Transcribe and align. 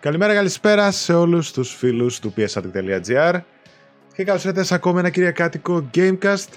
Καλημέρα, 0.00 0.34
καλησπέρα 0.34 0.90
σε 0.90 1.14
όλους 1.14 1.52
τους 1.52 1.74
φίλους 1.74 2.18
του 2.20 2.34
psaddict.gr 2.36 3.40
και 4.14 4.24
καλώς 4.24 4.44
ήρθατε 4.44 4.62
σε 4.64 4.74
ακόμα 4.74 4.98
ένα 5.00 5.10
κυριακάτικο 5.10 5.90
Gamecast. 5.94 6.48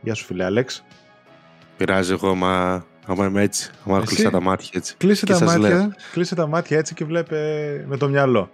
Γεια 0.00 0.14
σου 0.14 0.24
φίλε 0.24 0.44
Άλεξ. 0.44 0.84
Πειράζει 1.76 2.12
εγώ, 2.12 2.34
μα 2.34 2.84
άμα 3.06 3.26
είμαι 3.26 3.42
έτσι, 3.42 3.70
άμα 3.86 3.96
Εσύ; 3.96 4.06
κλείσει 4.06 4.30
τα 4.30 4.40
μάτια 4.40 4.68
έτσι. 4.72 4.94
Κλείσε 4.96 5.26
Και 5.26 5.32
τα, 5.32 5.38
σας 5.38 5.48
μάτια, 5.56 5.68
λέω. 5.76 5.92
κλείσε 6.12 6.34
τα 6.34 6.46
μάτια 6.46 6.78
έτσι 6.78 6.94
και 6.94 7.04
βλέπε 7.04 7.38
με 7.88 7.96
το 7.96 8.08
μυαλό. 8.08 8.50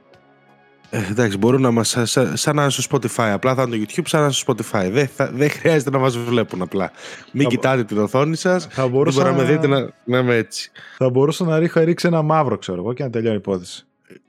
Ε, 0.91 1.03
εντάξει, 1.11 1.39
μπορούν 1.39 1.61
να 1.61 1.71
μας, 1.71 1.97
σαν, 2.03 2.37
σαν 2.37 2.57
να 2.57 2.63
είναι 2.63 2.71
στο 2.71 2.83
Spotify. 2.91 3.31
Απλά 3.33 3.55
θα 3.55 3.63
είναι 3.63 3.77
το 3.77 3.83
YouTube 3.89 4.03
σαν 4.07 4.21
να 4.21 4.27
είναι 4.27 4.35
στο 4.35 4.55
Spotify. 4.57 4.89
Δεν, 4.93 5.09
θα, 5.09 5.31
δεν 5.33 5.51
χρειάζεται 5.51 5.91
να 5.91 5.99
μας 5.99 6.19
βλέπουν 6.19 6.63
απλά. 6.63 6.91
Μην 7.33 7.43
Θα- 7.43 7.49
κοιτάτε 7.49 7.85
την 7.85 7.99
οθόνη 7.99 8.37
σας. 8.37 8.67
Θα 8.71 8.83
Δεν 8.83 8.91
μπορούσα, 8.91 9.21
μπορεί 9.23 9.35
να 9.37 9.43
με 9.43 9.49
δείτε 9.51 9.67
να, 9.67 9.91
να 10.05 10.19
είμαι 10.19 10.35
έτσι. 10.37 10.71
θα 10.97 11.11
μπορούσα 11.11 11.45
να 11.45 11.59
ρίξω, 11.59 11.81
ρίξει 11.81 12.07
ένα 12.07 12.23
μαύρο, 12.23 12.59
ξέρω 12.59 12.79
εγώ, 12.79 12.93
και 12.93 13.03
να 13.03 13.11
τελειώνει 13.11 13.35
η 13.35 13.39
υπόθεση. 13.39 13.87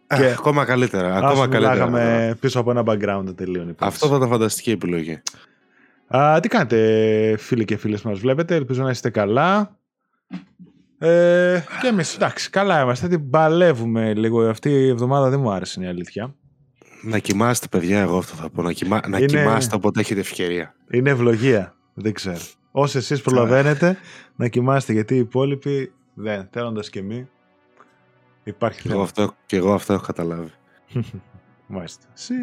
Και... 0.08 0.16
Και- 0.16 0.26
ακόμα 0.38 0.66
καλύτερα. 0.66 1.16
Ας 1.16 1.24
Ακόμα 1.24 1.48
καλύτερα. 1.48 1.86
μιλάγαμε 1.90 2.36
πίσω 2.40 2.60
από 2.60 2.72
ένα 2.72 2.82
background 2.86 3.24
να 3.24 3.34
τελειώνει 3.36 3.68
η 3.68 3.70
υπόθεσης. 3.72 4.02
Αυτό 4.04 4.08
θα 4.08 4.16
ήταν 4.16 4.30
φανταστική 4.30 4.72
επιλογή. 4.72 5.22
Α, 6.08 6.40
τι 6.40 6.48
κάνετε 6.48 7.36
φίλοι 7.38 7.66
και 7.66 7.78
φίλες 7.78 8.02
που 8.02 8.10
μας 8.10 8.20
βλέπετε, 8.20 8.56
ελπίζω 8.56 8.84
να 8.84 8.90
είστε 8.90 9.10
καλά. 9.10 9.78
Ε, 11.00 11.60
και 11.82 11.88
εμείς, 11.88 12.16
εντάξει, 12.16 12.50
καλά 12.50 12.82
είμαστε, 12.82 13.08
την 13.08 13.30
παλεύουμε 13.30 14.14
λίγο. 14.14 14.42
Αυτή 14.50 14.70
η 14.70 14.88
εβδομάδα 14.88 15.30
δεν 15.30 15.40
μου 15.40 15.52
άρεσε 15.52 15.74
είναι 15.80 15.88
η 15.88 15.92
αλήθεια. 15.92 16.36
Να 17.04 17.18
κοιμάστε, 17.20 17.68
παιδιά, 17.72 18.00
εγώ 18.00 18.18
αυτό 18.18 18.36
θα 18.36 18.50
πω. 18.50 18.62
Να, 18.62 18.72
κοιμά... 18.72 19.02
να 19.08 19.18
Είναι- 19.18 19.28
κοιμάστε 19.28 19.76
όποτε 19.76 20.00
έχετε 20.00 20.20
ευκαιρία. 20.20 20.76
Είναι 20.92 21.10
ευλογία, 21.10 21.76
δεν 21.94 22.14
ξέρω. 22.14 22.38
Όσοι 22.72 22.98
εσείς 22.98 23.22
προλαβαίνετε 23.22 23.98
να 24.36 24.48
κοιμάστε, 24.48 24.94
γιατί 24.94 25.16
οι 25.16 25.20
υπόλοιποι 25.20 25.92
δεν, 26.14 26.48
θέλοντας 26.52 26.90
και 26.90 27.00
εμείς, 27.00 27.26
υπάρχει 28.50 28.82
Και 28.82 28.88
εγώ, 28.88 28.92
θέμα. 28.92 29.04
αυτό, 29.04 29.36
και 29.46 29.56
εγώ 29.56 29.74
αυτό 29.74 29.94
έχω 29.94 30.06
καταλάβει. 30.06 30.52
Μάλιστα. 31.68 32.06
Εσύ 32.16 32.34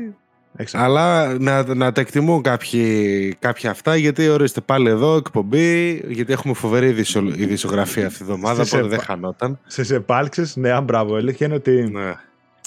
έχεις 0.57 0.75
Αλλά 0.75 1.39
να, 1.39 1.75
να 1.75 1.93
τα 1.93 2.01
εκτιμούν 2.01 2.43
κάποιοι, 2.43 3.35
κάποια 3.39 3.71
αυτά, 3.71 3.97
γιατί 3.97 4.29
ορίστε 4.29 4.61
πάλι 4.61 4.89
εδώ 4.89 5.17
εκπομπή, 5.17 5.93
γιατί 6.09 6.33
έχουμε 6.33 6.55
φοβερή 6.55 6.87
ειδησιο- 6.89 7.39
ειδησιογραφία 7.39 8.07
αυτή 8.07 8.19
τη 8.19 8.25
εβδομάδα, 8.25 8.55
Στις 8.65 8.73
οπότε 8.73 8.89
δεν 8.89 8.93
επα- 8.99 9.05
χανόταν. 9.05 9.59
σε 9.67 9.95
επάλξεις, 9.95 10.57
ναι, 10.57 10.73
α, 10.73 10.81
μπράβο. 10.81 11.15
Η 11.15 11.19
αλήθεια 11.19 11.47
είναι 11.47 11.55
ότι 11.55 11.91
Ναι. 11.91 12.15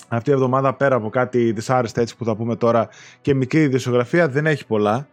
αυτή 0.08 0.30
η 0.30 0.34
εβδομάδα 0.34 0.74
πέρα 0.74 0.96
από 0.96 1.10
κάτι 1.10 1.52
δυσάρεστα 1.52 2.02
έτσι 2.02 2.16
που 2.16 2.26
θα 2.26 2.36
πούμε 2.36 2.56
τώρα 2.56 2.90
και 3.22 3.34
μικρή 3.34 3.62
ειδησιογραφία 3.62 4.28
δεν 4.30 4.46
έχει 4.46 4.66
πολλά. 4.66 5.08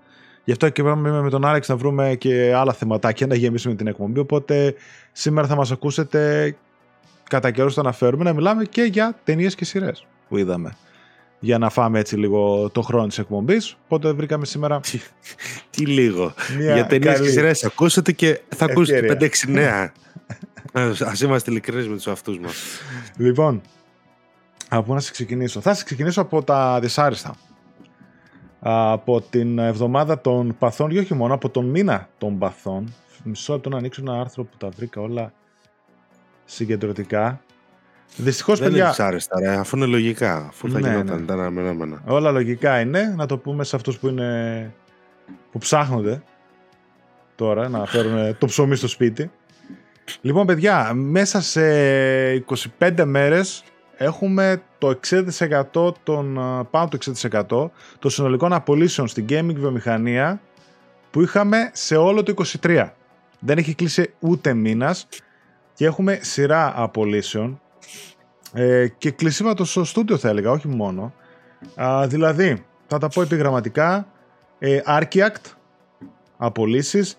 Γι' 0.44 0.52
αυτό 0.52 0.68
και 0.68 0.82
πάμε 0.82 1.20
με 1.22 1.30
τον 1.30 1.44
Άλεξ 1.44 1.68
να 1.68 1.76
βρούμε 1.76 2.14
και 2.14 2.54
άλλα 2.54 2.72
θεματάκια 2.72 3.26
να 3.26 3.34
γεμίσουμε 3.34 3.74
την 3.74 3.86
εκπομπή. 3.86 4.18
Οπότε 4.20 4.74
σήμερα 5.12 5.46
θα 5.46 5.56
μας 5.56 5.70
ακούσετε 5.72 6.54
κατά 7.28 7.50
καιρό 7.50 7.72
το 7.72 7.80
αναφέρουμε 7.80 8.24
να 8.24 8.32
μιλάμε 8.32 8.64
και 8.64 8.82
για 8.82 9.18
ταινίες 9.24 9.54
και 9.54 9.64
σειρές 9.64 10.06
που 10.28 10.36
είδαμε. 10.36 10.76
Για 11.38 11.58
να 11.58 11.70
φάμε 11.70 11.98
έτσι 11.98 12.16
λίγο 12.16 12.70
το 12.70 12.82
χρόνο 12.82 13.06
της 13.06 13.18
εκπομπής. 13.18 13.76
Οπότε 13.84 14.12
βρήκαμε 14.12 14.44
σήμερα 14.44 14.80
Τι 15.70 15.86
λίγο. 15.86 16.34
μια 16.58 16.74
Για 16.74 16.86
ταινίες 16.86 17.12
καλή- 17.12 17.26
και 17.26 17.32
σειρές 17.32 17.64
ακούσατε 17.64 18.12
και 18.12 18.40
θα 18.48 18.64
ακούσετε 18.64 18.98
Ευκαιρία. 18.98 19.16
5-6 19.16 19.48
νέα. 19.48 19.92
Α 21.08 21.12
είμαστε 21.22 21.50
ειλικρινείς 21.50 21.88
με 21.88 21.94
τους 21.96 22.06
αυτούς 22.06 22.38
μας. 22.38 22.54
Λοιπόν, 23.16 23.60
από 24.68 24.82
πού 24.82 24.94
να 24.94 25.00
σε 25.00 25.10
ξεκινήσω. 25.10 25.60
Θα 25.60 25.74
σε 25.74 25.84
ξεκινήσω 25.84 26.20
από 26.20 26.42
τα 26.42 26.80
δυσάριστα. 26.80 27.34
Από 28.60 29.20
την 29.20 29.58
εβδομάδα 29.58 30.20
των 30.20 30.56
παθών, 30.58 30.90
και 30.90 30.98
όχι 30.98 31.14
μόνο, 31.14 31.34
από 31.34 31.48
τον 31.48 31.64
μήνα 31.70 32.08
των 32.18 32.38
παθών. 32.38 32.94
Μισό 33.24 33.52
λεπτό 33.52 33.68
να 33.68 33.76
ανοίξω 33.76 34.00
ένα 34.06 34.20
άρθρο 34.20 34.44
που 34.44 34.56
τα 34.56 34.68
βρήκα 34.68 35.00
όλα 35.00 35.32
συγκεντρωτικά. 36.44 37.40
Δυστυχώς, 38.16 38.58
Δεν 38.58 38.68
είναι 38.68 38.76
παιδιά, 38.76 38.90
δυσάρεστα, 38.90 39.40
ρε, 39.40 39.56
αφού 39.56 39.76
είναι 39.76 39.86
λογικά. 39.86 40.36
Αφού 40.48 40.70
θα 40.70 40.80
Ναι, 40.80 40.88
γινόταν, 40.88 41.16
ναι. 41.16 41.22
ήταν 41.22 41.40
αναμενόμενα. 41.40 42.02
όλα 42.06 42.30
λογικά 42.30 42.80
είναι. 42.80 43.14
Να 43.16 43.26
το 43.26 43.38
πούμε 43.38 43.64
σε 43.64 43.76
αυτούς 43.76 43.98
που 43.98 44.08
είναι 44.08 44.72
που 45.52 45.58
ψάχνονται 45.58 46.22
τώρα 47.34 47.68
να 47.68 47.86
φέρουν 47.86 48.38
το 48.38 48.46
ψωμί 48.46 48.76
στο 48.76 48.88
σπίτι. 48.88 49.30
Λοιπόν, 50.20 50.46
παιδιά, 50.46 50.92
μέσα 50.94 51.40
σε 51.40 51.60
25 52.78 53.04
μέρες 53.04 53.64
έχουμε 53.96 54.62
το 54.78 54.88
60% 54.88 55.94
των, 56.02 56.38
α, 56.38 56.64
πάνω 56.64 56.84
από 56.84 56.90
το 56.90 56.96
60% 56.96 57.70
των 57.98 58.10
συνολικών 58.10 58.52
απολύσεων 58.52 59.08
στην 59.08 59.26
gaming 59.28 59.54
βιομηχανία 59.54 60.40
που 61.10 61.22
είχαμε 61.22 61.70
σε 61.72 61.96
όλο 61.96 62.22
το 62.22 62.34
23. 62.62 62.92
Δεν 63.38 63.58
έχει 63.58 63.74
κλείσει 63.74 64.10
ούτε 64.18 64.54
μήνας 64.54 65.06
και 65.74 65.84
έχουμε 65.84 66.18
σειρά 66.22 66.72
απολύσεων. 66.76 67.60
Ε, 68.52 68.88
και 68.98 69.10
κλεισίματος 69.10 69.70
στο 69.70 69.84
στούντιο 69.84 70.16
θα 70.16 70.28
έλεγα, 70.28 70.50
όχι 70.50 70.68
μόνο. 70.68 71.12
Α, 71.74 72.06
δηλαδή, 72.06 72.64
θα 72.86 72.98
τα 72.98 73.08
πω 73.08 73.22
επιγραμματικά, 73.22 74.06
ε, 74.58 74.80
Archiact, 74.86 75.52
απολύσεις, 76.36 77.16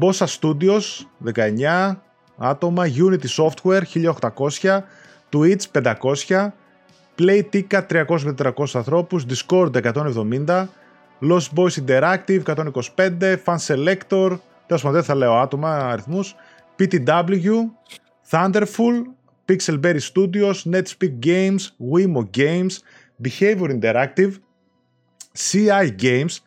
Bossa 0.00 0.26
Studios, 0.40 1.06
19 1.18 2.02
άτομα, 2.36 2.84
Unity 2.86 3.26
Software, 3.36 3.82
1800, 3.82 4.84
Twitch, 5.32 5.62
500, 5.72 6.52
Playtika, 7.18 7.82
300 7.86 8.24
με 8.24 8.32
400 8.32 8.74
ανθρώπους, 8.74 9.24
Discord, 9.28 9.70
170, 9.74 10.68
Lost 11.20 11.48
Boys 11.54 11.84
Interactive, 11.86 12.42
125, 12.42 13.36
Fan 13.44 13.56
Selector, 13.66 14.38
τέλος 14.66 14.82
πάντων 14.82 14.92
δεν 14.92 15.02
θα 15.02 15.14
λέω 15.14 15.34
άτομα, 15.34 15.76
αριθμούς, 15.76 16.34
PTW, 16.78 17.70
Thunderful, 18.30 18.94
Pixelberry 19.46 20.00
Studios, 20.00 20.64
Netspeak 20.64 21.14
Games, 21.20 21.72
Wimo 21.92 22.22
Games, 22.30 22.82
Behavior 23.22 23.70
Interactive, 23.70 24.32
CI 25.32 25.94
Games, 26.00 26.40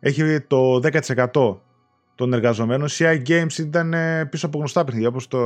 έχει 0.00 0.40
το 0.40 0.80
10% 1.32 1.56
των 2.14 2.32
εργαζομένων. 2.32 2.88
CI 2.90 3.22
Games 3.26 3.58
ήταν 3.58 3.92
ε, 3.92 4.24
πίσω 4.24 4.46
από 4.46 4.58
γνωστά 4.58 4.84
παιχνίδια 4.84 5.08
όπως 5.08 5.28
το 5.28 5.38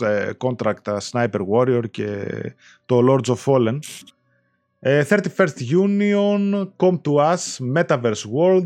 ε, 0.00 0.30
Contract, 0.38 0.80
τα 0.82 1.00
Sniper 1.10 1.40
Warrior 1.52 1.82
και 1.90 2.26
το 2.86 3.00
Lords 3.08 3.34
of 3.34 3.36
Fallen. 3.44 3.78
Ε, 4.80 5.04
31st 5.08 5.46
Union, 5.84 6.68
Come 6.76 7.00
to 7.04 7.34
Us, 7.34 7.74
Metaverse 7.74 8.24
World, 8.36 8.64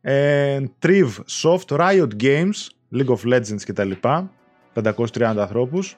ε, 0.00 0.60
Triv 0.82 1.08
Soft, 1.42 1.76
Riot 1.76 2.08
Games, 2.22 2.68
League 2.94 3.08
of 3.08 3.24
Legends 3.24 3.62
κτλ. 3.66 3.90
530 4.72 5.38
ανθρώπους. 5.38 5.96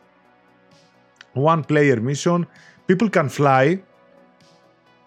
One 1.34 1.60
Player 1.68 1.98
Mission, 2.06 2.40
People 2.86 3.10
Can 3.10 3.28
Fly, 3.38 3.78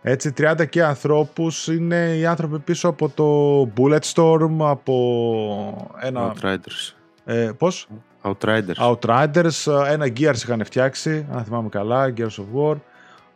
έτσι, 0.01 0.34
30 0.38 0.66
και 0.69 0.84
ανθρώπους 0.84 1.68
είναι 1.68 2.16
οι 2.18 2.25
άνθρωποι 2.25 2.59
πίσω 2.59 2.88
από 2.88 3.09
το 3.09 3.72
Bulletstorm, 3.78 4.57
από 4.59 5.91
ένα... 6.01 6.34
Outriders. 6.34 6.94
Ε, 7.25 7.51
πώς? 7.57 7.88
Outriders. 8.22 8.75
Outriders, 8.75 9.85
ένα 9.88 10.06
Gears 10.06 10.35
είχαν 10.35 10.66
φτιάξει, 10.66 11.28
αν 11.31 11.44
θυμάμαι 11.44 11.69
καλά, 11.69 12.13
Gears 12.18 12.22
of 12.22 12.45
War. 12.56 12.75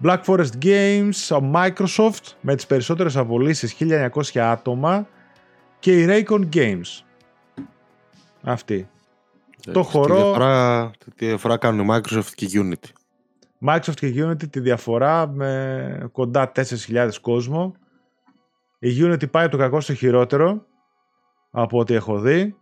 Black 0.04 0.24
Forest 0.26 0.64
Games, 0.64 1.40
Microsoft, 1.54 2.34
με 2.42 2.56
τις 2.56 2.66
περισσότερες 2.66 3.18
απολύσεις, 3.18 3.74
1900 3.74 4.40
άτομα. 4.40 5.08
Και 5.80 6.02
η 6.02 6.06
Raycon 6.10 6.50
Games. 6.56 7.04
Αυτή. 8.42 8.90
το 9.72 9.82
Τη 9.82 9.88
χορό- 9.88 10.16
διαφορά, 10.16 10.92
τη 11.16 11.26
διαφορά 11.26 11.58
κάνουν 11.58 11.88
Microsoft 11.92 12.32
και 12.36 12.48
Unity. 12.54 12.90
Microsoft 13.68 13.94
και 13.96 14.26
Unity 14.26 14.50
τη 14.50 14.60
διαφορά 14.60 15.28
με 15.28 16.10
κοντά 16.12 16.52
4.000 16.56 17.10
κόσμο. 17.22 17.76
Η 18.80 18.90
Unity 19.02 19.32
πάει 19.32 19.44
από 19.44 19.52
το 19.52 19.58
κακό 19.58 19.82
στο 19.82 19.94
χειρότερο 19.94 20.66
από 21.52 21.80
ό,τι 21.80 21.94
έχω 21.94 22.20
δει. 22.20 22.56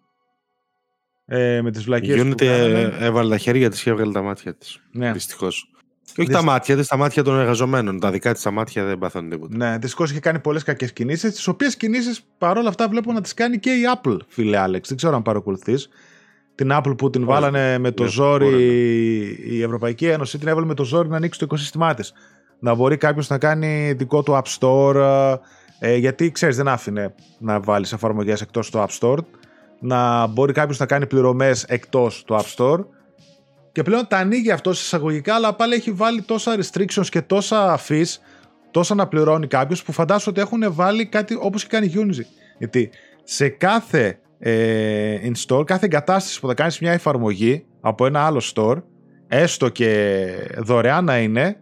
Ε, 1.25 1.61
με 1.61 1.71
τις 1.71 1.81
Η 1.81 1.85
βλακίες 1.85 2.21
που 2.21 2.27
Unity 2.29 2.41
ε, 2.41 2.45
κάνανε. 2.45 2.97
έβαλε 3.05 3.29
τα 3.29 3.37
χέρια 3.37 3.69
της 3.69 3.83
και 3.83 3.89
έβγαλε 3.89 4.11
τα 4.11 4.21
μάτια 4.21 4.55
της. 4.55 4.81
Ναι. 4.91 5.11
Δυστυχώς. 5.11 5.71
Και 6.13 6.21
όχι 6.21 6.29
Δυσ- 6.29 6.39
τα 6.39 6.45
μάτια 6.51 6.75
της, 6.75 6.87
τα 6.87 6.97
μάτια 6.97 7.23
των 7.23 7.39
εργαζομένων. 7.39 7.99
Τα 7.99 8.11
δικά 8.11 8.33
της 8.33 8.41
τα 8.41 8.51
μάτια 8.51 8.83
δεν 8.83 8.97
πάθουν 8.97 9.29
τίποτα. 9.29 9.55
Ναι, 9.57 9.77
δυστυχώς 9.77 10.11
είχε 10.11 10.19
κάνει 10.19 10.39
πολλές 10.39 10.63
κακές 10.63 10.93
κινήσεις, 10.93 11.33
τις 11.33 11.47
οποίες 11.47 11.77
κινήσεις 11.77 12.21
παρόλα 12.37 12.69
αυτά 12.69 12.87
βλέπω 12.87 13.11
να 13.11 13.21
τις 13.21 13.33
κάνει 13.33 13.59
και 13.59 13.69
η 13.69 13.81
Apple, 13.95 14.17
φίλε 14.27 14.57
Άλεξ. 14.57 14.87
Δεν 14.87 14.97
ξέρω 14.97 15.15
αν 15.15 15.21
παρακολουθείς. 15.21 15.89
Την 16.55 16.69
Apple 16.73 16.97
που 16.97 17.09
την 17.09 17.21
Όχι. 17.21 17.31
βάλανε 17.31 17.77
με 17.77 17.91
το 17.91 18.03
Ναι, 18.03 18.09
ζόρι, 18.09 18.45
μπορεί, 18.45 18.55
ναι. 19.45 19.53
η 19.55 19.61
Ευρωπαϊκή 19.61 20.05
Ένωση 20.07 20.37
την 20.37 20.47
έβαλε 20.47 20.65
με 20.65 20.73
το 20.73 20.83
ζόρι 20.83 21.09
να 21.09 21.15
ανοίξει 21.15 21.39
το 21.39 21.45
οικοσύστημά 21.45 21.93
της. 21.93 22.13
Να 22.59 22.73
μπορεί 22.73 22.97
κάποιος 22.97 23.29
να 23.29 23.37
κάνει 23.37 23.93
δικό 23.97 24.23
του 24.23 24.41
App 24.43 24.57
Store. 24.59 25.35
Ε, 25.79 25.95
γιατί 25.95 26.31
ξέρεις, 26.31 26.55
δεν 26.55 26.67
άφηνε 26.67 27.13
να 27.39 27.59
βάλεις 27.59 27.93
εφαρμογές 27.93 28.41
εκτός 28.41 28.69
του 28.69 28.85
App 28.87 28.99
Store. 28.99 29.17
Να 29.79 30.27
μπορεί 30.27 30.53
κάποιος 30.53 30.79
να 30.79 30.85
κάνει 30.85 31.07
πληρωμές 31.07 31.63
εκτός 31.63 32.23
του 32.23 32.35
App 32.39 32.55
Store. 32.55 32.79
Και 33.77 33.83
πλέον 33.83 34.07
τα 34.07 34.17
ανοίγει 34.17 34.51
αυτό 34.51 34.69
εισαγωγικά, 34.69 35.35
αλλά 35.35 35.53
πάλι 35.53 35.73
έχει 35.73 35.91
βάλει 35.91 36.21
τόσα 36.21 36.57
restrictions 36.59 37.05
και 37.09 37.21
τόσα 37.21 37.79
fees, 37.87 38.17
τόσα 38.71 38.95
να 38.95 39.07
πληρώνει 39.07 39.47
κάποιος 39.47 39.83
που 39.83 39.91
φαντάζομαι 39.91 40.39
ότι 40.39 40.41
έχουν 40.41 40.73
βάλει 40.73 41.05
κάτι 41.05 41.37
όπως 41.39 41.63
και 41.63 41.67
κάνει 41.69 41.85
η 41.85 41.93
Unity. 41.95 42.25
Γιατί 42.57 42.89
σε 43.23 43.49
κάθε 43.49 44.19
ε, 44.39 45.15
install, 45.23 45.65
κάθε 45.65 45.85
εγκατάσταση 45.85 46.39
που 46.39 46.47
θα 46.47 46.53
κάνεις 46.53 46.79
μια 46.79 46.91
εφαρμογή 46.91 47.65
από 47.81 48.05
ένα 48.05 48.25
άλλο 48.25 48.41
store, 48.55 48.81
έστω 49.27 49.69
και 49.69 50.25
δωρεάν 50.57 51.05
να 51.05 51.19
είναι, 51.19 51.57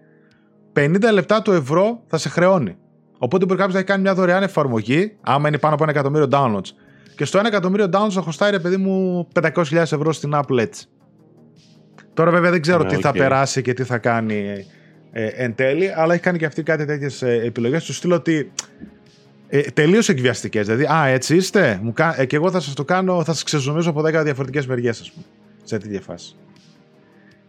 50 0.74 0.98
λεπτά 1.14 1.42
του 1.42 1.52
ευρώ 1.52 2.04
θα 2.08 2.18
σε 2.18 2.30
χρεώνει. 2.30 2.78
Οπότε 3.18 3.46
μπορεί 3.46 3.58
κάποιος 3.58 3.74
να 3.74 3.80
έχει 3.80 3.88
κάνει 3.88 4.02
μια 4.02 4.14
δωρεάν 4.14 4.44
εφαρμογή, 4.44 5.18
άμα 5.22 5.48
είναι 5.48 5.58
πάνω 5.58 5.74
από 5.74 5.84
ένα 5.84 5.92
εκατομμύριο 5.92 6.28
downloads. 6.32 6.70
Και 7.16 7.26
στο 7.26 7.38
ένα 7.38 7.48
εκατομμύριο 7.48 7.90
downloads 7.94 8.12
θα 8.12 8.22
χρωστάει 8.22 8.52
ρε 8.52 8.60
παιδί 8.60 8.78
μου 8.78 9.28
500.000 9.42 9.74
ευρώ 9.74 10.12
στην 10.12 10.32
Apple 10.36 10.58
έτσι. 10.58 10.88
Τώρα 12.14 12.32
βέβαια 12.32 12.52
δεν 12.52 12.62
ξέρω 12.62 12.84
Ναι, 12.84 12.90
τι 12.90 13.02
θα 13.02 13.10
οκ. 13.10 13.16
περάσει 13.18 13.62
και 13.62 13.74
τι 13.74 13.84
θα 13.84 13.98
κάνει 13.98 14.66
ε, 15.12 15.26
εν 15.26 15.56
τέλει, 15.56 15.92
αλλά 15.96 16.14
έχει 16.14 16.22
κάνει 16.24 16.38
και 16.38 16.46
αυτή 16.46 16.64
κάτι 16.64 16.86
τέτοιες 16.86 17.22
επιλογές. 17.22 17.84
Του 17.84 17.94
στείλω 17.94 18.16
ότι 18.16 18.52
ε, 19.48 19.62
τελείως 19.62 20.10
εκβιαστικές. 20.10 20.66
Δηλαδή, 20.66 20.84
Α, 20.94 21.06
έτσι 21.08 21.36
είστε, 21.36 21.80
μου 21.82 21.94
κα... 21.94 22.22
ε, 22.22 22.26
και 22.26 22.36
εγώ 22.36 22.52
θα 22.52 22.60
σας 22.60 22.74
το 22.74 22.84
κάνω, 22.84 23.24
θα 23.24 23.34
σας 23.34 23.44
ξεζουμίζω 23.44 23.90
από 23.90 24.02
10 24.02 24.22
διαφορετικές 24.24 24.68
μεριές, 24.68 25.00
ας 25.02 25.12
πούμε. 25.12 25.26
Σε 25.64 25.78
τέτοια 25.78 26.02
φάση. 26.02 26.36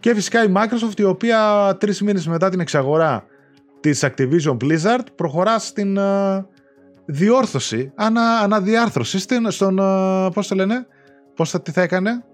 Και 0.00 0.14
φυσικά 0.14 0.44
η 0.44 0.52
Microsoft, 0.56 0.98
η 0.98 1.04
οποία 1.04 1.40
τρεις 1.80 2.00
μήνες 2.02 2.26
μετά 2.26 2.48
την 2.48 2.60
εξαγορά 2.60 3.24
της 3.80 4.04
Activision 4.04 4.56
Blizzard, 4.64 5.04
προχωρά 5.14 5.58
στην 5.58 5.96
ε, 5.96 6.46
διόρθωση, 7.04 7.92
ανα, 7.94 8.38
αναδιάρθρωση 8.38 9.18
στην, 9.18 9.50
στον. 9.50 9.78
Ε, 9.78 10.28
Πώς 10.34 10.48
το 10.48 10.54
λένε, 10.54 10.86
Πώς 11.34 11.50
θα, 11.50 11.62
τι 11.62 11.70
θα 11.70 11.82
έκανε, 11.82 12.24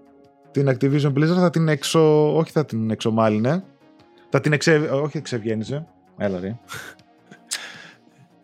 την 0.53 0.69
Activision 0.69 1.13
Blizzard, 1.13 1.35
θα 1.39 1.49
την 1.49 1.67
εξο. 1.67 2.35
Όχι, 2.35 2.51
θα 2.51 2.65
την 2.65 2.89
εξομάλυνε. 2.91 3.63
Θα 4.29 4.39
την 4.39 4.53
εξε. 4.53 4.89
Όχι, 5.03 5.17
εξευγέννησε. 5.17 5.85
Έλα, 6.17 6.39
ρε. 6.39 6.57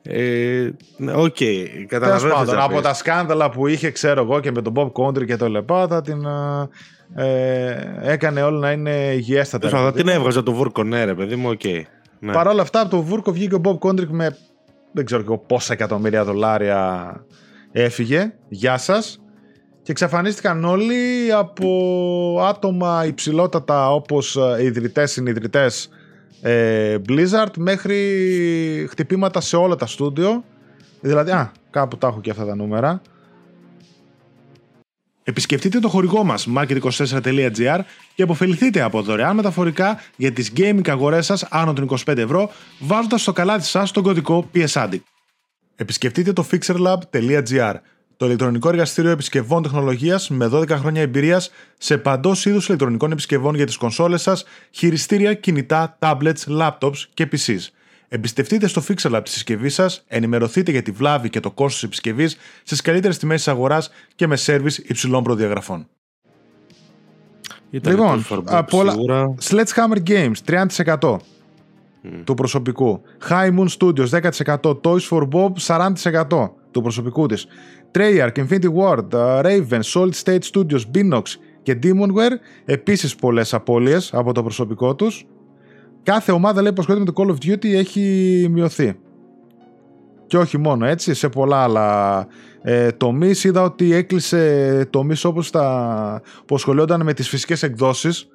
Ε, 0.01 0.69
ναι, 0.97 1.13
Οκ, 1.13 1.35
Τέλος 1.37 1.85
καταλαβαίνω. 1.87 2.29
τι 2.29 2.29
πάντων, 2.29 2.45
θες 2.45 2.55
να 2.55 2.63
από 2.63 2.73
πεις. 2.73 2.81
τα 2.83 2.93
σκάνδαλα 2.93 3.49
που 3.49 3.67
είχε, 3.67 3.91
ξέρω 3.91 4.21
εγώ, 4.21 4.39
και 4.39 4.51
με 4.51 4.61
τον 4.61 4.73
Bob 4.75 4.91
Country 4.91 5.25
και 5.25 5.35
το 5.35 5.49
λεπά, 5.49 5.87
θα 5.87 6.01
την. 6.01 6.25
ε, 6.25 6.69
ε, 7.15 8.11
έκανε 8.11 8.41
όλο 8.43 8.59
να 8.59 8.71
είναι 8.71 8.91
υγιέστατα. 9.13 9.67
Τέλος 9.67 9.83
πάντων, 9.83 9.99
την 10.01 10.07
έβγαζε 10.07 10.41
το 10.41 10.53
βούρκο, 10.53 10.83
ναι, 10.83 11.03
ρε 11.03 11.13
παιδί 11.13 11.35
μου, 11.35 11.49
οκ. 11.49 11.63
Ναι. 12.19 12.31
Παρ' 12.33 12.47
όλα 12.47 12.61
αυτά, 12.61 12.81
από 12.81 12.89
το 12.89 13.01
Βούρκο 13.01 13.31
βγήκε 13.31 13.55
ο 13.55 13.61
Bob 13.63 13.77
Country 13.87 14.07
με 14.07 14.37
δεν 14.91 15.05
ξέρω 15.05 15.21
και 15.21 15.27
εγώ 15.27 15.37
πόσα 15.37 15.73
εκατομμύρια 15.73 16.23
δολάρια 16.23 17.13
έφυγε. 17.71 18.33
Γεια 18.47 18.77
σας. 18.77 19.21
Και 19.89 19.95
εξαφανίστηκαν 19.95 20.65
όλοι 20.65 21.31
από 21.33 22.39
άτομα 22.49 23.05
υψηλότατα 23.05 23.93
όπως 23.93 24.35
ε, 24.35 24.63
ιδρυτές, 24.63 25.11
συνειδητές 25.11 25.89
ε, 26.41 26.97
Blizzard 27.07 27.57
μέχρι 27.57 28.87
χτυπήματα 28.89 29.41
σε 29.41 29.55
όλα 29.55 29.75
τα 29.75 29.85
στούντιο. 29.85 30.43
Δηλαδή, 31.01 31.31
α, 31.31 31.51
κάπου 31.69 31.97
τα 31.97 32.07
έχω 32.07 32.21
και 32.21 32.29
αυτά 32.29 32.45
τα 32.45 32.55
νούμερα. 32.55 33.01
Επισκεφτείτε 35.23 35.79
το 35.79 35.89
χορηγό 35.89 36.23
μας 36.23 36.47
market24.gr 36.57 37.79
και 38.15 38.23
αποφεληθείτε 38.23 38.81
από 38.81 39.01
δωρεάν 39.01 39.35
μεταφορικά 39.35 39.99
για 40.15 40.31
τις 40.31 40.51
gaming 40.57 40.89
αγορές 40.89 41.25
σας 41.25 41.43
άνω 41.43 41.73
των 41.73 41.89
25 42.05 42.17
ευρώ 42.17 42.51
βάζοντας 42.79 43.21
στο 43.21 43.33
καλάθι 43.33 43.65
σας 43.65 43.91
τον 43.91 44.03
κωδικό 44.03 44.49
PSADIC. 44.53 44.99
Επισκεφτείτε 45.75 46.33
το 46.33 46.45
fixerlab.gr 46.51 47.73
το 48.19 48.25
ηλεκτρονικό 48.25 48.69
εργαστήριο 48.69 49.11
επισκευών 49.11 49.61
τεχνολογίας 49.63 50.29
με 50.29 50.49
12 50.53 50.69
χρόνια 50.69 51.01
εμπειρίας 51.01 51.51
σε 51.77 51.97
παντός 51.97 52.45
είδους 52.45 52.67
ηλεκτρονικών 52.67 53.11
επισκευών 53.11 53.55
για 53.55 53.65
τις 53.65 53.77
κονσόλες 53.77 54.21
σας, 54.21 54.43
χειριστήρια, 54.71 55.33
κινητά, 55.33 55.97
tablets, 56.01 56.33
laptops 56.59 56.97
και 57.13 57.27
PCs. 57.31 57.67
Εμπιστευτείτε 58.07 58.67
στο 58.67 58.81
Fixer 58.87 59.19
της 59.23 59.33
συσκευής 59.33 59.73
σας, 59.73 60.03
ενημερωθείτε 60.07 60.71
για 60.71 60.81
τη 60.81 60.91
βλάβη 60.91 61.29
και 61.29 61.39
το 61.39 61.51
κόστος 61.51 61.73
της 61.73 61.83
επισκευή 61.83 62.27
στις 62.63 62.81
καλύτερες 62.81 63.17
τιμές 63.17 63.37
της 63.37 63.47
αγοράς 63.47 63.89
και 64.15 64.27
με 64.27 64.35
σερβις 64.35 64.77
υψηλών 64.77 65.23
προδιαγραφών. 65.23 65.87
Ήταν 67.69 67.93
Λοιπόν, 67.93 68.25
το 68.29 68.35
Fortnite 68.35 68.43
από 68.45 68.77
όλα- 68.77 68.91
σίγουρα. 68.91 69.35
Sledgehammer 69.49 70.09
Games 70.09 70.33
30% 70.45 71.19
του 72.23 72.33
προσωπικού. 72.33 73.01
High 73.29 73.49
Moon 73.57 73.67
Studios 73.79 74.07
10%. 74.09 74.79
Toys 74.83 75.07
for 75.09 75.27
Bob 75.31 75.51
40% 75.57 76.53
του 76.71 76.81
προσωπικού 76.81 77.25
της. 77.25 77.47
Treyarch, 77.91 78.35
Infinity 78.35 78.69
Ward, 78.73 79.07
uh, 79.13 79.41
Raven, 79.43 79.81
Solid 79.93 80.13
State 80.23 80.43
Studios, 80.53 80.81
Binox 80.93 81.21
και 81.63 81.79
Demonware 81.83 82.37
επίσης 82.65 83.15
πολλές 83.15 83.53
απώλειες 83.53 84.13
από 84.13 84.33
το 84.33 84.43
προσωπικό 84.43 84.95
τους. 84.95 85.25
Κάθε 86.03 86.31
ομάδα 86.31 86.61
λέει 86.61 86.73
που 86.73 86.81
ασχολείται 86.81 87.05
με 87.05 87.11
το 87.11 87.23
Call 87.23 87.29
of 87.29 87.51
Duty 87.51 87.73
έχει 87.73 88.47
μειωθεί. 88.51 88.99
Και 90.27 90.37
όχι 90.37 90.57
μόνο 90.57 90.85
έτσι, 90.85 91.13
σε 91.13 91.29
πολλά 91.29 91.57
άλλα 91.63 92.27
ε, 92.61 92.91
τομείς. 92.91 93.43
Είδα 93.43 93.61
ότι 93.61 93.93
έκλεισε 93.93 94.87
τομείς 94.89 95.23
όπως 95.23 95.51
τα 95.51 96.21
που 96.45 96.55
ασχολιόταν 96.55 97.03
με 97.03 97.13
τις 97.13 97.29
φυσικές 97.29 97.63
εκδόσεις 97.63 98.29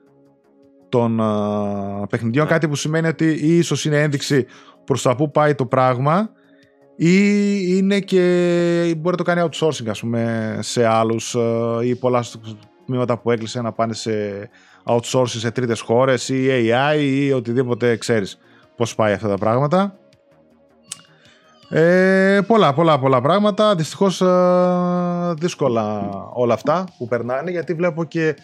των 0.88 1.20
α, 1.20 2.06
παιχνιδιών. 2.08 2.44
Ναι. 2.44 2.50
Κάτι 2.50 2.68
που 2.68 2.74
σημαίνει 2.74 3.06
ότι 3.06 3.38
ή 3.40 3.56
ίσως 3.56 3.84
είναι 3.84 4.02
ένδειξη 4.02 4.46
προς 4.84 5.02
τα 5.02 5.16
που 5.16 5.30
πάει 5.30 5.54
το 5.54 5.66
πράγμα, 5.66 6.30
ή 6.96 7.16
είναι 7.76 8.00
και 8.00 8.20
μπορεί 8.96 9.16
να 9.16 9.24
το 9.24 9.30
κάνει 9.32 9.48
outsourcing, 9.50 9.88
ας 9.88 10.00
πούμε, 10.00 10.56
σε 10.60 10.86
άλλους 10.86 11.36
ή 11.82 11.96
πολλά 11.96 12.24
τμήματα 12.86 13.18
που 13.18 13.30
έκλεισε 13.30 13.60
να 13.60 13.72
πάνε 13.72 13.92
σε 13.92 14.10
outsourcing 14.84 15.26
σε 15.26 15.50
τρίτες 15.50 15.80
χώρες 15.80 16.28
ή 16.28 16.48
AI 16.50 16.98
ή 17.00 17.32
οτιδήποτε 17.32 17.96
ξέρεις 17.96 18.38
πώς 18.76 18.94
πάει 18.94 19.12
αυτά 19.12 19.28
τα 19.28 19.36
πράγματα. 19.36 19.98
Ε, 21.68 22.40
πολλά, 22.46 22.72
πολλά, 22.72 22.98
πολλά 22.98 23.20
πράγματα. 23.20 23.74
Δυστυχώς 23.74 24.20
ε, 24.20 25.34
δύσκολα 25.38 26.08
όλα 26.32 26.54
αυτά 26.54 26.84
που 26.98 27.08
περνάνε 27.08 27.50
γιατί 27.50 27.74
βλέπω 27.74 28.04
και 28.04 28.34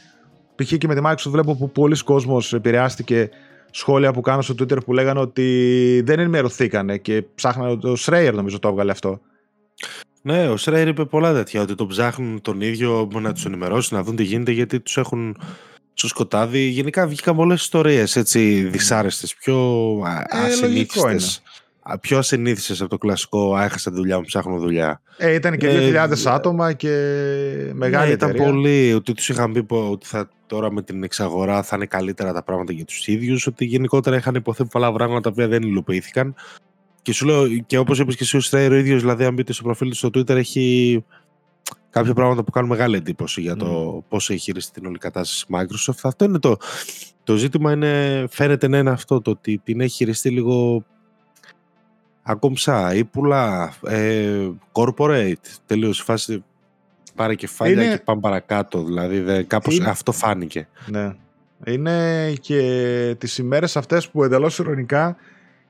π.χ. 0.55 0.73
και 0.73 0.87
με 0.87 0.95
τη 0.95 1.01
Microsoft 1.05 1.31
βλέπω 1.31 1.57
που 1.57 1.71
πολλοί 1.71 2.05
κόσμος 2.05 2.53
επηρεάστηκε 2.53 3.31
σχόλια 3.71 4.13
που 4.13 4.21
κάνω 4.21 4.43
στο 4.43 4.55
Twitter 4.59 4.85
που 4.85 4.93
λέγανε 4.93 5.21
ότι 5.21 6.03
δεν 6.05 6.19
ενημερωθήκανε 6.19 6.99
και 6.99 7.25
ψάχνανε 7.35 7.77
το 7.77 7.97
Schreier 7.99 8.33
νομίζω 8.35 8.59
το 8.59 8.69
έβγαλε 8.69 8.91
αυτό. 8.91 9.21
Ναι, 10.23 10.49
ο 10.49 10.57
Σρέιρ 10.57 10.89
είπε 10.89 11.05
πολλά 11.05 11.33
τέτοια, 11.33 11.63
ότι 11.63 11.75
τον 11.75 11.87
ψάχνουν 11.87 12.41
τον 12.41 12.61
ίδιο 12.61 13.09
να 13.13 13.33
τους 13.33 13.45
ενημερώσει, 13.45 13.95
να 13.95 14.03
δουν 14.03 14.17
τι 14.17 14.23
γίνεται, 14.23 14.51
γιατί 14.51 14.81
τους 14.81 14.97
έχουν 14.97 15.37
στο 15.95 16.09
σκοτάδι. 16.09 16.61
Γενικά 16.61 17.07
βγήκαν 17.07 17.37
πολλέ 17.37 17.55
ιστορίες 17.55 18.17
έτσι 18.17 18.63
δυσάρεστες, 18.63 19.35
πιο 19.35 19.55
Ε, 20.07 20.67
λογικό 20.67 21.09
ασυνήθιστες. 21.09 21.43
Πιο 22.01 22.19
ασυνήθιστε 22.19 22.73
από 22.81 22.89
το 22.89 22.99
κλασικό 22.99 23.55
«Α, 23.55 23.65
έχασα 23.65 23.91
τη 23.91 23.97
δουλειά 23.97 24.17
μου, 24.17 24.23
ψάχνω 24.25 24.59
δουλειά. 24.59 25.01
Ε, 25.17 25.35
ήταν 25.35 25.57
και 25.57 25.69
Ε, 25.69 25.91
2.000 26.07 26.27
άτομα 26.27 26.73
και 26.73 26.89
μεγάλη 27.75 28.07
ναι, 28.09 28.13
ήταν 28.13 28.29
εταιρεία. 28.31 28.51
πολύ. 28.53 28.93
Ότι 28.95 29.13
τους 29.13 29.29
είχαν 29.29 29.53
πει 29.53 29.63
πω- 29.63 29.91
ότι 29.91 30.07
θα, 30.07 30.29
τώρα 30.47 30.73
με 30.73 30.83
την 30.83 31.03
εξαγορά 31.03 31.63
θα 31.63 31.77
είναι 31.77 31.87
καλύτερα 31.87 32.33
τα 32.33 32.43
πράγματα 32.43 32.73
για 32.73 32.85
τους 32.85 33.07
ίδιους. 33.09 33.47
Ότι 33.47 33.65
γενικότερα 33.65 34.17
είχαν 34.17 34.35
υποθεί 34.35 34.65
πολλά 34.65 34.93
πράγματα 34.93 35.21
τα 35.21 35.31
οποία 35.33 35.49
δεν 35.49 35.63
υλοποιήθηκαν. 35.63 36.35
Και 37.03 37.13
σου 37.13 37.27
λέω, 37.27 37.49
και 37.49 37.79
όπως 37.79 37.99
είπες 37.99 38.17
και 38.17 38.23
εσύ, 38.25 38.37
ο 38.37 38.41
Στρέιρ 38.41 38.73
ο 38.73 38.75
ίδιος, 38.77 39.01
δηλαδή, 39.01 39.25
αν 39.25 39.35
μπείτε 39.35 39.53
στο 39.53 39.63
προφίλ 39.63 39.89
του 39.89 39.97
στο 39.97 40.09
Twitter, 40.09 40.29
έχει 40.37 41.05
κάποια 41.91 42.15
πράγματα 42.15 42.45
που 42.45 42.51
κάνουν 42.51 42.69
μεγάλη 42.71 42.97
εντύπωση 42.97 43.41
για 43.41 43.57
το 43.57 43.97
Mm. 43.99 44.05
πώς 44.09 44.31
έχει 44.31 44.39
χειριστεί 44.39 44.73
την 44.81 44.87
όλη 44.89 44.99
κατάσταση 44.99 45.45
η 45.49 45.55
Microsoft. 45.57 45.99
Αυτό 46.03 46.25
είναι 46.25 46.39
το. 46.39 46.57
Το 47.25 47.37
ζήτημα 47.37 47.73
είναι, 47.73 48.25
φαίνεται 48.31 48.69
να 48.69 48.79
είναι 48.79 48.91
αυτό, 48.91 49.21
το 49.21 49.31
ότι 49.31 49.61
την 49.65 49.81
έχει 49.81 49.95
χειριστεί 49.95 50.31
λίγο 50.31 50.85
ακόμψα 52.31 52.95
ή 52.95 53.05
πουλά, 53.05 53.73
ε, 53.87 54.49
corporate, 54.73 55.35
τελείως 55.67 56.01
η 56.01 56.03
φάση 56.03 56.45
πάρε 57.15 57.35
κεφάλια 57.35 57.83
Είναι- 57.85 57.93
και 57.97 58.03
πάμε 58.05 58.21
παρακάτω, 58.21 58.83
δηλαδή 58.85 59.21
δε, 59.21 59.43
κάπως 59.43 59.77
Είναι- 59.77 59.89
αυτό 59.89 60.13
φάνηκε. 60.13 60.69
Ναι. 60.87 61.13
Είναι 61.65 62.33
και 62.41 63.15
τις 63.19 63.39
ημέρες 63.39 63.77
αυτές 63.77 64.09
που 64.09 64.25
εντελώς 64.25 64.59
ηρωνικά 64.59 65.17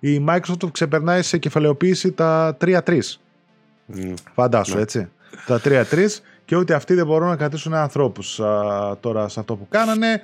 η 0.01 0.25
Microsoft 0.29 0.73
ξεπερνάει 0.73 1.23
σε 1.23 1.39
κεφαλαιοποίηση 1.39 2.13
τα 2.13 2.57
3-3. 2.61 3.21
Μμ. 3.87 4.13
Φαντάσου, 4.35 4.75
Ναι. 4.75 4.81
έτσι. 4.83 5.09
Τα 5.47 5.61
3-3 5.61 6.21
και 6.45 6.57
ότι 6.57 6.73
αυτοί 6.73 6.95
δεν 6.95 7.07
μπορούν 7.07 7.29
να 7.29 7.37
κρατήσουν 7.37 7.75
ανθρώπους 7.75 8.41
α, 8.41 8.97
τώρα 9.01 9.29
σε 9.29 9.41
αυτό 9.41 9.57
που 9.57 9.67
κάνανε. 9.69 10.21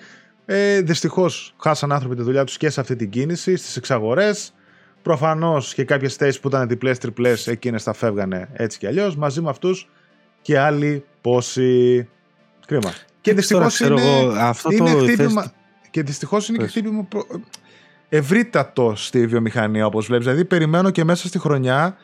Ε, 0.47 0.81
Δυστυχώς 0.81 1.55
χάσαν 1.61 1.93
άνθρωποι 1.93 2.17
τη 2.17 2.23
δουλειά 2.23 2.45
τους 2.45 2.57
και 2.57 2.71
σε 2.71 2.81
αυτή 2.81 2.97
την 2.97 3.11
κίνηση, 3.11 3.57
στις 3.57 3.77
εξαγορές. 3.77 4.55
Προφανώς 5.07 5.75
και 5.75 5.85
κάποιες 5.85 6.15
θέσεις 6.15 6.41
που 6.41 6.49
ήταν 6.49 6.69
διπλές, 6.69 6.99
τριπλές, 6.99 7.47
εκείνες 7.47 7.83
θα 7.83 7.93
φεύγανε 7.93 8.49
έτσι 8.53 8.79
κι 8.79 8.87
αλλιώς. 8.87 9.17
Μαζί 9.17 9.41
με 9.41 9.49
αυτούς 9.49 9.89
και 10.43 10.59
άλλοι 10.59 11.05
πόσοι. 11.21 12.09
Κρίμα. 12.67 12.93
Και 13.21 13.31
Εντάξει, 13.31 13.49
τώρα 13.51 13.65
δυστυχώς 13.65 13.99
ξέρω 13.99 14.11
είναι, 14.11 14.21
εγώ, 14.21 14.33
αυτό 14.41 14.73
είναι 14.73 14.93
το 14.93 14.99
χτύπημα, 14.99 15.43
θες- 15.43 15.53
και 15.91 16.03
δυστυχώς 16.03 16.49
είναι 16.49 16.57
και 16.57 16.63
Πες. 16.63 16.73
χτύπημα 16.73 17.03
προ... 17.03 17.27
ευρύτατο 18.09 18.93
στη 18.97 19.27
βιομηχανία 19.27 19.87
όπως 19.87 20.07
βλέπεις. 20.07 20.27
Δηλαδή 20.27 20.45
περιμένω 20.45 20.91
και 20.91 21.05
μέσα 21.05 21.29
στη 21.29 21.39
χρονιά 21.39 21.97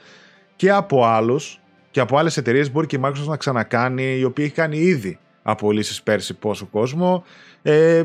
και 0.57 0.71
από 0.71 1.05
άλλους 1.05 1.61
και 1.91 2.01
από 2.01 2.19
άλλες 2.19 2.37
εταιρείες 2.37 2.73
μπορεί 2.73 2.87
και 2.87 2.97
η 2.97 3.01
Microsoft 3.05 3.27
να 3.27 3.37
ξανακάνει 3.37 4.19
η 4.19 4.25
οποία 4.25 4.45
έχει 4.45 4.55
κάνει 4.55 4.79
ήδη 4.79 5.19
απολύσεις 5.43 6.03
πέρσι 6.03 6.35
πόσο 6.35 6.67
κόσμο. 6.67 7.25
Ε, 7.63 8.03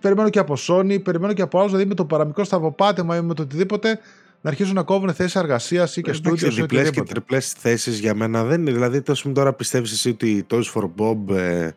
περιμένω 0.00 0.28
και 0.28 0.38
από 0.38 0.54
Sony, 0.68 1.02
περιμένω 1.02 1.32
και 1.32 1.42
από 1.42 1.58
άλλους 1.58 1.70
δηλαδή 1.70 1.88
με 1.88 1.94
το 1.94 2.04
παραμικρό 2.04 2.44
σταυροπάτημα 2.44 3.16
ή 3.16 3.20
με 3.20 3.34
το 3.34 3.42
οτιδήποτε 3.42 4.00
να 4.40 4.50
αρχίσουν 4.50 4.74
να 4.74 4.82
κόβουν 4.82 5.14
θέσεις 5.14 5.34
εργασίας 5.36 5.96
ή 5.96 6.00
και 6.02 6.10
Εντάξει, 6.10 6.28
στούντιο 6.36 6.46
ή 6.46 6.60
διπλές 6.60 6.82
και 6.82 6.88
οτιδήποτε. 6.88 7.12
τριπλές 7.12 7.52
θέσεις 7.52 7.98
για 7.98 8.14
μένα 8.14 8.44
δεν 8.44 8.60
είναι. 8.60 8.72
Δηλαδή, 8.72 9.02
τόσο 9.02 9.22
πούμε 9.22 9.34
τώρα 9.34 9.52
πιστεύεις 9.52 9.92
εσύ 9.92 10.08
ότι 10.08 10.30
η 10.30 10.46
Toys 10.50 10.72
for 10.74 10.90
Bob 10.98 11.34
ε, 11.36 11.70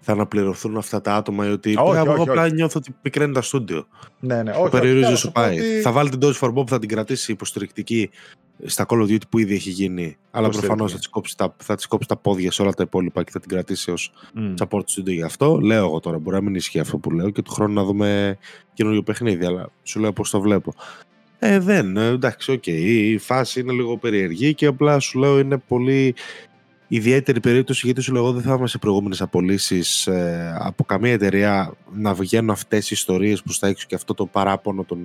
θα 0.00 0.12
αναπληρωθούν 0.12 0.76
αυτά 0.76 1.00
τα 1.00 1.14
άτομα 1.14 1.46
ή 1.46 1.50
ότι 1.50 1.74
Όχι, 1.78 1.96
εγώ 1.98 2.12
όχι, 2.12 2.28
απλά 2.28 2.42
όχι. 2.44 2.52
νιώθω 2.54 2.78
ότι 2.78 2.94
πικραίνει 3.02 3.32
τα 3.34 3.42
στούντιο. 3.42 3.86
Ναι, 4.20 4.42
ναι. 4.42 4.52
Το 4.52 4.60
Όχι, 4.60 4.70
περιορίζει 4.70 5.04
όχι, 5.04 5.12
όσο 5.12 5.26
θα 5.26 5.32
πω 5.32 5.42
πάει. 5.42 5.58
ότι- 5.58 5.80
Θα 5.80 5.92
βάλει 5.92 6.08
την 6.08 6.18
Toys 6.22 6.34
for 6.38 6.48
Bob 6.48 6.54
που 6.54 6.68
θα 6.68 6.78
την 6.78 6.88
κρατήσει 6.88 7.32
υποστηρικτική 7.32 8.10
στα 8.64 8.86
Call 8.88 8.96
of 8.96 9.04
Duty 9.04 9.28
που 9.30 9.38
ήδη 9.38 9.54
έχει 9.54 9.70
γίνει. 9.70 10.02
Αλλά 10.02 10.46
Υποστηρικτική. 10.46 10.66
προφανώς 10.66 10.92
θα 10.92 10.98
της 10.98 11.08
κόψει, 11.08 11.36
τα- 11.36 11.54
θα 11.62 11.74
της 11.74 11.86
κόψει 11.86 12.08
τα 12.08 12.16
πόδια 12.16 12.50
σε 12.52 12.62
όλα 12.62 12.72
τα 12.72 12.82
υπόλοιπα 12.82 13.22
και 13.22 13.30
θα 13.30 13.40
την 13.40 13.48
κρατήσει 13.48 13.90
ως 13.90 14.12
Μμ. 14.34 14.54
support 14.58 14.80
studio 14.80 15.12
γι' 15.12 15.22
αυτό. 15.22 15.58
Λέω 15.58 15.84
εγώ 15.84 16.00
τώρα, 16.00 16.18
μπορεί 16.18 16.36
να 16.36 16.42
μην 16.42 16.54
ισχύει 16.54 16.78
αυτό 16.78 16.98
που 16.98 17.10
λέω 17.10 17.30
και 17.30 17.42
του 17.42 17.52
χρόνου 17.52 17.72
να 17.74 17.84
δούμε 17.84 18.38
καινούριο 18.74 19.02
παιχνίδι, 19.02 19.44
αλλά 19.44 19.68
σου 19.82 20.00
λέω 20.00 20.12
πώς 20.12 20.30
το 20.30 20.40
βλέπω. 20.40 20.74
Ε, 21.38 21.58
δεν, 21.58 21.96
ε, 21.96 22.06
εντάξει, 22.06 22.52
οκ. 22.52 22.66
Η 22.66 23.18
φάση 23.18 23.60
είναι 23.60 23.72
λίγο 23.72 23.96
περίεργη 23.98 24.54
και 24.54 24.66
απλά 24.66 24.98
σου 24.98 25.18
λέω 25.18 25.38
είναι 25.38 25.56
πολύ 25.68 26.14
ιδιαίτερη 26.88 27.40
περίπτωση 27.40 27.80
γιατί 27.86 28.00
σου 28.00 28.12
λέω 28.12 28.22
εγώ 28.22 28.32
δεν 28.32 28.42
θα 28.42 28.54
είμαι 28.54 28.66
σε 28.68 28.78
προηγούμενες 28.78 29.20
απολύσεις 29.20 30.08
από 30.58 30.84
καμία 30.84 31.12
εταιρεία 31.12 31.72
να 31.94 32.14
βγαίνουν 32.14 32.50
αυτές 32.50 32.86
οι 32.90 32.94
ιστορίες 32.94 33.42
προ 33.42 33.54
τα 33.60 33.66
έξω 33.68 33.86
και 33.88 33.94
αυτό 33.94 34.14
το 34.14 34.26
παράπονο 34.26 34.84
των, 34.84 34.98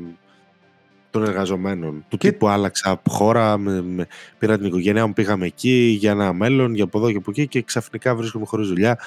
των 1.10 1.24
εργαζομένων. 1.24 2.06
Του 2.10 2.18
Και- 2.18 2.32
τύπου 2.32 2.48
άλλαξα 2.48 3.02
χώρα, 3.10 3.58
με, 3.58 3.82
με, 3.82 4.08
πήρα 4.40 4.58
την 4.58 4.66
οικογένειά 4.66 5.08
μου, 5.08 5.14
πήγαμε 5.14 5.46
εκεί 5.46 5.96
για 6.00 6.12
ένα 6.12 6.34
μέλλον, 6.34 6.74
για 6.76 6.84
από 6.84 6.98
εδώ 6.98 7.12
και 7.12 7.18
από 7.18 7.32
εκεί 7.32 7.48
και 7.48 7.62
ξαφνικά 7.62 8.16
βρίσκομαι 8.16 8.46
χωρίς 8.46 8.68
δουλειά 8.68 9.00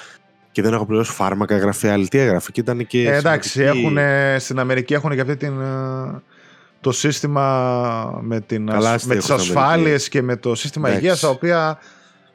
και 0.51 0.61
δεν 0.61 0.73
έχω 0.73 0.85
πληρώσει 0.85 1.11
φάρμακα, 1.11 1.57
γραφεία, 1.57 1.93
άλλη 1.93 2.07
τι 2.07 2.17
έγραφε. 2.17 2.51
Και 2.51 2.59
ήταν 2.59 2.87
και. 2.87 3.09
Ε, 3.09 3.15
εντάξει, 3.15 3.49
σημαντική- 3.49 3.83
έχουνε, 3.83 4.35
στην 4.39 4.59
Αμερική 4.59 4.93
έχουν 4.93 5.11
και 5.15 5.21
αυτή 5.21 5.35
την, 5.37 5.61
ε, 5.61 6.21
το 6.85 6.91
σύστημα 6.91 8.19
με, 8.21 8.39
την, 8.39 8.67
Καλά, 8.67 8.87
ασ- 8.87 8.95
αστεία 8.95 9.13
με 9.13 9.19
τις 9.19 9.29
έχουν 9.29 9.41
στην 9.43 9.57
ασφάλειες 9.57 10.09
και 10.09 10.21
με 10.21 10.35
το 10.35 10.55
σύστημα 10.55 10.87
Εντάξει. 10.87 11.05
υγείας, 11.05 11.19
τα 11.19 11.29
οποία 11.29 11.79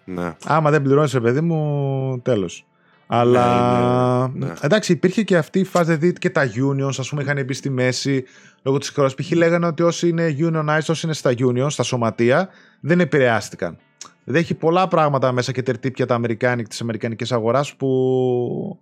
Ναι. 0.05 0.35
άμα 0.45 0.71
δεν 0.71 0.83
πληρώνεις, 0.83 1.13
ρε 1.13 1.21
παιδί 1.21 1.41
μου, 1.41 2.21
τέλος. 2.23 2.67
Αλλά 3.07 4.29
Ναι, 4.35 4.47
ναι. 4.47 4.53
εντάξει, 4.61 4.93
υπήρχε 4.93 5.23
και 5.23 5.37
αυτή 5.37 5.59
η 5.59 5.65
φάση, 5.65 5.85
δηλαδή 5.95 6.13
και 6.13 6.31
τα 6.31 6.43
unions, 6.47 6.95
ας 6.99 7.09
πούμε, 7.09 7.23
είχαν 7.23 7.45
μπει 7.45 7.53
στη 7.55 7.71
μέση 7.71 8.25
λόγω 8.63 8.79
της 8.79 8.93
κρόσης. 8.93 9.15
Π.χ. 9.27 9.31
λέγανε 9.33 9.67
ότι 9.67 9.83
όσοι 9.83 10.09
είναι 10.09 10.37
unionized, 10.39 10.87
όσοι 10.89 11.07
είναι 11.07 11.15
στα 11.15 11.31
unions, 11.39 11.71
στα 11.71 11.83
σωματεία, 11.83 12.49
δεν 12.81 13.01
επηρεάστηκαν. 13.01 13.79
Δεν 14.25 14.35
έχει 14.41 14.55
πολλά 14.55 14.89
πράγματα 14.89 15.33
μέσα 15.33 15.53
και 15.53 15.63
τερτύπια 15.63 16.07
τα 16.07 16.15
αμερικάνικα 16.15 16.69
της 16.69 16.81
αμερικανικής 16.81 17.33
αγοράς 17.33 17.75
που 17.75 18.79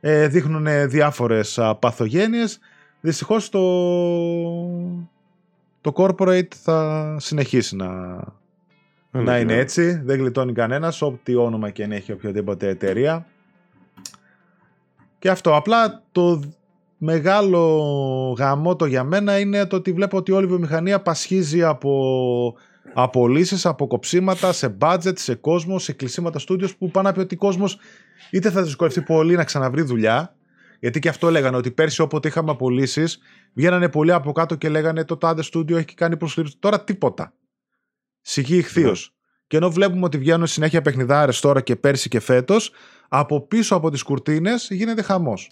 ε, 0.00 0.26
δείχνουν 0.28 0.66
διάφορες 0.88 1.58
α, 1.58 1.74
παθογένειες. 1.74 2.58
Δυστυχώς 3.04 3.48
το, 3.48 3.60
το 5.80 5.92
corporate 5.94 6.54
θα 6.62 7.16
συνεχίσει 7.20 7.76
να, 7.76 8.20
να 9.10 9.38
είναι 9.38 9.54
έτσι. 9.56 10.00
Δεν 10.04 10.18
γλιτώνει 10.18 10.52
κανένας, 10.52 11.02
ό,τι 11.02 11.34
όνομα 11.34 11.70
και 11.70 11.84
αν 11.84 11.92
έχει 11.92 12.12
οποιοδήποτε 12.12 12.68
εταιρεία. 12.68 13.26
Και 15.18 15.30
αυτό. 15.30 15.56
Απλά 15.56 16.02
το 16.12 16.42
μεγάλο 16.98 18.34
γαμότο 18.38 18.84
για 18.84 19.04
μένα 19.04 19.38
είναι 19.38 19.66
το 19.66 19.76
ότι 19.76 19.92
βλέπω 19.92 20.16
ότι 20.16 20.32
όλη 20.32 20.44
η 20.44 20.48
βιομηχανία 20.48 21.00
πασχίζει 21.00 21.62
από 21.62 22.54
απολύσεις, 22.92 23.66
από 23.66 23.86
κοψίματα, 23.86 24.52
σε 24.52 24.76
budget, 24.80 25.18
σε 25.18 25.34
κόσμο, 25.34 25.78
σε 25.78 25.92
κλεισίματα 25.92 26.38
στούντιος 26.38 26.76
που 26.76 26.90
πάνε 26.90 27.08
να 27.08 27.14
πει 27.14 27.20
ότι 27.20 27.34
ο 27.34 27.38
κόσμος 27.38 27.78
είτε 28.30 28.50
θα 28.50 28.62
δυσκολευτεί 28.62 29.02
πολύ 29.02 29.36
να 29.36 29.44
ξαναβρει 29.44 29.82
δουλειά, 29.82 30.34
γιατί 30.82 30.98
και 30.98 31.08
αυτό 31.08 31.30
λέγανε 31.30 31.56
ότι 31.56 31.70
πέρσι 31.70 32.02
όποτε 32.02 32.28
είχαμε 32.28 32.50
απολύσεις, 32.50 33.18
βγαίνανε 33.54 33.88
πολλοί 33.88 34.12
από 34.12 34.32
κάτω 34.32 34.54
και 34.54 34.68
λέγανε 34.68 35.04
το 35.04 35.16
τάδε 35.16 35.42
στούντιο 35.42 35.76
έχει 35.76 35.94
κάνει 35.94 36.16
προσλήψη. 36.16 36.56
Τώρα 36.58 36.84
τίποτα. 36.84 37.34
Σιγή 38.20 38.56
ηχθείως. 38.56 39.12
Ναι. 39.12 39.44
Και 39.46 39.56
ενώ 39.56 39.70
βλέπουμε 39.70 40.04
ότι 40.04 40.18
βγαίνουν 40.18 40.46
συνέχεια 40.46 40.82
παιχνιδάρες 40.82 41.40
τώρα 41.40 41.60
και 41.60 41.76
πέρσι 41.76 42.08
και 42.08 42.20
φέτος, 42.20 42.72
από 43.08 43.46
πίσω 43.46 43.74
από 43.74 43.90
τις 43.90 44.02
κουρτίνες 44.02 44.68
γίνεται 44.70 45.02
χαμός. 45.02 45.50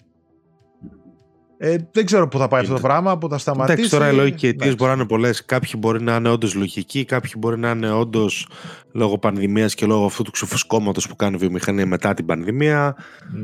Ε, 1.63 1.75
δεν 1.91 2.05
ξέρω 2.05 2.27
πού 2.27 2.37
θα 2.37 2.47
πάει 2.47 2.61
αυτό 2.61 2.73
το 2.73 2.79
πράγμα, 2.79 3.17
πού 3.17 3.29
θα 3.29 3.37
σταματήσει. 3.37 3.73
Εντάξει, 3.73 3.91
τώρα 3.91 4.11
οι 4.11 4.15
λογικοί 4.15 4.47
αιτίε 4.47 4.49
Εντάξει. 4.51 4.75
μπορεί 4.75 4.89
να 4.91 4.95
είναι 4.95 5.05
πολλές. 5.05 5.45
Κάποιοι 5.45 5.71
μπορεί 5.77 6.01
να 6.01 6.15
είναι 6.15 6.29
όντως 6.29 6.53
λογικοί, 6.55 7.05
κάποιοι 7.05 7.31
μπορεί 7.37 7.59
να 7.59 7.69
είναι 7.69 7.91
όντως 7.91 8.47
λόγω 8.91 9.17
πανδημίας 9.17 9.75
και 9.75 9.85
λόγω 9.85 10.05
αυτού 10.05 10.23
του 10.23 10.31
ξεφουσκώματος 10.31 11.07
που 11.07 11.15
κάνει 11.15 11.35
η 11.35 11.37
βιομηχανία 11.37 11.85
μετά 11.85 12.13
την 12.13 12.25
πανδημία. 12.25 12.95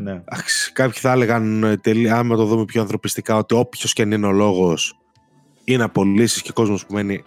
Ναι. 0.04 0.22
Αχ, 0.26 0.44
Κάποιοι 0.74 1.00
θα 1.02 1.12
έλεγαν, 1.12 1.64
ε, 1.64 1.78
τελει- 1.78 2.10
άμα 2.12 2.36
το 2.36 2.46
δούμε 2.46 2.66
πιο 2.66 2.82
ανθρωπιστικά, 2.82 3.38
ότι 3.38 3.56
όποιος 3.56 3.94
και 3.94 4.02
αν 4.02 4.12
είναι 4.12 4.28
ο 4.28 4.32
λόγος 4.32 4.98
είναι 5.64 5.84
απολύσεις 5.84 6.42
και 6.42 6.52
κόσμος 6.54 6.86
που 6.86 6.94
μένει 6.94 7.24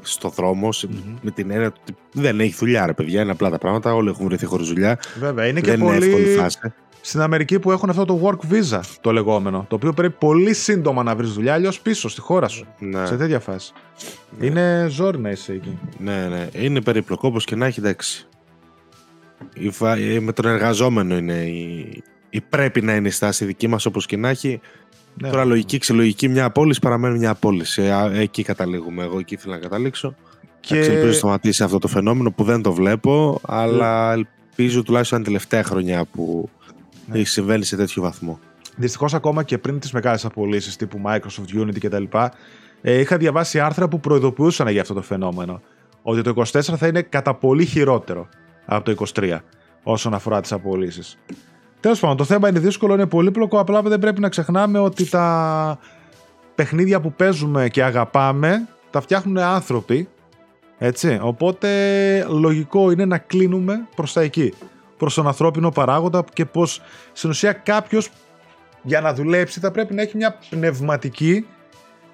στο 0.00 0.28
δρόμο, 0.28 0.72
σε- 0.72 0.86
Μμμ. 0.90 1.14
με 1.22 1.30
την 1.30 1.50
έννοια 1.50 1.66
ότι 1.66 1.96
δεν 2.12 2.40
έχει 2.40 2.54
δουλειά, 2.58 2.86
ρε 2.86 2.92
παιδιά. 2.92 3.22
Είναι 3.22 3.30
απλά 3.30 3.50
τα 3.50 3.58
πράγματα. 3.58 3.94
Όλοι 3.94 4.08
έχουν 4.08 4.26
βρεθεί 4.26 4.46
χωρίς 4.46 4.68
δουλειά. 4.68 4.98
Βέβαια, 5.18 5.46
είναι 5.46 5.60
και 5.60 5.70
δεν 5.70 5.80
είναι 5.80 5.92
πολύ 5.92 6.06
εύκολη 6.06 6.36
φάση. 6.36 6.58
Στην 7.06 7.20
Αμερική 7.20 7.58
που 7.58 7.70
έχουν 7.70 7.90
αυτό 7.90 8.04
το 8.04 8.20
work 8.24 8.52
visa, 8.52 8.80
το 9.00 9.12
λεγόμενο, 9.12 9.64
το 9.68 9.74
οποίο 9.74 9.92
πρέπει 9.92 10.14
πολύ 10.18 10.54
σύντομα 10.54 11.02
να 11.02 11.16
βρεις 11.16 11.32
δουλειά, 11.32 11.52
αλλιώς 11.54 11.80
πίσω 11.80 12.08
στη 12.08 12.20
χώρα 12.20 12.48
σου. 12.48 12.66
Ναι. 12.78 13.06
Σε 13.06 13.16
τέτοια 13.16 13.40
φάση. 13.40 13.72
Ναι. 14.38 14.46
Είναι 14.46 14.86
ζόρι 14.90 15.18
να 15.18 15.30
είσαι 15.30 15.52
εκεί. 15.52 15.78
Ναι, 15.98 16.26
ναι. 16.28 16.48
Είναι 16.52 16.80
περίπλοκο 16.80 17.28
όπως 17.28 17.44
και 17.44 17.56
να 17.56 17.66
έχει, 17.66 17.80
εντάξει. 17.80 18.26
Η 19.54 19.70
φα- 19.70 19.96
ε, 19.96 20.20
Με 20.20 20.32
τον 20.32 20.44
εργαζόμενο 20.46 21.16
είναι 21.16 21.42
η... 21.42 22.02
η 22.30 22.40
πρέπει 22.40 22.82
να 22.82 22.94
είναι 22.94 23.08
η 23.08 23.10
στάση 23.10 23.44
δική 23.44 23.68
μας 23.68 23.86
όπως 23.86 24.06
και 24.06 24.16
να 24.16 24.28
έχει. 24.28 24.60
Ναι. 25.22 25.30
Τώρα 25.30 25.44
λογική, 25.44 25.78
ξελογική, 25.78 26.28
μια 26.28 26.44
απόλυση 26.44 26.80
παραμένει 26.80 27.18
μια 27.18 27.30
απόλυση. 27.30 27.90
Α, 27.90 28.10
Εκεί 28.14 28.42
καταλήγουμε. 28.42 29.02
Εγώ 29.02 29.18
εκεί 29.18 29.34
ήθελα 29.34 29.54
να 29.54 29.60
καταλήξω. 29.60 30.14
Και... 30.60 30.74
Και 30.74 30.80
Ελπίζω 30.80 31.06
να 31.06 31.12
σταματήσει 31.12 31.62
αυτό 31.62 31.78
το 31.78 31.88
φαινόμενο 31.88 32.30
που 32.30 32.44
δεν 32.44 32.62
το 32.62 32.72
βλέπω, 32.72 33.40
αλλά 33.46 34.12
ελπίζω 34.12 34.82
τουλάχιστον 34.82 35.18
είναι 35.18 35.26
τελευταία 35.26 35.64
χρονιά 35.64 36.04
που 36.04 36.48
Ναι. 37.06 37.24
συμβαίνει 37.24 37.64
σε 37.64 37.76
τέτοιο 37.76 38.02
βαθμό. 38.02 38.38
Δυστυχώς 38.76 39.14
ακόμα 39.14 39.42
και 39.42 39.58
πριν 39.58 39.78
τις 39.78 39.92
μεγάλες 39.92 40.24
απολύσεις 40.24 40.76
τύπου 40.76 41.00
Microsoft, 41.06 41.60
Unity 41.62 41.78
κτλ., 41.80 42.04
ε, 42.82 42.98
είχα 42.98 43.16
διαβάσει 43.16 43.60
άρθρα 43.60 43.88
που 43.88 44.00
προειδοποιούσαν 44.00 44.68
για 44.68 44.80
αυτό 44.80 44.94
το 44.94 45.02
φαινόμενο. 45.02 45.60
Ότι 46.02 46.22
το 46.22 46.32
24 46.36 46.60
θα 46.60 46.86
είναι 46.86 47.02
κατά 47.02 47.34
πολύ 47.34 47.64
χειρότερο 47.64 48.28
από 48.66 48.94
το 48.94 49.04
23 49.14 49.38
όσον 49.82 50.14
αφορά 50.14 50.40
τις 50.40 50.52
απολύσεις. 50.52 51.18
Τέλος 51.80 52.00
πάντων, 52.00 52.16
το 52.16 52.24
θέμα 52.24 52.48
είναι 52.48 52.58
δύσκολο, 52.58 52.94
είναι 52.94 53.06
πολύπλοκο. 53.06 53.58
Απλά 53.58 53.82
δεν 53.82 53.98
πρέπει 53.98 54.20
να 54.20 54.28
ξεχνάμε 54.28 54.78
ότι 54.78 55.08
τα 55.08 55.78
παιχνίδια 56.54 57.00
που 57.00 57.12
παίζουμε 57.12 57.68
και 57.68 57.84
αγαπάμε 57.84 58.68
τα 58.90 59.00
φτιάχνουν 59.00 59.38
άνθρωποι. 59.38 60.08
Έτσι. 60.78 61.18
Οπότε 61.22 61.68
λογικό 62.28 62.90
είναι 62.90 63.04
να 63.04 63.18
κλείνουμε 63.18 63.86
προς 63.96 64.12
τα 64.12 64.20
εκεί. 64.20 64.52
Προς 64.96 65.14
τον 65.14 65.26
ανθρώπινο 65.26 65.70
παράγοντα 65.70 66.24
και 66.32 66.44
πως 66.44 66.80
στην 67.12 67.30
ουσία 67.30 67.52
κάποιος 67.52 68.10
για 68.82 69.00
να 69.00 69.14
δουλέψει 69.14 69.60
θα 69.60 69.70
πρέπει 69.70 69.94
να 69.94 70.02
έχει 70.02 70.16
μια 70.16 70.38
πνευματική 70.50 71.46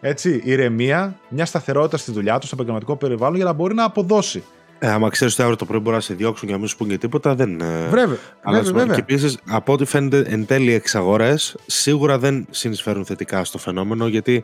έτσι, 0.01 0.41
ηρεμία, 0.45 1.19
μια 1.29 1.45
σταθερότητα 1.47 1.97
στη 1.97 2.13
δουλειά 2.13 2.39
του, 2.39 2.47
στο 2.47 2.55
επαγγελματικό 2.55 2.97
περιβάλλον 2.97 3.37
για 3.37 3.45
να 3.45 3.53
μπορεί 3.53 3.75
να 3.75 3.85
αποδώσει. 3.85 4.43
Ε, 4.79 4.89
άμα 4.91 5.09
ξέρεις 5.09 5.33
ότι 5.33 5.43
αύριο 5.43 5.57
το 5.59 5.65
πρωί 5.65 5.81
μπορεί 5.81 5.95
να 5.97 6.03
σε 6.03 6.15
διώξουν 6.15 6.47
και 6.47 6.53
να 6.53 6.59
μην 6.61 6.69
σου 6.69 6.77
πούν 6.77 6.89
και 6.89 6.99
τίποτα, 6.99 7.35
δεν. 7.35 7.61
ε, 7.61 7.65
Βέβαια, 7.89 8.19
Αλλά 8.43 8.57
βέβαια, 8.57 8.65
σου- 8.65 8.75
βέβαια. 8.75 8.95
Και 8.95 9.01
επίσης, 9.01 9.39
από 9.49 9.73
ό,τι 9.73 9.85
φαίνεται 9.85 10.25
εν 10.27 10.47
τέλει, 10.47 10.71
οι 10.71 10.75
εξαγορές 10.75 11.57
σίγουρα 11.67 12.19
δεν 12.19 12.47
συνεισφέρουν 12.51 13.05
θετικά 13.05 13.45
στο 13.45 13.59
φαινόμενο 13.59 14.07
γιατί 14.07 14.43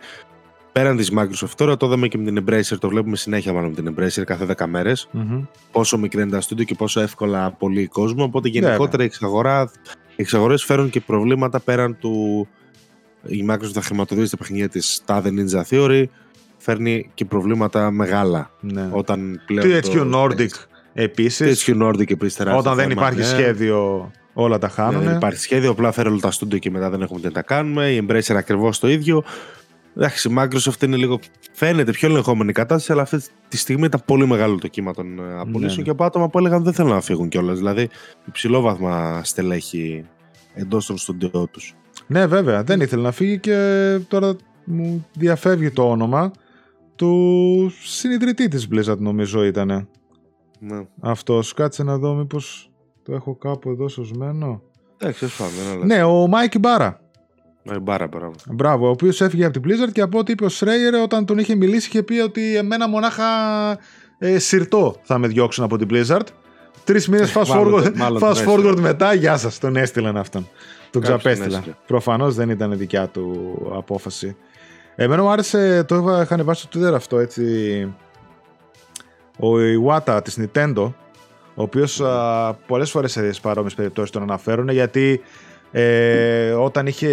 πέραν 0.76 0.96
της 0.96 1.12
Microsoft, 1.18 1.50
τώρα 1.56 1.76
το 1.76 1.86
είδαμε 1.86 2.08
και 2.08 2.18
με 2.18 2.24
την 2.24 2.44
Embracer, 2.44 2.76
το 2.80 2.88
βλέπουμε 2.88 3.16
συνέχεια 3.16 3.52
μάλλον 3.52 3.68
με 3.76 3.82
την 3.82 3.94
Embracer 3.94 4.22
κάθε 4.24 4.46
10 4.58 4.66
μέρες. 4.66 5.08
Μμμ. 5.10 5.42
Πόσο 5.72 5.98
μικρή 5.98 6.22
είναι 6.22 6.30
τα 6.30 6.40
στούντιο 6.40 6.64
και 6.64 6.74
πόσο 6.74 7.00
εύκολα 7.00 7.44
απολύει 7.44 7.86
κόσμος. 7.86 8.24
Οπότε 8.24 8.48
γενικότερα 8.48 9.02
η 9.02 9.06
εξαγορά, 9.06 9.70
οι 10.10 10.14
εξαγορές 10.16 10.64
φέρουν 10.64 10.90
και 10.90 11.00
προβλήματα 11.00 11.60
πέραν 11.60 11.96
του. 11.98 12.48
Η 13.26 13.46
Microsoft 13.50 13.70
θα 13.72 13.82
χρηματοδοτήσει 13.82 14.30
τα 14.30 14.36
παιχνίδια 14.36 14.68
της 14.68 15.02
τάδε 15.04 15.30
Ninja 15.32 15.62
Theory. 15.70 16.04
Φέρνει 16.56 17.10
και 17.14 17.24
προβλήματα 17.24 17.90
μεγάλα. 17.90 18.50
Ναι. 18.60 18.88
Όταν 18.90 19.42
πλέον. 19.46 19.66
THQ 19.70 19.82
το- 20.10 20.10
Nordic 20.22 20.48
επίσης, 20.92 21.64
THQ 21.66 21.82
Nordic 21.82 22.10
επίσης 22.10 22.36
τεράστιο 22.36 22.60
όταν 22.60 22.74
δεν 22.76 22.88
θέμα, 22.88 23.00
υπάρχει 23.00 23.18
ναι. 23.18 23.24
σχέδιο 23.24 24.10
όλα 24.32 24.58
τα 24.58 24.66
Ναι, 24.66 24.72
χάνουν. 24.72 25.02
δεν 25.02 25.16
υπάρχει 25.16 25.40
σχέδιο, 25.40 25.70
απλά 25.70 25.92
φέρω 25.92 26.10
όλα 26.10 26.20
τα 26.20 26.30
στούντιο 26.30 26.58
και 26.58 26.70
μετά 26.70 26.90
δεν 26.90 27.02
έχουμε 27.02 27.20
τι 27.20 27.26
να 27.26 27.32
τα 27.32 27.42
κάνουμε. 27.42 27.88
Η 27.90 28.06
Embracer 28.08 28.34
ακριβώς 28.34 28.78
το 28.78 28.88
ίδιο. 28.88 29.24
Εντάξει, 29.96 30.28
η 30.28 30.34
Microsoft 30.38 30.82
είναι 30.82 30.96
λίγο. 30.96 31.18
Φαίνεται 31.52 31.90
πιο 31.90 32.08
ελεγχόμενη 32.08 32.50
η 32.50 32.52
κατάσταση, 32.52 32.92
αλλά 32.92 33.02
αυτή 33.02 33.20
τη 33.48 33.56
στιγμή 33.56 33.84
ήταν 33.84 34.02
πολύ 34.04 34.26
μεγάλο 34.26 34.58
το 34.58 34.68
κύμα 34.68 34.92
των 34.92 35.18
ε, 35.18 35.38
απολύσεων 35.38 35.76
ναι. 35.76 35.82
και 35.82 35.90
από 35.90 36.04
άτομα 36.04 36.28
που 36.28 36.38
έλεγαν 36.38 36.62
δεν 36.62 36.72
θέλουν 36.72 36.90
να 36.90 37.00
φύγουν 37.00 37.28
κιόλας. 37.28 37.58
Δηλαδή, 37.58 37.88
υψηλόβαθμα 38.26 39.20
στελέχη 39.24 40.04
εντός 40.54 40.86
των 40.86 40.96
στούντιό 40.96 41.48
τους. 41.50 41.74
Ναι, 42.06 42.26
βέβαια. 42.26 42.62
Δεν 42.62 42.80
ήθελε 42.80 43.02
να 43.02 43.12
φύγει 43.12 43.38
και 43.38 43.98
τώρα 44.08 44.36
μου 44.64 45.06
διαφεύγει 45.12 45.70
το 45.70 45.90
όνομα 45.90 46.30
του 46.96 47.70
συνιδρυτή 47.82 48.48
της 48.48 48.68
Blizzard 48.72 48.98
νομίζω 48.98 49.44
ήταν. 49.44 49.88
Ναι. 50.58 50.86
Αυτός. 51.00 51.54
Κάτσε 51.54 51.82
να 51.82 51.98
δω 51.98 52.14
μήπως 52.14 52.70
το 53.02 53.14
έχω 53.14 53.36
κάπου 53.36 53.70
εδώ 53.70 53.88
σωσμένο. 53.88 54.62
Εντάξει, 54.98 55.24
ας 55.24 55.36
πάμε. 55.36 55.84
Ναι, 55.84 56.02
ο 56.02 56.26
Mike 56.26 56.58
Ybarra. 56.58 57.00
Ναι, 57.70 57.78
Ybarra, 57.78 58.06
μπράβο. 58.06 58.32
Μπράβο, 58.50 58.86
ο 58.86 58.90
οποίος 58.90 59.20
έφυγε 59.20 59.44
από 59.44 59.60
την 59.60 59.70
Blizzard 59.70 59.92
και 59.92 60.00
από 60.00 60.18
ό,τι 60.18 60.32
είπε 60.32 60.44
ο 60.44 60.48
Schreier 60.48 60.94
όταν 60.94 61.24
τον 61.26 61.38
είχε 61.38 61.54
μιλήσει 61.54 61.88
είχε 61.88 62.02
πει 62.02 62.18
ότι 62.18 62.56
εμένα 62.56 62.88
μονάχα 62.88 63.24
ε, 64.18 64.38
συρτό 64.38 64.96
θα 65.02 65.18
με 65.18 65.26
διώξουν 65.28 65.64
από 65.64 65.76
την 65.78 65.88
Blizzard. 65.90 66.26
Τρεις 66.84 67.08
μήνες 67.08 67.32
fast 67.36 67.46
Μάλλον- 67.46 67.74
forward, 67.84 67.92
μάλλον 67.94 68.22
fast 68.24 68.34
τον 68.34 68.44
forward 68.46 68.56
έστειλαν. 68.56 68.78
μετά, 68.80 69.14
γεια 69.14 69.36
σας. 69.36 69.58
Τον 69.58 69.76
έστειλαν 69.76 70.16
αυτόν. 70.16 70.48
Τον 70.90 71.02
Κάποιος 71.02 71.22
τον 71.22 71.30
ξαπέστειλαν. 71.32 71.58
έστειλε. 71.60 71.76
Προφανώς 71.86 72.34
δεν 72.34 72.50
ήταν 72.50 72.78
δικιά 72.78 73.06
του 73.08 73.56
απόφαση. 73.76 74.36
Εμένα 74.96 75.22
μου 75.22 75.28
άρεσε, 75.28 75.84
το 75.84 75.94
είχα, 75.96 76.22
είχα 76.22 76.34
ανεβάσει 76.34 76.66
στο 76.70 76.80
Twitter 76.80 76.94
αυτό 76.94 77.18
έτσι. 77.18 77.42
Ο 79.38 79.48
Iwata 79.56 80.20
της 80.24 80.38
Nintendo, 80.40 80.92
ο 81.54 81.62
οποίος 81.62 82.00
α, 82.00 82.54
πολλές 82.66 82.90
φορές 82.90 83.12
σε 83.12 83.30
παρόμοιες 83.42 83.74
περιπτώσεις 83.74 84.10
τον 84.10 84.22
αναφέρουν 84.22 84.68
γιατί 84.68 85.20
ε, 85.70 86.50
όταν 86.52 86.86
είχε 86.86 87.08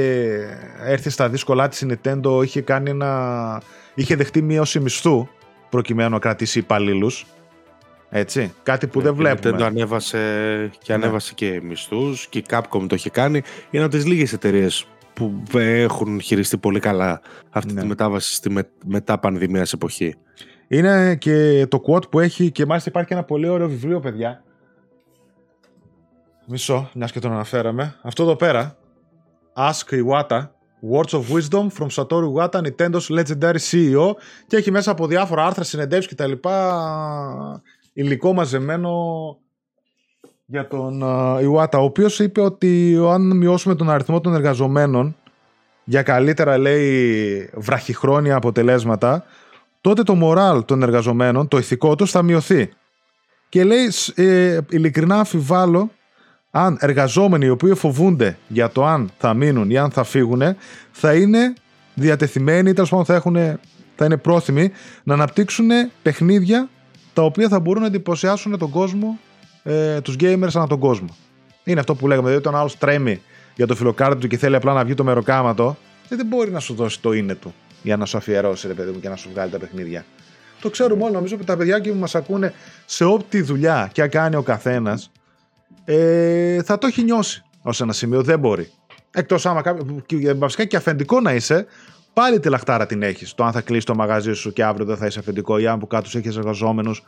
έρθει 0.85 1.09
στα 1.09 1.29
δύσκολά 1.29 1.67
της 1.67 1.81
η 1.81 1.87
Nintendo 1.89 2.43
είχε 2.43 2.61
κάνει 2.61 2.89
ένα 2.89 3.61
είχε 3.93 4.15
δεχτεί 4.15 4.41
μείωση 4.41 4.79
μισθού 4.79 5.27
προκειμένου 5.69 6.09
να 6.09 6.19
κρατήσει 6.19 6.59
υπαλλήλους. 6.59 7.25
Έτσι, 8.09 8.53
κάτι 8.63 8.87
που 8.87 9.01
δεν 9.01 9.15
Ναι, 9.15 9.17
Και 9.17 9.23
βλέπουμε. 9.23 9.55
Nintendo 9.57 9.67
ανέβασε 9.67 10.17
και 10.83 10.95
Ναι. 10.97 11.03
ανέβασε 11.03 11.33
και 11.33 11.61
μισθούς 11.63 12.27
και 12.27 12.37
η 12.37 12.45
Capcom 12.49 12.85
το 12.87 12.95
είχε 12.95 13.09
κάνει. 13.09 13.41
Είναι 13.71 13.83
από 13.83 13.95
τις 13.95 14.05
λίγες 14.05 14.33
εταιρείες 14.33 14.85
που 15.13 15.41
έχουν 15.53 16.21
χειριστεί 16.21 16.57
πολύ 16.57 16.79
καλά 16.79 17.21
αυτή 17.49 17.73
Ναι. 17.73 17.81
τη 17.81 17.87
μετάβαση 17.87 18.33
στη 18.33 18.49
με, 18.49 18.69
μετά 18.85 19.19
πανδημίας 19.19 19.73
εποχή. 19.73 20.15
Είναι 20.67 21.15
και 21.15 21.65
το 21.69 21.81
quote 21.87 22.09
που 22.09 22.19
έχει 22.19 22.51
και 22.51 22.65
μάλιστα 22.65 22.89
υπάρχει 22.89 23.07
και 23.09 23.13
ένα 23.15 23.23
πολύ 23.23 23.47
ωραίο 23.47 23.67
βιβλίο, 23.67 23.99
παιδιά. 23.99 24.43
Μισό, 26.45 26.89
μιας 26.93 27.11
και 27.11 27.19
τον 27.19 27.31
αναφέραμε. 27.31 27.95
Αυτό 28.01 28.23
εδώ 28.23 28.35
πέρα. 28.35 28.77
Ask 29.55 29.93
Iwata. 29.93 30.47
Words 30.91 31.19
of 31.19 31.21
Wisdom 31.35 31.67
from 31.79 31.87
Satoru 31.95 32.33
Iwata, 32.33 32.61
Nintendo's 32.61 33.07
Legendary 33.19 33.57
CEO. 33.71 34.11
Και 34.47 34.57
έχει 34.57 34.71
μέσα 34.71 34.91
από 34.91 35.07
διάφορα 35.07 35.45
άρθρα, 35.45 35.63
συνεντεύξεις 35.63 36.15
κτλ. 36.15 36.31
υλικό 37.93 38.33
μαζεμένο 38.33 38.91
για 40.45 40.67
τον 40.67 41.03
α, 41.03 41.37
Iwata, 41.41 41.73
ο 41.79 41.83
οποίος 41.83 42.19
είπε 42.19 42.41
ότι 42.41 42.99
αν 43.11 43.37
μειώσουμε 43.37 43.75
τον 43.75 43.89
αριθμό 43.89 44.21
των 44.21 44.33
εργαζομένων 44.33 45.15
για 45.83 46.01
καλύτερα, 46.03 46.57
λέει, 46.57 47.49
βραχυχρόνια 47.55 48.35
αποτελέσματα, 48.35 49.23
τότε 49.81 50.03
το 50.03 50.15
μοράλ 50.15 50.65
των 50.65 50.83
εργαζομένων, 50.83 51.47
το 51.47 51.57
ηθικό 51.57 51.95
τους 51.95 52.11
θα 52.11 52.21
μειωθεί. 52.21 52.69
Και 53.49 53.63
λέει, 53.63 53.89
σ- 53.89 54.19
ε, 54.19 54.59
ειλικρινά 54.69 55.15
αμφιβάλλω 55.17 55.89
αν 56.55 56.77
εργαζόμενοι 56.79 57.45
οι 57.45 57.49
οποίοι 57.49 57.75
φοβούνται 57.75 58.37
για 58.47 58.69
το 58.69 58.85
αν 58.85 59.11
θα 59.17 59.33
μείνουν 59.33 59.69
ή 59.69 59.77
αν 59.77 59.91
θα 59.91 60.03
φύγουν, 60.03 60.41
θα 60.91 61.13
είναι 61.13 61.53
διατεθειμένοι 61.93 62.69
ή 62.69 62.73
τέλος 62.73 62.89
πάντων 62.89 63.05
θα, 63.05 63.15
έχουν, 63.15 63.35
θα 63.95 64.05
είναι 64.05 64.17
πρόθυμοι 64.17 64.71
να 65.03 65.13
αναπτύξουν 65.13 65.69
παιχνίδια 66.01 66.69
τα 67.13 67.21
οποία 67.21 67.47
θα 67.47 67.59
μπορούν 67.59 67.81
να 67.81 67.87
εντυπωσιάσουν 67.87 68.57
τον 68.57 68.69
κόσμο, 68.69 69.19
ε, 69.63 70.01
τους 70.01 70.15
gamers 70.19 70.51
ανά 70.53 70.67
τον 70.67 70.79
κόσμο. 70.79 71.07
Είναι 71.63 71.79
αυτό 71.79 71.95
που 71.95 72.07
λέγαμε, 72.07 72.27
δηλαδή 72.27 72.47
όταν 72.47 72.59
άλλος 72.59 72.77
τρέμει 72.77 73.21
για 73.55 73.67
το 73.67 73.75
φιλοκάρτι 73.75 74.19
του 74.19 74.27
και 74.27 74.37
θέλει 74.37 74.55
απλά 74.55 74.73
να 74.73 74.83
βγει 74.83 74.93
το 74.93 75.03
μεροκάματο, 75.03 75.77
ε, 76.09 76.15
δεν 76.15 76.25
μπορεί 76.25 76.51
να 76.51 76.59
σου 76.59 76.73
δώσει 76.73 77.01
το 77.01 77.13
είναι 77.13 77.35
του 77.35 77.53
για 77.83 77.97
να 77.97 78.05
σου 78.05 78.17
αφιερώσει, 78.17 78.67
ρε 78.67 78.73
παιδί 78.73 78.91
μου, 78.91 78.99
και 78.99 79.09
να 79.09 79.15
σου 79.15 79.29
βγάλει 79.33 79.51
τα 79.51 79.57
παιχνίδια. 79.57 80.05
Το 80.61 80.69
ξέρουμε 80.69 81.03
όλοι, 81.03 81.13
νομίζω 81.13 81.35
ότι 81.35 81.45
τα 81.45 81.57
παιδιά 81.57 81.81
που 81.81 81.95
μας 81.99 82.15
ακούνε 82.15 82.53
σε 82.85 83.03
ό,τι 83.03 83.41
δουλειά 83.41 83.89
και 83.93 84.01
αν 84.01 84.09
κάνει 84.09 84.35
ο 84.35 84.41
καθένας, 84.41 85.11
ε, 85.85 86.63
θα 86.63 86.77
το 86.77 86.87
έχει 86.87 87.03
νιώσει 87.03 87.43
ως 87.61 87.81
ένα 87.81 87.93
σημείο. 87.93 88.21
Δεν 88.21 88.39
μπορεί. 88.39 88.71
Εκτός 89.11 89.45
άμα 89.45 89.61
κάποιο. 89.61 90.03
και 90.05 90.33
Βασικά 90.33 90.65
και 90.65 90.75
αφεντικό 90.75 91.19
να 91.19 91.33
είσαι, 91.33 91.65
πάλι 92.13 92.39
τη 92.39 92.49
λαχτάρα 92.49 92.85
την 92.85 93.01
έχεις. 93.01 93.33
Το 93.33 93.43
αν 93.43 93.51
θα 93.51 93.61
κλείσει 93.61 93.85
το 93.85 93.95
μαγαζί 93.95 94.33
σου 94.33 94.53
και 94.53 94.63
αύριο 94.63 94.85
δεν 94.85 94.97
θα 94.97 95.05
είσαι 95.05 95.19
αφεντικό 95.19 95.57
ή 95.57 95.67
αν 95.67 95.79
που 95.79 95.87
κάτω 95.87 96.09
σου 96.09 96.17
έχεις 96.17 96.37
εργαζόμενους 96.37 97.03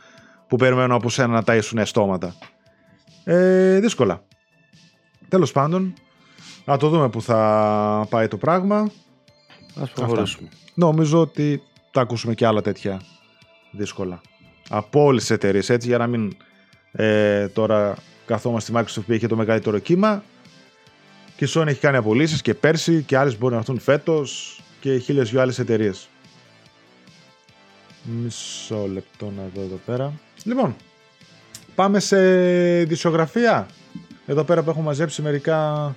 που 0.48 0.56
περιμένουν 0.56 0.92
από 0.92 1.10
σένα 1.10 1.34
να 1.34 1.44
ταΐσουν 1.46 1.82
στόματα. 1.84 2.36
Ε, 3.24 3.80
δύσκολα. 3.80 4.24
Τέλος 5.28 5.52
πάντων, 5.52 5.94
να 6.66 6.78
το 6.78 6.90
δούμε 6.90 7.10
που 7.10 7.22
θα 7.22 8.08
πάει 8.10 8.28
το 8.28 8.38
πράγμα. 8.38 8.92
Ας 9.82 9.92
προχωρήσουμε. 9.92 10.50
Νομίζω 10.74 11.22
ότι 11.22 11.62
θα 11.92 12.02
ακούσουμε 12.02 12.34
και 12.34 12.46
άλλα 12.46 12.62
τέτοια 12.62 13.02
δύσκολα. 13.72 14.22
Από 14.70 15.04
όλες 15.04 15.22
τις 15.22 15.32
εταιρείες 15.32 15.70
έτσι, 15.70 15.88
για 15.88 15.98
να 15.98 16.08
μην 16.08 16.38
ε, 16.92 17.48
τώρα 17.48 17.96
καθόμαστε 18.26 18.72
στη 18.72 18.82
Microsoft 18.84 19.06
που 19.06 19.14
είχε 19.14 19.28
το 19.28 19.36
μεγαλύτερο 19.36 19.80
κύμα. 19.80 20.24
Και 21.36 21.46
η 21.46 21.48
Sony 21.54 21.68
έχει 21.68 21.80
κάνει 21.80 21.98
απολύσεις 21.98 22.42
και 22.42 22.54
πέρσι 22.54 23.04
και 23.04 23.18
άλλες 23.18 23.38
μπορεί 23.38 23.54
να 23.54 23.60
έρθουν 23.60 23.80
φέτος 23.80 24.60
και 24.80 24.98
χίλιες 24.98 25.30
δυο 25.30 25.42
άλλες 25.42 25.60
εταιρείες. 25.60 26.08
Μισό 28.04 28.88
λεπτό 28.94 29.34
να 29.36 29.44
δω 29.56 29.62
εδώ 29.62 29.80
πέρα. 29.86 30.14
Λοιπόν, 30.44 30.76
πάμε 31.76 32.00
σε 32.00 32.18
δισογραφία. 32.84 33.68
Εδώ 34.26 34.44
πέρα 34.44 34.64
που 34.64 34.70
έχω 34.70 34.82
μαζέψει 34.82 35.22
μερικά 35.22 35.96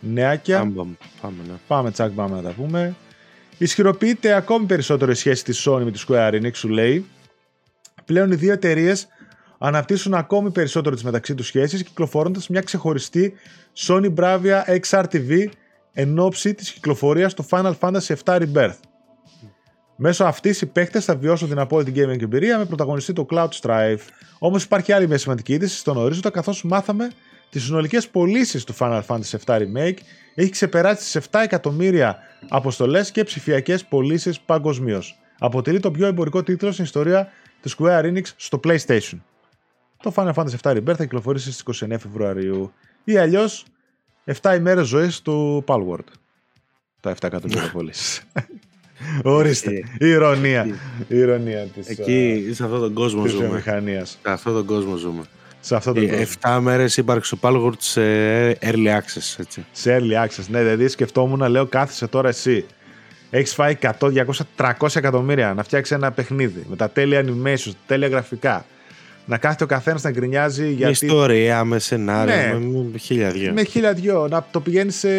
νεάκια. 0.00 0.58
Πάμε, 0.58 0.72
πάμε, 0.74 0.96
πάμε, 1.20 1.36
ναι. 1.46 1.54
Πάμε 1.66 1.90
τσακ 1.90 2.10
πάμε 2.10 2.36
να 2.36 2.42
τα 2.42 2.50
πούμε. 2.50 2.94
Ισχυροποιείται 3.58 4.32
ακόμη 4.32 4.66
περισσότερο 4.66 5.10
η 5.10 5.14
σχέση 5.14 5.44
της 5.44 5.68
Sony 5.68 5.82
με 5.84 5.90
τη 5.90 6.04
Square 6.08 6.32
Enix, 6.32 6.54
σου 6.54 6.68
λέει. 6.68 7.06
Πλέον 8.04 8.32
οι 8.32 8.34
δύο 8.34 8.52
εταιρείες 8.52 9.08
αναπτύσσουν 9.58 10.14
ακόμη 10.14 10.50
περισσότερο 10.50 10.94
τις 10.94 11.04
μεταξύ 11.04 11.34
τους 11.34 11.46
σχέσεις, 11.46 11.82
κυκλοφορώντας 11.82 12.48
μια 12.48 12.60
ξεχωριστή 12.60 13.32
Sony 13.76 14.14
Bravia 14.14 14.62
XR 14.90 15.04
TV 15.12 15.46
εν 15.92 16.18
ώψη 16.18 16.54
της 16.54 16.70
κυκλοφορίας 16.70 17.34
του 17.34 17.46
Final 17.50 17.72
Fantasy 17.80 18.14
VII 18.24 18.40
Rebirth. 18.40 18.78
Μέσω 19.96 20.24
αυτής 20.24 20.60
οι 20.60 20.66
παίχτε 20.66 21.00
θα 21.00 21.16
βιώσουν 21.16 21.48
την 21.48 21.58
απόλυτη 21.58 21.92
gaming 21.96 22.22
εμπειρία 22.22 22.58
με 22.58 22.64
πρωταγωνιστή 22.64 23.12
το 23.12 23.26
Cloud 23.30 23.48
Strife. 23.60 24.02
Όμως 24.38 24.64
υπάρχει 24.64 24.92
άλλη 24.92 25.06
μια 25.06 25.18
σημαντική 25.18 25.52
είδηση 25.52 25.76
στον 25.76 25.96
ορίζοντα, 25.96 26.30
καθώς 26.30 26.64
μάθαμε 26.64 27.10
τις 27.50 27.64
συνολικές 27.64 28.08
πωλήσεις 28.08 28.64
του 28.64 28.74
Final 28.78 29.02
Fantasy 29.06 29.36
VII 29.46 29.58
Remake 29.58 29.96
έχει 30.34 30.50
ξεπεράσει 30.50 31.02
τις 31.02 31.28
7 31.30 31.40
εκατομμύρια 31.42 32.18
αποστολές 32.48 33.10
και 33.10 33.24
ψηφιακές 33.24 33.84
πωλήσεις 33.84 34.40
παγκοσμίως. 34.40 35.18
Αποτελεί 35.38 35.80
το 35.80 35.90
πιο 35.90 36.06
εμπορικό 36.06 36.42
τίτλο 36.42 36.72
στην 36.72 36.84
ιστορία 36.84 37.28
της 37.60 37.76
Square 37.78 38.04
Enix 38.04 38.22
στο 38.36 38.60
PlayStation. 38.64 39.18
Το 40.02 40.12
Final 40.16 40.32
Fantasy 40.32 40.56
VII 40.62 40.76
Rebirth 40.76 40.96
θα 40.96 41.02
κυκλοφορήσει 41.02 41.52
στις 41.52 41.82
29 41.84 41.96
Φεβρουαρίου 42.00 42.72
ή 43.04 43.16
αλλιώς 43.16 43.64
7 44.42 44.54
ημέρες 44.56 44.86
ζωής 44.86 45.20
του 45.20 45.64
Palworld. 45.66 46.04
Τα 47.00 47.10
7 47.10 47.14
εκατομμύρια 47.22 47.70
πωλήσει. 47.72 48.22
Ορίστε. 49.22 49.72
Η 49.98 50.06
ηρωνία. 50.08 50.66
Η 51.08 51.16
ηρωνία 51.18 51.64
της, 51.64 51.88
Εκεί, 51.88 52.48
σε 52.52 52.64
αυτόν 52.64 52.80
τον 52.80 52.92
κόσμο 52.94 53.22
της 53.22 53.32
ζούμε. 53.32 53.44
βιομηχανίας. 53.46 54.10
Σε 54.10 54.30
αυτόν 54.30 54.52
τον 54.52 54.66
κόσμο 54.66 54.96
ζούμε. 54.96 55.22
Σε 55.60 55.76
αυτό 55.76 55.92
το 55.92 56.00
κόσμο. 56.00 56.16
7 56.42 56.58
μέρες 56.60 56.96
ύπαρξη 56.96 57.34
ο 57.34 57.38
Palworld 57.40 57.78
σε 57.78 58.00
early 58.52 58.86
access, 58.98 59.34
έτσι. 59.38 59.66
Σε 59.72 59.98
early 60.00 60.24
access. 60.24 60.44
Ναι, 60.48 60.58
δηλαδή 60.60 60.88
σκεφτόμουν, 60.88 61.48
λέω, 61.50 61.66
κάθισε 61.66 62.06
τώρα 62.06 62.28
εσύ. 62.28 62.66
Έχεις 63.30 63.54
φάει 63.54 63.76
100, 63.80 64.10
200, 64.10 64.46
300 64.56 64.96
εκατομμύρια 64.96 65.54
να 65.54 65.62
φτιάξει 65.62 65.94
ένα 65.94 66.12
παιχνίδι 66.12 66.64
με 66.68 66.76
τα 66.76 66.90
τέλεια 66.90 67.24
animation, 67.24 67.64
τα 67.64 67.76
τέλεια 67.86 68.08
γραφικά. 68.08 68.64
Να 69.28 69.38
κάθεται 69.38 69.64
ο 69.64 69.66
καθένας 69.66 70.02
να 70.02 70.10
γκρινιάζει 70.10 70.62
Με 70.62 70.68
γιατί. 70.68 70.92
ιστορία, 70.92 71.64
με 71.64 71.78
σενάριο, 71.78 72.34
Ναι. 72.34 72.66
με, 72.66 72.88
με 72.92 72.98
χίλια 72.98 73.30
δυο. 73.30 73.52
Με 73.52 73.62
χίλια 73.64 73.92
δυο. 73.92 74.28
Να 74.28 74.46
το 74.50 74.60
πηγαίνει 74.60 74.90
σε, 74.90 75.10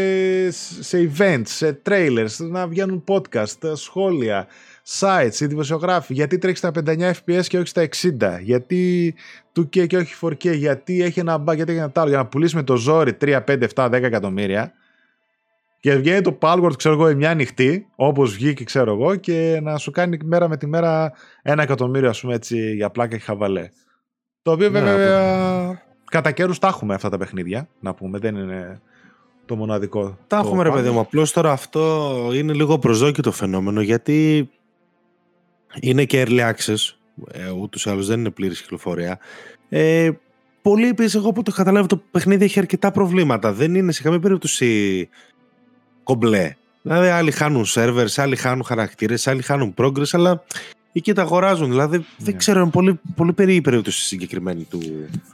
σε 0.82 1.12
events, 1.18 1.42
σε 1.46 1.82
trailers, 1.90 2.36
να 2.38 2.68
βγαίνουν 2.68 3.04
podcast, 3.08 3.72
σχόλια, 3.74 4.48
sites, 5.00 5.40
οι 5.40 5.46
δημοσιογράφοι. 5.46 6.14
Γιατί 6.14 6.38
τρέχει 6.38 6.58
στα 6.58 6.72
59 6.86 7.12
FPS 7.26 7.46
και 7.48 7.58
όχι 7.58 7.68
στα 7.68 7.82
60. 7.82 8.40
Γιατί 8.42 9.14
2K 9.60 9.88
και 9.88 9.98
όχι 9.98 10.16
4K. 10.22 10.56
Γιατί 10.56 11.02
έχει 11.04 11.20
ένα 11.20 11.44
bug, 11.48 11.56
γιατί 11.56 11.72
έχει 11.72 11.82
ένα 11.82 11.92
άλλο; 11.96 12.10
Για 12.10 12.18
να 12.18 12.26
πουλήσει 12.26 12.56
με 12.56 12.64
το 12.64 12.76
ζόρι 12.76 13.18
3, 13.22 13.40
5, 13.48 13.64
7, 13.76 13.86
10 13.86 13.92
εκατομμύρια. 13.92 14.72
Και 15.80 15.96
βγαίνει 15.96 16.22
το 16.22 16.38
Palworld, 16.42 16.78
ξέρω 16.78 16.94
εγώ, 16.96 17.10
η 17.10 17.16
μια 17.16 17.34
νυχτή, 17.34 17.88
όπως 17.96 18.34
βγήκε, 18.34 18.64
ξέρω 18.64 18.92
εγώ, 18.94 19.16
και 19.16 19.60
να 19.64 19.78
σου 19.78 19.92
κάνει 19.92 20.18
μέρα 20.24 20.48
με 20.50 20.58
τη 20.58 20.68
μέρα 20.68 21.12
ένα 21.42 21.64
εκατομμύριο, 21.64 22.10
ας 22.10 22.20
πούμε 22.22 22.34
έτσι, 22.36 22.74
για 22.76 22.90
πλάκα 22.90 23.18
και 23.18 23.24
χαβαλέ. 23.24 23.70
Το 24.48 24.54
οποίο 24.54 24.70
Ναι, 24.70 24.80
βέβαια 24.80 25.82
κατά 26.06 26.32
καιρούς 26.32 26.60
τα 26.60 26.68
έχουμε 26.68 26.94
αυτά 26.94 27.10
τα 27.10 27.18
παιχνίδια, 27.18 27.68
να 27.80 27.94
πούμε. 27.94 28.20
Δεν 28.20 28.36
είναι 28.36 28.82
το 29.46 29.56
μοναδικό. 29.56 30.18
Τα 30.28 30.42
το 30.42 30.48
έχουμε 30.48 30.64
ρε 30.64 30.70
πάνω. 30.70 30.82
παιδί 30.82 30.94
μου. 30.94 31.00
Απλώς 31.00 31.32
τώρα 31.32 31.52
αυτό 31.52 32.14
είναι 32.34 32.54
λίγο 32.54 32.80
προσδόκητο 32.80 33.32
φαινόμενο 33.32 33.82
γιατί 33.82 34.50
είναι 35.80 36.06
και 36.06 36.26
early 36.28 36.52
access. 36.52 36.96
Ε, 37.32 37.50
Ούτως 37.50 37.86
ή 37.86 37.90
άλλως 37.90 38.08
δεν 38.08 38.20
είναι 38.20 38.30
πλήρης 38.30 38.62
κυκλοφορία. 38.62 39.20
Ε, 39.70 40.10
πολλοί 40.62 40.88
επίσης, 40.88 41.16
εγώ 41.16 41.32
που 41.32 41.44
το 41.44 41.52
καταλάβω, 41.52 41.88
το 41.88 42.02
παιχνίδι 42.12 42.44
έχει 42.46 42.60
αρκετά 42.60 42.92
προβλήματα. 42.92 43.54
Δεν 43.54 43.76
είναι 43.76 43.92
σε 43.92 44.02
καμία 44.02 44.20
περίπτωση 44.20 45.10
κομπλέ. 46.04 46.56
Δηλαδή, 46.82 47.08
άλλοι 47.08 47.32
χάνουν 47.32 47.66
servers, 47.68 48.14
άλλοι 48.16 48.36
χάνουν 48.36 48.64
χαρακτήρες, 48.64 49.28
άλλοι 49.28 49.42
χάνουν 49.42 49.74
progress, 49.78 50.10
αλλά 50.12 50.44
εκεί 50.98 51.14
τα 51.14 51.22
αγοράζουν. 51.22 51.70
Δηλαδή, 51.70 51.98
δεν 51.98 52.06
Ναι. 52.32 52.38
ξέρω, 52.38 52.62
είναι 52.62 52.70
πολύ, 52.70 53.00
πολύ 53.16 53.34
περίεργη 53.34 53.60
η 53.60 53.64
περίπτωση 53.64 54.02
συγκεκριμένη 54.06 54.64
του, 54.64 54.80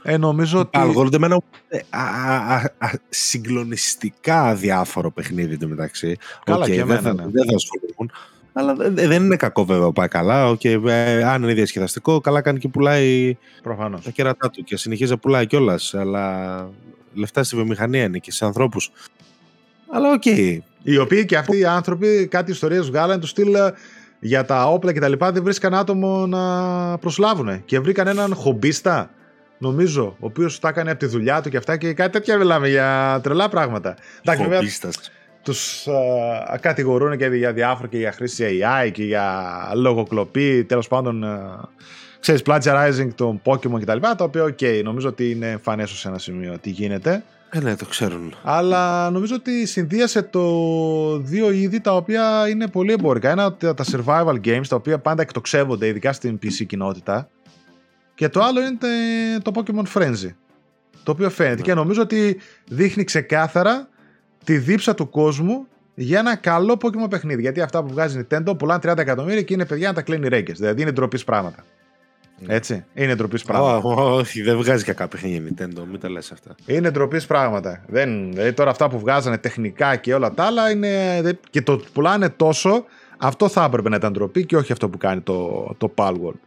Ε, 0.02 0.16
νομίζω 0.16 0.58
ότι. 0.58 0.78
Algorithm, 0.82 1.12
εμένα 1.12 1.40
ε, 1.68 1.78
α, 1.90 2.00
α, 2.00 2.54
α, 2.54 2.62
α, 2.78 2.90
συγκλονιστικά 3.08 4.42
αδιάφορο 4.42 5.10
παιχνίδι 5.10 5.56
του 5.58 5.68
μεταξύ. 5.68 6.16
Καλά, 6.44 6.58
Οκ, 6.58 6.64
και 6.64 6.72
δεν, 6.72 6.80
εμένα, 6.82 7.00
θα, 7.00 7.12
ναι. 7.14 7.22
δεν 7.30 7.44
θα 7.48 7.54
ασχοληθούν. 7.54 8.10
Αλλά 8.56 8.74
δεν 8.90 9.24
είναι 9.24 9.36
κακό 9.36 9.64
βέβαια 9.64 9.90
πάει 9.92 10.08
καλά. 10.08 10.50
Okay, 10.52 10.86
ε, 10.86 11.24
αν 11.24 11.42
είναι 11.42 11.52
διασκεδαστικό, 11.54 12.20
καλά 12.20 12.40
κάνει 12.40 12.58
και 12.58 12.68
πουλάει 12.68 13.36
Προφανώς. 13.62 14.04
τα 14.04 14.10
κέρατά 14.10 14.50
του 14.50 14.64
και 14.64 14.76
συνεχίζει 14.76 15.10
να 15.10 15.18
πουλάει 15.18 15.46
κιόλας. 15.46 15.94
Αλλά 15.94 16.68
λεφτά 17.14 17.44
στη 17.44 17.56
βιομηχανία 17.56 18.04
είναι 18.04 18.18
και 18.18 18.32
σε 18.32 18.44
ανθρώπους. 18.44 18.90
Αλλά 19.90 20.12
OK. 20.12 20.22
Okay. 20.24 20.58
Οι 20.82 20.98
οποίοι 20.98 21.24
και 21.24 21.36
αυτοί 21.36 21.58
οι 21.58 21.64
άνθρωποι 21.64 22.26
κάτι 22.26 22.50
ιστορίες 22.50 22.86
βγάλανε 22.86 23.20
του 23.20 23.30
στυλ 23.30 23.54
ε, 23.54 23.72
για 24.26 24.44
τα 24.44 24.66
όπλα 24.66 24.92
και 24.92 25.00
τα 25.00 25.08
λοιπά 25.08 25.32
δεν 25.32 25.42
βρίσκαν 25.42 25.74
άτομο 25.74 26.26
να 26.26 26.98
προσλάβουν. 26.98 27.64
Και 27.64 27.80
βρήκαν 27.80 28.06
έναν 28.06 28.34
χομπίστα, 28.34 29.10
νομίζω, 29.58 30.04
ο 30.04 30.26
οποίος 30.26 30.58
τα 30.58 30.68
έκανε 30.68 30.90
από 30.90 30.98
τη 30.98 31.06
δουλειά 31.06 31.40
του 31.40 31.48
και 31.48 31.56
αυτά 31.56 31.76
και 31.76 31.92
κάτι 31.92 32.10
τέτοια 32.10 32.36
μιλάμε 32.36 32.68
για 32.68 33.20
τρελά 33.22 33.48
πράγματα. 33.48 33.96
Χομπίστας. 34.36 35.10
Τους 35.42 35.86
uh, 35.86 36.56
κατηγορούν 36.60 37.16
και 37.16 37.26
για 37.26 37.52
διάφορα 37.52 37.88
και 37.88 37.98
για 37.98 38.12
χρήση 38.12 38.60
AI 38.62 38.90
και 38.92 39.04
για 39.04 39.52
λογοκλοπή, 39.74 40.64
τέλος 40.64 40.88
πάντων. 40.88 41.24
Uh, 41.24 41.68
ξέρεις, 42.20 42.42
plagiarizing 42.46 43.08
των 43.14 43.40
Pokemon 43.44 43.80
κτλ. 43.80 43.98
Τα, 44.00 44.14
τα 44.14 44.24
οποία, 44.24 44.42
OK, 44.42 44.58
okay, 44.60 44.80
νομίζω 44.84 45.08
ότι 45.08 45.30
είναι 45.30 45.50
εμφανές 45.50 45.90
σε 45.90 46.08
ένα 46.08 46.18
σημείο 46.18 46.58
τι 46.60 46.70
γίνεται; 46.70 47.24
Ε, 47.56 47.60
ναι, 47.60 47.76
το 47.76 47.84
ξέρουν. 47.84 48.34
Αλλά 48.42 49.10
νομίζω 49.10 49.34
ότι 49.34 49.66
συνδύασε 49.66 50.22
το 50.22 51.18
δύο 51.18 51.50
είδη 51.50 51.80
τα 51.80 51.96
οποία 51.96 52.48
είναι 52.48 52.68
πολύ 52.68 52.92
εμπορικά. 52.92 53.30
Ένα 53.30 53.54
τα 53.54 53.84
survival 53.92 54.40
games, 54.44 54.66
τα 54.68 54.76
οποία 54.76 54.98
πάντα 54.98 55.22
εκτοξεύονται, 55.22 55.86
ειδικά 55.86 56.12
στην 56.12 56.38
PC 56.42 56.66
κοινότητα. 56.66 57.28
Και 58.14 58.28
το 58.28 58.42
άλλο 58.42 58.60
είναι 58.60 58.78
το 59.42 59.52
Pokemon 59.54 59.84
Frenzy. 59.94 60.34
Το 61.02 61.10
οποίο 61.12 61.30
φαίνεται. 61.30 61.54
Ναι. 61.54 61.60
Και 61.60 61.74
νομίζω 61.74 62.02
ότι 62.02 62.40
δείχνει 62.68 63.04
ξεκάθαρα 63.04 63.88
τη 64.44 64.58
δίψα 64.58 64.94
του 64.94 65.10
κόσμου 65.10 65.66
για 65.94 66.18
ένα 66.18 66.36
καλό 66.36 66.76
Pokemon 66.80 67.10
παιχνίδι. 67.10 67.40
Γιατί 67.40 67.60
αυτά 67.60 67.82
που 67.82 67.88
βγάζει 67.88 68.26
Nintendo 68.30 68.58
πουλάνε 68.58 68.80
30 68.92 68.98
εκατομμύρια 68.98 69.42
και 69.42 69.54
είναι 69.54 69.66
παιδιά 69.66 69.88
να 69.88 69.94
τα 69.94 70.02
κλείνει 70.02 70.28
ρέγγε. 70.28 70.52
Δηλαδή 70.52 70.82
είναι 70.82 70.90
ντροπής 70.90 71.24
πράγματα. 71.24 71.64
Ναι. 72.38 72.54
Έτσι. 72.54 72.84
Είναι 72.94 73.14
ντροπής 73.14 73.42
πράγματα. 73.42 73.88
Όχι, 73.88 74.42
δεν 74.42 74.56
βγάζει 74.56 74.84
κακά 74.84 75.08
παιχνίδια 75.08 75.40
Nintendo, 75.40 75.82
μην 75.90 76.00
τα 76.00 76.10
λες 76.10 76.32
αυτά. 76.32 76.54
Είναι 76.66 76.90
ντροπής 76.90 77.26
πράγματα. 77.26 77.84
Δεν, 77.86 78.32
δηλαδή 78.32 78.52
τώρα 78.52 78.70
αυτά 78.70 78.88
που 78.88 78.98
βγάζανε 78.98 79.38
τεχνικά 79.38 79.96
και 79.96 80.14
όλα 80.14 80.34
τα 80.34 80.44
άλλα 80.44 80.70
είναι. 80.70 81.20
και 81.50 81.62
το 81.62 81.80
πουλάνε 81.92 82.28
τόσο, 82.28 82.84
αυτό 83.18 83.48
θα 83.48 83.64
έπρεπε 83.64 83.88
να 83.88 83.96
ήταν 83.96 84.12
ντροπή 84.12 84.46
και 84.46 84.56
όχι 84.56 84.72
αυτό 84.72 84.88
που 84.88 84.98
κάνει 84.98 85.20
το, 85.20 85.74
το 85.78 85.94
Palworld. 85.96 86.38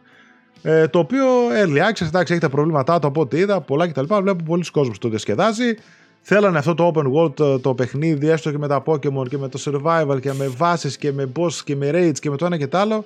Ε, 0.62 0.88
το 0.88 0.98
οποίο 0.98 1.24
early 1.62 1.92
access, 1.92 2.06
εντάξει, 2.06 2.32
έχει 2.32 2.42
τα 2.42 2.48
προβλήματά 2.48 2.98
του 2.98 3.06
από 3.06 3.20
ό,τι 3.20 3.38
είδα, 3.38 3.60
πολλά 3.60 3.88
κτλ. 3.88 4.14
Βλέπω 4.20 4.44
πολλοί 4.44 4.64
κόσμοι 4.70 4.94
το 4.98 5.08
διασκεδάζει. 5.08 5.74
Θέλανε 6.20 6.58
αυτό 6.58 6.74
το 6.74 6.92
open 6.94 7.12
world 7.12 7.34
το, 7.34 7.60
το 7.60 7.74
παιχνίδι, 7.74 8.28
έστω 8.28 8.50
και 8.50 8.58
με 8.58 8.68
τα 8.68 8.82
Pokemon 8.86 9.28
και 9.28 9.38
με 9.38 9.48
το 9.48 9.62
survival 9.64 10.20
και 10.20 10.32
με 10.32 10.48
βάσεις 10.56 10.96
και 10.96 11.12
με 11.12 11.32
boss 11.38 11.52
και 11.64 11.76
με 11.76 11.90
raids 11.92 12.18
και 12.18 12.30
με 12.30 12.36
το 12.36 12.46
ένα 12.46 12.56
και 12.56 12.66
το 12.66 12.78
άλλο. 12.78 13.04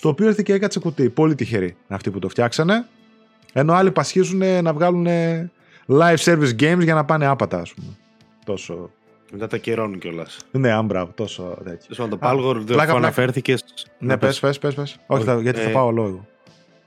Το 0.00 0.08
οποίο 0.08 0.26
ήρθε 0.26 0.42
και 0.42 0.52
έκατσε 0.52 0.78
κουτί. 0.78 1.08
Πολύ 1.08 1.34
τυχεροί 1.34 1.76
αυτοί 1.88 2.10
που 2.10 2.18
το 2.18 2.28
φτιάξανε. 2.28 2.86
Ενώ 3.52 3.72
άλλοι 3.72 3.90
πασχίζουν 3.90 4.62
να 4.62 4.72
βγάλουν 4.72 5.06
live 5.86 6.16
service 6.16 6.54
games 6.60 6.80
για 6.82 6.94
να 6.94 7.04
πάνε 7.04 7.26
άπατα, 7.26 7.58
ας 7.58 7.74
πούμε. 7.74 7.96
Τόσο. 8.44 8.90
Μετά 9.32 9.46
τα 9.46 9.56
καιρώνουν 9.56 9.98
κιόλας. 9.98 10.36
Ναι, 10.50 10.70
άμπρα, 10.70 11.08
τόσο 11.14 11.58
τέτοιο. 11.64 12.08
το 12.08 12.18
Palgor 12.22 12.56
δεν 12.64 12.90
αναφέρθηκες. 12.90 13.64
Ναι, 13.98 14.16
πες, 14.16 14.40
πες, 14.40 14.58
πες. 14.58 14.96
Όχι, 15.06 15.24
θα, 15.24 15.40
γιατί 15.40 15.60
θα 15.60 15.68
ε, 15.68 15.72
πάω 15.72 15.90
λόγο. 15.90 16.26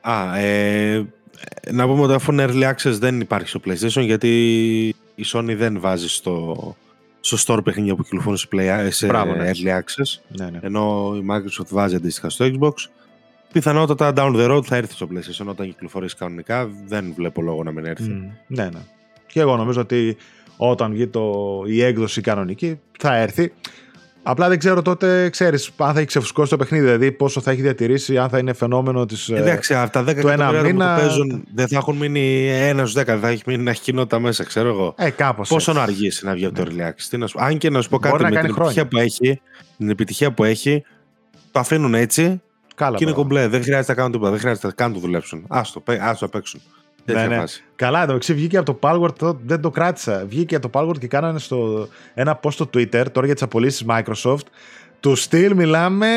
Α, 0.02 0.38
ε, 0.38 1.06
να 1.72 1.88
πούμε 1.88 2.02
ότι 2.02 2.14
αφού 2.14 2.32
είναι 2.32 2.46
early 2.50 2.74
access 2.74 2.92
δεν 2.92 3.20
υπάρχει 3.20 3.48
στο 3.48 3.60
PlayStation 3.66 4.02
γιατί 4.02 4.30
η 5.16 5.24
Sony 5.34 5.56
δεν 5.56 5.80
βάζει 5.80 6.10
στο, 6.10 6.76
στο 7.26 7.38
store 7.56 7.64
παιχνίδια 7.64 7.96
που 7.96 8.04
κυκλοφορούν 8.04 8.38
σε, 8.38 8.48
play, 8.52 8.88
σε 8.90 9.06
Μπράβο, 9.08 9.36
ναι. 9.36 9.52
early 9.52 9.68
access. 9.68 10.22
Ναι, 10.28 10.50
ναι. 10.50 10.60
Ενώ 10.62 11.14
η 11.16 11.26
Microsoft 11.32 11.68
βάζει 11.70 11.96
αντίστοιχα 11.96 12.30
στο 12.30 12.46
Xbox. 12.46 12.74
Πιθανότατα 13.52 14.14
down 14.16 14.36
the 14.36 14.56
road 14.56 14.64
θα 14.66 14.76
έρθει 14.76 14.94
στο 14.94 15.08
PlayStation 15.12 15.48
όταν 15.48 15.68
κυκλοφορήσει 15.68 16.16
κανονικά. 16.16 16.70
Δεν 16.86 17.14
βλέπω 17.16 17.42
λόγο 17.42 17.64
να 17.64 17.72
μην 17.72 17.86
έρθει. 17.86 18.08
Mm, 18.10 18.38
ναι, 18.48 18.64
ναι. 18.64 18.80
Και 19.28 19.40
εγώ 19.40 19.58
νομίζω 19.58 19.82
ότι 19.82 20.18
όταν 20.58 20.92
βγει 20.92 21.08
το, 21.08 21.64
η 21.68 21.84
έκδοση 21.84 22.22
κανονική 22.22 22.80
θα 23.00 23.16
έρθει. 23.16 23.54
Απλά 24.28 24.50
δεν 24.50 24.60
ξέρω 24.60 24.82
τότε, 24.82 25.30
ξέρεις, 25.30 25.72
αν 25.78 25.94
θα 25.94 25.98
έχει 26.00 26.08
ξεφουσκώσει 26.08 26.50
το 26.50 26.58
παιχνίδι, 26.58 26.84
δηλαδή 26.84 27.12
πόσο 27.12 27.42
θα 27.42 27.52
έχει 27.52 27.62
διατηρήσει, 27.62 28.18
αν 28.18 28.30
θα 28.30 28.38
είναι 28.38 28.54
φαινόμενο 28.54 29.06
της. 29.06 29.30
Ε, 29.30 29.36
εντάξει, 29.36 29.74
αυτά 29.74 30.04
τα 30.04 30.12
10 30.12 30.16
εκατομμύρια 30.16 30.62
μήνα... 30.62 30.96
που 30.96 31.02
παίζουν 31.02 31.44
δεν 31.54 31.68
θα 31.68 31.78
έχουν 31.78 31.98
μείνει 31.98 32.48
ένας 32.50 32.90
στου 32.90 33.00
10, 33.00 33.18
θα 33.22 33.28
έχει 33.28 33.44
μείνει 33.46 33.64
να 33.64 33.72
έχει 33.72 33.82
κοινότητα 33.82 34.20
μέσα, 34.20 34.44
ξέρω 34.44 34.70
εγώ. 34.70 34.94
Ε, 34.98 35.10
κάπως 35.10 35.50
πόσο 35.50 35.72
έτσι. 35.72 35.84
να 35.84 35.92
αργήσει 35.92 36.26
να 36.26 36.34
βγει 36.34 36.46
από 36.46 36.56
το 36.56 36.72
ναι. 36.72 36.94
relax. 36.94 37.28
Αν 37.36 37.58
και 37.58 37.70
να 37.70 37.82
σου 37.82 37.90
πω 37.90 38.00
κάτι 38.00 38.24
με 38.24 38.30
την 38.30 38.38
επιτυχία, 38.38 38.88
που 38.88 38.98
έχει, 38.98 39.42
την 39.78 39.90
επιτυχία 39.90 40.32
που 40.32 40.44
έχει, 40.44 40.84
το 41.52 41.60
αφήνουν 41.60 41.94
έτσι 41.94 42.42
Καλά, 42.76 42.98
και 42.98 43.04
είναι 43.04 43.14
κομπλέ. 43.14 43.48
Δεν 43.48 43.64
χρειάζεται 43.64 43.92
να 43.92 43.98
κάνουν 43.98 44.12
τίποτα. 44.12 44.32
Δεν 44.32 44.40
χρειάζεται 44.40 44.72
καν 44.76 44.94
το 44.94 45.00
δουλέψουν. 45.00 45.46
Άστο, 45.48 45.84
άστο 46.00 46.28
παίξουν. 46.28 46.62
Ναι, 47.06 47.28
ναι. 47.28 47.44
Καλά, 47.76 48.04
εντάξει, 48.04 48.34
βγήκε 48.34 48.58
από 48.58 48.74
το 48.74 48.80
Palworld, 48.82 49.36
δεν 49.46 49.62
το 49.62 49.70
κράτησα. 49.70 50.26
Βγήκε 50.28 50.56
από 50.56 50.70
το 50.70 50.80
Palworld 50.80 51.00
και 51.00 51.08
κάνανε 51.08 51.40
στο, 51.40 51.88
ένα 52.14 52.40
post 52.44 52.52
στο 52.52 52.70
Twitter 52.74 53.06
τώρα 53.12 53.26
για 53.26 53.34
τις 53.34 53.44
απολύσεις 53.44 53.86
Microsoft. 53.88 54.46
Του 55.00 55.16
στυλ 55.16 55.56
μιλάμε. 55.56 56.08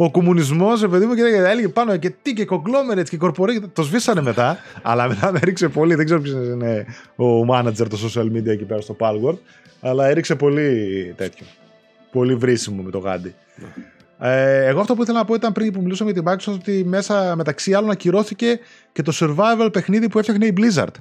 Ο 0.00 0.10
κομμουνισμός, 0.10 0.86
παιδί 0.86 1.06
μου, 1.06 1.14
και 1.14 1.22
έλεγε 1.22 1.68
πάνω 1.68 1.96
και 1.96 2.10
τι 2.22 2.32
και 2.32 2.46
conglomerates 2.50 3.08
και 3.08 3.18
corporate. 3.20 3.62
Το 3.72 3.82
σβήσανε 3.82 4.22
μετά, 4.22 4.58
αλλά 4.82 5.08
μετά 5.08 5.32
με 5.32 5.38
έριξε 5.42 5.68
πολύ. 5.68 5.94
Δεν 5.94 6.04
ξέρω 6.04 6.20
ποιος 6.20 6.34
είναι 6.34 6.86
ο 7.16 7.46
manager 7.50 7.86
το 7.88 7.98
social 8.06 8.24
media 8.24 8.46
εκεί 8.46 8.64
πέρα 8.64 8.80
στο 8.80 8.96
Palworld, 8.98 9.38
αλλά 9.80 10.06
έριξε 10.06 10.34
πολύ 10.34 11.14
τέτοιο. 11.16 11.46
Πολύ 12.12 12.34
βρήσιμο 12.34 12.82
με 12.82 12.90
το 12.90 12.98
γάντι. 12.98 13.34
Ναι. 13.56 13.66
Ε, 14.18 14.66
εγώ 14.66 14.80
αυτό 14.80 14.94
που 14.94 15.02
ήθελα 15.02 15.18
να 15.18 15.24
πω 15.24 15.34
ήταν 15.34 15.52
πριν 15.52 15.72
που 15.72 15.80
μιλούσαμε 15.80 16.10
για 16.10 16.22
την 16.22 16.32
Microsoft 16.32 16.54
ότι 16.54 16.84
μέσα 16.84 17.36
μεταξύ 17.36 17.74
άλλων 17.74 17.90
ακυρώθηκε 17.90 18.58
και 18.92 19.02
το 19.02 19.12
survival 19.14 19.68
παιχνίδι 19.72 20.08
που 20.08 20.18
έφτιαχνε 20.18 20.46
η 20.46 20.54
Blizzard. 20.56 20.94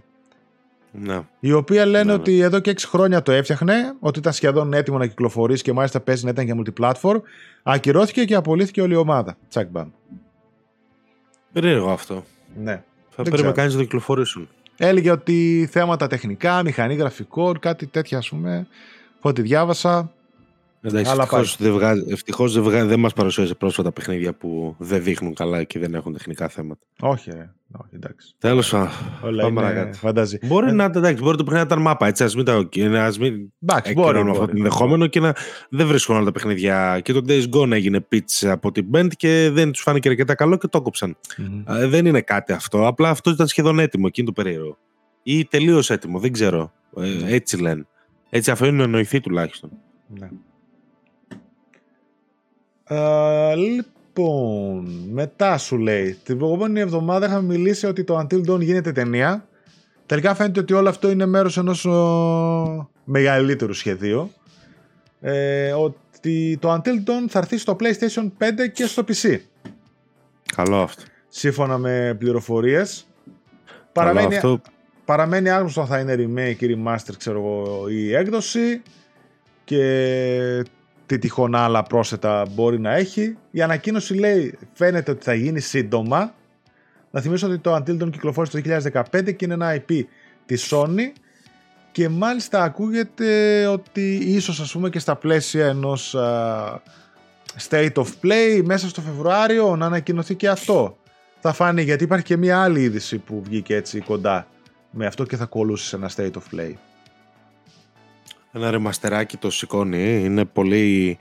Ναι. 0.91 1.19
Η 1.39 1.51
οποία 1.51 1.85
λένε 1.85 2.03
ναι, 2.03 2.11
ναι. 2.11 2.13
ότι 2.13 2.39
εδώ 2.39 2.59
και 2.59 2.73
6 2.77 2.83
χρόνια 2.85 3.21
το 3.21 3.31
έφτιαχνε, 3.31 3.93
ότι 3.99 4.19
ήταν 4.19 4.33
σχεδόν 4.33 4.73
έτοιμο 4.73 4.97
να 4.97 5.07
κυκλοφορήσει 5.07 5.63
και 5.63 5.73
μάλιστα 5.73 5.99
παίζει 5.99 6.23
να 6.23 6.29
ήταν 6.29 6.45
για 6.45 6.55
multiplatform. 6.57 7.21
Ακυρώθηκε 7.63 8.25
και 8.25 8.35
απολύθηκε 8.35 8.81
όλη 8.81 8.93
η 8.93 8.95
ομάδα. 8.95 9.37
Τσακ 9.49 9.69
μπαμ. 9.69 9.89
Περίεργο 11.53 11.91
αυτό. 11.91 12.23
Ναι. 12.63 12.83
Θα 13.09 13.23
πρέπει 13.23 13.43
να 13.43 13.51
κάνει 13.51 13.71
να 13.71 13.77
το 13.77 13.83
κυκλοφορήσουν. 13.83 14.49
Έλεγε 14.77 15.11
ότι 15.11 15.67
θέματα 15.71 16.07
τεχνικά, 16.07 16.63
μηχανή 16.63 16.95
γραφικών, 16.95 17.59
κάτι 17.59 17.87
τέτοια 17.87 18.17
ας 18.17 18.29
πούμε. 18.29 18.67
Ό,τι 19.19 19.41
διάβασα. 19.41 20.11
Εντάξει, 20.81 21.11
ευτυχώς 22.09 22.53
δεν, 22.53 22.63
δεν, 22.63 22.87
δεν 22.87 22.99
μας 22.99 23.13
παρουσίασε 23.13 23.55
πρόσφατα 23.55 23.91
παιχνίδια 23.91 24.33
που 24.33 24.75
δεν 24.77 25.03
δείχνουν 25.03 25.33
καλά 25.33 25.63
και 25.63 25.79
δεν 25.79 25.93
έχουν 25.93 26.13
τεχνικά 26.13 26.47
θέματα. 26.47 26.81
Όχι, 26.99 27.31
ρε. 27.31 27.51
Όχι, 27.71 27.89
εντάξει. 27.95 28.33
Τέλος 28.39 28.69
πάντων. 28.69 29.93
Φαντάζει. 29.93 30.37
Μπορεί, 30.41 30.69
ε, 30.69 30.71
να, 30.71 30.83
εντάξει, 30.83 31.23
μπορεί 31.23 31.37
το 31.37 31.43
παιχνίδι 31.43 31.65
να 31.67 31.73
ήταν 31.73 31.81
μάπα. 31.81 32.07
Έτσι, 32.07 32.23
ας 32.23 32.35
μην 32.35 32.45
τα 32.45 32.69
ας 32.99 33.19
μην 33.19 33.51
εντάξει, 33.61 33.93
μπορεί, 33.93 34.19
αυτό 34.19 34.45
το 34.45 34.51
ενδεχόμενο 34.55 35.07
και 35.07 35.19
να 35.19 35.35
δεν 35.69 35.87
βρίσκουν 35.87 36.15
όλα 36.15 36.25
τα 36.25 36.31
παιχνίδια. 36.31 36.99
Και 37.03 37.13
το 37.13 37.21
Days 37.27 37.49
Gone 37.49 37.71
έγινε 37.71 38.07
pitch 38.11 38.47
από 38.47 38.71
την 38.71 38.87
Band 38.93 39.09
και 39.15 39.49
δεν 39.53 39.71
τους 39.71 39.81
φάνηκε 39.81 40.09
αρκετά 40.09 40.35
καλό 40.35 40.57
και 40.57 40.67
το 40.67 40.77
έκοψαν. 40.77 41.17
Mm-hmm. 41.37 41.87
δεν 41.87 42.05
είναι 42.05 42.21
κάτι 42.21 42.53
αυτό. 42.53 42.87
Απλά 42.87 43.09
αυτό 43.09 43.29
ήταν 43.29 43.47
σχεδόν 43.47 43.79
έτοιμο 43.79 44.05
εκείνο 44.07 44.27
το 44.27 44.41
περίεργο. 44.41 44.77
Ή 45.23 45.45
τελείως 45.45 45.89
έτοιμο, 45.89 46.19
δεν 46.19 46.31
ξέρω. 46.31 46.71
Ε, 46.97 47.33
έτσι 47.33 47.61
λένε. 47.61 47.87
Έτσι 48.29 48.51
αφήνουν 48.51 48.79
εννοηθεί 48.79 49.19
τουλάχιστον. 49.19 49.69
Ναι. 50.07 50.29
Uh, 52.89 53.53
λοιπόν, 53.55 54.85
μετά 55.11 55.57
σου 55.57 55.77
λέει. 55.77 56.17
Την 56.23 56.37
προηγούμενη 56.37 56.79
εβδομάδα 56.79 57.25
είχαμε 57.25 57.53
μιλήσει 57.53 57.85
ότι 57.85 58.03
το 58.03 58.19
Until 58.19 58.49
Dawn 58.49 58.59
γίνεται 58.59 58.91
ταινία. 58.91 59.47
Τελικά 60.05 60.35
φαίνεται 60.35 60.59
ότι 60.59 60.73
όλο 60.73 60.89
αυτό 60.89 61.09
είναι 61.11 61.25
μέρος 61.25 61.57
ενός 61.57 61.85
ο, 61.85 62.89
μεγαλύτερου 63.03 63.73
σχεδίου. 63.73 64.31
Ε, 65.21 65.71
ότι 65.71 66.57
το 66.61 66.73
Until 66.73 67.09
Dawn 67.09 67.25
θα 67.29 67.39
έρθει 67.39 67.57
στο 67.57 67.75
PlayStation 67.79 68.31
5 68.39 68.69
και 68.73 68.85
στο 68.85 69.03
PC. 69.07 69.37
Καλό 70.55 70.81
αυτό. 70.81 71.03
Σύμφωνα 71.27 71.77
με 71.77 72.15
πληροφορίες. 72.19 73.07
Παραμένει, 73.91 74.35
αυτό. 74.35 74.61
παραμένει 75.05 75.49
άγνωστο 75.49 75.81
αν 75.81 75.87
θα 75.87 75.99
είναι 75.99 76.13
remake 76.17 76.61
ή 76.61 76.77
remaster 76.77 77.13
ξέρω 77.17 77.37
εγώ, 77.37 77.85
η 77.89 78.15
έκδοση 78.15 78.81
και 79.63 80.63
τι 81.07 81.19
τυχόν 81.19 81.55
άλλα 81.55 81.83
πρόσθετα 81.83 82.45
μπορεί 82.51 82.79
να 82.79 82.95
έχει. 82.95 83.37
Η 83.51 83.61
ανακοίνωση 83.61 84.13
λέει 84.13 84.57
φαίνεται 84.73 85.11
ότι 85.11 85.23
θα 85.23 85.33
γίνει 85.33 85.59
σύντομα. 85.59 86.33
Να 87.11 87.21
θυμίσω 87.21 87.47
ότι 87.47 87.57
το 87.57 87.75
Until 87.75 88.03
Dawn 88.03 88.11
κυκλοφόρησε 88.11 88.61
το 88.61 88.89
2015 89.11 89.35
και 89.35 89.45
είναι 89.45 89.53
ένα 89.53 89.75
IP 89.75 90.01
της 90.45 90.69
Sony 90.71 91.19
και 91.91 92.09
μάλιστα 92.09 92.63
ακούγεται 92.63 93.65
ότι 93.65 94.15
ίσως 94.15 94.59
ας 94.59 94.71
πούμε 94.71 94.89
και 94.89 94.99
στα 94.99 95.15
πλαίσια 95.15 95.67
ενός 95.67 96.15
State 97.69 97.93
of 97.93 98.07
Play 98.23 98.61
μέσα 98.63 98.87
στο 98.87 99.01
Φεβρουάριο 99.01 99.75
να 99.75 99.85
ανακοινωθεί 99.85 100.35
και 100.35 100.49
αυτό. 100.49 100.97
Θα 101.39 101.53
φάνει 101.53 101.81
γιατί 101.81 102.03
υπάρχει 102.03 102.25
και 102.25 102.37
μια 102.37 102.61
άλλη 102.61 102.81
είδηση 102.81 103.17
που 103.17 103.41
βγήκε 103.45 103.75
έτσι 103.75 103.99
κοντά 103.99 104.47
με 104.91 105.05
αυτό 105.05 105.23
και 105.23 105.35
θα 105.35 105.45
κολούσε 105.45 105.85
σε 105.85 105.95
ένα 105.95 106.09
State 106.15 106.31
of 106.31 106.55
Play 106.55 106.73
ένα 108.51 108.71
ρεμαστεράκι 108.71 109.37
το 109.37 109.49
σηκώνει. 109.49 110.23
Είναι 110.23 110.45
πολύ 110.45 111.17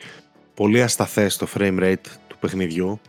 πολύ 0.56 0.82
ασταθές 0.82 1.36
το 1.36 1.46
frame 1.54 1.78
rate 1.80 2.08
του 2.28 2.36
παιχνιδιού 2.40 3.00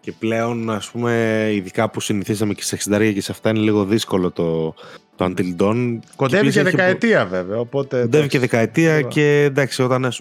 και 0.00 0.12
πλέον 0.12 0.70
ας 0.70 0.90
πούμε 0.90 1.48
ειδικά 1.52 1.90
που 1.90 2.00
συνηθίσαμε 2.00 2.54
και 2.54 2.62
σε 2.62 2.78
60 2.90 3.10
και 3.14 3.20
σε 3.20 3.32
αυτά 3.32 3.50
είναι 3.50 3.58
λίγο 3.58 3.84
δύσκολο 3.84 4.30
το, 4.30 4.74
το 5.16 5.24
Until 5.24 5.56
Dawn. 5.58 5.98
Κοντεύει 6.16 6.50
και, 6.50 6.62
δεκαετία 6.62 7.26
βέβαια. 7.26 7.58
Οπότε, 7.58 8.00
Κοντεύει 8.00 8.28
και 8.28 8.38
δεκαετία 8.38 9.02
και 9.02 9.42
εντάξει 9.42 9.82
όταν 9.82 10.12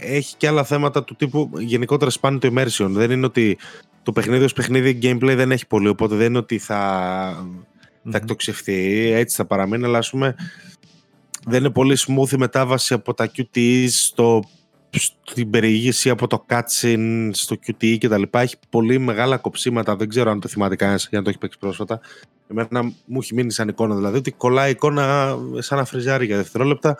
έχει 0.00 0.34
και 0.36 0.48
άλλα 0.48 0.64
θέματα 0.64 1.04
του 1.04 1.16
τύπου 1.16 1.50
γενικότερα 1.58 2.10
σπάνει 2.10 2.38
το 2.38 2.52
immersion. 2.54 2.88
Δεν 2.88 3.10
είναι 3.10 3.26
ότι 3.26 3.58
το 4.02 4.12
παιχνίδι 4.12 4.44
ως 4.44 4.52
παιχνίδι 4.52 4.98
gameplay 5.02 5.34
δεν 5.36 5.52
έχει 5.52 5.66
πολύ 5.66 5.88
οπότε 5.88 6.14
δεν 6.14 6.26
είναι 6.26 6.38
ότι 6.38 6.58
θα, 6.58 7.30
mm-hmm. 7.32 8.10
θα 8.10 8.16
εκτοξευθεί 8.16 9.10
έτσι 9.12 9.36
θα 9.36 9.44
παραμείνει 9.44 9.84
αλλά 9.84 9.98
ας 9.98 10.10
πούμε 10.10 10.34
δεν 11.46 11.60
είναι 11.60 11.70
πολύ 11.70 11.96
smooth 11.98 12.32
η 12.32 12.36
μετάβαση 12.36 12.94
από 12.94 13.14
τα 13.14 13.30
QTEs 13.36 13.86
στο 13.88 14.42
στην 14.96 15.50
περιήγηση 15.50 16.10
από 16.10 16.26
το 16.26 16.46
cutscene 16.48 17.30
στο 17.32 17.56
QTE 17.66 17.98
και 17.98 18.08
τα 18.08 18.18
λοιπά. 18.18 18.40
Έχει 18.40 18.56
πολύ 18.70 18.98
μεγάλα 18.98 19.36
κοψίματα. 19.36 19.96
Δεν 19.96 20.08
ξέρω 20.08 20.30
αν 20.30 20.40
το 20.40 20.48
θυμάται 20.48 20.76
κανένας 20.76 21.06
για 21.10 21.18
να 21.18 21.24
το 21.24 21.30
έχει 21.30 21.38
παίξει 21.38 21.58
πρόσφατα. 21.58 22.00
Εμένα 22.48 22.82
μου 23.04 23.18
έχει 23.22 23.34
μείνει 23.34 23.52
σαν 23.52 23.68
εικόνα 23.68 23.94
δηλαδή 23.94 24.16
ότι 24.18 24.30
κολλάει 24.30 24.70
εικόνα 24.70 25.36
σαν 25.58 25.78
να 25.78 25.84
φριζάρει 25.84 26.26
για 26.26 26.36
δευτερόλεπτα. 26.36 26.98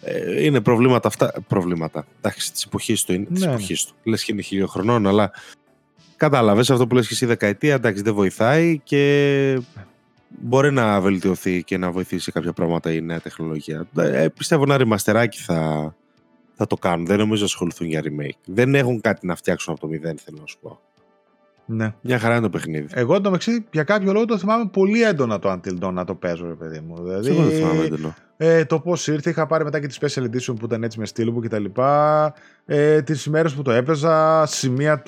Ε, 0.00 0.44
είναι 0.44 0.60
προβλήματα 0.60 1.08
αυτά. 1.08 1.32
Προβλήματα. 1.48 2.06
Εντάξει 2.18 2.52
της 2.52 2.64
εποχής 2.64 3.04
του 3.04 3.12
είναι 3.12 3.26
ναι. 3.28 3.34
της 3.34 3.44
εποχής 3.44 3.84
του. 3.84 3.94
Λες 4.02 4.24
και 4.24 4.32
είναι 4.32 4.42
χίλιο 4.42 4.66
χρονών 4.66 5.06
αλλά 5.06 5.30
κατάλαβες 6.16 6.70
αυτό 6.70 6.86
που 6.86 6.94
λες 6.94 7.06
και 7.06 7.14
εσύ 7.14 7.26
δεκαετία. 7.26 7.74
Εντάξει 7.74 8.02
δεν 8.02 8.14
βοηθάει 8.14 8.80
και 8.84 9.60
μπορεί 10.28 10.72
να 10.72 11.00
βελτιωθεί 11.00 11.62
και 11.62 11.78
να 11.78 11.90
βοηθήσει 11.90 12.32
κάποια 12.32 12.52
πράγματα 12.52 12.92
η 12.92 13.00
νέα 13.00 13.20
τεχνολογία 13.20 13.86
ε, 13.96 14.28
πιστεύω 14.28 14.62
ένα 14.62 14.76
ρημαστεράκι 14.76 15.38
θα 15.38 15.92
θα 16.58 16.66
το 16.66 16.76
κάνουν. 16.76 17.06
Δεν 17.06 17.18
νομίζω 17.18 17.40
να 17.40 17.46
ασχοληθούν 17.46 17.86
για 17.86 18.02
remake. 18.04 18.38
Δεν 18.44 18.74
έχουν 18.74 19.00
κάτι 19.00 19.26
να 19.26 19.34
φτιάξουν 19.36 19.72
από 19.72 19.82
το 19.82 19.88
μηδέν, 19.88 20.18
θέλω 20.18 20.38
να 20.40 20.46
σου 20.46 20.58
πω. 20.60 20.80
Ναι. 21.66 21.94
Μια 22.00 22.18
χαρά 22.18 22.34
είναι 22.34 22.42
το 22.42 22.50
παιχνίδι. 22.50 22.86
Εγώ 22.90 23.14
το 23.20 23.30
μεταξύ 23.30 23.64
για 23.70 23.82
κάποιο 23.82 24.12
λόγο 24.12 24.24
το 24.24 24.38
θυμάμαι 24.38 24.68
πολύ 24.72 25.02
έντονα 25.02 25.38
το 25.38 25.52
Until 25.52 25.84
Dawn 25.84 25.92
να 25.92 26.04
το 26.04 26.14
παίζω, 26.14 26.46
ρε 26.46 26.54
παιδί 26.54 26.80
μου. 26.80 27.02
Δηλαδή, 27.02 27.34
το 27.34 27.42
θυμάμαι 27.42 27.82
έντονα. 27.82 28.16
Ε, 28.36 28.64
το 28.64 28.80
πώς 28.80 29.06
ήρθε, 29.06 29.30
είχα 29.30 29.46
πάρει 29.46 29.64
μετά 29.64 29.80
και 29.80 29.86
τη 29.86 29.96
Special 30.00 30.22
Edition 30.22 30.54
που 30.58 30.64
ήταν 30.64 30.82
έτσι 30.82 30.98
με 30.98 31.06
στήλου 31.06 31.40
κτλ. 31.40 31.64
Ε, 32.66 33.02
τις 33.02 33.24
ημέρες 33.24 33.54
που 33.54 33.62
το 33.62 33.70
έπαιζα, 33.70 34.46
σημεία 34.46 35.02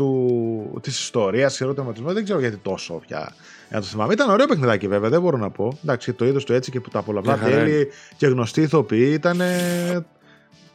της 0.81 0.99
ιστορίας, 0.99 1.57
χειροτοματισμό. 1.57 2.13
Δεν 2.13 2.25
ξέρω 2.25 2.41
γιατί 2.41 2.57
τόσο 2.57 2.95
πια 3.07 3.33
να 3.71 3.81
το 3.81 3.87
θυμάμαι. 3.87 4.13
Ήταν 4.13 4.31
ωραίο 4.31 4.47
παιχνιδάκι 4.47 4.89
βέβαια, 4.89 5.11
δεν 5.11 5.21
μπορώ 5.21 5.37
να 5.37 5.51
πω. 5.51 5.79
Εντάξει, 5.83 6.13
το 6.13 6.25
είδο 6.27 6.39
του 6.39 6.53
έτσι 6.53 6.71
και 6.71 6.81
που 6.81 6.89
τα 6.89 6.99
απολαυστά 6.99 7.37
τέλη 7.37 7.89
και 8.17 8.27
γνωστοί 8.27 8.63
ηθοποιοί 8.63 9.11
ήταν 9.13 9.41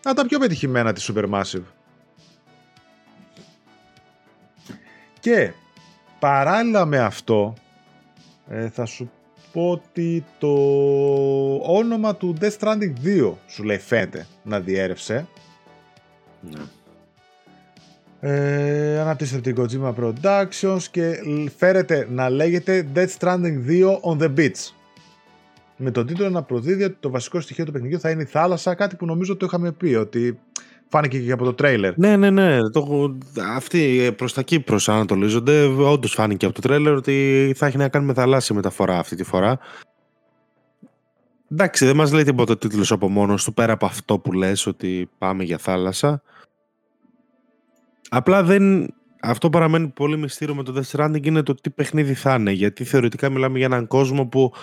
από 0.04 0.16
τα 0.16 0.26
πιο 0.28 0.40
πετυχημένα 0.40 0.94
της 0.94 1.12
Supermassive. 1.14 1.64
Και 5.20 5.54
παράλληλα 6.20 6.86
με 6.86 7.00
αυτό 7.00 7.54
ε, 8.48 8.70
θα 8.70 8.86
σου 8.86 9.12
πω 9.52 9.70
ότι 9.70 10.26
το 10.38 10.54
όνομα 11.56 12.16
του 12.16 12.38
Death 12.42 12.58
Stranding 12.60 12.94
2 13.04 13.34
σου 13.48 13.64
λέει 13.64 13.78
φαίνεται 13.78 14.28
να 14.44 14.60
διέρευσε. 14.60 15.28
Ναι. 16.42 16.62
Ε, 18.20 19.00
αναπτύσσεται 19.00 19.52
την 19.52 19.64
Kojima 19.64 19.94
Productions 19.94 20.84
και 20.92 21.18
φέρεται 21.58 22.08
να 22.12 22.30
λέγεται 22.30 22.88
Death 22.96 23.18
Stranding 23.20 23.68
2 23.68 24.00
on 24.02 24.18
the 24.22 24.34
Beach 24.36 24.74
με 25.78 25.92
τον 25.92 26.06
τίτλο 26.06 26.30
να 26.30 26.44
προδίδει 26.44 26.84
ότι 26.84 26.98
το 27.00 27.10
βασικό 27.10 27.40
στοιχείο 27.40 27.66
του 27.66 27.72
παιχνιδιού 27.72 28.00
θα 28.00 28.10
είναι 28.10 28.22
η 28.22 28.26
θάλασσα, 28.26 28.76
κάτι 28.76 28.96
που 28.96 29.06
νομίζω 29.06 29.36
το 29.36 29.46
είχαμε 29.46 29.72
πει 29.72 29.96
ότι 29.96 30.40
φάνηκε 30.88 31.20
και 31.20 31.32
από 31.32 31.44
το 31.44 31.54
τρέιλερ. 31.54 31.98
Ναι, 31.98 32.18
ναι, 32.18 32.30
ναι. 32.30 32.70
Το, 32.70 33.16
αυτοί 33.56 34.14
προς 34.18 34.34
τα 34.34 34.40
εκεί 34.40 34.60
προσανατολίζονται. 34.60 35.64
Όντως 35.64 36.14
φάνηκε 36.14 36.46
από 36.46 36.56
το 36.56 36.62
τρέιλερ 36.62 36.94
ότι 36.94 37.54
θα 37.56 37.66
έχει 37.66 37.78
να 37.78 37.88
κάνει 37.88 38.06
με 38.06 38.14
θαλάσσια 38.14 38.56
μεταφορά 38.56 39.00
αυτή 39.00 39.16
τη 39.16 39.24
φορά. 39.24 39.60
Εντάξει, 41.52 41.86
δεν 41.86 41.96
μας 41.96 42.12
λέει 42.12 42.24
τίποτα 42.24 42.54
ο 42.54 42.58
τίτλος 42.58 42.92
από 42.92 43.10
μόνος 43.10 43.44
του 43.44 43.54
πέρα 43.54 43.74
από 43.74 43.86
αυτό 43.86 44.20
που 44.20 44.32
λες 44.32 44.66
ότι 44.66 45.10
πάμε 45.18 45.44
για 45.44 45.58
θάλασσα. 45.58 46.22
Απλά 48.10 48.44
δεν. 48.44 48.94
Αυτό 49.22 49.50
παραμένει 49.50 49.88
πολύ 49.88 50.18
μυστήριο 50.18 50.56
με 50.56 50.64
το 50.64 50.74
Death 50.76 50.98
Stranding 50.98 51.26
είναι 51.26 51.44
το 51.44 51.54
τι 51.54 51.70
παιχνίδι 51.70 52.14
θα 52.14 52.36
είναι. 52.36 52.52
Γιατί 52.52 52.84
θεωρητικά 52.84 53.30
μιλάμε 53.30 53.58
για 53.58 53.66
έναν 53.66 53.88
κόσμο 53.88 54.28
που 54.28 54.54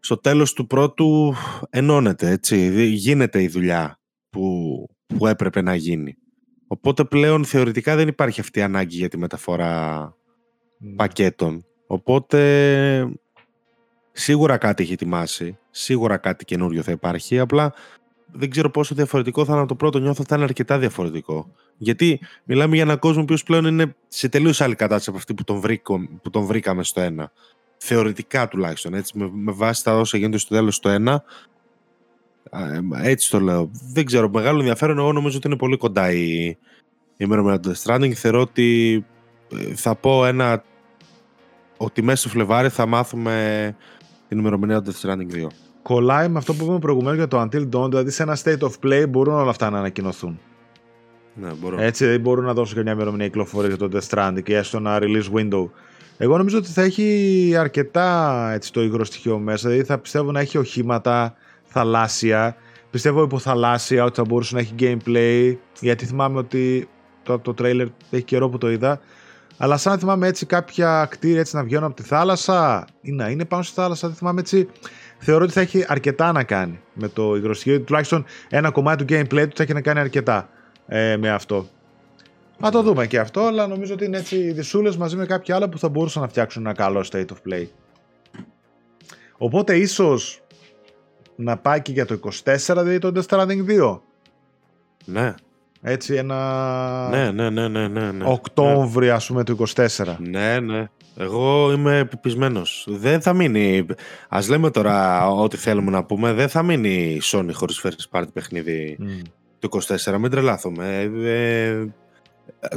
στο 0.00 0.16
τέλος 0.16 0.52
του 0.52 0.66
πρώτου 0.66 1.34
ενώνεται, 1.70 2.30
έτσι, 2.30 2.88
γίνεται 2.88 3.42
η 3.42 3.48
δουλειά 3.48 3.98
που, 4.30 4.86
που 5.06 5.26
έπρεπε 5.26 5.62
να 5.62 5.74
γίνει. 5.74 6.16
Οπότε 6.66 7.04
πλέον 7.04 7.44
θεωρητικά 7.44 7.96
δεν 7.96 8.08
υπάρχει 8.08 8.40
αυτή 8.40 8.58
η 8.58 8.62
ανάγκη 8.62 8.96
για 8.96 9.08
τη 9.08 9.18
μεταφορά 9.18 10.08
mm. 10.08 10.94
πακέτων. 10.96 11.64
Οπότε 11.86 13.08
σίγουρα 14.12 14.56
κάτι 14.56 14.82
έχει 14.82 14.92
ετοιμάσει, 14.92 15.58
σίγουρα 15.70 16.16
κάτι 16.16 16.44
καινούριο 16.44 16.82
θα 16.82 16.90
υπάρχει, 16.90 17.38
απλά 17.38 17.72
δεν 18.36 18.50
ξέρω 18.50 18.70
πόσο 18.70 18.94
διαφορετικό 18.94 19.44
θα 19.44 19.52
είναι 19.52 19.60
από 19.60 19.68
το 19.68 19.74
πρώτο, 19.74 19.98
νιώθω 19.98 20.16
ότι 20.20 20.28
θα 20.28 20.34
είναι 20.34 20.44
αρκετά 20.44 20.78
διαφορετικό. 20.78 21.50
Γιατί 21.76 22.20
μιλάμε 22.44 22.74
για 22.74 22.84
έναν 22.84 22.98
κόσμο 22.98 23.24
που 23.24 23.34
πλέον 23.44 23.64
είναι 23.64 23.96
σε 24.08 24.28
τελείως 24.28 24.60
άλλη 24.60 24.74
κατάσταση 24.74 25.08
από 25.08 25.18
αυτή 25.18 25.34
που 25.34 25.44
τον, 25.44 25.60
που 26.22 26.30
τον 26.30 26.44
βρήκαμε 26.44 26.84
στο 26.84 27.00
ένα 27.00 27.32
θεωρητικά 27.76 28.48
τουλάχιστον, 28.48 28.94
έτσι, 28.94 29.18
με, 29.18 29.30
με 29.32 29.52
βάση 29.52 29.84
τα 29.84 29.98
όσα 29.98 30.18
γίνονται 30.18 30.38
στο 30.38 30.54
τέλος 30.54 30.80
το 30.80 30.88
ένα, 30.88 31.24
έτσι 33.02 33.30
το 33.30 33.40
λέω. 33.40 33.70
Δεν 33.92 34.04
ξέρω, 34.04 34.28
μεγάλο 34.28 34.58
ενδιαφέρον, 34.58 34.98
εγώ 34.98 35.12
νομίζω 35.12 35.36
ότι 35.36 35.46
είναι 35.46 35.56
πολύ 35.56 35.76
κοντά 35.76 36.12
η, 36.12 36.44
η 36.46 36.58
ημερομηνία 37.16 37.60
του 37.60 37.72
Death 37.72 37.82
Stranding. 37.82 38.12
Θεωρώ 38.12 38.40
ότι 38.40 39.04
ε, 39.52 39.74
θα 39.74 39.94
πω 39.94 40.26
ένα, 40.26 40.64
ότι 41.76 42.02
μέσα 42.02 42.16
στο 42.16 42.28
Φλεβάρι 42.28 42.68
θα 42.68 42.86
μάθουμε 42.86 43.76
την 44.28 44.38
ημερομηνία 44.38 44.82
του 44.82 44.92
Death 44.92 45.08
Stranding 45.08 45.34
2. 45.34 45.46
Κολλάει 45.84 46.28
με 46.28 46.38
αυτό 46.38 46.54
που 46.54 46.64
είπαμε 46.64 46.78
προηγουμένως 46.78 47.16
για 47.16 47.28
το 47.28 47.40
Until 47.40 47.68
Dawn, 47.68 47.88
δηλαδή 47.88 48.10
σε 48.10 48.22
ένα 48.22 48.36
state 48.44 48.58
of 48.58 48.70
play 48.82 49.04
μπορούν 49.08 49.34
όλα 49.34 49.50
αυτά 49.50 49.70
να 49.70 49.78
ανακοινωθούν. 49.78 50.40
Ναι, 51.34 51.48
μπορώ. 51.60 51.80
Έτσι 51.80 52.06
δεν 52.06 52.20
μπορούν 52.20 52.44
να 52.44 52.52
δώσουν 52.52 52.76
και 52.76 52.82
μια 52.82 52.92
ημερομηνία 52.92 53.26
κυκλοφορίας 53.26 53.74
για 53.74 53.88
το 53.88 53.98
Death 53.98 54.08
Stranding 54.08 54.42
και 54.42 54.56
έστω 54.56 54.76
ένα 54.76 54.98
release 55.00 55.32
window. 55.34 55.68
Εγώ 56.16 56.36
νομίζω 56.36 56.58
ότι 56.58 56.68
θα 56.68 56.82
έχει 56.82 57.54
αρκετά 57.58 58.50
έτσι, 58.52 58.72
το 58.72 58.82
υγρό 58.82 59.04
στοιχείο 59.04 59.38
μέσα. 59.38 59.68
Δηλαδή 59.68 59.86
θα 59.86 59.98
πιστεύω 59.98 60.32
να 60.32 60.40
έχει 60.40 60.58
οχήματα 60.58 61.34
θαλάσσια. 61.64 62.56
Πιστεύω 62.90 63.22
υποθαλάσσια 63.22 64.04
ότι 64.04 64.16
θα 64.16 64.24
μπορούσε 64.24 64.54
να 64.54 64.60
έχει 64.60 64.74
gameplay. 64.78 65.56
Γιατί 65.80 66.06
θυμάμαι 66.06 66.38
ότι 66.38 66.88
το, 67.22 67.38
το 67.38 67.54
trailer 67.58 67.86
έχει 68.10 68.22
καιρό 68.22 68.48
που 68.48 68.58
το 68.58 68.70
είδα. 68.70 69.00
Αλλά 69.56 69.76
σαν 69.76 69.92
να 69.92 69.98
θυμάμαι 69.98 70.26
έτσι 70.26 70.46
κάποια 70.46 71.06
κτίρια 71.10 71.40
έτσι 71.40 71.56
να 71.56 71.62
βγαίνουν 71.62 71.84
από 71.84 71.94
τη 71.94 72.02
θάλασσα 72.02 72.86
ή 73.00 73.12
να 73.12 73.28
είναι 73.28 73.44
πάνω 73.44 73.62
στη 73.62 73.74
θάλασσα, 73.74 74.08
δεν 74.08 74.16
θυμάμαι 74.16 74.40
έτσι. 74.40 74.68
Θεωρώ 75.26 75.44
ότι 75.44 75.52
θα 75.52 75.60
έχει 75.60 75.84
αρκετά 75.88 76.32
να 76.32 76.44
κάνει 76.44 76.80
με 76.92 77.08
το 77.08 77.36
υγροστοιχείο. 77.36 77.80
Τουλάχιστον 77.80 78.24
ένα 78.48 78.70
κομμάτι 78.70 79.04
του 79.04 79.14
gameplay 79.14 79.46
του 79.48 79.56
θα 79.56 79.62
έχει 79.62 79.72
να 79.72 79.80
κάνει 79.80 80.00
αρκετά 80.00 80.48
ε, 80.86 81.16
με 81.16 81.30
αυτό. 81.30 81.68
Να 82.58 82.70
το 82.70 82.82
δούμε 82.82 83.06
και 83.06 83.18
αυτό, 83.18 83.40
αλλά 83.40 83.66
νομίζω 83.66 83.94
ότι 83.94 84.04
είναι 84.04 84.16
έτσι 84.16 84.36
οι 84.36 84.52
δυσούλες 84.52 84.96
μαζί 84.96 85.16
με 85.16 85.26
κάποια 85.26 85.56
άλλα 85.56 85.68
που 85.68 85.78
θα 85.78 85.88
μπορούσαν 85.88 86.22
να 86.22 86.28
φτιάξουν 86.28 86.66
ένα 86.66 86.74
καλό 86.74 87.06
state 87.12 87.26
of 87.26 87.52
play. 87.52 87.66
Οπότε 89.36 89.76
ίσως 89.76 90.42
να 91.36 91.56
πάει 91.56 91.82
και 91.82 91.92
για 91.92 92.06
το 92.06 92.18
24, 92.44 92.56
δηλαδή 92.68 92.98
το 92.98 93.12
Death 93.14 93.26
Stranding 93.26 93.80
2. 93.80 94.00
Ναι. 95.04 95.34
Έτσι 95.82 96.14
ένα... 96.14 97.08
Ναι, 97.08 97.30
ναι, 97.30 97.50
ναι, 97.50 97.68
ναι, 97.68 97.88
ναι, 97.88 98.12
ναι. 98.12 98.24
Οκτώβρη, 98.26 99.10
ας 99.10 99.26
πούμε, 99.26 99.44
του 99.44 99.66
24. 99.74 100.16
Ναι, 100.18 100.60
ναι. 100.60 100.88
Εγώ 101.16 101.72
είμαι 101.72 101.98
επιπισμένο. 101.98 102.62
Δεν 102.86 103.20
θα 103.20 103.32
μείνει. 103.32 103.86
Α 104.28 104.40
λέμε 104.48 104.70
τώρα 104.70 105.28
ό,τι 105.30 105.56
θέλουμε 105.56 105.90
να 105.90 106.04
πούμε. 106.04 106.32
Δεν 106.32 106.48
θα 106.48 106.62
μείνει 106.62 106.88
η 106.88 107.20
Sony 107.24 107.50
χωρίς 107.52 107.84
first 107.84 108.18
party 108.18 108.32
παιχνίδι 108.32 108.98
mm. 109.00 109.22
του 109.58 109.68
24. 110.04 110.16
Μην 110.18 110.30
τρελάθουμε. 110.30 111.10
Ε, 111.24 111.84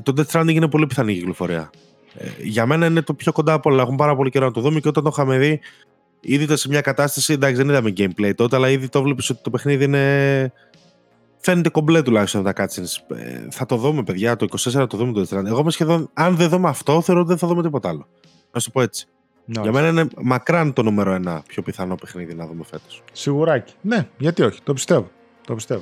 το 0.03 0.13
Death 0.17 0.25
Stranding 0.31 0.53
είναι 0.53 0.67
πολύ 0.67 0.87
πιθανή 0.87 1.13
κυκλοφορία. 1.13 1.69
Ε, 2.13 2.27
για 2.37 2.65
μένα 2.65 2.85
είναι 2.85 3.01
το 3.01 3.13
πιο 3.13 3.31
κοντά 3.31 3.53
από 3.53 3.69
όλα. 3.69 3.81
Έχουμε 3.81 3.97
πάρα 3.97 4.15
πολύ 4.15 4.29
καιρό 4.29 4.45
να 4.45 4.51
το 4.51 4.61
δούμε 4.61 4.79
και 4.79 4.87
όταν 4.87 5.03
το 5.03 5.09
είχαμε 5.13 5.37
δει, 5.37 5.59
ήδη 6.19 6.43
ήταν 6.43 6.57
σε 6.57 6.67
μια 6.67 6.81
κατάσταση. 6.81 7.33
Εντάξει, 7.33 7.55
δεν 7.55 7.69
είδαμε 7.69 7.93
gameplay 7.97 8.31
τότε, 8.35 8.55
αλλά 8.55 8.69
ήδη 8.69 8.89
το 8.89 9.01
βλέπεις 9.01 9.29
ότι 9.29 9.41
το 9.43 9.49
παιχνίδι 9.49 9.83
είναι. 9.83 10.53
Φαίνεται 11.47 11.69
κομπλέ 11.69 12.01
τουλάχιστον 12.01 12.43
τα 12.43 12.53
cutscenes. 12.57 13.15
Ε, 13.17 13.47
θα 13.51 13.65
το 13.65 13.75
δούμε, 13.75 14.03
παιδιά. 14.03 14.35
Το 14.35 14.47
24 14.49 14.57
θα 14.57 14.87
το 14.87 14.97
δούμε 14.97 15.11
το 15.11 15.21
Death 15.21 15.37
Stranding. 15.37 15.45
Εγώ 15.45 15.59
είμαι 15.59 15.71
σχεδόν, 15.71 16.09
αν 16.13 16.35
δεν 16.35 16.49
δούμε 16.49 16.69
αυτό, 16.69 17.01
θεωρώ 17.01 17.21
ότι 17.21 17.29
δεν 17.29 17.37
θα 17.37 17.47
δούμε 17.47 17.61
τίποτα 17.63 17.89
άλλο. 17.89 18.07
Να 18.51 18.59
σου 18.59 18.71
πω 18.71 18.81
έτσι. 18.81 19.07
No, 19.47 19.61
Για 19.61 19.71
μένα 19.71 19.87
είναι 19.87 20.07
μακράν 20.21 20.73
το 20.73 20.83
νούμερο 20.83 21.11
ένα 21.11 21.43
πιο 21.47 21.61
πιθανό 21.61 21.95
παιχνίδι 21.95 22.33
να 22.33 22.47
δούμε 22.47 22.63
φέτος. 22.63 23.03
Σιγουράκι. 23.11 23.73
Ναι, 23.81 24.07
γιατί 24.17 24.41
όχι. 24.41 24.59
Το 24.63 24.73
πιστεύω. 24.73 25.09
Το 25.47 25.55
πιστεύω. 25.55 25.81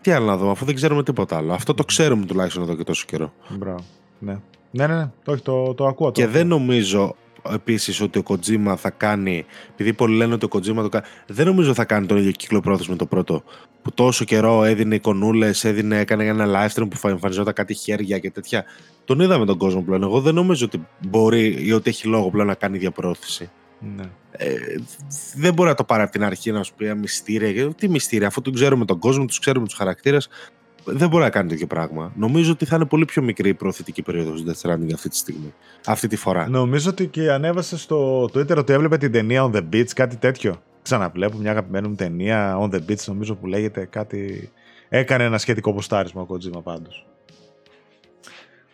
Τι 0.00 0.10
άλλο 0.10 0.26
να 0.26 0.36
δούμε, 0.36 0.50
αφού 0.50 0.64
δεν 0.64 0.74
ξέρουμε 0.74 1.02
τίποτα 1.02 1.36
άλλο. 1.36 1.52
Αυτό 1.52 1.74
το 1.74 1.84
ξέρουμε 1.84 2.26
τουλάχιστον 2.26 2.62
εδώ 2.62 2.76
και 2.76 2.84
τόσο 2.84 3.04
καιρό. 3.06 3.32
Μπράβο. 3.48 3.84
Ναι, 4.18 4.38
ναι, 4.70 4.86
ναι. 4.86 4.94
ναι. 4.94 5.10
Το, 5.24 5.40
το, 5.42 5.74
το 5.74 5.86
ακούω. 5.86 6.12
Και 6.12 6.26
δεν 6.26 6.46
νομίζω, 6.46 7.16
επίσης 7.50 8.00
ότι 8.00 8.18
ο 8.18 8.22
Kojima 8.28 8.74
θα 8.76 8.90
κάνει. 8.90 9.44
Επειδή 9.72 9.92
πολλοί 9.92 10.16
λένε 10.16 10.34
ότι 10.34 10.44
ο 10.44 10.48
Kojima 10.52 10.74
το 10.74 10.88
κάνει. 10.88 11.04
Δεν 11.26 11.46
νομίζω 11.46 11.74
θα 11.74 11.84
κάνει 11.84 12.06
τον 12.06 12.16
ίδιο 12.16 12.30
κύκλο 12.30 12.60
πρόθεση 12.60 12.90
με 12.90 12.96
το 12.96 13.06
πρώτο. 13.06 13.42
Που 13.82 13.92
τόσο 13.92 14.24
καιρό 14.24 14.64
έδινε 14.64 14.94
εικονούλες, 14.94 15.64
έδινε, 15.64 15.98
έκανε 15.98 16.24
ένα 16.24 16.46
live 16.46 16.78
stream 16.78 16.88
που 16.90 17.08
εμφανιζόταν 17.08 17.54
κάτι 17.54 17.74
χέρια 17.74 18.18
και 18.18 18.30
τέτοια. 18.30 18.64
Τον 19.04 19.20
είδαμε 19.20 19.46
τον 19.46 19.58
κόσμο 19.58 19.82
πλέον. 19.82 20.02
Εγώ 20.02 20.20
δεν 20.20 20.34
νομίζω 20.34 20.64
ότι 20.64 20.86
μπορεί 21.08 21.66
ή 21.66 21.72
ότι 21.72 21.90
έχει 21.90 22.06
λόγο 22.08 22.30
πλέον 22.30 22.46
να 22.46 22.54
κάνει 22.54 22.78
διαπρόθεση. 22.78 23.50
Ναι. 23.96 24.04
Ε, 24.30 24.54
δεν 25.36 25.54
μπορεί 25.54 25.68
να 25.68 25.74
το 25.74 25.84
πάρει 25.84 26.02
από 26.02 26.12
την 26.12 26.24
αρχή 26.24 26.52
να 26.52 26.62
σου 26.62 26.74
πει 26.76 26.94
μυστήρια. 26.94 27.74
Τι 27.74 27.88
μυστήρια, 27.88 28.26
αφού 28.26 28.40
τον 28.40 28.52
ξέρουμε 28.52 28.84
τον 28.84 28.98
κόσμο, 28.98 29.24
τους 29.24 29.38
ξέρουμε 29.38 29.66
τους 29.66 29.74
χαρακτήρες, 29.74 30.28
δεν 30.84 31.08
μπορεί 31.08 31.22
να 31.22 31.30
κάνει 31.30 31.48
τέτοιο 31.48 31.66
πράγμα. 31.66 32.12
Νομίζω 32.16 32.52
ότι 32.52 32.64
θα 32.64 32.76
είναι 32.76 32.84
πολύ 32.84 33.04
πιο 33.04 33.22
μικρή 33.22 33.48
η 33.48 33.54
προωθητική 33.54 34.02
περίοδος 34.02 34.42
του 34.42 34.50
Death 34.50 34.68
Stranding 34.68 34.92
αυτή 34.94 35.08
τη 35.08 35.16
στιγμή. 35.16 35.54
Αυτή 35.86 36.08
τη 36.08 36.16
φορά. 36.16 36.48
Νομίζω 36.48 36.90
ότι 36.90 37.06
και 37.06 37.32
ανέβασε 37.32 37.76
στο 37.76 38.24
Twitter 38.24 38.56
ότι 38.56 38.72
έβλεπε 38.72 38.96
την 38.96 39.12
ταινία 39.12 39.50
On 39.50 39.56
the 39.56 39.62
Beach, 39.72 39.90
κάτι 39.94 40.16
τέτοιο. 40.16 40.62
Ξαναβλέπω 40.82 41.36
μια 41.36 41.50
αγαπημένη 41.50 41.88
μου 41.88 41.94
ταινία 41.94 42.58
On 42.60 42.74
the 42.74 42.80
Beach, 42.88 43.04
νομίζω 43.06 43.34
που 43.34 43.46
λέγεται 43.46 43.84
κάτι. 43.84 44.50
Έκανε 44.88 45.24
ένα 45.24 45.38
σχετικό 45.38 45.74
ποστάρισμα 45.74 46.22
ο 46.22 46.26
Kojima 46.28 46.62
πάντως. 46.62 47.06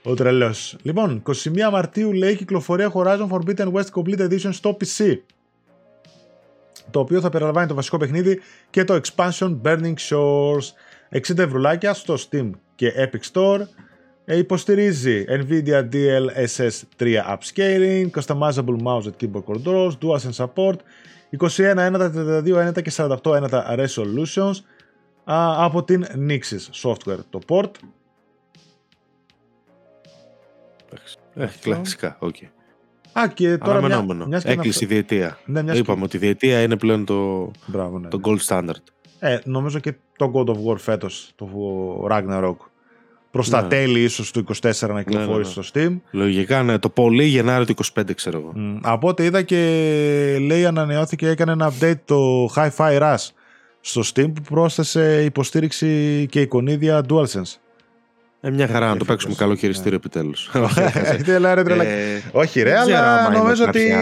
Ο 0.03 0.15
τρελός. 0.15 0.77
Λοιπόν, 0.83 1.23
21 1.27 1.33
Μαρτίου 1.73 2.13
λέει 2.13 2.37
κυκλοφορία 2.37 2.93
Horizon 2.95 3.29
Forbidden 3.29 3.73
West 3.73 3.91
Complete 3.95 4.21
Edition 4.21 4.49
στο 4.53 4.77
PC. 4.81 5.19
Το 6.91 7.01
οποίο 7.01 7.21
θα 7.21 7.29
περιλαμβάνει 7.29 7.67
το 7.67 7.75
βασικό 7.75 7.97
παιχνίδι 7.97 8.41
και 8.71 8.85
το 8.85 9.01
expansion 9.03 9.57
Burning 9.63 9.95
Shores. 10.09 10.73
60 11.13 11.39
ευρουλάκια 11.39 11.95
στο 11.95 12.15
Steam 12.15 12.51
και 12.75 12.93
Epic 12.97 13.33
Store. 13.33 13.61
Ε, 14.25 14.37
υποστηρίζει 14.37 15.25
NVIDIA 15.29 15.89
DLSS 15.93 16.81
3 16.99 17.37
Upscaling, 17.37 18.11
Customizable 18.11 18.83
Mouse 18.83 19.03
and 19.03 19.15
Keyboard 19.21 19.45
Controls, 19.45 19.91
DualSense 20.03 20.47
Support, 20.47 20.77
21 21.39 21.77
ένατα, 21.77 22.13
32 22.15 22.47
ένατα 22.47 22.81
και 22.81 22.93
48 22.97 23.35
ένατα 23.35 23.75
Resolutions 23.79 24.55
α, 25.25 25.65
από 25.65 25.85
την 25.85 26.05
Nixxes 26.29 26.83
Software 26.83 27.19
το 27.31 27.39
port. 27.49 27.71
Ε, 31.35 31.47
κλασικά, 31.61 32.17
OK. 32.21 32.35
Okay. 32.41 32.49
Α, 33.13 33.29
και 33.29 33.59
τώρα 33.59 33.83
μια, 33.83 34.27
μιας 34.27 34.45
Έκλεισε 34.45 34.85
η 34.85 34.87
διετία. 34.87 35.39
Ναι, 35.45 35.77
Είπαμε 35.77 36.05
ότι 36.05 36.17
η 36.17 36.21
διετία 36.21 36.63
είναι 36.63 36.77
πλέον 36.77 37.05
το, 37.05 37.51
Μπράβο, 37.67 37.99
ναι, 37.99 38.09
το 38.09 38.21
gold 38.23 38.39
standard. 38.47 38.83
Ε, 39.19 39.39
νομίζω 39.45 39.79
και 39.79 39.95
το 40.17 40.33
God 40.35 40.47
of 40.47 40.73
War 40.73 40.77
φέτος, 40.79 41.33
το 41.37 41.49
Ragnarok. 42.11 42.57
Προς 43.31 43.49
τα 43.49 43.63
ναι. 43.63 43.69
τέλη 43.69 44.03
ίσως 44.03 44.31
του 44.31 44.45
24 44.63 44.73
να 44.81 44.93
ναι, 44.93 45.03
κυκλοφορήσει 45.03 45.59
ναι, 45.59 45.65
στο 45.65 45.81
Steam. 45.81 46.01
Λογικά, 46.11 46.63
ναι. 46.63 46.79
Το 46.79 46.89
πολύ 46.89 47.25
Γενάρη 47.25 47.65
του 47.65 47.75
25, 47.95 48.15
ξέρω 48.15 48.39
εγώ. 48.39 48.53
Mm. 48.57 48.79
Από 48.83 49.09
ό,τι 49.09 49.25
είδα 49.25 49.43
και 49.43 49.57
λέει 50.41 50.67
ανανεώθηκε, 50.67 51.29
έκανε 51.29 51.53
ένα 51.53 51.73
update 51.73 51.99
το 52.05 52.45
Hi-Fi 52.57 53.01
Rush 53.01 53.27
στο 53.81 54.03
Steam 54.15 54.33
που 54.35 54.41
πρόσθεσε 54.49 55.25
υποστήριξη 55.25 56.27
και 56.31 56.41
εικονίδια 56.41 57.05
DualSense. 57.09 57.57
Ε, 58.41 58.51
μια 58.51 58.67
χαρά 58.67 58.89
να 58.89 58.97
το 58.97 59.05
παίξουμε 59.05 59.35
καλό 59.35 59.55
χειριστήριο 59.55 59.97
επιτέλους. 59.97 60.51
Όχι, 62.33 62.63
ρε, 62.63 62.79
αλλά 62.81 63.31
νομίζω 63.31 63.65
ότι. 63.65 63.93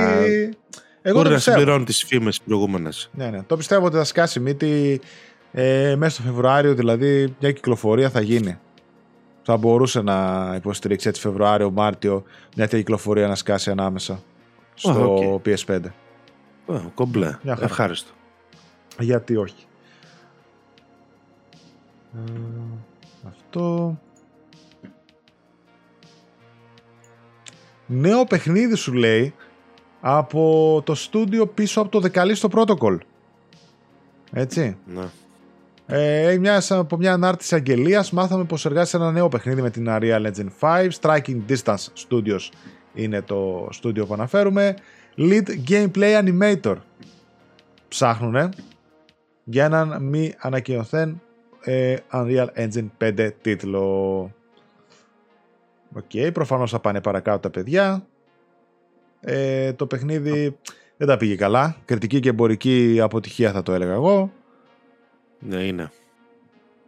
Εγώ 1.08 1.18
Μπορεί 1.18 1.30
να 1.30 1.38
συμπληρώνει 1.38 1.84
τις 1.84 2.04
φήμες 2.04 2.40
προηγούμενες. 2.40 3.10
Ναι, 3.12 3.30
ναι. 3.30 3.42
Το 3.42 3.56
πιστεύω 3.56 3.86
ότι 3.86 3.96
θα 3.96 4.04
σκάσει 4.04 4.40
μύτη 4.40 5.00
ε, 5.52 5.94
μέσα 5.98 6.14
στο 6.14 6.22
Φεβρουάριο, 6.22 6.74
δηλαδή 6.74 7.34
μια 7.40 7.52
κυκλοφορία 7.52 8.10
θα 8.10 8.20
γίνει. 8.20 8.58
Θα 9.42 9.56
μπορούσε 9.56 10.02
να 10.02 10.52
υποστηρίξει 10.56 11.08
έτσι 11.08 11.20
Φεβρουάριο, 11.20 11.70
Μάρτιο 11.70 12.22
μια 12.56 12.64
τέτοια 12.64 12.78
κυκλοφορία 12.78 13.26
να 13.26 13.34
σκάσει 13.34 13.70
ανάμεσα 13.70 14.22
στο 14.74 15.40
okay. 15.44 15.54
PS5. 15.66 15.80
Oh, 16.66 16.80
κομπλέ. 16.94 17.38
Ευχάριστο. 17.60 18.10
Γιατί 18.98 19.36
όχι. 19.36 19.66
Ε, 22.14 22.30
αυτό. 23.28 23.98
Νέο 27.86 28.24
παιχνίδι 28.24 28.74
σου 28.74 28.92
λέει 28.92 29.34
από 30.00 30.82
το 30.84 30.94
στούντιο 30.94 31.46
πίσω 31.46 31.80
από 31.80 31.90
το 31.90 32.00
Δεκαλίστο 32.00 32.48
Protocol. 32.52 32.98
Έτσι. 34.32 34.76
Ναι. 34.86 35.04
Ε, 35.86 36.36
μια, 36.38 36.62
από 36.68 36.96
μια 36.96 37.12
ανάρτηση 37.12 37.54
αγγελίας 37.54 38.10
μάθαμε 38.10 38.44
πως 38.44 38.64
εργάζεται 38.64 38.96
ένα 38.96 39.12
νέο 39.12 39.28
παιχνίδι 39.28 39.62
με 39.62 39.70
την 39.70 39.86
Unreal 39.88 40.26
Engine 40.26 40.48
5. 40.60 40.88
Striking 41.00 41.40
Distance 41.48 41.86
Studios 42.08 42.50
είναι 42.94 43.22
το 43.22 43.68
στούντιο 43.70 44.06
που 44.06 44.14
αναφέρουμε. 44.14 44.76
Lead 45.16 45.44
Gameplay 45.68 46.22
Animator. 46.24 46.76
Ψάχνουνε 47.88 48.48
για 49.44 49.64
έναν 49.64 50.02
μη 50.02 50.34
ανακοινωθέν 50.38 51.20
ε, 51.60 51.96
Unreal 52.12 52.46
Engine 52.56 52.88
5 53.00 53.30
τίτλο. 53.40 53.84
OK, 55.94 56.04
okay, 56.12 56.30
προφανώς 56.32 56.70
θα 56.70 56.78
πάνε 56.78 57.00
παρακάτω 57.00 57.38
τα 57.38 57.50
παιδιά. 57.50 58.06
Ε, 59.28 59.72
το 59.72 59.86
παιχνίδι 59.86 60.56
δεν 60.96 61.08
τα 61.08 61.16
πήγε 61.16 61.34
καλά. 61.34 61.76
Κριτική 61.84 62.20
και 62.20 62.28
εμπορική 62.28 62.98
αποτυχία 63.02 63.52
θα 63.52 63.62
το 63.62 63.72
έλεγα 63.72 63.92
εγώ. 63.92 64.32
Ναι, 65.38 65.56
είναι. 65.56 65.90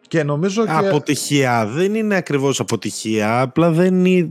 Και 0.09 0.22
νομίζω 0.22 0.64
και... 0.64 0.70
Αποτυχία. 0.72 1.66
Δεν 1.66 1.94
είναι 1.94 2.16
ακριβώς 2.16 2.61
αποτυχία. 2.61 3.40
Απλά 3.40 3.70
δεν 3.70 4.05
είναι... 4.05 4.31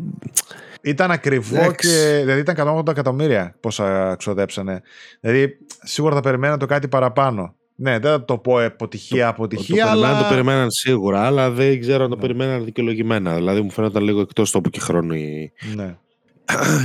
Ήταν 0.82 1.12
ακριβό 1.12 1.72
και. 1.72 2.20
Δηλαδή 2.20 2.40
ήταν 2.40 2.78
180 2.80 2.88
εκατομμύρια 2.88 3.56
πόσα 3.60 4.16
ξοδέψανε. 4.16 4.82
Δηλαδή 5.20 5.58
σίγουρα 5.84 6.16
θα 6.16 6.22
περιμέναν 6.22 6.60
το 6.60 6.66
κάτι 6.66 6.88
παραπάνω. 6.88 7.56
Ναι, 7.76 8.00
δεν 8.00 8.12
θα 8.12 8.26
το 8.26 8.38
πω 8.38 8.64
αποτυχία, 8.64 9.28
αποτυχία. 9.28 9.84
Το, 9.84 9.90
αλλά... 9.90 10.18
το 10.18 10.30
περιμέναν 10.30 10.72
σίγουρα, 10.72 11.22
αλλά 11.22 11.52
δεν 11.52 11.80
ξέρω 11.80 12.04
αν 12.04 12.10
το 12.10 12.16
ναι. 12.16 12.22
περιμέναν 12.22 12.66
δικαιολογημένα. 12.66 13.36
Δηλαδή 13.36 13.62
μου 13.62 13.72
φαίνονταν 13.72 14.04
λίγο 14.04 14.22
εκτός 14.22 14.52
τόπου 14.52 14.70
και 14.70 14.80
χρόνου 14.80 15.14
η, 15.14 15.52
ναι. 15.76 15.98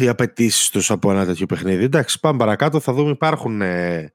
Οι 0.00 0.08
απαιτήσεις 0.08 0.70
τους 0.70 0.90
από 0.90 1.10
ένα 1.10 1.26
τέτοιο 1.26 1.46
παιχνίδι. 1.46 1.84
Εντάξει, 1.84 2.20
πάμε 2.20 2.38
παρακάτω, 2.38 2.80
θα 2.80 2.92
δούμε. 2.92 3.10
Υπάρχουν. 3.10 3.62
Ε... 3.62 4.12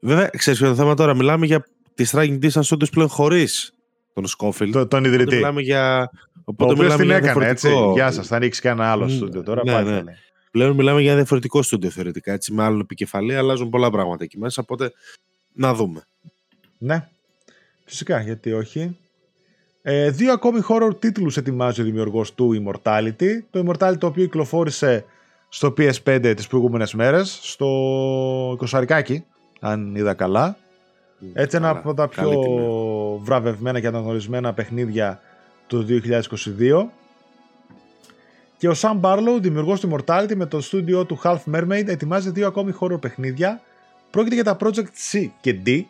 Βέβαια, 0.00 0.30
ξέρεις 0.36 0.58
ποιο 0.58 0.68
το 0.68 0.74
θέμα 0.74 0.94
τώρα. 0.94 1.14
Μιλάμε 1.14 1.46
για 1.46 1.66
τη 1.94 2.04
Striking 2.10 2.38
Distance 2.42 2.62
Studios 2.62 2.90
πλέον 2.90 3.08
χωρίς 3.08 3.74
τον 4.14 4.26
Σκόφιλ. 4.26 4.72
Το, 4.72 4.86
τον 4.86 5.04
ιδρυτή. 5.04 5.34
Μιλάμε 5.34 5.60
για. 5.60 6.10
Οπότε 6.44 6.72
ο 6.72 6.74
οποίος 6.74 6.96
την 6.96 7.10
έκανε 7.10 7.48
έτσι. 7.48 7.70
Γεια 7.92 8.10
σας, 8.10 8.26
θα 8.26 8.36
ανοίξει 8.36 8.60
κανένα 8.60 8.90
άλλο 8.90 9.08
στούντιο 9.08 9.42
τώρα. 9.42 9.62
Ναι, 9.64 10.00
ναι. 10.00 10.14
Πλέον 10.50 10.74
μιλάμε 10.74 11.00
για 11.00 11.10
ένα 11.10 11.18
διαφορετικό 11.18 11.62
στούντιο 11.62 11.90
θεωρητικά. 11.90 12.32
Έτσι, 12.32 12.52
με 12.52 12.62
άλλον 12.62 12.80
επικεφαλή 12.80 13.36
αλλάζουν 13.36 13.68
πολλά 13.68 13.90
πράγματα 13.90 14.24
εκεί 14.24 14.38
μέσα. 14.38 14.62
Οπότε 14.62 14.92
να 15.52 15.74
δούμε. 15.74 16.02
Ναι. 16.78 17.08
Φυσικά, 17.84 18.20
γιατί 18.20 18.52
όχι. 18.52 18.98
Ε, 19.82 20.10
δύο 20.10 20.32
ακόμη 20.32 20.60
horror 20.68 20.90
τίτλους 20.98 21.36
ετοιμάζει 21.36 21.80
ο 21.80 21.84
δημιουργός 21.84 22.34
του 22.34 22.62
Immortality. 22.62 23.28
Το 23.50 23.64
Immortality 23.66 23.98
το 23.98 24.06
οποίο 24.06 24.24
κυκλοφόρησε 24.24 25.04
στο 25.48 25.74
PS5 25.78 26.32
τις 26.36 26.46
προηγούμενες 26.46 26.94
μέρες, 26.94 27.38
στο 27.42 27.66
20 28.70 29.24
αν 29.60 29.94
είδα 29.94 30.14
καλά. 30.14 30.56
Έτσι 31.32 31.56
ένα 31.56 31.68
από 31.68 31.94
τα 31.94 32.08
πιο 32.08 32.30
βραβευμένα 33.22 33.80
και 33.80 33.86
αναγνωρισμένα 33.86 34.52
παιχνίδια 34.52 35.20
του 35.66 35.86
2022. 35.88 36.88
Και 38.56 38.68
ο 38.68 38.74
Sam 38.76 39.00
Barlow, 39.00 39.38
δημιουργός 39.40 39.80
του 39.80 39.90
Immortality 39.90 40.34
με 40.34 40.46
το 40.46 40.60
στούντιο 40.60 41.04
του 41.04 41.20
Half 41.22 41.38
Mermaid, 41.54 41.86
ετοιμάζει 41.86 42.30
δύο 42.30 42.46
ακόμη 42.46 42.72
horror 42.80 43.00
παιχνίδια. 43.00 43.60
Πρόκειται 44.10 44.34
για 44.34 44.44
τα 44.44 44.56
Project 44.60 45.12
C 45.12 45.28
και 45.40 45.60
D, 45.66 45.82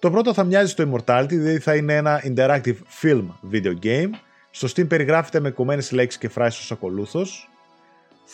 το 0.00 0.10
πρώτο 0.10 0.34
θα 0.34 0.44
μοιάζει 0.44 0.70
στο 0.70 0.90
Immortality, 0.90 1.28
δηλαδή 1.28 1.58
θα 1.58 1.74
είναι 1.74 1.94
ένα 1.94 2.22
interactive 2.24 2.76
film 3.02 3.24
video 3.52 3.74
game. 3.82 4.10
Στο 4.50 4.68
Steam 4.68 4.88
περιγράφεται 4.88 5.40
με 5.40 5.50
κομμένες 5.50 5.92
λέξεις 5.92 6.20
και 6.20 6.28
φράσεις 6.28 6.62
ως 6.62 6.72
ακολούθως. 6.72 7.50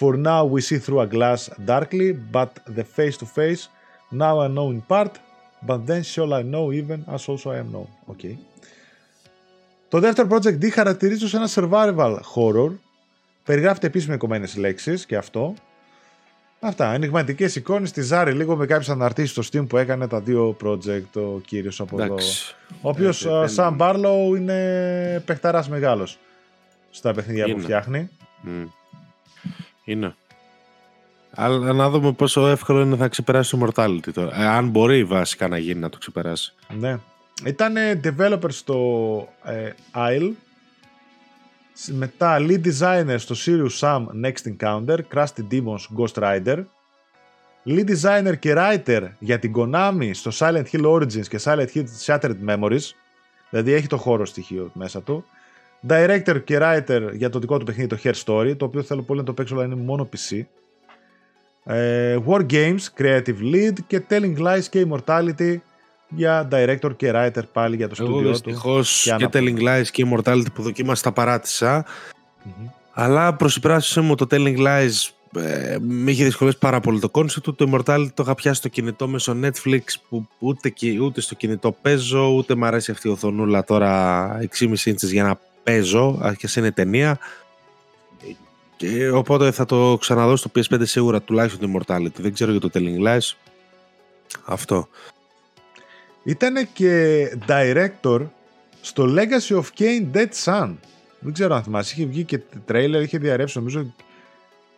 For 0.00 0.22
now 0.24 0.50
we 0.50 0.60
see 0.60 0.78
through 0.78 1.00
a 1.00 1.14
glass 1.14 1.48
darkly, 1.66 2.16
but 2.32 2.48
the 2.76 2.84
face 2.96 3.16
to 3.18 3.26
face, 3.34 3.62
now 4.10 4.38
I 4.38 4.48
know 4.48 4.70
in 4.70 4.82
part, 4.88 5.12
but 5.66 5.80
then 5.86 6.02
shall 6.02 6.32
I 6.32 6.42
know 6.42 6.72
even 6.80 6.98
as 7.14 7.28
also 7.28 7.50
I 7.50 7.58
am 7.58 7.70
known. 7.72 7.88
Okay. 8.14 8.36
Το 9.88 10.00
δεύτερο 10.00 10.28
project 10.30 10.58
D 10.58 10.70
χαρακτηρίζει 10.70 11.24
ως 11.24 11.34
ένα 11.34 11.48
survival 11.54 12.18
horror. 12.34 12.72
Περιγράφεται 13.44 13.86
επίσης 13.86 14.08
με 14.08 14.16
κομμένες 14.16 14.56
λέξεις 14.56 15.06
και 15.06 15.16
αυτό. 15.16 15.54
Αυτά. 16.66 16.92
Ενηγματικές 16.92 17.56
εικόνες 17.56 17.92
τη 17.92 18.02
Ζάρη, 18.02 18.32
λίγο 18.32 18.56
με 18.56 18.66
κάποιε 18.66 18.92
αναρτήσεις 18.92 19.30
στο 19.30 19.42
Steam 19.60 19.68
που 19.68 19.76
έκανε 19.76 20.08
τα 20.08 20.20
δύο 20.20 20.56
project 20.64 21.12
ο 21.14 21.40
κύριος 21.46 21.80
από 21.80 22.02
εδώ. 22.02 22.14
Ο 22.80 22.88
οποίος, 22.88 23.26
σαν 23.44 23.74
Μπάρλο, 23.74 24.34
είναι 24.36 25.22
παιχταράς 25.26 25.68
μεγάλος 25.68 26.18
στα 26.90 27.14
παιχνίδια 27.14 27.54
που 27.54 27.60
φτιάχνει. 27.60 28.08
Είναι. 29.84 30.14
Αλλά 31.30 31.72
να 31.72 31.90
δούμε 31.90 32.12
πόσο 32.12 32.46
εύκολο 32.46 32.80
είναι 32.80 32.96
να 32.96 33.08
ξεπεράσει 33.08 33.58
το 33.58 33.66
Mortality 33.66 34.12
τώρα. 34.12 34.42
Ε, 34.42 34.46
αν 34.46 34.68
μπορεί 34.68 35.04
βασικά 35.04 35.48
να 35.48 35.58
γίνει 35.58 35.80
να 35.80 35.88
το 35.88 35.98
ξεπεράσει. 35.98 36.52
Ναι. 36.78 36.98
Ήταν 37.44 37.74
developer 38.04 38.48
στο 38.48 39.28
ε, 39.44 39.70
Isle 39.94 40.30
Μετά 41.84 42.36
lead 42.40 42.60
designer 42.64 43.16
στο 43.18 43.34
Sirius 43.38 43.78
Sam 43.80 44.06
Next 44.24 44.56
Encounter, 44.56 44.98
Krusty 45.14 45.42
Demons 45.50 45.98
Ghost 45.98 46.14
Rider. 46.14 46.64
Lead 47.66 47.84
designer 47.88 48.38
και 48.38 48.54
writer 48.56 49.08
για 49.18 49.38
την 49.38 49.52
Konami 49.56 50.10
στο 50.12 50.30
Silent 50.34 50.64
Hill 50.72 50.84
Origins 50.84 51.26
και 51.28 51.40
Silent 51.42 51.66
Hill 51.74 51.84
Shattered 52.06 52.36
Memories. 52.48 52.90
Δηλαδή 53.50 53.72
έχει 53.72 53.86
το 53.86 53.96
χώρο 53.96 54.26
στοιχείο 54.26 54.70
μέσα 54.74 55.02
του. 55.02 55.24
Director 55.88 56.44
και 56.44 56.58
writer 56.60 57.10
για 57.12 57.30
το 57.30 57.38
δικό 57.38 57.58
του 57.58 57.64
παιχνίδι 57.64 57.88
το 57.88 57.98
Hair 58.02 58.14
Story, 58.24 58.56
το 58.56 58.64
οποίο 58.64 58.82
θέλω 58.82 59.02
πολύ 59.02 59.20
να 59.20 59.26
το 59.26 59.32
παίξω 59.32 59.54
αλλά 59.54 59.64
είναι 59.64 59.74
μόνο 59.74 60.08
PC. 60.12 60.40
Ε, 61.64 62.18
War 62.26 62.46
Games, 62.50 62.78
Creative 62.98 63.54
Lead 63.54 63.72
και 63.86 64.02
Telling 64.08 64.38
Lies 64.38 64.64
και 64.70 64.86
Immortality 64.88 65.56
για 66.08 66.48
director 66.52 66.96
και 66.96 67.10
writer 67.14 67.42
πάλι 67.52 67.76
για 67.76 67.88
το 67.88 67.94
Εγώ 67.98 68.06
στούντιό 68.08 68.26
του. 68.30 68.32
δυστυχώς 68.32 69.02
και 69.18 69.26
και, 69.26 69.28
Telling 69.32 69.58
Lies 69.62 69.86
και 69.90 70.06
Immortality 70.10 70.46
που 70.54 70.62
δοκίμασα 70.62 71.02
τα 71.02 71.12
παράτησα. 71.12 71.84
Μμμ. 72.42 72.68
Αλλά 72.92 73.34
προς 73.34 73.56
υπεράσπιση 73.56 74.00
μου 74.00 74.14
το 74.14 74.26
Telling 74.30 74.58
Lies 74.58 74.90
ε, 75.36 75.76
με 75.80 76.10
είχε 76.10 76.24
δυσκολεύσει 76.24 76.58
πάρα 76.58 76.80
πολύ 76.80 77.00
το 77.00 77.08
concept 77.12 77.42
του. 77.42 77.54
Το 77.54 77.70
Immortality 77.72 78.08
το 78.14 78.22
είχα 78.22 78.34
πιάσει 78.34 78.58
στο 78.58 78.68
κινητό 78.68 79.08
μέσω 79.08 79.36
Netflix 79.42 79.80
που 80.08 80.28
ούτε, 80.38 80.68
κι- 80.68 80.98
ούτε 81.00 81.20
στο 81.20 81.34
κινητό 81.34 81.72
παίζω, 81.82 82.28
ούτε 82.28 82.54
μου 82.54 82.64
αρέσει 82.64 82.90
αυτή 82.90 83.08
η 83.08 83.10
οθονούλα 83.10 83.64
τώρα 83.64 84.28
6,5 84.58 84.68
inches 84.90 84.96
για 85.10 85.22
να 85.22 85.38
παίζω, 85.62 86.18
α, 86.24 86.34
και 86.34 86.46
σε 86.48 86.60
είναι 86.60 86.70
ταινία. 86.72 87.18
Και, 88.76 89.08
οπότε 89.10 89.50
θα 89.50 89.64
το 89.64 89.96
ξαναδώ 90.00 90.36
στο 90.36 90.50
PS5 90.54 90.80
σίγουρα 90.82 91.22
τουλάχιστον 91.22 91.72
το 91.72 91.78
Immortality. 91.86 92.12
Δεν 92.16 92.32
ξέρω 92.32 92.50
για 92.50 92.60
το 92.60 92.70
Telling 92.74 93.06
Lies. 93.06 93.32
Αυτό. 94.44 94.88
Ήταν 96.26 96.68
και 96.72 97.24
director 97.48 98.26
στο 98.80 99.04
Legacy 99.08 99.56
of 99.56 99.64
Kain 99.78 100.06
Dead 100.12 100.28
Sun. 100.44 100.74
Δεν 101.20 101.32
ξέρω 101.32 101.54
αν 101.54 101.62
θυμάσαι. 101.62 101.94
Είχε 101.94 102.06
βγει 102.08 102.24
και 102.24 102.40
τρέιλερ, 102.64 103.02
είχε 103.02 103.18
διαρρεύσει 103.18 103.58
νομίζω 103.58 103.94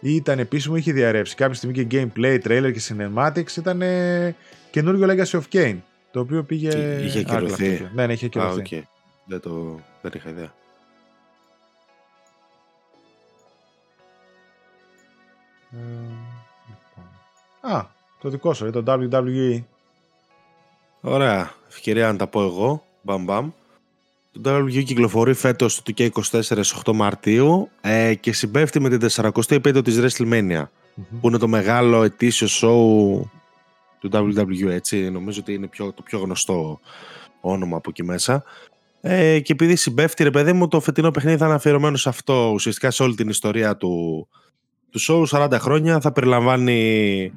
ή 0.01 0.15
ήταν 0.15 0.39
επίσημο, 0.39 0.77
είχε 0.77 0.93
διαρρεύσει. 0.93 1.35
Κάποια 1.35 1.55
στιγμή 1.55 1.85
και 1.85 1.87
gameplay, 1.91 2.39
trailer 2.45 2.73
και 2.73 2.81
cinematics. 2.89 3.57
Ήταν 3.57 3.83
ε, 3.83 4.35
καινούριο 4.71 5.07
Legacy 5.11 5.41
of 5.41 5.43
Kain. 5.53 5.79
Το 6.11 6.21
οποίο 6.21 6.43
πήγε. 6.43 6.69
Και 6.69 6.99
είχε 7.05 7.19
άκυρο 7.19 7.37
ακυρωθεί. 7.37 7.73
αυτό. 7.73 7.89
Ναι, 7.95 8.07
ναι, 8.07 8.13
είχε 8.13 8.25
Α, 8.25 8.29
ακυρωθεί. 8.29 8.77
οκ. 8.77 8.85
Δεν, 9.25 9.41
το, 9.41 9.81
δεν 10.03 10.13
είχα 10.15 10.31
ιδέα. 10.31 10.53
Ε, 15.73 15.77
λοιπόν. 16.69 17.77
Α, 17.77 17.87
το 18.21 18.29
δικό 18.29 18.55
σου, 18.55 18.67
ε, 18.67 18.71
το 18.71 18.83
WWE. 18.87 19.63
Ωραία. 21.01 21.51
Ευκαιρία 21.69 22.13
να 22.13 22.19
τα 22.19 22.27
πω 22.27 22.43
εγώ. 22.43 22.85
Μπαμ 23.03 23.25
μπαμ. 23.25 23.51
Το 24.33 24.57
WWE 24.57 24.85
κυκλοφορεί 24.85 25.35
φέτος 25.35 25.83
το 25.83 25.93
2K24 25.97 26.11
στις 26.21 26.75
8 26.85 26.93
Μαρτίου 26.93 27.69
ε, 27.81 28.15
και 28.15 28.33
συμπέφτει 28.33 28.81
με 28.81 28.89
την 28.89 29.09
40η 29.11 29.51
επέτειο 29.51 29.83
της 29.83 30.01
WrestleMania 30.01 30.63
Μμμ. 30.95 31.21
που 31.21 31.29
είναι 31.29 31.39
το 31.39 31.49
μεγάλο 31.49 32.03
ετήσιο 32.03 32.47
show 32.47 33.31
του 33.99 34.11
WWE 34.13 34.67
έτσι. 34.69 35.11
Νομίζω 35.11 35.41
ότι 35.41 35.55
είναι 35.55 35.67
πιο, 35.67 35.93
το 35.93 36.03
πιο 36.03 36.19
γνωστό 36.19 36.81
όνομα 37.41 37.77
από 37.77 37.91
εκεί 37.91 38.05
μέσα. 38.05 38.45
Ε, 39.01 39.41
και 39.41 39.53
επειδή 39.53 39.77
συμπέφτει 39.77 40.23
ρε 40.23 40.31
παιδί 40.31 40.53
μου 40.53 40.69
το 40.69 40.81
φετινό 40.81 41.11
παιχνίδι 41.11 41.37
θα 41.37 41.45
είναι 41.47 41.55
αφιερωμένο 41.55 41.97
σε 41.97 42.09
αυτό 42.09 42.51
ουσιαστικά 42.55 42.91
σε 42.91 43.03
όλη 43.03 43.15
την 43.15 43.29
ιστορία 43.29 43.77
του, 43.77 44.29
του 44.91 45.01
show 45.09 45.49
40 45.49 45.57
χρόνια 45.61 46.01
θα 46.01 46.13
περιλαμβάνει 46.13 47.33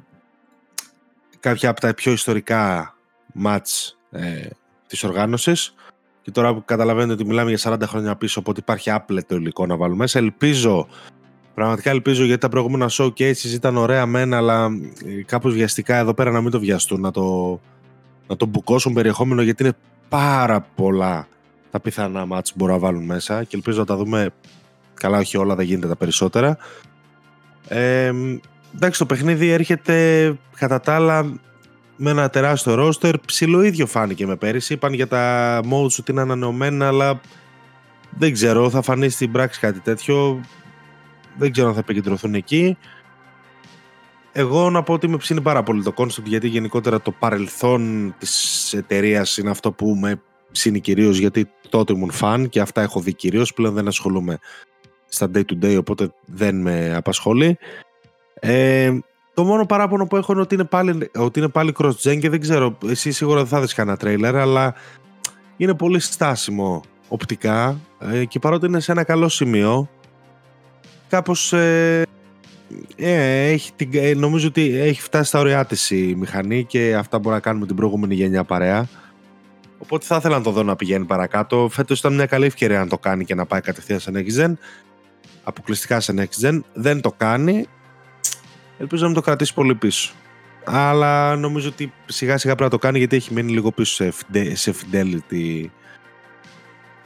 κάποια 1.40 1.70
από 1.70 1.80
τα 1.80 1.94
πιο 1.94 2.12
ιστορικά 2.12 2.91
μάτς 3.32 3.98
ε, 4.10 4.46
της 4.86 5.04
οργάνωσης. 5.04 5.74
Και 6.22 6.30
τώρα 6.30 6.54
που 6.54 6.64
καταλαβαίνετε 6.64 7.12
ότι 7.12 7.24
μιλάμε 7.24 7.52
για 7.52 7.72
40 7.72 7.82
χρόνια 7.86 8.16
πίσω 8.16 8.40
οπότε 8.40 8.60
υπάρχει 8.60 8.90
άπλετο 8.90 9.34
υλικό 9.34 9.66
να 9.66 9.76
βάλουμε 9.76 9.98
μέσα. 9.98 10.18
Ελπίζω 10.18 10.88
Πραγματικά 11.54 11.90
ελπίζω 11.90 12.24
γιατί 12.24 12.40
τα 12.40 12.48
προηγούμενα 12.48 12.90
showcases 12.90 13.52
ήταν 13.54 13.76
ωραία 13.76 14.06
μένα 14.06 14.36
αλλά 14.36 14.70
ε, 15.06 15.22
κάπως 15.22 15.54
βιαστικά 15.54 15.96
εδώ 15.96 16.14
πέρα 16.14 16.30
να 16.30 16.40
μην 16.40 16.50
το 16.50 16.60
βιαστούν 16.60 17.00
να 17.00 17.10
το, 17.10 17.60
να 18.26 18.36
το 18.36 18.46
μπουκώσουν 18.46 18.92
περιεχόμενο 18.92 19.42
γιατί 19.42 19.62
είναι 19.62 19.72
πάρα 20.08 20.60
πολλά 20.60 21.28
τα 21.70 21.80
πιθανά 21.80 22.26
μάτς 22.26 22.50
που 22.50 22.56
μπορούν 22.58 22.74
να 22.74 22.80
βάλουν 22.80 23.04
μέσα. 23.04 23.44
Και 23.44 23.56
ελπίζω 23.56 23.78
να 23.78 23.84
τα 23.84 23.96
δούμε 23.96 24.30
καλά 24.94 25.18
όχι 25.18 25.36
όλα 25.36 25.54
δεν 25.54 25.66
γίνεται 25.66 25.88
τα 25.88 25.96
περισσότερα. 25.96 26.56
Ε, 27.68 28.12
εντάξει 28.74 28.98
το 28.98 29.06
παιχνίδι 29.06 29.50
έρχεται 29.50 30.36
κατά 30.56 30.80
τα 30.80 30.94
άλλα 30.94 31.40
με 31.96 32.10
ένα 32.10 32.30
τεράστιο 32.30 32.74
ρόστερ. 32.74 33.18
Ψηλό 33.18 33.62
ίδιο 33.62 33.86
φάνηκε 33.86 34.26
με 34.26 34.36
πέρυσι. 34.36 34.72
Είπαν 34.72 34.92
για 34.92 35.06
τα 35.06 35.60
modes 35.60 35.98
ότι 35.98 36.10
είναι 36.10 36.20
ανανεωμένα 36.20 36.86
αλλά 36.86 37.20
δεν 38.18 38.32
ξέρω 38.32 38.70
θα 38.70 38.82
φανεί 38.82 39.08
στην 39.08 39.32
πράξη 39.32 39.60
κάτι 39.60 39.80
τέτοιο. 39.80 40.40
Δεν 41.38 41.52
ξέρω 41.52 41.68
αν 41.68 41.74
θα 41.74 41.80
επικεντρωθούν 41.80 42.34
εκεί. 42.34 42.76
Εγώ 44.32 44.70
να 44.70 44.82
πω 44.82 44.92
ότι 44.92 45.08
με 45.08 45.16
ψήνει 45.16 45.40
πάρα 45.40 45.62
πολύ 45.62 45.82
το 45.82 45.92
concept 45.96 46.24
γιατί 46.24 46.48
γενικότερα 46.48 47.00
το 47.00 47.10
παρελθόν 47.10 48.14
της 48.18 48.72
εταιρείας 48.72 49.36
είναι 49.36 49.50
αυτό 49.50 49.72
που 49.72 49.96
με 50.00 50.22
ψήνει 50.52 50.80
κυρίως 50.80 51.18
γιατί 51.18 51.50
τότε 51.68 51.92
ήμουν 51.92 52.10
φαν 52.10 52.48
και 52.48 52.60
αυτά 52.60 52.82
έχω 52.82 53.00
δει 53.00 53.14
κυρίως. 53.14 53.52
Πλέον 53.52 53.74
δεν 53.74 53.88
ασχολούμαι 53.88 54.38
στα 55.08 55.30
day 55.34 55.42
to 55.42 55.64
day 55.64 55.76
οπότε 55.78 56.12
δεν 56.26 56.60
με 56.60 56.94
απασχολεί. 56.94 57.58
Ε, 58.34 58.98
το 59.34 59.44
μόνο 59.44 59.66
παράπονο 59.66 60.06
που 60.06 60.16
έχω 60.16 60.32
είναι 60.32 60.40
ότι 60.40 60.54
είναι 60.54 60.64
πάλι, 60.64 61.10
ότι 61.16 61.38
είναι 61.38 61.48
πάλι 61.48 61.74
cross-gen 61.78 62.18
και 62.20 62.30
δεν 62.30 62.40
ξέρω, 62.40 62.78
εσύ 62.86 63.10
σίγουρα 63.10 63.38
δεν 63.38 63.46
θα 63.46 63.60
δεις 63.60 63.74
κανένα 63.74 63.96
τρέιλερ 63.96 64.36
αλλά 64.36 64.74
είναι 65.56 65.74
πολύ 65.74 66.00
στάσιμο 66.00 66.82
οπτικά 67.08 67.80
ε, 67.98 68.24
και 68.24 68.38
παρότι 68.38 68.66
είναι 68.66 68.80
σε 68.80 68.92
ένα 68.92 69.04
καλό 69.04 69.28
σημείο 69.28 69.88
κάπως 71.08 71.52
ε, 71.52 72.02
ε, 72.96 73.48
έχει, 73.50 73.72
την- 73.76 73.90
ε, 73.92 74.14
νομίζω 74.14 74.46
ότι 74.48 74.76
έχει 74.78 75.00
φτάσει 75.00 75.28
στα 75.28 75.38
ωριά 75.38 75.64
της 75.64 75.90
η 75.90 76.14
μηχανή 76.18 76.64
και 76.64 76.94
αυτά 76.94 77.18
μπορεί 77.18 77.34
να 77.34 77.40
κάνουμε 77.40 77.66
την 77.66 77.76
προηγούμενη 77.76 78.14
γενιά 78.14 78.44
παρέα. 78.44 78.88
Οπότε 79.78 80.06
θα 80.06 80.16
ήθελα 80.16 80.36
να 80.36 80.42
το 80.42 80.50
δω 80.50 80.62
να 80.62 80.76
πηγαίνει 80.76 81.04
παρακάτω. 81.04 81.68
Φέτος 81.70 81.98
ήταν 81.98 82.14
μια 82.14 82.26
καλή 82.26 82.46
ευκαιρία 82.46 82.78
να 82.78 82.86
το 82.86 82.98
κάνει 82.98 83.24
και 83.24 83.34
να 83.34 83.46
πάει 83.46 83.60
κατευθείαν 83.60 84.00
σε 84.00 84.10
Next 84.14 84.40
Gen. 84.40 84.52
Αποκλειστικά 85.44 86.00
σε 86.00 86.14
Next 86.16 86.46
Gen. 86.46 86.60
Δεν 86.74 87.00
το 87.00 87.12
κάνει. 87.16 87.66
Ελπίζω 88.78 89.02
να 89.02 89.08
μην 89.08 89.16
το 89.16 89.22
κρατήσει 89.22 89.54
πολύ 89.54 89.74
πίσω. 89.74 90.12
Αλλά 90.64 91.36
νομίζω 91.36 91.68
ότι 91.68 91.92
σιγά 92.06 92.38
σιγά 92.38 92.54
πρέπει 92.54 92.70
να 92.72 92.78
το 92.78 92.86
κάνει 92.86 92.98
γιατί 92.98 93.16
έχει 93.16 93.32
μείνει 93.32 93.52
λίγο 93.52 93.72
πίσω 93.72 93.94
σε, 93.94 94.12
fide- 94.12 94.52
σε 94.54 94.74
fidelity 94.74 95.64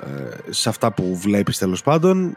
ε, 0.00 0.50
σε 0.50 0.68
αυτά 0.68 0.92
που 0.92 1.16
βλέπεις 1.16 1.58
τέλος 1.58 1.82
πάντων. 1.82 2.36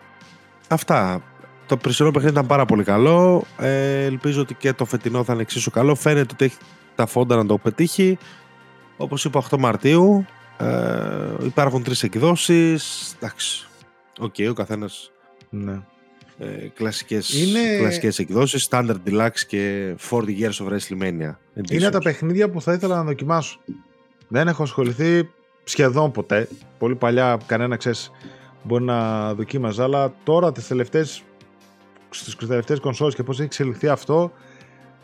Αυτά. 0.68 1.22
Το 1.66 1.78
περσινό 1.78 2.12
παιχνίδι 2.12 2.34
ήταν 2.34 2.46
πάρα 2.48 2.66
πολύ 2.66 2.84
καλό. 2.84 3.44
Ε, 3.58 4.04
ελπίζω 4.04 4.42
ότι 4.42 4.54
και 4.54 4.74
το 4.74 4.86
φετινό 4.86 5.24
θα 5.24 5.34
είναι 5.34 5.42
εξίσου 5.42 5.72
καλό. 5.72 5.96
Φαίνεται 5.96 6.34
ότι 6.34 6.46
έχει 6.46 6.58
τα 6.96 7.06
φόντα 7.06 7.36
να 7.36 7.46
το 7.46 7.58
πετύχει. 7.58 8.18
Όπως 8.98 9.26
είπα 9.26 9.44
8 9.50 9.58
Μαρτίου. 9.58 10.26
Ε, 10.58 11.46
υπάρχουν 11.46 11.84
τρεις 11.84 12.04
εκδόσεις. 12.04 13.14
Εντάξει. 13.16 13.68
Οκ, 14.20 14.36
ο 14.50 14.54
καθένας 14.54 15.12
Ναι. 15.50 15.80
Ε, 16.40 16.46
κλασικές, 16.74 17.34
Είναι- 17.34 17.78
κλασικές 17.80 18.20
εκδόσεις. 18.20 18.68
Standard 18.72 18.96
Deluxe 19.08 19.40
και 19.48 19.96
40 20.10 20.40
Years 20.40 20.66
of 20.66 20.68
WrestleMania. 20.68 21.02
Είναι 21.02 21.36
editions. 21.70 21.92
τα 21.92 22.00
παιχνίδια 22.00 22.50
που 22.50 22.62
θα 22.62 22.74
ήθελα 22.74 22.96
να 22.96 23.04
δοκιμάσω. 23.04 23.60
Δεν 24.28 24.48
έχω 24.48 24.64
ασχοληθεί 24.64 25.30
σχεδόν 25.64 26.12
ποτέ. 26.12 26.48
Πολύ 26.78 26.96
παλιά 26.96 27.38
κανένα 27.46 27.76
ξέρεις 27.76 28.12
μπορεί 28.64 28.84
να 28.84 29.34
δοκίμαζα, 29.34 29.84
αλλά 29.84 30.14
τώρα 30.24 30.52
τις 30.52 30.68
τελευταίες 30.68 31.24
στις 32.10 32.36
τελευταίες 32.36 32.80
κονσόλες 32.80 33.16
και 33.16 33.24
πώς 33.24 33.36
έχει 33.36 33.46
εξελιχθεί 33.46 33.88
αυτό 33.88 34.32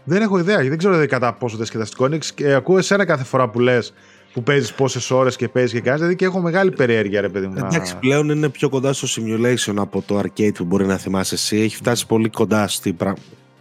δεν 0.04 0.22
έχω 0.22 0.38
ιδέα, 0.38 0.54
γιατί 0.56 0.70
δεν 0.70 0.78
ξέρω 0.78 0.94
δηλαδή 0.94 1.12
κατά 1.12 1.34
πόσο 1.34 1.56
διασκεδαστικό 1.58 2.06
είναι 2.06 2.18
και 2.36 2.54
ακούω 2.54 2.78
εσένα 2.78 3.06
κάθε 3.06 3.24
φορά 3.24 3.50
που 3.50 3.60
λες 3.60 3.94
που 4.36 4.44
παίζεις 4.44 4.74
πόσες 4.74 5.12
ώρες 5.12 5.36
και 5.36 5.48
παίζεις 5.48 5.72
και 5.72 5.80
κάνεις, 5.80 6.00
δηλαδή 6.00 6.16
και 6.16 6.26
έχω 6.26 6.42
μεγάλη 6.42 6.72
περιέργεια 6.72 7.22
ρε 7.22 7.30
παιδί 7.30 7.48
μου. 7.48 7.54
να- 7.54 7.66
Εντάξει, 7.68 7.98
πλέον 7.98 8.30
είναι 8.30 8.50
πιο 8.50 8.70
κοντά 8.70 8.94
στο 8.94 9.08
simulation 9.22 9.74
από 9.78 10.02
το 10.08 10.20
arcade 10.20 10.54
που 10.54 10.64
μπορεί 10.66 10.86
να 10.86 10.98
θυμάσαι 10.98 11.36
εσύ. 11.36 11.58
Έχει 11.58 11.76
φτάσει 11.76 12.06
πολύ 12.08 12.30
κοντά 12.30 12.68
στην 12.68 12.96
πρα... 12.96 13.14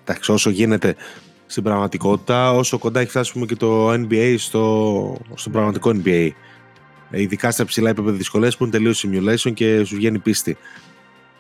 Εντάξει, 0.04 0.32
όσο 0.32 0.50
γίνεται 0.50 0.94
στην 1.46 1.62
πραγματικότητα, 1.62 2.52
όσο 2.52 2.78
κοντά 2.78 3.00
έχει 3.00 3.10
φτάσει 3.10 3.32
πούμε, 3.32 3.46
και 3.46 3.56
το 3.56 3.90
NBA 3.92 4.34
στο, 4.38 5.16
στο 5.34 5.50
πραγματικό 5.50 5.90
NBA. 6.04 6.28
Ε, 7.10 7.20
Ειδικά 7.20 7.50
στα 7.50 7.64
ψηλά 7.64 7.90
επίπεδα 7.90 8.16
δυσκολίες 8.16 8.56
που 8.56 8.64
είναι 8.64 8.72
τελείως 8.72 9.06
simulation 9.08 9.52
και 9.54 9.84
σου 9.84 9.96
βγαίνει 9.96 10.18
πίστη. 10.18 10.56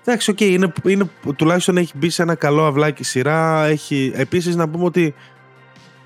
Εντάξει, 0.04 0.30
οκ, 0.30 0.40
είναι, 0.40 0.72
είναι, 0.84 1.10
τουλάχιστον 1.36 1.76
έχει 1.76 1.92
μπει 1.96 2.10
σε 2.10 2.22
ένα 2.22 2.34
καλό 2.34 2.66
αυλάκι 2.66 3.04
σειρά. 3.04 3.64
Έχει, 3.64 4.12
επίσης 4.14 4.56
να 4.56 4.68
πούμε 4.68 4.84
ότι 4.84 5.14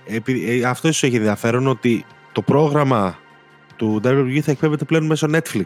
επει- 0.07 0.49
ε, 0.49 0.65
αυτό 0.65 0.89
ίσως 0.89 1.03
έχει 1.03 1.17
ενδιαφέρον 1.17 1.67
ότι 1.67 2.05
το 2.33 2.43
πρόγραμμα 2.43 3.19
του 3.77 4.01
WWE 4.05 4.39
θα 4.43 4.51
εκπέμπεται 4.51 4.85
πλέον 4.85 5.07
μέσω 5.07 5.27
Netflix 5.31 5.65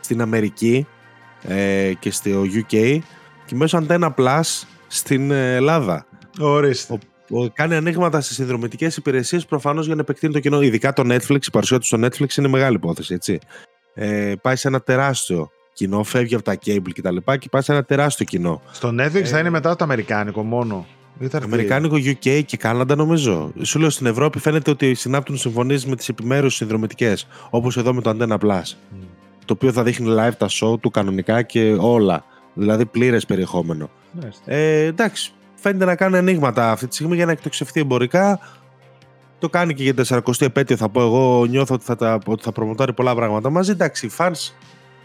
στην 0.00 0.20
Αμερική 0.20 0.86
ε, 1.42 1.92
και 1.98 2.10
στο 2.10 2.30
UK 2.30 2.98
και 3.44 3.54
μέσω 3.54 3.84
Antenna 3.86 4.14
Plus 4.14 4.62
στην 4.86 5.30
ε, 5.30 5.54
Ελλάδα. 5.54 6.06
Ορίστε. 6.40 6.98
Ο, 7.30 7.48
κάνει 7.48 7.74
ανοίγματα 7.74 8.20
στις 8.20 8.36
συνδρομητικές 8.36 8.96
υπηρεσίες 8.96 9.46
προφανώς 9.46 9.86
για 9.86 9.94
να 9.94 10.00
επεκτείνει 10.00 10.32
το 10.32 10.40
κοινό. 10.40 10.62
Ειδικά 10.62 10.92
το 10.92 11.02
Netflix, 11.06 11.46
η 11.46 11.50
παρουσία 11.52 11.78
του 11.78 11.86
στο 11.86 11.98
Netflix 12.00 12.36
είναι 12.36 12.48
μεγάλη 12.48 12.76
υπόθεση, 12.76 13.14
έτσι. 13.14 13.38
Ε, 13.94 14.32
πάει 14.42 14.56
σε 14.56 14.68
ένα 14.68 14.80
τεράστιο 14.80 15.50
κοινό, 15.72 16.02
φεύγει 16.02 16.34
από 16.34 16.44
τα 16.44 16.58
cable 16.64 16.90
κτλ. 16.94 17.16
Και, 17.16 17.36
και 17.36 17.48
πάει 17.50 17.62
σε 17.62 17.72
ένα 17.72 17.84
τεράστιο 17.84 18.24
κοινό. 18.24 18.62
Στο 18.70 18.94
Netflix 18.98 19.24
θα 19.24 19.38
είναι 19.38 19.50
μετά 19.50 19.76
το 19.76 19.84
Αμερικάνικο 19.84 20.42
μόνο. 20.42 20.86
Ή 21.22 21.26
θα 21.28 21.36
έρθει- 21.36 21.52
Αμερικάνικο 21.52 21.96
UK 21.96 22.42
και 22.46 22.56
Κάναντα 22.56 22.96
νομίζω. 22.96 23.52
Σου 23.62 23.78
λέω 23.78 23.90
στην 23.90 24.06
Ευρώπη 24.06 24.38
φαίνεται 24.38 24.70
ότι 24.70 24.94
συνάπτουν 24.94 25.36
συμφωνίες 25.36 25.86
με 25.86 25.96
τις 25.96 26.08
επιμέρους 26.08 26.54
συνδρομητικές. 26.54 27.26
Όπως 27.50 27.76
εδώ 27.76 27.94
με 27.94 28.00
το 28.00 28.10
Antenna 28.10 28.38
Plus. 28.38 28.62
Μμ. 28.90 29.02
Το 29.44 29.52
οποίο 29.52 29.72
θα 29.72 29.82
δείχνει 29.82 30.14
live 30.18 30.34
τα 30.38 30.46
show 30.50 30.80
του 30.80 30.90
κανονικά 30.90 31.42
και 31.42 31.76
όλα. 31.78 32.24
Δηλαδή 32.54 32.86
πλήρες 32.86 33.26
περιεχόμενο. 33.26 33.90
Μάλιστα. 34.12 34.52
Ε, 34.52 34.84
εντάξει, 34.84 35.32
φαίνεται 35.54 35.84
να 35.84 35.94
κάνει 35.96 36.16
ανοίγματα 36.16 36.70
αυτή 36.70 36.86
τη 36.86 36.94
στιγμή 36.94 37.16
για 37.16 37.26
να 37.26 37.32
εκτοξευτεί 37.32 37.80
εμπορικά. 37.80 38.38
Το 39.38 39.48
κάνει 39.48 39.74
και 39.74 39.82
για 39.82 39.94
40η 40.08 40.40
επέτειο, 40.40 40.76
θα 40.76 40.88
πω 40.88 41.00
εγώ. 41.00 41.44
Νιώθω 41.46 41.74
ότι 41.74 41.84
θα, 41.84 41.96
τα, 41.96 42.18
ότι 42.26 42.42
θα 42.42 42.52
προμοτάρει 42.52 42.92
πολλά 42.92 43.14
πράγματα 43.14 43.50
μαζί. 43.50 43.70
Εντάξει, 43.70 44.06
οι 44.06 44.10
fans 44.18 44.52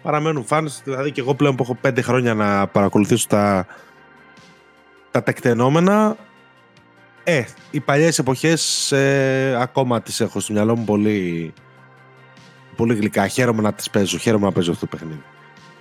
παραμένουν 0.01 0.45
fans. 0.49 0.68
Δηλαδή 0.84 1.11
και 1.11 1.22
εγώ 1.22 1.36
πλέον 1.36 1.55
που 1.55 1.63
έχω 1.63 1.76
πέντε 1.82 2.01
χρόνια 2.01 2.34
να 2.34 2.68
παρακολουθήσω 2.68 3.28
τα, 3.28 3.66
τα 5.16 5.24
τεκτενόμενα. 5.24 6.16
Ε, 7.24 7.43
οι 7.72 7.80
παλιές 7.80 8.20
εποχές 8.20 8.91
ε, 8.91 9.57
ακόμα 9.59 10.01
τις 10.01 10.20
έχω 10.20 10.39
στο 10.39 10.53
μυαλό 10.53 10.76
μου 10.76 10.84
πολύ, 10.84 11.53
πολύ 12.76 12.95
γλυκά. 12.95 13.28
Χαίρομαι 13.28 13.61
να 13.61 13.74
τις 13.74 13.89
παίζω, 13.89 14.18
χαίρομαι 14.18 14.45
να 14.45 14.51
παίζω 14.51 14.72
αυτό 14.72 14.88
το 14.88 14.97
παιχνίδι. 14.97 15.24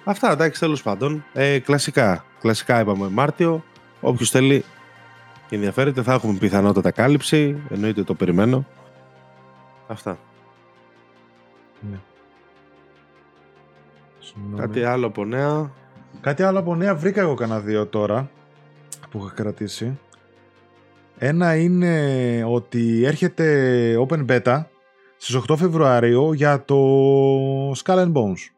Αυτά, 0.05 0.33
εντάξει, 0.33 0.61
τέλος 0.61 0.83
πάντων. 0.83 1.25
Ε, 1.33 1.59
κλασικά, 1.59 2.25
κλασικά 2.41 2.81
είπαμε 2.81 3.09
Μάρτιο. 3.09 3.65
Όποιος 4.01 4.31
θέλει 4.31 4.65
και 5.49 5.55
ενδιαφέρεται 5.55 6.03
θα 6.03 6.13
έχουμε 6.13 6.39
πιθανότατα 6.39 6.91
κάλυψη. 6.91 7.63
Εννοείται 7.71 8.03
το 8.03 8.15
περιμένω. 8.15 8.67
Αυτά. 9.87 10.19
Ναι. 11.91 11.99
Συγγνώμη. 14.19 14.61
Κάτι 14.61 14.85
άλλο 14.85 15.07
από 15.07 15.25
νέα; 15.25 15.71
Κάτι 16.21 16.43
άλλο 16.43 16.59
από 16.59 16.75
νέα 16.75 16.95
βρήκα 16.95 17.21
εγώ 17.21 17.35
κανένα 17.35 17.61
δύο 17.61 17.87
τώρα 17.87 18.31
που 19.15 19.25
είχα 19.25 19.35
κρατήσει. 19.35 19.99
Ένα 21.19 21.57
είναι 21.57 22.45
ότι 22.47 23.05
έρχεται 23.05 24.07
Open 24.09 24.25
Beta 24.27 24.65
στις 25.17 25.41
8 25.49 25.57
Φεβρουαρίου 25.57 26.33
για 26.33 26.65
το 26.65 26.77
Skull 27.71 27.99
and 27.99 28.13
Bones. 28.13 28.51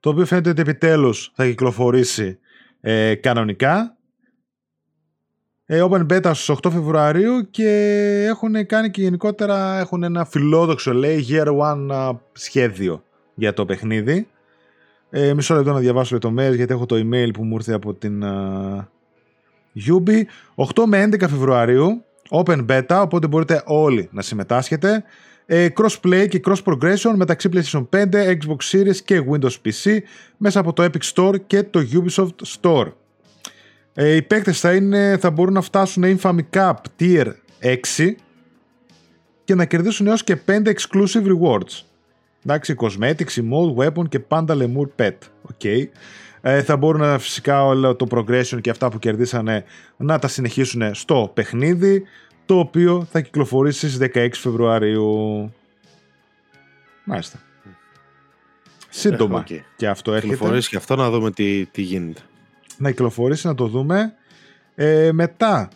Το 0.00 0.10
οποίο 0.10 0.26
φαίνεται 0.26 0.50
ότι 0.50 0.60
επιτέλους 0.60 1.32
θα 1.34 1.44
κυκλοφορήσει 1.44 2.38
ε, 2.80 3.14
κανονικά. 3.14 3.96
Ε, 5.66 5.84
Open 5.90 6.06
Beta 6.06 6.30
στις 6.34 6.56
8 6.62 6.70
Φεβρουαρίου 6.70 7.50
και 7.50 7.68
έχουν 8.28 8.66
κάνει 8.66 8.90
και 8.90 9.02
γενικότερα 9.02 9.78
έχουν 9.78 10.02
ένα 10.02 10.24
φιλόδοξο 10.24 10.92
λέει 10.92 11.26
Year 11.28 11.58
One 11.58 11.88
α, 11.92 12.10
σχέδιο 12.32 13.04
για 13.34 13.52
το 13.54 13.64
παιχνίδι. 13.64 14.28
Ε, 15.10 15.34
μισό 15.34 15.54
λεπτό 15.54 15.72
να 15.72 15.78
διαβάσω 15.78 16.14
λεπτομέρειες 16.14 16.56
γιατί 16.56 16.72
έχω 16.72 16.86
το 16.86 16.96
email 16.96 17.30
που 17.32 17.44
μου 17.44 17.54
ήρθε 17.54 17.72
από 17.72 17.94
την 17.94 18.24
α, 18.24 18.92
Ubi. 19.74 20.22
8 20.54 20.84
με 20.86 21.08
11 21.12 21.18
Φεβρουαρίου, 21.18 22.04
open 22.30 22.66
beta, 22.66 23.00
οπότε 23.02 23.26
μπορείτε 23.26 23.62
όλοι 23.66 24.08
να 24.12 24.22
συμμετάσχετε. 24.22 25.04
Ε, 25.46 25.68
crossplay 25.76 26.26
και 26.28 26.40
cross 26.44 26.62
progression 26.64 27.12
μεταξύ 27.16 27.48
PlayStation 27.52 27.86
5, 27.90 28.04
Xbox 28.12 28.56
Series 28.72 28.96
και 29.04 29.24
Windows 29.30 29.56
PC 29.64 29.98
μέσα 30.36 30.60
από 30.60 30.72
το 30.72 30.82
Epic 30.82 31.12
Store 31.14 31.34
και 31.46 31.62
το 31.62 31.80
Ubisoft 31.92 32.60
Store. 32.60 32.92
Ε, 33.94 34.14
οι 34.14 34.22
παίκτες 34.22 34.60
θα, 34.60 34.74
είναι, 34.74 35.16
θα 35.20 35.30
μπορούν 35.30 35.52
να 35.52 35.60
φτάσουν 35.60 36.18
Infamy 36.18 36.40
Cup 36.50 36.74
Tier 37.00 37.26
6 37.62 38.12
και 39.44 39.54
να 39.54 39.64
κερδίσουν 39.64 40.06
έως 40.06 40.24
και 40.24 40.38
5 40.46 40.66
exclusive 40.66 41.26
rewards. 41.26 41.93
Εντάξει, 42.46 42.74
cosmetics, 42.78 43.34
emote, 43.36 43.74
weapon 43.76 44.08
και 44.08 44.18
πάντα 44.18 44.56
lemur 44.58 45.02
pet. 45.02 45.12
Okay. 45.52 45.84
Ε, 46.40 46.62
θα 46.62 46.76
μπορούν 46.76 47.00
να, 47.00 47.18
φυσικά 47.18 47.64
όλο 47.64 47.96
το 47.96 48.06
progression 48.10 48.58
και 48.60 48.70
αυτά 48.70 48.88
που 48.88 48.98
κερδίσανε 48.98 49.64
να 49.96 50.18
τα 50.18 50.28
συνεχίσουν 50.28 50.94
στο 50.94 51.30
παιχνίδι 51.34 52.02
το 52.46 52.58
οποίο 52.58 53.06
θα 53.10 53.20
κυκλοφορήσει 53.20 53.90
στις 53.90 54.10
16 54.14 54.28
Φεβρουαρίου. 54.32 55.52
Μάλιστα. 57.04 57.38
Σύντομα 58.88 59.44
Ε, 59.48 59.54
οκ. 59.54 59.60
και 59.76 59.88
αυτό 59.88 60.12
έρχεται. 60.12 60.32
Κυκλοφορήσει 60.32 60.68
και 60.68 60.76
αυτό 60.76 60.96
να 60.96 61.10
δούμε 61.10 61.30
τι, 61.30 61.66
τι 61.66 61.82
γίνεται. 61.82 62.20
Να 62.76 62.90
κυκλοφορήσει, 62.90 63.46
να 63.46 63.54
το 63.54 63.66
δούμε. 63.66 64.14
Ε, 64.74 65.12
μετά, 65.12 65.68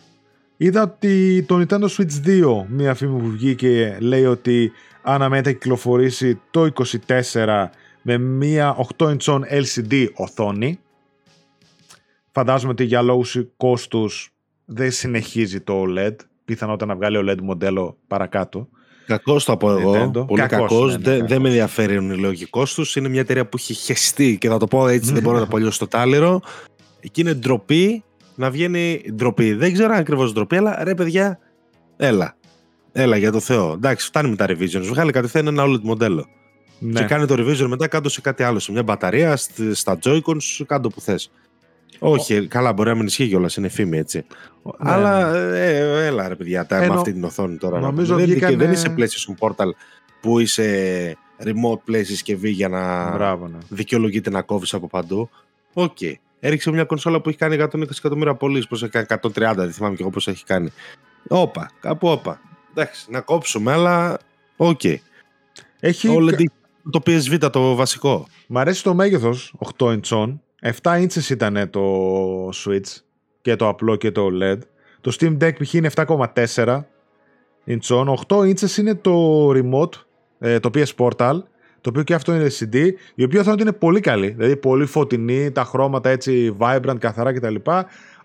είδα 0.57 0.81
ότι 0.81 1.43
το 1.47 1.61
Nintendo 1.61 1.87
Switch 1.87 2.25
2, 2.25 2.65
μία 2.67 2.93
φήμη 2.93 3.19
που 3.19 3.29
βγήκε, 3.29 3.97
λέει 3.99 4.25
ότι 4.25 4.71
αναμένεται 5.13 5.49
να 5.49 5.55
κυκλοφορήσει 5.55 6.41
το 6.51 6.69
24 7.07 7.65
με 8.01 8.17
μία 8.17 8.75
8 8.97 9.15
inch 9.17 9.39
LCD 9.63 10.07
οθόνη. 10.15 10.79
Φαντάζομαι 12.31 12.71
ότι 12.71 12.83
για 12.83 13.01
λόγους 13.01 13.37
κόστους 13.57 14.29
δεν 14.65 14.91
συνεχίζει 14.91 15.61
το 15.61 15.83
OLED. 15.87 16.15
Πιθανότητα 16.45 16.85
να 16.85 16.95
βγάλει 16.95 17.17
OLED 17.23 17.41
μοντέλο 17.41 17.97
παρακάτω. 18.07 18.67
Κακός 19.05 19.45
το 19.45 19.57
πω 19.57 19.71
εγώ. 19.71 19.91
Nintendo. 19.93 20.27
Πολύ 20.27 20.41
Κακός, 20.41 20.69
κακός. 20.69 20.91
ναι, 20.91 20.97
ναι, 20.97 21.03
δεν, 21.03 21.17
δεν 21.17 21.27
κακός. 21.27 21.37
με 21.41 21.47
ενδιαφέρουν 21.47 22.11
οι 22.11 22.17
λόγοι 22.17 22.45
κόστους. 22.45 22.95
Είναι 22.95 23.09
μια 23.09 23.19
εταιρεία 23.21 23.45
που 23.45 23.57
έχει 23.57 23.73
χεστεί 23.73 24.37
και 24.37 24.49
θα 24.49 24.57
το 24.57 24.67
πω 24.67 24.87
έτσι, 24.87 25.13
δεν 25.13 25.21
μπορώ 25.23 25.39
να 25.39 25.47
το 25.47 25.49
πω 25.59 25.71
στο 25.71 25.87
τάλιρο. 25.87 26.41
Εκεί 26.99 27.21
είναι 27.21 27.33
ντροπή 27.33 28.03
να 28.35 28.49
βγαίνει 28.51 29.01
ντροπή. 29.13 29.53
Δεν 29.53 29.73
ξέρω 29.73 29.93
αν 29.93 29.99
ακριβώς 29.99 30.33
ντροπή, 30.33 30.55
αλλά 30.57 30.83
ρε 30.83 30.95
παιδιά, 30.95 31.39
έλα. 31.97 32.35
Έλα 33.01 33.17
για 33.17 33.31
το 33.31 33.39
Θεό. 33.39 33.71
Εντάξει, 33.73 34.05
φτάνει 34.05 34.29
με 34.29 34.35
τα 34.35 34.45
revisions. 34.49 34.83
Βγάλει 34.83 35.11
κατευθείαν 35.11 35.47
ένα 35.47 35.63
όλο 35.63 35.79
μοντέλο. 35.83 36.25
Ναι. 36.79 36.99
Και 36.99 37.05
κάνει 37.05 37.25
το 37.25 37.35
revision 37.37 37.67
μετά 37.67 37.87
κάτω 37.87 38.09
σε 38.09 38.21
κάτι 38.21 38.43
άλλο. 38.43 38.59
Σε 38.59 38.71
μια 38.71 38.83
μπαταρία, 38.83 39.35
στη- 39.35 39.73
στα 39.75 39.99
Joy-Cons, 40.03 40.63
κάτω 40.65 40.89
που 40.89 41.01
θες. 41.01 41.31
Όχι, 41.99 42.47
καλά, 42.47 42.73
μπορεί 42.73 42.89
να 42.89 42.95
μην 42.95 43.05
ισχύει 43.05 43.27
κιόλας, 43.27 43.55
είναι 43.55 43.67
φήμη 43.69 43.97
έτσι. 43.97 44.25
Ναι, 44.63 44.71
Αλλά 44.77 45.35
ε, 45.35 46.05
έλα 46.05 46.27
ρε 46.27 46.35
παιδιά, 46.35 46.65
τα, 46.65 46.75
Ε, 46.75 46.79
με 46.79 46.85
νο- 46.87 46.93
αυτή 46.93 47.13
την 47.13 47.23
οθόνη 47.23 47.57
τώρα. 47.57 47.79
νομίζω 47.79 48.15
δεν, 48.15 48.25
βγήκανε- 48.25 48.57
δεν 48.57 48.71
είσαι 48.71 48.95
PlayStation 48.97 49.33
Portal 49.39 49.69
που 50.21 50.39
είσαι 50.39 51.17
remote 51.43 51.91
play 51.91 52.01
συσκευή 52.03 52.49
για 52.49 52.69
να 52.69 53.11
Μπράβο, 53.11 53.47
ναι. 53.47 53.57
δικαιολογείται 53.69 54.29
να 54.29 54.41
κόβεις 54.41 54.73
από 54.73 54.87
παντού. 54.87 55.29
Οκ. 55.73 55.97
Έριξε 56.39 56.71
μια 56.71 56.83
κονσόλα 56.83 57.21
που 57.21 57.29
έχει 57.29 57.37
κάνει 57.37 57.55
120 57.55 57.97
εκατομμύρια 57.97 58.35
πωλήσεις. 58.35 58.67
Πώς 58.67 58.83
έχει 58.83 58.91
κάνει 58.91 59.05
130, 59.05 59.53
δεν 59.55 59.71
θυμάμαι 59.71 59.95
και 59.95 60.01
εγώ 60.01 60.11
πώς 60.11 60.27
έχει 60.27 60.43
κάνει. 60.45 60.71
Όπα, 61.27 61.71
κάπου 61.79 62.07
όπα. 62.07 62.41
Εντάξει, 62.71 63.11
να 63.11 63.21
κόψουμε, 63.21 63.71
αλλά 63.71 64.19
οκ. 64.57 64.81
Έχει... 65.79 66.07
OLED 66.11 66.43
το 66.89 67.01
PSV 67.05 67.49
το 67.51 67.75
βασικό. 67.75 68.27
Μ' 68.47 68.57
αρέσει 68.57 68.83
το 68.83 68.93
μέγεθος 68.93 69.55
8 69.77 69.99
inch 69.99 70.37
7 70.81 71.01
inches 71.01 71.29
ήταν 71.29 71.69
το 71.69 71.83
Switch 72.49 73.01
και 73.41 73.55
το 73.55 73.67
απλό 73.67 73.95
και 73.95 74.11
το 74.11 74.27
OLED. 74.31 74.57
Το 75.01 75.15
Steam 75.19 75.37
Deck 75.37 75.53
π.χ. 75.63 75.73
είναι 75.73 75.89
7,4 75.95 76.81
inch 77.67 78.15
8 78.27 78.37
inches 78.37 78.77
είναι 78.77 78.95
το 78.95 79.49
remote, 79.49 79.93
ε, 80.39 80.59
το 80.59 80.69
PS 80.73 80.95
Portal, 80.97 81.41
το 81.81 81.89
οποίο 81.89 82.03
και 82.03 82.13
αυτό 82.13 82.33
είναι 82.33 82.47
LCD, 82.59 82.91
η 83.15 83.23
οποία 83.23 83.43
θα 83.43 83.55
είναι 83.59 83.71
πολύ 83.71 83.99
καλή, 83.99 84.29
δηλαδή 84.29 84.55
πολύ 84.55 84.85
φωτεινή, 84.85 85.51
τα 85.51 85.63
χρώματα 85.63 86.09
έτσι 86.09 86.55
vibrant, 86.59 86.95
καθαρά 86.99 87.33
κτλ. 87.33 87.55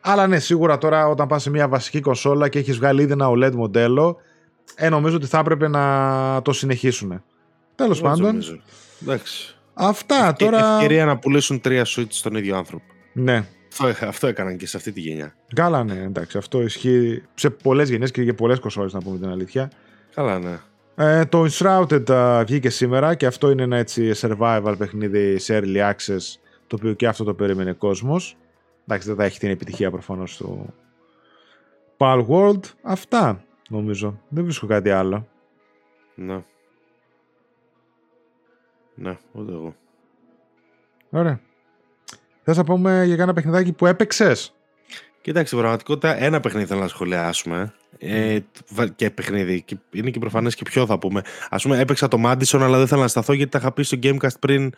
Αλλά 0.01 0.27
ναι, 0.27 0.39
σίγουρα 0.39 0.79
τώρα 0.79 1.09
όταν 1.09 1.27
πας 1.27 1.43
σε 1.43 1.51
μια 1.51 1.69
βασική 1.69 2.01
κονσόλα 2.01 2.49
και 2.49 2.59
έχεις 2.59 2.77
βγάλει 2.77 3.03
ήδη 3.03 3.13
ένα 3.13 3.29
OLED 3.31 3.53
μοντέλο, 3.55 4.17
ε, 4.75 4.89
νομίζω 4.89 5.17
ότι 5.17 5.27
θα 5.27 5.39
έπρεπε 5.39 5.69
να 5.69 6.43
το 6.43 6.53
συνεχίσουν. 6.53 7.23
Τέλος 7.75 7.99
Έτσι 7.99 8.11
πάντων, 8.11 8.27
νομίζω. 8.27 8.61
Εντάξει. 9.03 9.57
αυτά 9.75 10.35
Και 10.37 10.45
τώρα... 10.45 10.75
ευκαιρία 10.75 11.05
να 11.05 11.19
πουλήσουν 11.19 11.61
τρία 11.61 11.85
Switch 11.87 12.07
στον 12.09 12.35
ίδιο 12.35 12.57
άνθρωπο. 12.57 12.85
Ναι, 13.13 13.47
Αυτό, 13.73 14.07
αυτό 14.07 14.27
έκαναν 14.27 14.57
και 14.57 14.67
σε 14.67 14.77
αυτή 14.77 14.93
τη 14.93 15.01
γενιά. 15.01 15.35
Καλά, 15.55 15.85
ναι, 15.85 16.03
εντάξει. 16.03 16.39
Αυτό 16.39 16.63
ισχύει 16.63 17.23
σε 17.35 17.51
πολλές 17.51 17.89
γενιές 17.89 18.11
και 18.11 18.23
για 18.23 18.35
πολλές 18.35 18.59
κονσόλες, 18.59 18.93
να 18.93 19.01
πούμε 19.01 19.19
την 19.19 19.29
αλήθεια. 19.29 19.71
Καλά, 20.15 20.39
ναι. 20.39 20.59
Ε, 20.97 21.25
το 21.25 21.47
Enshrouded 21.51 22.11
α, 22.11 22.45
βγήκε 22.45 22.71
σήμερα 22.71 23.15
και 23.15 23.27
αυτό 23.27 23.51
είναι 23.51 23.63
ένα 23.63 23.77
έτσι 23.77 24.13
survival 24.17 24.75
παιχνίδι 24.79 25.39
σε 25.39 25.61
early 25.63 25.91
access, 25.91 26.39
το 26.67 26.77
οποίο 26.77 26.93
και 26.93 27.07
αυτό 27.07 27.25
το 27.25 27.35
περίμενε 27.35 27.73
κόσμος. 27.73 28.37
Εντάξει, 28.87 29.09
δεν 29.09 29.17
θα 29.17 29.25
έχει 29.25 29.39
την 29.39 29.51
επιτυχία 29.51 29.91
προφανώς 29.91 30.37
του 30.37 30.75
Pal 31.97 32.27
World. 32.29 32.61
Αυτά 32.83 33.45
νομίζω. 33.69 34.21
Δεν 34.29 34.45
βρίσκω 34.45 34.67
κάτι 34.67 34.91
άλλο. 34.91 35.29
Ναι. 36.15 36.45
Ναι, 38.95 39.19
ούτε 39.33 39.53
εγώ. 39.53 39.75
Ωραία. 41.11 41.41
Θες 42.43 42.57
να 42.57 42.65
πούμε 42.65 43.05
για 43.05 43.17
κάνα 43.17 43.33
παιχνιδάκι 43.33 43.73
που 43.73 43.87
έπαιξες; 43.87 44.55
Κοίταξε, 45.21 45.47
στην 45.47 45.59
πραγματικότητα 45.59 46.17
ένα 46.17 46.41
παιχνίδι 46.41 46.67
θέλω 46.67 46.81
να 46.81 46.89
σχολιάσουμε. 46.89 47.75
Ε, 47.99 48.39
βα- 48.69 48.89
και 48.89 49.11
παιχνίδι. 49.11 49.63
Και 49.63 49.77
είναι 49.91 50.11
και 50.11 50.19
προφανές 50.19 50.55
και 50.55 50.63
ποιο 50.63 50.87
θα 50.87 50.99
πούμε. 50.99 51.23
Α 51.49 51.57
πούμε, 51.57 51.79
έπαιξα 51.79 52.09
το 52.09 52.23
Madison, 52.25 52.61
αλλά 52.61 52.79
δεν 52.79 52.87
θέλω 52.87 53.01
να 53.01 53.09
σταθώ 53.09 53.33
γιατί 53.33 53.51
τα 53.51 53.59
είχα 53.59 53.73
πει 53.73 53.83
στο 53.83 53.99
Gamecast 54.03 54.39
πριν. 54.41 54.73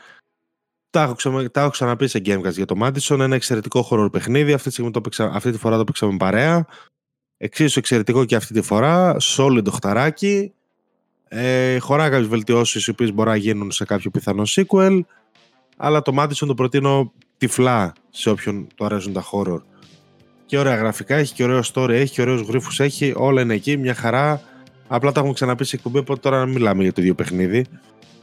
Τα 0.90 1.02
έχω, 1.02 1.14
ξα... 1.14 1.50
τα 1.50 1.60
έχω 1.60 1.70
ξαναπεί 1.70 2.08
σε 2.08 2.18
Gamecast 2.24 2.52
για 2.52 2.66
το 2.66 2.74
Madison. 2.80 3.18
Ένα 3.20 3.34
εξαιρετικό 3.34 3.88
horror 3.90 4.12
παιχνίδι. 4.12 4.52
Αυτή 4.52 4.66
τη, 4.66 4.72
στιγμή 4.72 4.90
το 4.90 5.00
παίξα... 5.00 5.30
αυτή 5.34 5.50
τη 5.50 5.58
φορά 5.58 5.76
το 5.76 5.84
παίξαμε 5.84 6.16
παρέα. 6.16 6.66
Εξίσου 7.38 7.78
εξαιρετικό 7.78 8.24
και 8.24 8.36
αυτή 8.36 8.52
τη 8.54 8.62
φορά. 8.62 9.16
Solid 9.36 9.64
οχταράκι. 9.66 10.52
Ε, 11.28 11.78
χωρά 11.78 12.08
κάποιες 12.08 12.28
βελτιώσεις 12.28 12.86
οι 12.86 12.90
οποίες 12.90 13.12
μπορεί 13.12 13.28
να 13.28 13.36
γίνουν 13.36 13.70
σε 13.70 13.84
κάποιο 13.84 14.10
πιθανό 14.10 14.42
sequel. 14.46 15.00
αλλά 15.76 16.02
το 16.02 16.22
Madison 16.22 16.46
το 16.46 16.54
προτείνω 16.54 17.12
τυφλά 17.38 17.92
σε 18.10 18.30
όποιον 18.30 18.66
το 18.74 18.84
αρέσουν 18.84 19.12
τα 19.12 19.24
horror. 19.32 19.60
Και 20.46 20.58
ωραία 20.58 20.74
γραφικά, 20.74 21.14
έχει 21.16 21.34
και 21.34 21.44
ωραίο 21.44 21.60
story, 21.74 21.88
έχει 21.88 22.14
και 22.14 22.20
ωραίους 22.20 22.40
γρίφους, 22.40 22.80
έχει, 22.80 23.12
όλα 23.16 23.42
είναι 23.42 23.54
εκεί, 23.54 23.76
μια 23.76 23.94
χαρά. 23.94 24.40
Απλά 24.88 25.12
τα 25.12 25.18
έχουμε 25.18 25.34
ξαναπεί 25.34 25.64
σε 25.64 25.76
εκπομπή, 25.76 25.98
οπότε 25.98 26.20
τώρα 26.20 26.38
να 26.38 26.46
μιλάμε 26.46 26.82
για 26.82 26.92
το 26.92 27.00
ίδιο 27.00 27.14
παιχνίδι. 27.14 27.66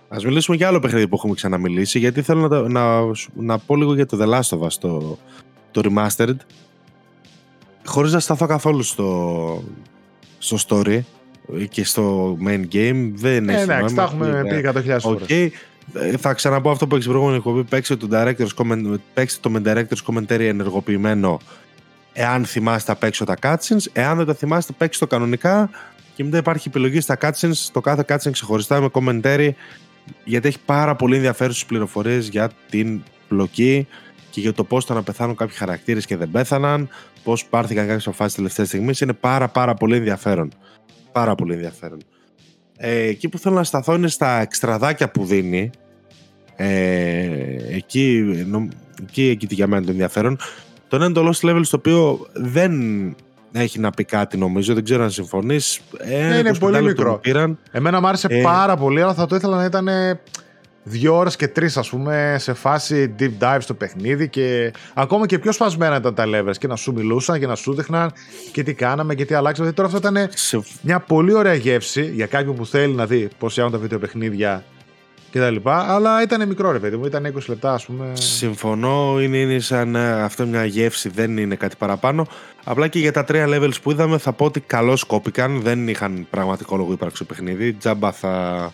Α 0.07 0.17
μιλήσουμε 0.23 0.57
για 0.57 0.67
άλλο 0.67 0.79
παιχνίδι 0.79 1.07
που 1.07 1.15
έχουμε 1.15 1.33
ξαναμιλήσει, 1.33 1.99
γιατί 1.99 2.21
θέλω 2.21 2.47
να, 2.47 2.61
να, 2.61 3.01
να 3.33 3.57
πω 3.57 3.75
λίγο 3.75 3.95
για 3.95 4.05
το 4.05 4.17
The 4.21 4.33
Last 4.33 4.57
of 4.57 4.67
Us, 4.67 4.73
το, 4.79 5.17
το 5.71 5.81
Remastered. 5.83 6.35
Χωρίς 7.85 8.11
να 8.11 8.19
σταθώ 8.19 8.45
καθόλου 8.45 8.83
στο, 8.83 9.63
στο 10.37 10.57
story 10.67 10.99
και 11.69 11.85
στο 11.85 12.37
main 12.47 12.65
game, 12.73 13.11
δεν 13.13 13.49
ε, 13.49 13.53
έχει 13.53 13.65
νόημα. 13.65 13.75
Εντάξει, 13.75 13.95
τα 13.95 14.03
έχουμε 14.03 14.43
πει 14.49 14.71
100.000 14.93 14.97
φορές. 14.99 15.27
Okay. 15.29 15.49
Ε, 15.93 16.17
θα 16.17 16.33
ξαναπώ 16.33 16.69
αυτό 16.69 16.87
που 16.87 16.95
έχεις 16.95 17.05
στην 17.05 17.17
προηγούμενη 17.17 17.37
εκπομπή. 17.45 17.63
Παίξτε 17.63 17.95
το, 17.95 18.07
director's 18.11 18.95
παίξτε 19.13 19.39
το 19.41 19.49
με 19.49 19.61
director's 19.65 20.13
commentary 20.13 20.39
ενεργοποιημένο 20.39 21.39
εάν 22.13 22.45
θυμάστε 22.45 22.91
απ' 22.91 23.03
έξω 23.03 23.25
τα 23.25 23.35
cutscenes. 23.41 23.85
Εάν 23.93 24.17
δεν 24.17 24.25
τα 24.25 24.33
θυμάστε, 24.33 24.73
παίξτε 24.77 25.05
το 25.05 25.11
κανονικά 25.11 25.69
και 26.15 26.23
μετά 26.23 26.37
υπάρχει 26.37 26.67
επιλογή 26.67 26.99
στα 26.99 27.17
cutscenes, 27.21 27.69
το 27.71 27.81
κάθε 27.81 28.05
cutscene 28.07 28.31
ξεχωριστά 28.31 28.81
με 28.81 28.89
commentary 28.93 29.49
γιατί 30.23 30.47
έχει 30.47 30.59
πάρα 30.65 30.95
πολύ 30.95 31.15
ενδιαφέρουσες 31.15 31.65
πληροφορίες 31.65 32.27
για 32.27 32.51
την 32.69 33.01
πλοκή 33.27 33.87
και 34.29 34.39
για 34.39 34.53
το 34.53 34.63
πώς 34.63 34.83
ήταν 34.83 34.95
να 34.95 35.03
πεθάνουν 35.03 35.35
κάποιοι 35.35 35.55
χαρακτήρες 35.55 36.05
και 36.05 36.17
δεν 36.17 36.31
πέθαναν, 36.31 36.89
πώς 37.23 37.45
πάρθηκαν 37.45 37.87
κάποιες 37.87 38.07
αποφάσεις 38.07 38.35
τελευταία 38.35 38.65
στιγμής. 38.65 39.01
Είναι 39.01 39.13
πάρα, 39.13 39.47
πάρα 39.47 39.73
πολύ 39.73 39.95
ενδιαφέρον. 39.95 40.51
Πάρα 41.11 41.35
πολύ 41.35 41.53
ενδιαφέρον. 41.53 41.97
Ε, 42.77 43.01
εκεί 43.01 43.29
που 43.29 43.37
θέλω 43.37 43.55
να 43.55 43.63
σταθώ 43.63 43.93
είναι 43.95 44.07
στα 44.07 44.41
εξτραδάκια 44.41 45.11
που 45.11 45.25
δίνει. 45.25 45.69
Ε, 46.55 47.27
εκεί, 47.69 48.23
νο, 48.47 48.67
εκεί, 49.01 49.29
εκεί 49.29 49.47
για 49.49 49.67
μένα 49.67 49.85
το 49.85 49.91
ενδιαφέρον. 49.91 50.37
Το 50.87 50.95
ένα 50.95 51.05
είναι 51.05 51.13
το 51.13 51.29
Lost 51.29 51.49
Level 51.49 51.61
στο 51.63 51.77
οποίο 51.77 52.27
δεν 52.33 52.73
έχει 53.51 53.79
να 53.79 53.89
πει 53.89 54.03
κάτι 54.03 54.37
νομίζω, 54.37 54.73
δεν 54.73 54.83
ξέρω 54.83 55.03
αν 55.03 55.11
συμφωνείς. 55.11 55.81
Ναι, 56.07 56.37
είναι 56.37 56.55
πολύ 56.55 56.81
μικρό. 56.81 57.21
Εμένα 57.71 58.01
μου 58.01 58.07
άρεσε 58.07 58.27
ε... 58.29 58.41
πάρα 58.41 58.75
πολύ, 58.77 59.01
αλλά 59.01 59.13
θα 59.13 59.25
το 59.25 59.35
ήθελα 59.35 59.57
να 59.57 59.65
ήταν 59.65 59.87
δύο 60.83 61.17
ώρες 61.17 61.35
και 61.35 61.47
τρεις, 61.47 61.77
ας 61.77 61.89
πούμε, 61.89 62.35
σε 62.39 62.53
φάση 62.53 63.15
deep 63.19 63.31
dive 63.39 63.57
στο 63.59 63.73
παιχνίδι 63.73 64.29
και 64.29 64.73
ακόμα 64.93 65.25
και 65.25 65.39
πιο 65.39 65.51
σπασμένα 65.51 65.95
ήταν 65.95 66.13
τα 66.13 66.25
levels 66.27 66.57
και 66.57 66.67
να 66.67 66.75
σου 66.75 66.93
μιλούσαν 66.93 67.39
και 67.39 67.47
να 67.47 67.55
σου 67.55 67.73
δείχναν 67.73 68.11
και 68.51 68.63
τι 68.63 68.73
κάναμε 68.73 69.15
και 69.15 69.25
τι 69.25 69.33
αλλάξαμε. 69.33 69.69
Δηλαδή 69.69 69.91
τώρα 69.91 70.09
αυτό 70.09 70.19
ήταν 70.19 70.29
σε... 70.33 70.63
μια 70.81 70.99
πολύ 70.99 71.33
ωραία 71.33 71.53
γεύση 71.53 72.11
για 72.13 72.25
κάποιον 72.25 72.55
που 72.55 72.65
θέλει 72.65 72.93
να 72.93 73.05
δει 73.05 73.29
πώς 73.37 73.51
φτιάχνουν 73.51 73.75
τα 73.75 73.81
βίντεο 73.81 73.99
παιχνίδια 73.99 74.63
λοιπά, 75.51 75.95
Αλλά 75.95 76.21
ήταν 76.21 76.47
μικρό 76.47 76.71
ρε 76.71 76.79
παιδί 76.79 76.97
μου, 76.97 77.05
ήταν 77.05 77.33
20 77.35 77.39
λεπτά 77.47 77.73
ας 77.73 77.85
πούμε. 77.85 78.11
Συμφωνώ, 78.13 79.21
είναι, 79.21 79.37
είναι 79.37 79.59
σαν 79.59 79.95
ε, 79.95 80.21
αυτό 80.21 80.45
μια 80.45 80.65
γεύση, 80.65 81.09
δεν 81.09 81.37
είναι 81.37 81.55
κάτι 81.55 81.75
παραπάνω. 81.77 82.27
Απλά 82.63 82.87
και 82.87 82.99
για 82.99 83.11
τα 83.11 83.23
τρία 83.23 83.45
levels 83.49 83.81
που 83.81 83.91
είδαμε 83.91 84.17
θα 84.17 84.33
πω 84.33 84.45
ότι 84.45 84.59
καλώς 84.59 85.03
κόπηκαν, 85.03 85.61
δεν 85.61 85.87
είχαν 85.87 86.27
πραγματικό 86.29 86.77
λόγο 86.77 86.91
ύπαρξη 86.91 87.17
το 87.17 87.25
παιχνίδι. 87.25 87.73
Τζάμπα 87.73 88.11
θα, 88.11 88.73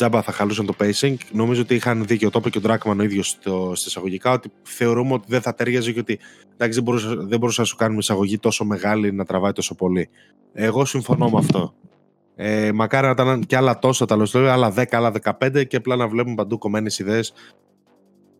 τζάμπα 0.00 0.22
θα 0.22 0.32
χαλούσαν 0.32 0.66
το 0.66 0.74
pacing. 0.80 1.14
Νομίζω 1.32 1.62
ότι 1.62 1.74
είχαν 1.74 2.04
δίκιο 2.04 2.30
το 2.30 2.38
είπε 2.38 2.50
και 2.50 2.58
ο 2.58 2.60
Ντράκμαν 2.60 3.00
ο 3.00 3.02
ίδιος 3.02 3.28
στα 3.28 3.72
εισαγωγικά 3.72 4.32
ότι 4.32 4.52
θεωρούμε 4.62 5.12
ότι 5.12 5.24
δεν 5.28 5.40
θα 5.40 5.54
τέριαζε 5.54 5.92
και 5.92 6.00
ότι 6.00 6.18
εντάξει, 6.52 6.74
δεν, 6.74 6.82
μπορούσε, 6.82 7.08
δεν 7.08 7.38
μπορούσε 7.38 7.60
να 7.60 7.66
σου 7.66 7.76
κάνουμε 7.76 7.98
εισαγωγή 7.98 8.38
τόσο 8.38 8.64
μεγάλη 8.64 9.12
να 9.12 9.24
τραβάει 9.24 9.52
τόσο 9.52 9.74
πολύ. 9.74 10.08
Εγώ 10.52 10.84
συμφωνώ 10.84 11.30
με 11.30 11.38
αυτό. 11.38 11.74
Ε, 12.36 12.72
μακάρι 12.72 13.06
να 13.06 13.12
ήταν 13.12 13.40
και 13.46 13.56
άλλα 13.56 13.78
τόσα 13.78 14.06
τα 14.06 14.16
λόγια, 14.16 14.52
άλλα 14.52 14.74
10, 14.76 14.84
άλλα 14.90 15.12
15 15.40 15.66
και 15.66 15.76
απλά 15.76 15.96
να 15.96 16.08
βλέπουμε 16.08 16.34
παντού 16.34 16.58
κομμένες 16.58 16.98
ιδέες. 16.98 17.32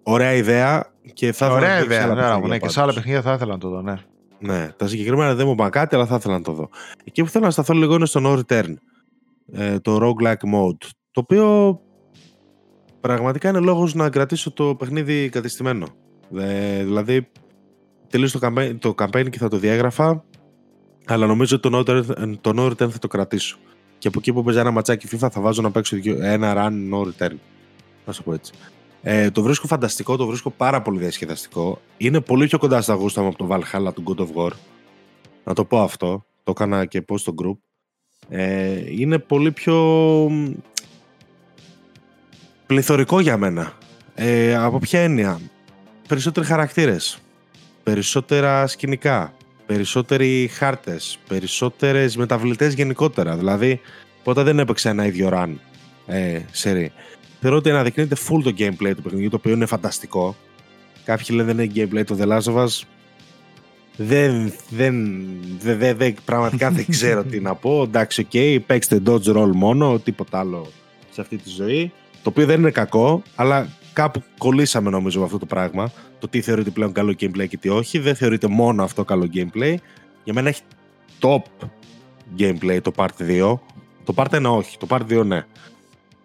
Ωραία 0.02 0.32
ιδέα 0.32 0.92
και 1.12 1.32
θα 1.32 1.52
Ωραία 1.52 1.80
ιδέα, 1.80 2.06
ναι, 2.06 2.46
ναι, 2.46 2.58
και 2.58 2.68
σε 2.68 2.80
άλλα 2.80 2.92
παιχνίδια 2.92 3.22
θα 3.22 3.32
ήθελα 3.32 3.52
να 3.52 3.58
το 3.58 3.68
δω, 3.68 3.82
ναι. 3.82 3.94
Ναι, 4.38 4.68
τα 4.76 4.86
συγκεκριμένα 4.86 5.34
δεν 5.34 5.46
μου 5.46 5.52
είπαν 5.52 5.70
κάτι, 5.70 5.94
αλλά 5.94 6.06
θα 6.06 6.14
ήθελα 6.14 6.34
να 6.34 6.42
το 6.42 6.52
δω. 6.52 6.68
Εκεί 7.04 7.22
που 7.22 7.28
θέλω 7.28 7.44
να 7.44 7.50
σταθώ 7.50 7.74
λίγο 7.74 7.94
είναι 7.94 8.06
στο 8.06 8.20
No 8.24 8.40
Return, 8.40 8.74
ε, 9.52 9.78
το 9.78 9.98
roguelike 10.02 10.54
mode, 10.54 10.88
το 11.12 11.20
οποίο 11.20 11.80
πραγματικά 13.00 13.48
είναι 13.48 13.60
λόγος 13.60 13.94
να 13.94 14.10
κρατήσω 14.10 14.52
το 14.52 14.74
παιχνίδι 14.74 15.28
κατεστημένο. 15.28 15.86
Ε, 16.36 16.84
δηλαδή, 16.84 17.28
τελείωσε 18.08 18.38
το 18.38 18.46
campaign, 18.46 18.76
το 18.78 18.94
campaign 18.98 19.30
και 19.30 19.38
θα 19.38 19.48
το 19.48 19.56
διέγραφα, 19.56 20.24
αλλά 21.06 21.26
νομίζω 21.26 21.56
ότι 21.56 21.70
το 21.70 21.78
No, 21.78 22.04
το 22.40 22.52
no 22.56 22.66
Return 22.66 22.90
θα 22.90 22.98
το 22.98 23.08
κρατήσω. 23.08 23.58
Και 23.98 24.08
από 24.08 24.18
εκεί 24.18 24.32
που 24.32 24.42
παίζει 24.42 24.60
ένα 24.60 24.70
ματσάκι 24.70 25.08
FIFA 25.10 25.28
θα 25.30 25.40
βάζω 25.40 25.62
να 25.62 25.70
παίξω 25.70 25.96
ένα 26.20 26.54
run 26.56 26.94
no 26.94 27.02
return. 27.02 27.36
Να 28.06 28.12
σου 28.12 28.22
πω 28.22 28.32
έτσι. 28.32 28.52
Ε, 29.02 29.30
το 29.30 29.42
βρίσκω 29.42 29.66
φανταστικό, 29.66 30.16
το 30.16 30.26
βρίσκω 30.26 30.50
πάρα 30.50 30.82
πολύ 30.82 30.98
διασκεδαστικό. 30.98 31.80
Είναι 31.96 32.20
πολύ 32.20 32.46
πιο 32.46 32.58
κοντά 32.58 32.80
στα 32.80 32.94
γούστα 32.94 33.22
μου 33.22 33.28
από 33.28 33.38
το 33.38 33.48
Valhalla 33.50 33.94
του 33.94 34.02
God 34.06 34.20
of 34.20 34.28
War. 34.34 34.50
Να 35.44 35.54
το 35.54 35.64
πω 35.64 35.80
αυτό. 35.80 36.24
Το 36.42 36.50
έκανα 36.50 36.84
και 36.84 37.02
πώ 37.02 37.18
στο 37.18 37.34
group. 37.42 37.56
Ε, 38.28 39.00
είναι 39.00 39.18
πολύ 39.18 39.52
πιο 39.52 39.76
πληθωρικό 42.70 43.20
για 43.20 43.36
μένα. 43.36 43.72
Ε, 44.14 44.54
από 44.54 44.78
ποια 44.78 45.00
έννοια; 45.00 45.40
Περισσότεροι 46.08 46.46
χαρακτήρες. 46.46 47.18
Περισσότερα 47.82 48.66
σκηνικά 48.66 49.32
περισσότεροι 49.66 50.50
χάρτες, 50.52 51.18
περισσότερες 51.28 52.16
μεταβλητές 52.16 52.74
γενικότερα. 52.74 53.36
Δηλαδή, 53.36 53.80
ποτέ 54.22 54.42
δεν 54.42 54.58
έπαιξε 54.58 54.88
ένα 54.88 55.06
ίδιο 55.06 55.30
run 55.32 55.54
ε, 56.06 56.40
σερί. 56.50 56.92
Θεωρώ 57.40 57.56
ότι 57.56 57.70
αναδεικνύεται 57.70 58.16
full 58.28 58.42
το 58.42 58.54
gameplay 58.58 58.92
του 58.96 59.02
παιχνιδιού, 59.02 59.28
το 59.28 59.36
οποίο 59.36 59.52
είναι 59.52 59.66
φανταστικό. 59.66 60.36
Κάποιοι 61.04 61.26
λένε 61.30 61.52
δεν 61.52 61.64
είναι 61.64 61.72
gameplay 61.76 62.04
το 62.06 62.16
The 62.20 62.26
Last 62.28 62.54
of 62.54 62.64
Us. 62.64 62.82
Δεν, 63.96 64.52
δεν, 64.68 65.18
δεν, 65.60 65.96
δεν, 65.96 66.14
πραγματικά 66.24 66.70
δεν 66.70 66.86
ξέρω 66.88 67.24
τι 67.24 67.40
να 67.40 67.54
πω. 67.54 67.82
Εντάξει, 67.82 68.20
οκ, 68.20 68.30
okay, 68.32 68.58
παίξτε 68.66 69.02
dodge 69.06 69.36
roll 69.36 69.50
μόνο, 69.54 69.98
τίποτα 69.98 70.38
άλλο 70.38 70.70
σε 71.10 71.20
αυτή 71.20 71.36
τη 71.36 71.50
ζωή. 71.50 71.92
Το 72.22 72.28
οποίο 72.28 72.46
δεν 72.46 72.60
είναι 72.60 72.70
κακό, 72.70 73.22
αλλά 73.34 73.68
κάπου 73.92 74.22
κολλήσαμε 74.38 74.90
νομίζω 74.90 75.18
με 75.18 75.24
αυτό 75.24 75.38
το 75.38 75.46
πράγμα. 75.46 75.92
Το 76.18 76.28
τι 76.28 76.40
θεωρείται 76.40 76.70
πλέον 76.70 76.92
καλό 76.92 77.14
gameplay 77.20 77.48
και 77.48 77.56
τι 77.56 77.68
όχι. 77.68 77.98
Δεν 77.98 78.14
θεωρείται 78.14 78.46
μόνο 78.46 78.82
αυτό 78.82 79.04
καλό 79.04 79.28
gameplay. 79.34 79.74
Για 80.24 80.32
μένα 80.34 80.48
έχει 80.48 80.62
top 81.20 81.42
gameplay 82.38 82.78
το 82.82 82.92
Part 82.96 83.06
2. 83.18 83.58
Το 84.04 84.14
Part 84.16 84.30
1 84.30 84.44
όχι, 84.44 84.78
το 84.78 84.86
Part 84.90 85.02
2 85.10 85.24
ναι. 85.24 85.44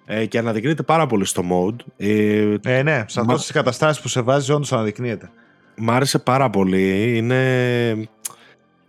Ε, 0.05 0.25
και 0.25 0.37
αναδεικνύεται 0.37 0.83
πάρα 0.83 1.07
πολύ 1.07 1.25
στο 1.25 1.43
mode. 1.51 1.85
Ε, 1.97 2.55
ε 2.63 2.83
ναι, 2.83 3.05
σε 3.07 3.19
αυτέ 3.19 3.35
τι 3.35 3.53
καταστάσεις 3.53 4.01
που 4.01 4.07
σε 4.07 4.21
βάζει, 4.21 4.51
όντως 4.51 4.73
αναδεικνύεται. 4.73 5.29
Μ' 5.75 5.91
άρεσε 5.91 6.19
πάρα 6.19 6.49
πολύ. 6.49 7.17
Είναι 7.17 8.09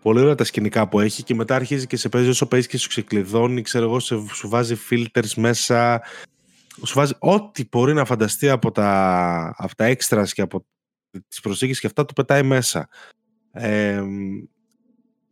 πολύ 0.03 0.21
ωραία 0.21 0.35
τα 0.35 0.45
σκηνικά 0.45 0.89
που 0.89 1.01
έχει 1.01 1.23
και 1.23 1.35
μετά 1.35 1.55
αρχίζει 1.55 1.87
και 1.87 1.97
σε 1.97 2.09
παίζει 2.09 2.29
όσο 2.29 2.47
παίζει 2.47 2.67
και 2.69 2.79
σου 2.79 2.89
ξεκλειδώνει. 2.89 3.63
Ξέρω 3.63 3.85
εγώ, 3.85 4.01
σου 4.01 4.49
βάζει 4.49 4.77
filters 4.91 5.33
μέσα 5.37 6.03
σου 6.85 6.95
βάζει 6.95 7.13
ό,τι 7.19 7.65
μπορεί 7.71 7.95
να 7.95 8.05
φανταστεί 8.05 8.49
από 8.49 8.71
τα, 8.71 9.55
από 9.57 9.75
τα 9.77 9.95
extras 9.97 10.29
και 10.33 10.43
από 10.43 10.65
τις 11.29 11.41
προσήγες 11.41 11.81
και 11.81 11.87
αυτά 11.87 12.05
το 12.05 12.13
πετάει 12.13 12.43
μέσα. 12.43 12.89
Ε, 13.53 14.03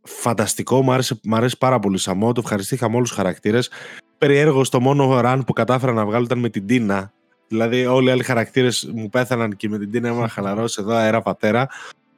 φανταστικό, 0.01 0.81
μου 0.81 0.91
άρεσε, 0.91 1.19
μου 1.23 1.35
άρεσε 1.35 1.55
πάρα 1.59 1.79
πολύ 1.79 1.97
Σαμό, 1.97 2.31
το 2.31 2.41
ευχαριστήθηκα 2.43 2.89
με 2.89 2.95
όλους 2.95 3.07
τους 3.07 3.17
χαρακτήρες. 3.17 3.71
Περιέργω 4.17 4.61
το 4.61 4.79
μόνο 4.79 5.19
run 5.23 5.41
που 5.45 5.53
κατάφερα 5.53 5.93
να 5.93 6.05
βγάλω 6.05 6.23
ήταν 6.23 6.39
με 6.39 6.49
την 6.49 6.65
Τίνα. 6.67 7.13
Δηλαδή 7.47 7.85
όλοι 7.85 8.07
οι 8.07 8.11
άλλοι 8.11 8.23
χαρακτήρες 8.23 8.91
μου 8.95 9.09
πέθαναν 9.09 9.55
και 9.55 9.69
με 9.69 9.77
την 9.77 9.91
Τίνα 9.91 10.09
ήμουν 10.09 10.27
χαλαρός 10.27 10.77
εδώ 10.77 10.93
αέρα 10.93 11.21
πατέρα. 11.21 11.67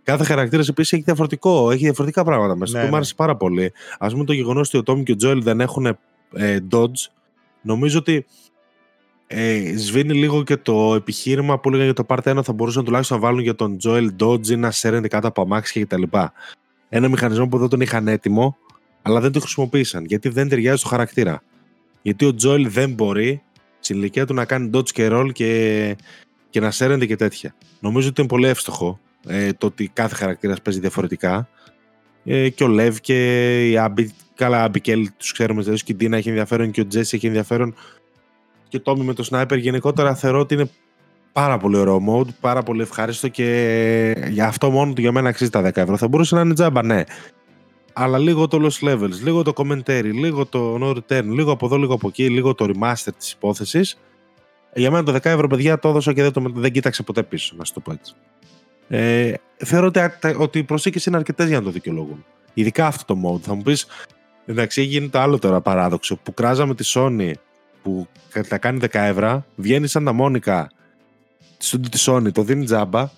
Κάθε 0.03 0.23
χαρακτήρας 0.23 0.67
επίσης 0.67 0.93
έχει 0.93 1.03
διαφορετικό, 1.03 1.71
έχει 1.71 1.83
διαφορετικά 1.83 2.23
πράγματα 2.23 2.55
μέσα. 2.55 2.77
Ναι, 2.77 2.83
μου 2.83 2.89
ναι. 2.89 2.95
άρεσε 2.95 3.13
πάρα 3.15 3.35
πολύ. 3.35 3.73
Α 3.97 4.07
πούμε 4.07 4.23
το 4.23 4.33
γεγονός 4.33 4.67
ότι 4.67 4.77
ο 4.77 4.83
Τόμι 4.83 5.03
και 5.03 5.11
ο 5.11 5.15
Τζόελ 5.15 5.43
δεν 5.43 5.61
έχουν 5.61 5.85
ε, 6.33 6.59
dodge. 6.71 7.09
Νομίζω 7.61 7.99
ότι 7.99 8.25
ε, 9.27 9.77
σβήνει 9.77 10.13
λίγο 10.13 10.43
και 10.43 10.57
το 10.57 10.95
επιχείρημα 10.95 11.59
που 11.59 11.69
έλεγαν 11.69 11.85
για 11.85 11.93
το 11.93 12.05
Part 12.07 12.37
1 12.37 12.43
θα 12.43 12.53
μπορούσαν 12.53 12.83
τουλάχιστον 12.85 13.19
να 13.19 13.23
βάλουν 13.23 13.39
για 13.39 13.55
τον 13.55 13.77
Joel 13.83 14.09
Dodge 14.19 14.57
να 14.57 14.71
σέρνεται 14.71 15.07
κάτω 15.07 15.27
από 15.27 15.41
αμάξια 15.41 15.83
κτλ. 15.85 16.03
Ένα 16.89 17.07
μηχανισμό 17.07 17.47
που 17.47 17.57
δεν 17.57 17.69
τον 17.69 17.81
είχαν 17.81 18.07
έτοιμο, 18.07 18.57
αλλά 19.01 19.19
δεν 19.19 19.31
το 19.31 19.39
χρησιμοποίησαν 19.39 20.05
γιατί 20.05 20.29
δεν 20.29 20.49
ταιριάζει 20.49 20.77
στο 20.77 20.87
χαρακτήρα. 20.87 21.43
Γιατί 22.01 22.25
ο 22.25 22.35
Joel 22.43 22.65
δεν 22.67 22.91
μπορεί 22.91 23.41
στην 23.79 23.97
ηλικία 23.97 24.25
του 24.25 24.33
να 24.33 24.45
κάνει 24.45 24.69
dodge 24.73 24.89
και 24.89 25.07
roll 25.11 25.29
και, 25.33 25.95
και 26.49 26.59
να 26.59 26.71
σέρνεται 26.71 27.05
και 27.05 27.15
τέτοια. 27.15 27.55
Νομίζω 27.79 28.07
ότι 28.07 28.21
είναι 28.21 28.29
πολύ 28.29 28.47
εύστοχο 28.47 28.99
ε, 29.27 29.53
το 29.53 29.65
ότι 29.65 29.89
κάθε 29.93 30.15
χαρακτήρας 30.15 30.61
παίζει 30.61 30.79
διαφορετικά. 30.79 31.49
Ε, 32.23 32.49
και 32.49 32.63
ο 32.63 32.67
Λεύ 32.67 32.99
και 33.01 33.69
η 33.69 33.77
Άμπι, 33.77 34.13
καλά, 34.35 34.63
Αμπικέλ 34.63 35.09
τους 35.17 35.31
ξέρουμε, 35.31 35.61
δηλαδή 35.61 35.83
και 35.83 35.91
η 35.91 35.95
Ντίνα 35.95 36.17
έχει 36.17 36.29
ενδιαφέρον 36.29 36.71
και 36.71 36.81
ο 36.81 36.87
Τζέσι 36.87 37.15
έχει 37.15 37.27
ενδιαφέρον 37.27 37.75
και 38.67 38.79
Τόμι 38.79 39.03
με 39.03 39.13
το 39.13 39.27
Sniper 39.31 39.57
γενικότερα 39.57 40.15
θεωρώ 40.15 40.39
ότι 40.39 40.53
είναι 40.53 40.69
πάρα 41.31 41.57
πολύ 41.57 41.77
ωραίο 41.77 42.01
mode, 42.09 42.27
πάρα 42.39 42.63
πολύ 42.63 42.81
ευχάριστο 42.81 43.27
και 43.27 44.27
για 44.29 44.47
αυτό 44.47 44.69
μόνο 44.69 44.93
του 44.93 45.01
για 45.01 45.11
μένα 45.11 45.29
αξίζει 45.29 45.49
τα 45.49 45.61
10 45.67 45.77
ευρώ. 45.77 45.97
Θα 45.97 46.07
μπορούσε 46.07 46.35
να 46.35 46.41
είναι 46.41 46.53
τζάμπα, 46.53 46.83
ναι. 46.83 47.03
Αλλά 47.93 48.17
λίγο 48.17 48.47
το 48.47 48.67
Lost 48.67 48.89
Levels, 48.89 49.19
λίγο 49.23 49.41
το 49.43 49.53
Commentary, 49.55 50.11
λίγο 50.13 50.45
το 50.45 50.77
No 50.81 50.97
Return, 50.97 51.23
λίγο 51.23 51.51
από 51.51 51.65
εδώ, 51.65 51.77
λίγο 51.77 51.93
από 51.93 52.07
εκεί, 52.07 52.29
λίγο 52.29 52.55
το 52.55 52.65
Remaster 52.73 53.09
της 53.17 53.31
υπόθεσης 53.31 53.97
Για 54.73 54.91
μένα 54.91 55.03
το 55.03 55.13
10 55.13 55.25
ευρώ, 55.25 55.47
παιδιά, 55.47 55.79
το 55.79 55.89
έδωσα 55.89 56.13
και 56.13 56.21
δεν, 56.21 56.31
το, 56.31 56.43
δεν 56.53 56.71
κοίταξε 56.71 57.03
ποτέ 57.03 57.23
πίσω, 57.23 57.55
να 57.57 57.65
σου 57.65 57.73
το 57.73 57.79
πω 57.79 57.91
έτσι. 57.91 58.13
Ε, 58.87 59.33
θεωρώ 59.57 59.87
ότι, 59.87 59.99
ότι 60.37 60.59
οι 60.59 60.63
προσήκε 60.63 60.99
είναι 61.07 61.17
αρκετές 61.17 61.47
για 61.47 61.57
να 61.57 61.63
το 61.63 61.71
δικαιολογούν. 61.71 62.25
Ειδικά 62.53 62.87
αυτό 62.87 63.13
το 63.13 63.19
mode. 63.25 63.39
Θα 63.41 63.55
μου 63.55 63.61
πεις, 63.61 63.87
εντάξει, 64.45 64.81
έγινε 64.81 65.07
το 65.07 65.19
άλλο 65.19 65.39
τώρα 65.39 65.61
παράδοξο 65.61 66.15
που 66.23 66.33
κράζαμε 66.33 66.75
τη 66.75 66.91
Sony 66.93 67.31
που 67.83 68.07
θα 68.43 68.57
κάνει 68.57 68.79
10 68.81 68.87
ευρώ, 68.91 69.45
βγαίνει 69.55 69.87
σαν 69.87 70.05
τα 70.05 70.13
Μόνικα 70.13 70.71
στο 71.57 71.79
τη 71.79 72.03
Sony, 72.05 72.31
το 72.31 72.43
δίνει 72.43 72.65
τζάμπα 72.65 73.09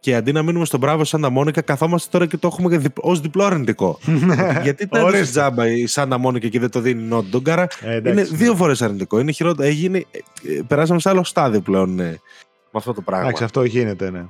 και 0.00 0.14
αντί 0.14 0.32
να 0.32 0.42
μείνουμε 0.42 0.64
στον 0.64 0.80
μπράβο 0.80 1.04
σαν 1.04 1.20
τα 1.20 1.30
Μόνικα, 1.30 1.60
καθόμαστε 1.60 2.08
τώρα 2.10 2.26
και 2.26 2.36
το 2.36 2.46
έχουμε 2.52 2.82
ως 3.00 3.20
διπλό 3.20 3.44
αρνητικό. 3.44 3.98
Γιατί 4.62 4.86
το 4.86 4.98
έδωσε 4.98 5.30
τζάμπα 5.30 5.66
η 5.66 5.86
Σάντα 5.86 6.18
Μόνικα 6.18 6.48
και 6.48 6.58
δεν 6.58 6.70
το 6.70 6.80
δίνει 6.80 7.02
Νότ 7.02 7.24
Ντογκάρα. 7.24 7.66
Ε, 7.80 7.96
είναι 7.96 8.22
δύο 8.22 8.54
φορές 8.54 8.82
αρνητικό. 8.82 9.18
Είναι 9.18 9.32
χειρότερο. 9.32 9.68
Έγινε, 9.68 9.98
ε, 9.98 10.60
περάσαμε 10.66 11.00
σε 11.00 11.08
άλλο 11.08 11.24
στάδιο 11.24 11.60
πλέον 11.60 12.00
ε, 12.00 12.04
με 12.04 12.18
αυτό 12.72 12.92
το 12.92 13.00
πράγμα. 13.00 13.24
Εντάξει, 13.24 13.44
αυτό 13.44 13.64
γίνεται, 13.64 14.10
ναι. 14.10 14.26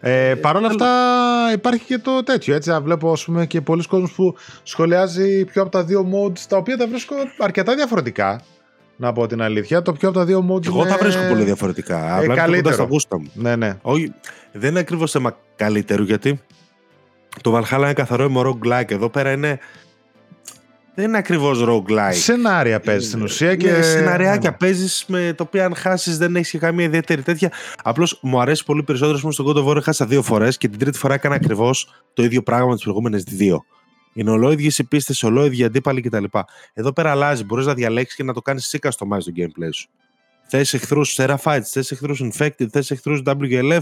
Ε, 0.00 0.34
Παρ' 0.34 0.56
όλα 0.56 0.66
αυτά 0.66 0.88
υπάρχει 1.52 1.84
και 1.84 1.98
το 1.98 2.22
τέτοιο. 2.22 2.54
Έτσι, 2.54 2.78
βλέπω 2.82 3.12
ας 3.12 3.24
πούμε, 3.24 3.46
και 3.46 3.60
πολλοί 3.60 3.86
κόσμοι 3.86 4.12
που 4.16 4.36
σχολιάζει 4.62 5.44
πιο 5.44 5.62
από 5.62 5.70
τα 5.70 5.84
δύο 5.84 6.06
modes 6.14 6.40
τα 6.48 6.56
οποία 6.56 6.76
τα 6.76 6.86
βρίσκω 6.86 7.14
αρκετά 7.38 7.74
διαφορετικά. 7.74 8.40
Να 9.02 9.12
πω 9.12 9.26
την 9.26 9.42
αλήθεια. 9.42 9.82
Το 9.82 9.92
πιο 9.92 10.08
από 10.08 10.18
τα 10.18 10.24
δύο 10.24 10.46
modes. 10.50 10.66
Εγώ 10.66 10.84
τα 10.84 10.96
βρίσκω 11.00 11.22
πολύ 11.28 11.44
διαφορετικά. 11.44 12.16
Ε, 12.16 12.22
Απλά 12.22 12.34
καλύτερο. 12.34 12.74
στα 12.74 12.84
γούστα 12.84 13.18
μου. 13.18 13.30
Ναι, 13.34 13.56
ναι. 13.56 13.76
Όχι, 13.82 14.12
δεν 14.52 14.70
είναι 14.70 14.78
ακριβώς 14.78 15.10
θέμα 15.10 15.36
καλύτερου 15.56 16.02
γιατί 16.02 16.40
το 17.40 17.58
Valhalla 17.58 17.78
είναι 17.78 17.92
καθαρό 17.92 18.32
roguelike. 18.34 18.90
Εδώ 18.90 19.08
πέρα 19.08 19.32
είναι 19.32 19.58
δεν 20.94 21.04
είναι 21.04 21.18
ακριβώς 21.18 21.64
roguelike. 21.68 22.12
Σενάρια 22.12 22.80
παίζεις 22.80 23.08
στην 23.08 23.22
ουσία. 23.22 23.48
Ναι, 23.48 23.56
και... 23.56 23.70
Ναι, 23.70 23.82
σεναριάκια 23.82 24.50
ναι. 24.50 24.56
παίζεις 24.56 25.04
με 25.06 25.34
το 25.36 25.42
οποίο 25.42 25.64
αν 25.64 25.74
χάσεις 25.74 26.18
δεν 26.18 26.36
έχεις 26.36 26.60
καμία 26.60 26.84
ιδιαίτερη 26.84 27.22
τέτοια. 27.22 27.52
Απλώς 27.82 28.18
μου 28.22 28.40
αρέσει 28.40 28.64
πολύ 28.64 28.82
περισσότερο. 28.82 29.18
Πούμε, 29.18 29.32
στον 29.32 29.46
God 29.46 29.56
of 29.56 29.76
War 29.76 29.82
χάσα 29.82 30.06
δύο 30.06 30.22
φορές 30.22 30.56
και 30.56 30.68
την 30.68 30.78
τρίτη 30.78 30.98
φορά 30.98 31.14
έκανα 31.14 31.34
ακριβώς 31.34 32.04
το 32.14 32.22
ίδιο 32.22 32.42
πράγμα 32.42 32.66
με 32.66 32.74
τις 32.74 32.82
προηγούμενες 32.82 33.22
δύο. 33.22 33.64
Είναι 34.12 34.30
ολόιδιες 34.30 34.78
οι 34.78 34.84
πίστες, 34.84 35.22
ολόιδιοι 35.22 35.64
αντίπαλοι 35.64 36.00
κτλ. 36.00 36.24
Εδώ 36.72 36.92
πέρα 36.92 37.10
αλλάζει. 37.10 37.44
Μπορείς 37.44 37.66
να 37.66 37.74
διαλέξεις 37.74 38.16
και 38.16 38.22
να 38.22 38.32
το 38.32 38.42
κάνεις 38.42 38.64
εσύ 38.64 38.78
customize 38.82 39.22
το 39.24 39.32
gameplay 39.36 39.68
σου. 39.72 39.88
Θες 40.48 40.74
εχθρούς 40.74 41.16
Seraphites, 41.18 41.62
θες 41.64 41.90
εχθρούς 41.90 42.22
Infected, 42.22 42.66
θες 42.70 42.90
εχθρούς 42.90 43.22
WLF. 43.26 43.80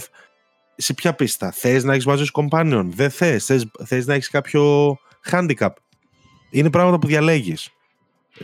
Σε 0.76 0.94
ποια 0.94 1.14
πίστα; 1.14 1.50
Θες 1.50 1.84
να 1.84 1.92
έχεις 1.92 2.06
μαζί 2.06 2.24
σου 2.24 2.32
companion; 2.34 2.84
Δεν 2.88 3.10
θες. 3.10 3.50
Θες 3.84 4.06
να 4.06 4.14
έχεις 4.14 4.28
κάποιο 4.30 4.96
handicap; 5.30 5.70
Είναι 6.50 6.70
πράγματα 6.70 6.98
που 6.98 7.06
διαλέγεις. 7.06 7.70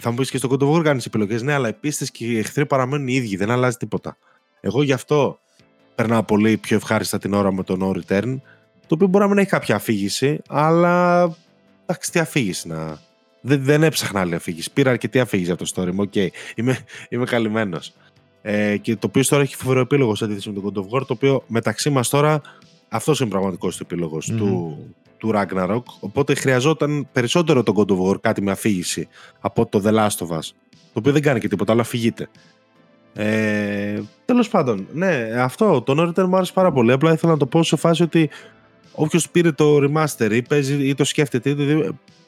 Θα 0.01 0.11
μου 0.11 0.17
πεις 0.17 0.31
και 0.31 0.39
στο 0.39 0.49
God 0.51 0.63
of 0.63 0.77
War 0.77 0.83
κάνεις 0.83 1.07
επιλογές. 1.07 1.43
Ναι, 1.43 1.53
αλλά 1.53 1.69
οι 1.69 1.73
πίστες 1.73 2.11
και 2.11 2.25
οι 2.25 2.39
εχθροί 2.39 2.67
παραμένουν 2.67 3.09
οι 3.09 3.15
ίδιοι. 3.15 3.37
Δεν 3.37 3.51
αλλάζει 3.51 3.77
τίποτα. 3.77 4.17
Εγώ 4.61 4.83
γι' 4.83 4.93
αυτό 4.93 5.39
περνάω 5.95 6.23
πολύ 6.23 6.57
πιο 6.57 6.77
ευχάριστα 6.77 7.19
την 7.19 7.33
ώρα 7.33 7.53
με 7.53 7.63
το 7.63 7.77
No 7.81 7.97
Return. 7.97 8.37
Το 8.87 8.95
οποίο 8.95 9.07
μπορεί 9.07 9.25
να 9.25 9.31
μην 9.31 9.39
έχει 9.39 9.49
κάποια 9.49 9.75
αφήγηση, 9.75 10.41
αλλά. 10.49 11.37
Εντάξει, 11.87 12.13
τι 12.13 12.19
αφήγηση 12.19 12.69
να. 12.69 12.99
Δεν, 13.41 13.65
δεν 13.65 13.83
έψαχνα 13.83 14.21
άλλη 14.21 14.35
αφήγηση. 14.35 14.73
Πήρα 14.73 14.91
αρκετή 14.91 15.21
αφήγηση 15.21 15.51
από 15.51 15.65
το 15.65 15.71
story 15.75 15.91
μου. 15.93 16.11
Okay. 16.15 16.29
Είμαι, 16.55 16.79
είμαι 17.09 17.25
καλυμμένος. 17.25 17.93
Ε, 18.43 18.77
και 18.77 18.97
το 18.97 19.07
οποίο 19.07 19.25
τώρα 19.25 19.43
έχει 19.43 19.57
φοβερό 19.57 19.81
επίλογο 19.81 20.15
σε 20.15 20.25
αντίθεση 20.25 20.51
με 20.51 20.61
το 20.61 20.73
God 20.75 20.79
of 20.79 20.99
War, 20.99 21.07
το 21.07 21.13
οποίο 21.13 21.45
μεταξύ 21.47 21.91
μας 21.91 22.09
τώρα 22.09 22.41
αυτός 22.89 23.21
είναι 23.21 23.31
πραγματικός 23.31 23.81
επίλογος 23.81 24.27
του, 24.27 24.79
του 25.19 25.33
Ragnarok, 25.35 25.83
οπότε 26.01 26.35
χρειαζόταν 26.35 27.09
περισσότερο 27.13 27.63
τον 27.63 27.75
God 27.79 27.91
of 27.91 28.11
War 28.11 28.21
κάτι 28.21 28.43
με 28.43 28.51
αφήγηση 28.51 29.09
από 29.41 29.67
το 29.67 29.83
The 29.85 29.95
Last 29.95 30.27
of 30.27 30.37
Us, 30.37 30.51
το 30.71 30.99
οποίο 30.99 31.13
δεν 31.13 31.23
κάνει 31.23 31.41
και 31.41 31.49
τίποτα, 31.49 31.73
αλλά 31.73 31.81
αφηγείται. 31.81 32.29
Ε, 33.15 34.01
Τέλος 34.25 34.49
πάντων, 34.49 34.87
ναι, 34.93 35.31
αυτό 35.39 35.83
το 35.83 35.95
No 35.99 36.09
Return 36.09 36.27
μου 36.27 36.37
άρεσε 36.37 36.53
πάρα 36.53 36.73
πολύ. 36.73 36.93
Απλά 36.93 37.13
ήθελα 37.13 37.33
να 37.33 37.39
το 37.39 37.47
πω 37.47 37.63
σε 37.63 37.77
φάση 37.77 38.03
ότι 38.03 38.31
όποιος 38.97 39.31
πήρε 39.31 39.53
το 39.53 39.77
remaster 39.77 40.31
ή, 40.31 40.43
παίζει, 40.43 40.89
ή 40.89 40.95
το 40.95 41.05
σκέφτεται, 41.05 41.57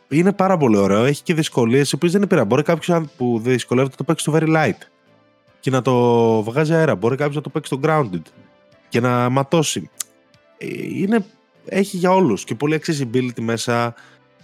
είναι 0.09 0.33
πάρα 0.33 0.57
πολύ 0.57 0.77
ωραίο. 0.77 1.05
Έχει 1.05 1.23
και 1.23 1.35
δυσκολίες, 1.35 1.91
οι 1.91 1.95
οποίες 1.95 2.13
δεν 2.13 2.21
είναι 2.21 2.31
πειρά. 2.31 2.45
Μπορεί 2.45 2.63
κάποιος 2.63 3.01
που 3.17 3.41
δυσκολεύεται 3.45 3.95
να 3.99 4.05
το 4.05 4.05
παίξει 4.05 4.25
στο 4.25 4.39
Very 4.39 4.57
Light 4.57 4.87
και 5.61 5.71
να 5.71 5.83
το 5.83 5.95
βγάζει 6.43 6.75
αέρα. 6.75 6.95
Μπορεί 6.95 7.17
κάποιος 7.17 7.37
να 7.37 7.43
το 7.43 7.49
παίξει 7.49 7.75
στο 7.75 7.81
Grounded 7.85 8.23
και 8.89 9.01
να 9.01 9.29
ματώσει. 9.29 9.91
Ε, 10.59 10.67
είναι 10.89 11.25
έχει 11.69 11.97
για 11.97 12.11
όλους 12.11 12.45
και 12.45 12.55
πολύ 12.55 12.81
accessibility 12.83 13.41
μέσα 13.41 13.95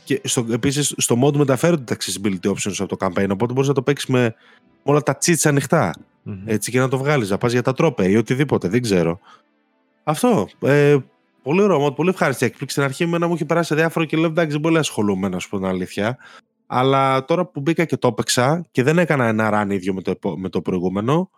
και 0.05 0.21
στο, 0.25 0.47
επίσης 0.51 0.95
στο 0.97 1.19
mod 1.25 1.37
μεταφέρονται 1.37 1.95
τα 1.95 1.97
accessibility 1.97 2.51
options 2.51 2.75
από 2.79 2.97
το 2.97 3.07
campaign 3.07 3.29
οπότε 3.31 3.53
μπορείς 3.53 3.69
να 3.69 3.75
το 3.75 3.83
παίξεις 3.83 4.09
με 4.09 4.35
όλα 4.83 5.03
τα 5.03 5.19
cheats 5.25 5.43
ανοιχτα 5.43 5.95
έτσι 6.45 6.71
και 6.71 6.79
να 6.79 6.89
το 6.89 6.99
βγάλεις 6.99 7.31
να 7.31 7.39
πας 7.39 7.53
για 7.53 7.63
τα 7.63 7.73
τρόπε 7.73 8.09
ή 8.09 8.17
οτιδήποτε 8.17 8.69
δεν 8.69 8.83
ξέρω 8.83 9.21
αυτό 10.05 10.49
ε, 10.61 10.97
πολύ 11.45 11.63
ωραίο 11.63 11.87
mod, 11.87 11.95
πολύ 11.95 12.09
ευχάριστη 12.09 12.47
έκπληξη 12.47 12.75
στην 12.75 12.89
αρχή 12.89 13.03
εμένα 13.03 13.27
μου 13.27 13.35
είχε 13.35 13.45
περάσει 13.45 13.75
διάφορο 13.75 14.05
και 14.05 14.17
λέω 14.17 14.27
εντάξει 14.27 14.51
δεν 14.51 14.61
πολύ 14.61 14.79
ασχολούμαι 14.79 15.29
να 15.29 15.39
σου 15.39 15.49
πω 15.49 15.57
την 15.57 15.67
αλήθεια 15.67 16.19
αλλά 16.67 17.25
τώρα 17.25 17.47
που 17.47 17.61
μπήκα 17.61 17.85
και 17.85 17.97
το 17.97 18.09
έπαιξα 18.09 18.65
και 18.71 18.83
δεν 18.83 18.99
έκανα 18.99 19.27
ένα 19.27 19.51
run 19.53 19.73
ίδιο 19.73 19.95
με 19.95 20.03
το, 20.03 20.37
με 20.37 20.49
το 20.49 20.61
προηγούμενο 20.61 21.31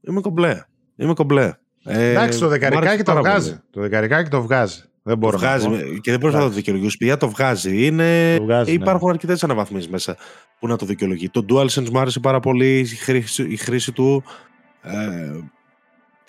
είμαι 0.00 0.20
κομπλέ 0.20 0.64
είμαι 0.96 1.14
κομπλέ 1.14 1.52
ε, 1.84 2.10
Εντάξει, 2.10 2.38
το 2.38 2.48
δεκαρικάκι 2.48 3.02
το 3.02 3.14
βγάζει. 3.14 3.60
Το 3.70 3.80
δεκαρικάκι 3.80 4.30
το 4.30 4.42
βγάζει. 4.42 4.82
Δεν 5.02 5.18
μπορώ 5.18 5.32
το 5.32 5.38
βγάζει, 5.38 5.68
να 5.68 5.78
Και 6.00 6.10
δεν 6.10 6.20
μπορώ 6.20 6.32
να 6.32 6.40
το 6.40 6.48
δικαιολογήσω. 6.48 6.96
Παιδιά 6.98 7.16
το 7.16 7.28
βγάζει. 7.28 7.86
Είναι... 7.86 8.36
Το 8.36 8.44
βγάζει, 8.44 8.70
ναι. 8.70 8.82
Υπάρχουν 8.82 9.06
ναι. 9.06 9.12
αρκετές 9.12 9.44
αναβαθμίσεις 9.44 9.88
μέσα 9.88 10.16
που 10.58 10.66
να 10.66 10.76
το 10.76 10.86
δικαιολογεί. 10.86 11.28
Το 11.28 11.44
DualSense 11.48 11.88
μου 11.88 11.98
άρεσε 11.98 12.20
πάρα 12.20 12.40
πολύ 12.40 12.78
η 12.78 12.84
χρήση, 12.84 13.42
η 13.48 13.56
χρήση 13.56 13.92
του. 13.92 14.24
Ε, 14.82 15.30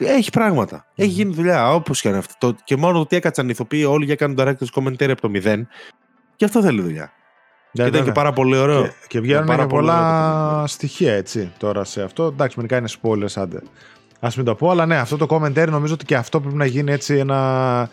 έχει 0.06 0.30
πράγματα. 0.30 0.86
Mm. 0.86 0.92
Έχει 0.96 1.10
γίνει 1.10 1.34
δουλειά. 1.34 1.74
Όπως 1.74 2.02
και 2.02 2.10
αν 2.10 2.16
αυτό. 2.16 2.56
Και 2.64 2.78
μόνο 2.78 2.94
το 2.94 3.00
ότι 3.00 3.16
έκατσαν 3.16 3.50
ηθοποιοί 3.50 3.86
όλοι 3.88 4.06
για 4.06 4.16
κάνουν 4.16 4.38
director's 4.40 4.82
commentary 4.82 5.10
από 5.10 5.22
το 5.22 5.30
μηδέν. 5.30 5.68
Και 6.36 6.46
αυτό 6.46 6.62
θέλει 6.62 6.82
δουλειά. 6.82 7.12
Ναι, 7.72 7.84
και 7.84 7.90
ήταν 7.90 8.04
και 8.04 8.12
πάρα 8.12 8.34
πολύ 8.34 8.58
ωραίο. 8.58 8.84
Και, 8.84 8.92
και 9.08 9.20
βγαίνουν 9.20 9.58
και 9.58 9.66
πολλά 9.66 10.64
στοιχεία 10.68 11.14
έτσι 11.14 11.52
τώρα 11.58 11.84
σε 11.84 12.02
αυτό. 12.02 12.26
Εντάξει, 12.26 12.56
μερικά 12.58 12.78
είναι 12.78 12.90
spoilers, 13.02 13.34
άντε. 13.36 13.62
Α 14.20 14.30
μην 14.36 14.46
το 14.46 14.56
πω, 14.56 14.70
αλλά 14.70 14.86
ναι, 14.86 14.98
αυτό 14.98 15.18
το 15.18 15.28
commentary 15.30 15.68
νομίζω 15.70 15.94
ότι 15.94 16.06
και 16.06 16.16
αυτό 16.16 16.40
πρέπει 16.40 16.56
να 16.56 16.66
γίνει 16.66 16.92
έτσι 16.92 17.16
ένα 17.16 17.90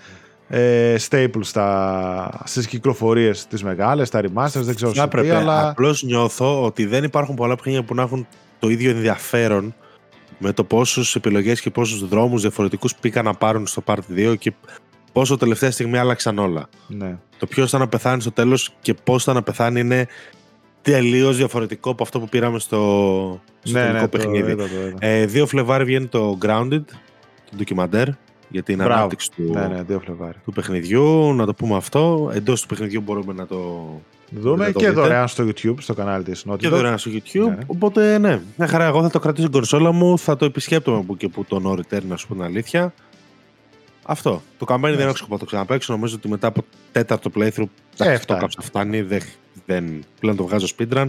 ε, 0.48 0.96
staple 1.08 1.40
στα, 1.40 2.42
στις 2.44 2.66
κυκλοφορίες 2.66 3.46
τις 3.46 3.62
μεγάλες, 3.62 4.10
τα 4.10 4.20
remasters, 4.20 4.50
δεν 4.52 4.74
ξέρω 4.74 4.94
σου 4.94 5.08
πει, 5.08 5.30
αλλά... 5.30 5.68
Απλώς 5.68 6.02
νιώθω 6.02 6.64
ότι 6.64 6.86
δεν 6.86 7.04
υπάρχουν 7.04 7.34
πολλά 7.34 7.54
παιχνίδια 7.54 7.82
που 7.82 7.94
να 7.94 8.02
έχουν 8.02 8.26
το 8.58 8.68
ίδιο 8.68 8.90
ενδιαφέρον 8.90 9.74
με 10.38 10.52
το 10.52 10.64
πόσους 10.64 11.14
επιλογές 11.14 11.60
και 11.60 11.70
πόσους 11.70 12.08
δρόμους 12.08 12.40
διαφορετικούς 12.40 12.94
πήγαν 12.94 13.24
να 13.24 13.34
πάρουν 13.34 13.66
στο 13.66 13.82
Part 13.86 13.98
2 14.16 14.34
και 14.38 14.52
πόσο 15.12 15.36
τελευταία 15.36 15.70
στιγμή 15.70 15.98
άλλαξαν 15.98 16.38
όλα. 16.38 16.68
Ναι. 16.86 17.18
Το 17.38 17.46
ποιος 17.46 17.70
θα 17.70 17.78
να 17.78 17.88
πεθάνει 17.88 18.20
στο 18.20 18.32
τέλος 18.32 18.74
και 18.80 18.94
πώς 18.94 19.24
θα 19.24 19.32
να 19.32 19.42
πεθάνει 19.42 19.80
είναι 19.80 20.06
τελείως 20.82 21.36
διαφορετικό 21.36 21.90
από 21.90 22.02
αυτό 22.02 22.20
που 22.20 22.28
πήραμε 22.28 22.58
στο, 22.58 23.40
στο 23.62 23.78
ναι, 23.78 23.92
ναι, 23.92 24.08
παιχνίδι. 24.08 24.56
Το, 24.56 24.64
ε, 24.98 25.26
2 25.34 25.46
Φλεβάρι 25.46 25.84
βγαίνει 25.84 26.06
το 26.06 26.38
Grounded, 26.42 26.82
το 27.50 27.56
ντοκιμαντέρ, 27.56 28.08
για 28.48 28.62
την 28.62 28.76
Μπράβο. 28.76 28.92
ανάπτυξη 28.92 29.30
του, 29.36 29.52
ναι, 29.52 29.66
ναι, 29.66 29.84
του 30.44 30.52
παιχνιδιού. 30.54 31.34
Να 31.34 31.46
το 31.46 31.54
πούμε 31.54 31.76
αυτό. 31.76 32.30
Εντός 32.34 32.60
του 32.60 32.66
παιχνιδιού 32.66 33.00
μπορούμε 33.00 33.32
να 33.32 33.46
το 33.46 33.88
δούμε 34.30 34.72
και 34.76 34.90
δωρεάν 34.90 35.28
στο 35.28 35.44
YouTube, 35.44 35.74
στο 35.78 35.94
κανάλι 35.94 36.24
της 36.24 36.44
Naughty 36.48 36.58
Και 36.58 36.68
δωρεάν 36.68 36.98
στο 36.98 37.10
YouTube. 37.14 37.48
Ναι. 37.48 37.58
Οπότε, 37.66 38.18
ναι, 38.18 38.40
μια 38.56 38.66
χαρά. 38.66 38.84
Εγώ 38.84 39.02
θα 39.02 39.10
το 39.10 39.18
κρατήσω 39.18 39.46
στην 39.46 39.58
κονσόλα 39.58 39.92
μου, 39.92 40.18
θα 40.18 40.36
το 40.36 40.44
επισκέπτομαι 40.44 40.98
από 40.98 41.16
και 41.16 41.28
που 41.28 41.44
το 41.44 41.60
No 41.64 41.78
Return, 41.78 42.02
να 42.08 42.16
σου 42.16 42.26
πω 42.26 42.34
την 42.34 42.42
αλήθεια. 42.42 42.94
Αυτό. 44.02 44.42
Το 44.58 44.64
καμπάνι 44.64 44.96
δεν 44.96 45.06
έχω 45.06 45.16
σκοπό 45.16 45.32
να 45.32 45.38
το 45.38 45.44
ξαναπέξω. 45.44 45.92
Νομίζω 45.92 46.14
ότι 46.14 46.28
μετά 46.28 46.46
από 46.46 46.64
τέταρτο 46.92 47.30
playthrough. 47.34 47.68
Ε, 47.98 48.12
αυτό 48.12 48.48
φτάνει. 48.60 49.02
Δεν 49.02 49.20
δεν, 49.66 50.04
πλέον 50.20 50.36
το 50.36 50.46
βγάζω 50.46 50.66
speedrun. 50.78 51.06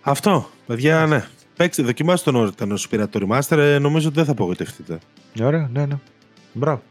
Αυτό, 0.00 0.50
παιδιά, 0.66 1.06
ναι. 1.06 1.26
Παίξτε, 1.60 1.82
δοκιμάστε 1.82 2.30
τον 2.30 2.46
όταν 2.46 2.76
σου 2.76 2.88
πήρα 2.88 3.08
το 3.08 3.20
remaster, 3.22 3.56
ε, 3.56 3.78
νομίζω 3.78 4.06
ότι 4.06 4.16
δεν 4.16 4.24
θα 4.24 4.32
απογοητευτείτε. 4.32 4.98
Ωραία, 5.42 5.68
ναι, 5.72 5.86
ναι. 5.86 5.98
Μπράβο. 6.52 6.82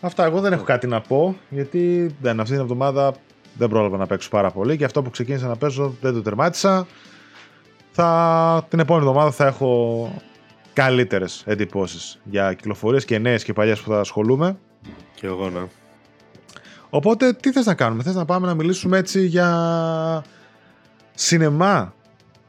Αυτά, 0.00 0.24
εγώ 0.24 0.40
δεν 0.40 0.52
έχω 0.52 0.64
κάτι 0.64 0.86
να 0.86 1.00
πω, 1.00 1.36
γιατί 1.48 2.14
δεν, 2.20 2.40
αυτή 2.40 2.52
την 2.52 2.62
εβδομάδα 2.62 3.14
δεν 3.54 3.68
πρόλαβα 3.68 3.96
να 3.96 4.06
παίξω 4.06 4.28
πάρα 4.28 4.50
πολύ 4.50 4.76
και 4.76 4.84
αυτό 4.84 5.02
που 5.02 5.10
ξεκίνησα 5.10 5.46
να 5.46 5.56
παίζω 5.56 5.94
δεν 6.00 6.12
το 6.12 6.22
τερμάτισα. 6.22 6.86
Θα, 7.90 8.66
την 8.68 8.78
επόμενη 8.78 9.06
εβδομάδα 9.06 9.30
θα 9.30 9.46
έχω 9.46 10.22
καλύτερες 10.72 11.42
εντυπώσεις 11.46 12.20
για 12.24 12.52
κυκλοφορίες 12.52 13.04
και 13.04 13.18
νέες 13.18 13.44
και 13.44 13.52
παλιές 13.52 13.80
που 13.80 13.90
θα 13.90 14.00
ασχολούμαι. 14.00 14.58
Και 15.14 15.26
εγώ, 15.26 15.50
ναι. 15.50 15.66
Οπότε 16.90 17.32
τι 17.32 17.52
θες 17.52 17.66
να 17.66 17.74
κάνουμε, 17.74 18.02
θες 18.02 18.14
να 18.14 18.24
πάμε 18.24 18.46
να 18.46 18.54
μιλήσουμε 18.54 18.98
έτσι 18.98 19.26
για 19.26 20.24
σινεμά, 21.14 21.94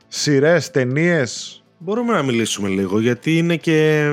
σειρές, 0.09 0.71
ταινίες. 0.71 1.63
Μπορούμε 1.77 2.13
να 2.13 2.21
μιλήσουμε 2.21 2.69
λίγο 2.69 2.99
γιατί 2.99 3.37
είναι 3.37 3.55
και 3.55 4.09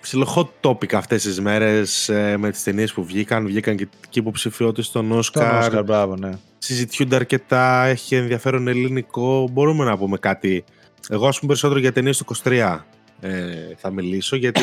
ψιλοχό 0.00 0.52
topic 0.60 0.94
αυτές 0.94 1.22
τις 1.22 1.40
μέρες 1.40 2.08
ε, 2.08 2.36
με 2.36 2.50
τις 2.50 2.62
ταινίες 2.62 2.92
που 2.92 3.04
βγήκαν. 3.04 3.46
Βγήκαν 3.46 3.76
και, 3.76 3.88
και 4.08 4.18
υποψηφιότητες 4.18 4.86
στον 4.86 5.12
Όσκαρ. 5.12 5.58
Όσκαρ, 5.58 5.84
μπράβο, 5.84 6.16
ναι. 6.16 6.30
Συζητιούνται 6.58 7.16
αρκετά, 7.16 7.84
έχει 7.84 8.14
ενδιαφέρον 8.14 8.68
ελληνικό. 8.68 9.48
Μπορούμε 9.52 9.84
να 9.84 9.96
πούμε 9.96 10.16
κάτι. 10.18 10.64
Εγώ, 11.08 11.26
ας 11.26 11.38
πούμε, 11.38 11.46
περισσότερο 11.46 11.80
για 11.80 11.92
ταινίες 11.92 12.18
του 12.18 12.36
23 12.44 12.78
ε, 13.20 13.30
θα 13.76 13.90
μιλήσω 13.90 14.36
γιατί 14.36 14.60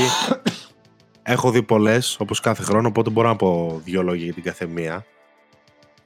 έχω 1.23 1.51
δει 1.51 1.63
πολλές 1.63 2.17
όπως 2.19 2.39
κάθε 2.39 2.63
χρόνο 2.63 2.87
οπότε 2.87 3.09
μπορώ 3.09 3.27
να 3.27 3.35
πω 3.35 3.81
δύο 3.83 4.01
λόγια 4.01 4.23
για 4.23 4.33
την 4.33 4.43
καθεμία. 4.43 5.05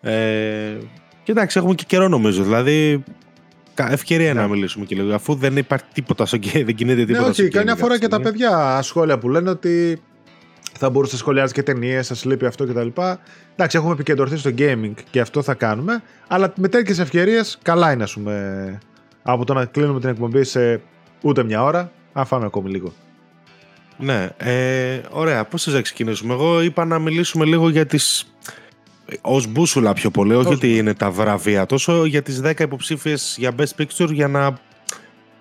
Ε, 0.02 0.78
και 1.24 1.32
εντάξει 1.32 1.58
έχουμε 1.58 1.76
και 1.76 1.84
καιρό 1.88 2.08
νομίζω 2.08 2.44
δηλαδή 2.44 3.04
ευκαιρία 3.78 4.34
ναι. 4.34 4.42
να 4.42 4.48
μιλήσουμε 4.48 4.86
και 4.86 4.96
λίγο 4.96 5.14
αφού 5.14 5.36
δεν 5.36 5.58
υπάρχει 5.58 5.86
τίποτα 5.94 6.26
στο 6.26 6.38
game, 6.38 6.64
δεν 6.66 6.76
κινείται 6.76 7.06
τίποτα 7.06 7.24
ναι, 7.24 7.30
όχι, 7.30 7.48
καμιά 7.48 7.76
φορά 7.76 8.00
και 8.00 8.08
τα 8.08 8.22
παιδιά 8.22 8.80
σχόλια 8.82 9.18
που 9.18 9.30
λένε 9.30 9.50
ότι 9.50 10.02
θα 10.78 10.90
μπορούσε 10.90 11.14
να 11.14 11.20
σχολιάζει 11.20 11.54
και 11.54 11.64
ταινίες, 11.64 12.12
σα 12.14 12.30
λείπει 12.30 12.46
αυτό 12.46 12.66
κτλ. 12.66 12.88
Εντάξει, 13.56 13.78
έχουμε 13.78 13.92
επικεντρωθεί 13.92 14.38
στο 14.38 14.52
gaming 14.58 14.94
και 15.10 15.20
αυτό 15.20 15.42
θα 15.42 15.54
κάνουμε. 15.54 16.04
Αλλά 16.28 16.54
με 16.58 16.68
τέτοιες 16.68 17.00
ευκαιρίες, 17.00 17.58
καλά 17.62 17.92
είναι, 17.92 18.04
ας 18.04 18.14
πούμε, 18.14 18.80
από 19.24 19.46
το 19.46 19.54
να 19.54 19.66
κλείνουμε 19.66 20.00
την 20.00 20.10
εκπομπή 20.10 20.44
σε 20.44 20.82
ούτε 21.22 21.44
μια 21.44 21.64
ώρα, 21.64 21.92
να 22.14 22.26
φάμε 22.26 22.46
ακόμη 22.46 22.70
λίγο. 22.70 22.94
Ναι, 23.98 24.30
ε, 24.38 25.02
ωραία. 25.10 25.46
Πώς 25.46 25.64
θα 25.64 25.82
ξεκινήσουμε; 25.82 26.34
Εγώ 26.34 26.62
είπα 26.62 26.86
να 26.86 27.00
μιλήσουμε 27.00 27.46
λίγο 27.46 27.70
για 27.70 27.86
τις... 27.86 28.26
Ω 29.22 29.42
μπούσουλα 29.50 29.94
πιο 29.94 30.10
πολύ, 30.10 30.34
όχι 30.34 30.54
ότι 30.54 30.78
είναι 30.78 30.94
τα 30.94 31.12
βραβεία, 31.12 31.66
τόσο 31.66 32.06
για 32.06 32.22
τις 32.22 32.42
10 32.44 32.60
υποψήφιες 32.60 33.36
για 33.38 33.52
Best 33.58 33.82
Picture 33.82 34.12
για 34.12 34.28
να, 34.28 34.58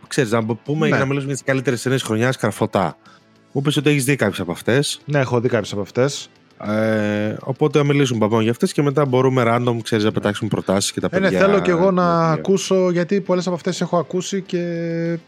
ξέρεις, 0.07 0.31
να 0.31 0.45
πούμε 0.45 0.89
ναι. 0.89 0.99
να 0.99 1.05
μιλήσουμε 1.05 1.27
για 1.27 1.35
τις 1.35 1.45
καλύτερες 1.45 1.83
ταινίες 1.83 2.03
χρονιάς 2.03 2.37
καρφωτά. 2.37 2.97
Μου 3.53 3.62
είπε 3.64 3.79
ότι 3.79 3.91
έχεις 3.91 4.05
δει 4.05 4.17
κάποιες 4.17 4.41
από 4.41 4.53
αυτές. 4.53 5.01
Ναι, 5.05 5.19
έχω 5.19 5.41
δει 5.41 5.49
κάποιες 5.49 5.73
από 5.73 5.81
αυτές. 5.81 6.31
Ε, 6.64 7.37
οπότε 7.41 7.79
θα 7.79 7.85
μιλήσουμε 7.85 8.19
παπών 8.19 8.43
για 8.43 8.51
αυτές 8.51 8.73
και 8.73 8.83
μετά 8.83 9.05
μπορούμε 9.05 9.43
random 9.47 9.77
ξέρεις, 9.83 10.05
να 10.05 10.12
πετάξουμε 10.12 10.49
προτάσεις 10.49 10.93
και 10.93 11.01
τα 11.01 11.09
παιδιά. 11.09 11.29
Ε, 11.29 11.31
ναι, 11.31 11.39
θέλω 11.39 11.61
και 11.61 11.71
εγώ 11.71 11.91
να 11.91 12.31
ακούσω 12.31 12.91
γιατί 12.91 13.21
πολλές 13.21 13.47
από 13.47 13.55
αυτές 13.55 13.81
έχω 13.81 13.99
ακούσει 13.99 14.43
και. 14.43 15.19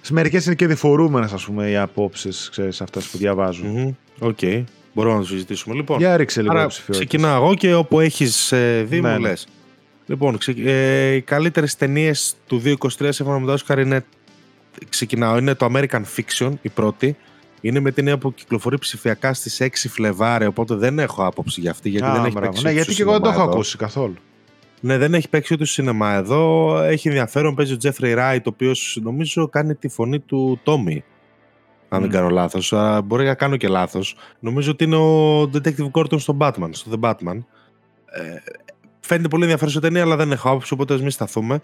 Σε 0.00 0.12
μερικές 0.12 0.46
είναι 0.46 0.54
και 0.54 0.66
διφορούμενες, 0.66 1.32
ας 1.32 1.44
πούμε, 1.44 1.70
οι 1.70 1.76
απόψεις 1.76 2.50
αυτές 2.80 3.06
που 3.06 3.18
διαβάζουν. 3.18 3.96
Οκ. 4.18 4.38
Okay. 4.40 4.64
Μπορούμε 4.92 5.14
να 5.14 5.20
το 5.20 5.26
συζητήσουμε. 5.26 5.74
Λοιπόν, 5.74 5.98
για 5.98 6.16
ρίξε 6.16 6.42
λίγο 6.42 6.66
Ξεκινάω 6.90 7.44
εγώ 7.44 7.54
και 7.54 7.74
όπου 7.74 8.00
έχεις 8.00 8.52
ε, 8.52 8.84
δει, 8.88 9.00
ναι, 9.00 9.08
μου 9.08 9.20
ναι. 9.20 9.28
λες. 9.28 9.46
Λοιπόν, 10.06 10.38
ξε... 10.38 10.54
ε, 10.58 11.12
οι 11.14 11.20
καλύτερες 11.20 11.76
ταινίες 11.76 12.34
του 12.46 12.62
2023 12.64 13.08
σύμφωνα 13.08 13.38
με 13.38 13.46
το 13.46 13.52
Όσκαρ 13.52 13.78
είναι 13.78 14.04
ξεκινάω. 14.88 15.38
Είναι 15.38 15.54
το 15.54 15.68
American 15.74 16.02
Fiction, 16.16 16.52
η 16.62 16.68
πρώτη. 16.68 17.16
Είναι 17.60 17.80
μία 17.80 17.90
ταινία 17.90 18.18
που 18.18 18.34
κυκλοφορεί 18.34 18.78
ψηφιακά 18.78 19.34
στις 19.34 19.62
6 19.62 19.68
Φλεβάρι, 19.88 20.46
οπότε 20.46 20.74
δεν 20.74 20.98
έχω 20.98 21.26
άποψη 21.26 21.60
για 21.60 21.70
αυτή. 21.70 21.88
Γιατί 21.88 22.10
δεν 22.10 22.24
έχει 22.24 22.38
παίξει 22.38 22.62
ναι, 22.62 22.72
γιατί 22.72 22.94
και 22.94 23.02
εγώ 23.02 23.12
δεν 23.12 23.20
το 23.20 23.28
έχω 23.28 23.42
ακούσει 23.42 23.76
καθόλου. 23.76 24.14
Ναι, 24.80 24.98
δεν 24.98 25.14
έχει 25.14 25.28
παίξει 25.28 25.54
ούτε 25.54 25.64
στο 25.64 25.74
σινεμά 25.74 26.14
εδώ. 26.14 26.74
Έχει 26.82 27.08
ενδιαφέρον. 27.08 27.54
Παίζει 27.54 27.72
ο 27.72 27.76
Τζέφρι 27.76 28.14
Ράιτ, 28.14 28.46
ο 28.46 28.50
οποίος 28.54 28.98
νομίζω 29.02 29.48
κάνει 29.48 29.74
τη 29.74 29.88
φωνή 29.88 30.18
του 30.18 30.60
Τόμι. 30.62 31.04
Αν 31.88 31.98
mm. 31.98 32.02
δεν 32.02 32.10
κάνω 32.10 32.28
λάθος. 32.28 32.74
Μπορεί 33.04 33.24
να 33.24 33.34
κάνω 33.34 33.56
και 33.56 33.68
λάθος. 33.68 34.16
Νομίζω 34.38 34.70
ότι 34.70 34.84
είναι 34.84 34.96
ο 34.96 35.42
Detective 35.42 35.90
Gordon 35.92 36.20
στο 36.20 36.36
Batman, 36.40 36.68
στο 36.70 36.90
The 36.94 37.08
Batman. 37.08 37.38
Ε, 38.04 38.36
φαίνεται 39.00 39.28
πολύ 39.28 39.42
ενδιαφέρον 39.42 39.80
ταινία, 39.80 40.02
αλλά 40.02 40.16
δεν 40.16 40.32
έχω 40.32 40.48
άποψη, 40.48 40.72
οπότε 40.72 40.94
ας 40.94 41.00
μην 41.00 41.10
σταθούμε. 41.10 41.60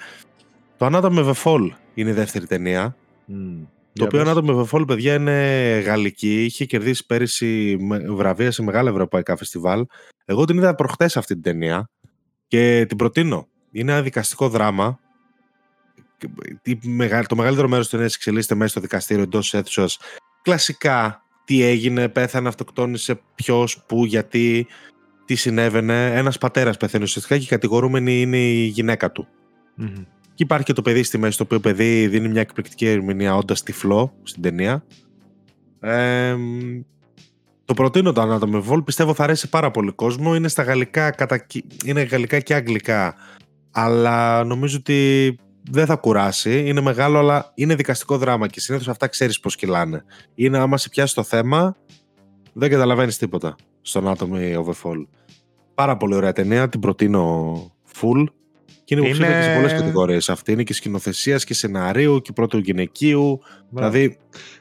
Το 0.76 0.86
Anatomy 0.86 1.24
of 1.24 1.32
a 1.32 1.42
Fall 1.44 1.68
είναι 1.94 2.10
η 2.10 2.12
δεύτερη 2.12 2.46
ταινία. 2.46 2.96
Mm. 3.28 3.66
Το 3.92 4.04
οποίο 4.04 4.22
Anatomy 4.26 4.56
of 4.56 4.64
a 4.64 4.66
Fall, 4.70 4.86
παιδιά, 4.86 5.14
είναι 5.14 5.32
γαλλική. 5.84 6.44
Είχε 6.44 6.64
κερδίσει 6.64 7.06
πέρυσι 7.06 7.76
βραβεία 8.08 8.50
σε 8.50 8.62
μεγάλα 8.62 8.90
ευρωπαϊκά 8.90 9.36
φεστιβάλ. 9.36 9.86
Εγώ 10.24 10.44
την 10.44 10.56
είδα 10.56 10.74
προχτές 10.74 11.16
αυτή 11.16 11.32
την 11.34 11.42
ταινία 11.42 11.90
και 12.48 12.84
την 12.88 12.96
προτείνω. 12.96 13.48
Είναι 13.70 13.92
ένα 13.92 14.02
δικαστικό 14.02 14.48
δράμα. 14.48 14.98
Το 17.26 17.36
μεγαλύτερο 17.36 17.68
μέρος 17.68 17.84
τη 17.84 17.90
ταινία 17.90 18.06
εξελίσσεται 18.06 18.54
μέσα 18.54 18.70
στο 18.70 18.80
δικαστήριο 18.80 19.22
εντός 19.22 19.54
αίθουσας. 19.54 19.98
Κλασικά, 20.42 21.22
τι 21.44 21.62
έγινε, 21.62 22.08
πέθανε, 22.08 22.48
αυτοκτόνησε, 22.48 23.20
ποιος, 23.34 23.84
πού, 23.86 24.04
γιατί, 24.04 24.66
τι 25.24 25.34
συνέβαινε. 25.34 26.16
Ένας 26.16 26.38
πατέρας 26.38 26.76
πεθαίνει 26.76 27.04
ουσιαστικά 27.04 27.36
και 27.36 27.44
η 27.44 27.48
κατηγορούμενη 27.48 28.20
είναι 28.20 28.38
η 28.38 28.64
γυναίκα 28.64 29.12
του. 29.12 29.28
Mm-hmm. 29.80 30.06
Και 30.34 30.42
υπάρχει 30.42 30.64
και 30.64 30.72
το 30.72 30.82
παιδί 30.82 31.02
στη 31.02 31.18
μέση, 31.18 31.36
το 31.36 31.42
οποίο 31.42 31.60
παιδί 31.60 32.08
δίνει 32.08 32.28
μια 32.28 32.40
εκπληκτική 32.40 32.86
ερμηνεία 32.86 33.34
όντας 33.34 33.62
τυφλό 33.62 34.14
στην 34.22 34.42
ταινία. 34.42 34.84
Ε, 35.80 36.36
το 37.64 37.74
προτείνω 37.74 38.12
το 38.12 38.22
Anatomy 38.22 38.64
Vol, 38.68 38.84
πιστεύω 38.84 39.14
θα 39.14 39.22
αρέσει 39.22 39.48
πάρα 39.48 39.70
πολύ 39.70 39.92
κόσμο. 39.92 40.34
Είναι 40.34 40.48
στα 40.48 40.62
γαλλικά, 40.62 41.10
κατα... 41.10 41.46
είναι 41.84 42.02
γαλλικά 42.02 42.40
και 42.40 42.54
αγγλικά, 42.54 43.14
αλλά 43.70 44.44
νομίζω 44.44 44.76
ότι 44.78 45.38
δεν 45.70 45.86
θα 45.86 45.96
κουράσει. 45.96 46.68
Είναι 46.68 46.80
μεγάλο, 46.80 47.18
αλλά 47.18 47.52
είναι 47.54 47.74
δικαστικό 47.74 48.18
δράμα 48.18 48.46
και 48.46 48.60
συνήθως 48.60 48.88
αυτά 48.88 49.06
ξέρεις 49.06 49.40
πώς 49.40 49.56
κυλάνε. 49.56 50.04
Είναι 50.34 50.58
άμα 50.58 50.76
σε 50.76 50.88
πιάσει 50.88 51.14
το 51.14 51.22
θέμα, 51.22 51.76
δεν 52.52 52.70
καταλαβαίνεις 52.70 53.18
τίποτα 53.18 53.56
στο 53.80 54.02
Anatomy 54.04 54.54
of 54.54 54.64
a 54.64 54.74
Fall. 54.82 55.06
Πάρα 55.74 55.96
πολύ 55.96 56.14
ωραία 56.14 56.32
ταινία, 56.32 56.68
την 56.68 56.80
προτείνω 56.80 57.52
full. 58.00 58.24
Και 58.84 58.94
είναι 58.94 59.04
υποψήφια 59.04 59.36
είναι... 59.36 59.46
και 59.46 59.50
σε 59.50 59.54
πολλές 59.54 59.72
κατηγορίες. 59.72 60.28
Αυτή 60.28 60.52
είναι 60.52 60.62
και 60.62 60.74
σκηνοθεσίας 60.74 61.44
και 61.44 61.54
σεναρίου 61.54 62.20
και 62.20 62.32
πρώτου 62.32 62.58
γυναικείου. 62.58 63.40
Δηλαδή. 63.70 64.18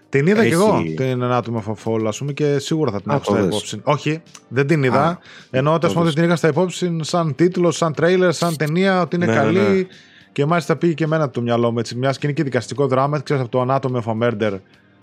Την 0.09 0.27
είδα 0.27 0.41
έχει... 0.41 0.49
και 0.49 0.55
εγώ 0.55 0.81
την 0.95 1.21
Anatomy 1.23 1.63
of 1.63 1.73
a 1.73 1.75
Fall, 1.83 2.05
ας 2.07 2.17
πούμε, 2.17 2.33
και 2.33 2.59
σίγουρα 2.59 2.91
θα 2.91 3.01
την 3.01 3.11
έχω 3.11 3.23
στα 3.23 3.39
υπόψη. 3.39 3.79
Όχι, 3.83 4.21
δεν 4.47 4.67
την 4.67 4.83
είδα. 4.83 5.05
Α, 5.05 5.17
ενώ 5.49 5.77
τέλο 5.77 5.93
πάντων 5.93 6.13
την 6.13 6.23
είχα 6.23 6.35
στα 6.35 6.47
υπόψη 6.47 6.97
σαν 7.01 7.35
τίτλο, 7.35 7.71
σαν 7.71 7.93
τρέιλερ, 7.93 8.33
σαν 8.33 8.57
ταινία, 8.57 9.01
ότι 9.01 9.15
είναι 9.15 9.25
ναι, 9.25 9.31
ναι 9.31 9.37
καλή. 9.37 9.59
Ναι, 9.59 9.69
ναι. 9.69 9.85
Και 10.33 10.45
μάλιστα 10.45 10.75
πήγε 10.75 10.93
και 10.93 11.03
εμένα 11.03 11.29
το 11.29 11.41
μυαλό 11.41 11.71
μου 11.71 11.79
έτσι. 11.79 11.95
Μια 11.95 12.13
σκηνική 12.13 12.43
δικαστικό 12.43 12.87
δράμα, 12.87 13.19
ξέρεις 13.19 13.43
από 13.43 13.51
το 13.51 13.65
Anatomy 13.73 14.01
of 14.01 14.21
a 14.21 14.23
Murder. 14.23 14.59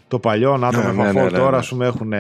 Το 0.09 0.18
παλιό 0.18 0.55
Anatomy 0.55 0.95
ναι, 0.95 1.05
of 1.05 1.09
a 1.09 1.12
ναι, 1.12 1.26
Fall 1.26 1.33
τώρα, 1.33 1.59
ας 1.59 1.68
πούμε, 1.68 1.87
έχουν 1.87 2.12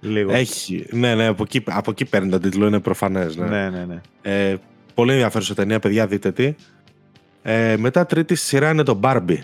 λίγο. 0.00 0.32
Έχει. 0.32 0.86
Ναι, 0.90 1.14
ναι, 1.14 1.26
από 1.26 1.42
εκεί, 1.42 1.62
από 1.66 1.90
εκεί 1.90 2.04
παίρνει 2.04 2.30
το 2.30 2.38
τίτλο, 2.38 2.66
είναι 2.66 2.80
προφανές. 2.80 3.36
Ναι, 3.36 3.46
ναι, 3.46 3.68
ναι. 3.68 3.84
ναι. 3.84 4.00
Ε, 4.22 4.56
Πολύ 4.98 5.12
ενδιαφέρουσα 5.12 5.54
ταινία, 5.54 5.78
παιδιά, 5.78 6.06
δείτε 6.06 6.32
τι. 6.32 6.54
Ε, 7.42 7.76
μετά 7.76 8.06
τρίτη 8.06 8.34
σειρά 8.34 8.70
είναι 8.70 8.82
το 8.82 9.00
Barbie. 9.02 9.38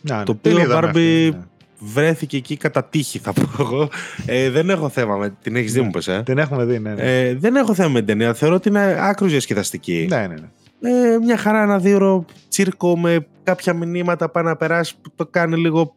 Να, 0.00 0.22
το 0.22 0.32
οποίο 0.32 0.58
Barbie 0.70 0.84
αυτή, 0.84 1.30
ναι. 1.32 1.40
βρέθηκε 1.78 2.36
εκεί 2.36 2.56
κατά 2.56 2.84
τύχη, 2.84 3.18
θα 3.18 3.32
πω 3.32 3.42
εγώ. 3.58 3.88
Ε, 4.26 4.50
δεν 4.50 4.70
έχω 4.70 4.88
θέμα 4.88 5.16
με 5.16 5.34
την 5.42 5.56
έχεις 5.56 5.72
δει, 5.72 5.80
μου 5.80 5.90
πες, 5.90 6.08
ε. 6.08 6.22
Την 6.24 6.38
έχουμε 6.38 6.64
δει, 6.64 6.78
ναι. 6.78 6.94
ναι. 6.94 7.02
Ε, 7.02 7.34
δεν 7.34 7.56
έχω 7.56 7.74
θέμα 7.74 7.88
με 7.88 7.98
την 7.98 8.06
ταινία. 8.06 8.34
Θεωρώ 8.34 8.54
ότι 8.54 8.68
είναι 8.68 8.96
άκρο 9.00 9.26
διασκεδαστική. 9.26 10.06
Ναι, 10.10 10.16
ναι, 10.16 10.26
ναι. 10.26 10.48
Ε, 10.80 11.18
μια 11.22 11.36
χαρά, 11.36 11.62
ένα 11.62 11.78
δύο 11.78 12.24
τσίρκο 12.48 12.98
με 12.98 13.26
κάποια 13.42 13.74
μηνύματα 13.74 14.28
πάει 14.30 14.44
να 14.44 14.56
περάσει 14.56 14.94
που 15.02 15.12
το 15.16 15.26
κάνει 15.26 15.56
λίγο 15.56 15.94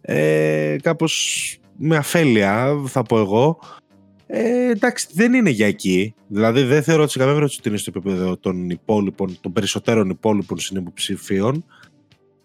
ε, 0.00 0.76
κάπως 0.82 1.56
με 1.76 1.96
αφέλεια, 1.96 2.80
θα 2.86 3.02
πω 3.02 3.18
εγώ. 3.18 3.58
Ε, 4.26 4.70
εντάξει, 4.70 5.06
δεν 5.12 5.34
είναι 5.34 5.50
για 5.50 5.66
εκεί. 5.66 6.14
Δηλαδή, 6.26 6.62
δεν 6.62 6.82
θεωρώ 6.82 7.02
ότι 7.02 7.12
σε 7.12 7.18
καμία 7.18 7.34
περίπτωση 7.34 7.60
ότι 7.60 7.68
είναι 7.68 7.78
στο 7.78 7.92
επίπεδο 7.94 8.36
των 8.36 8.70
υπόλοιπων, 8.70 9.36
των 9.40 9.52
περισσότερων 9.52 10.10
υπόλοιπων 10.10 10.58
συνυποψηφίων. 10.58 11.64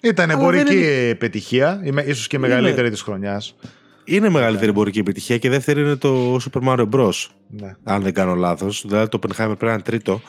Ήταν 0.03 0.29
εμπορική 0.29 0.77
είναι... 0.77 1.07
επιτυχία, 1.07 1.81
ίσως 2.05 2.27
και 2.27 2.39
μεγαλύτερη 2.39 2.81
είναι... 2.81 2.89
της 2.89 3.01
χρονιάς. 3.01 3.55
Είναι 4.03 4.29
μεγαλύτερη 4.29 4.65
ναι. 4.65 4.71
εμπορική 4.71 4.99
επιτυχία 4.99 5.37
και 5.37 5.49
δεύτερη 5.49 5.81
είναι 5.81 5.95
το 5.95 6.35
Super 6.35 6.61
Mario 6.67 6.89
Bros. 6.89 7.27
Ναι. 7.47 7.75
Αν 7.83 8.01
δεν 8.01 8.13
κάνω 8.13 8.35
λάθος. 8.35 8.83
Δηλαδή 8.87 9.09
το 9.09 9.19
Oppenheimer 9.21 9.35
πρέπει 9.35 9.65
να 9.65 9.71
είναι 9.71 9.81
τρίτο. 9.81 10.21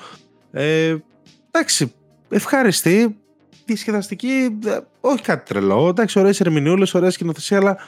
Ε, 0.53 0.97
εντάξει, 1.51 1.93
ευχαριστή. 2.29 3.17
Διασκεδαστική, 3.65 4.59
ε, 4.67 4.79
όχι 5.01 5.23
κάτι 5.23 5.49
τρελό. 5.49 5.89
Εντάξει, 5.89 6.19
ωραίες 6.19 6.41
ερμηνεούλες, 6.41 6.95
ωραία 6.95 7.11
σκηνοθεσία, 7.11 7.57
αλλά 7.57 7.79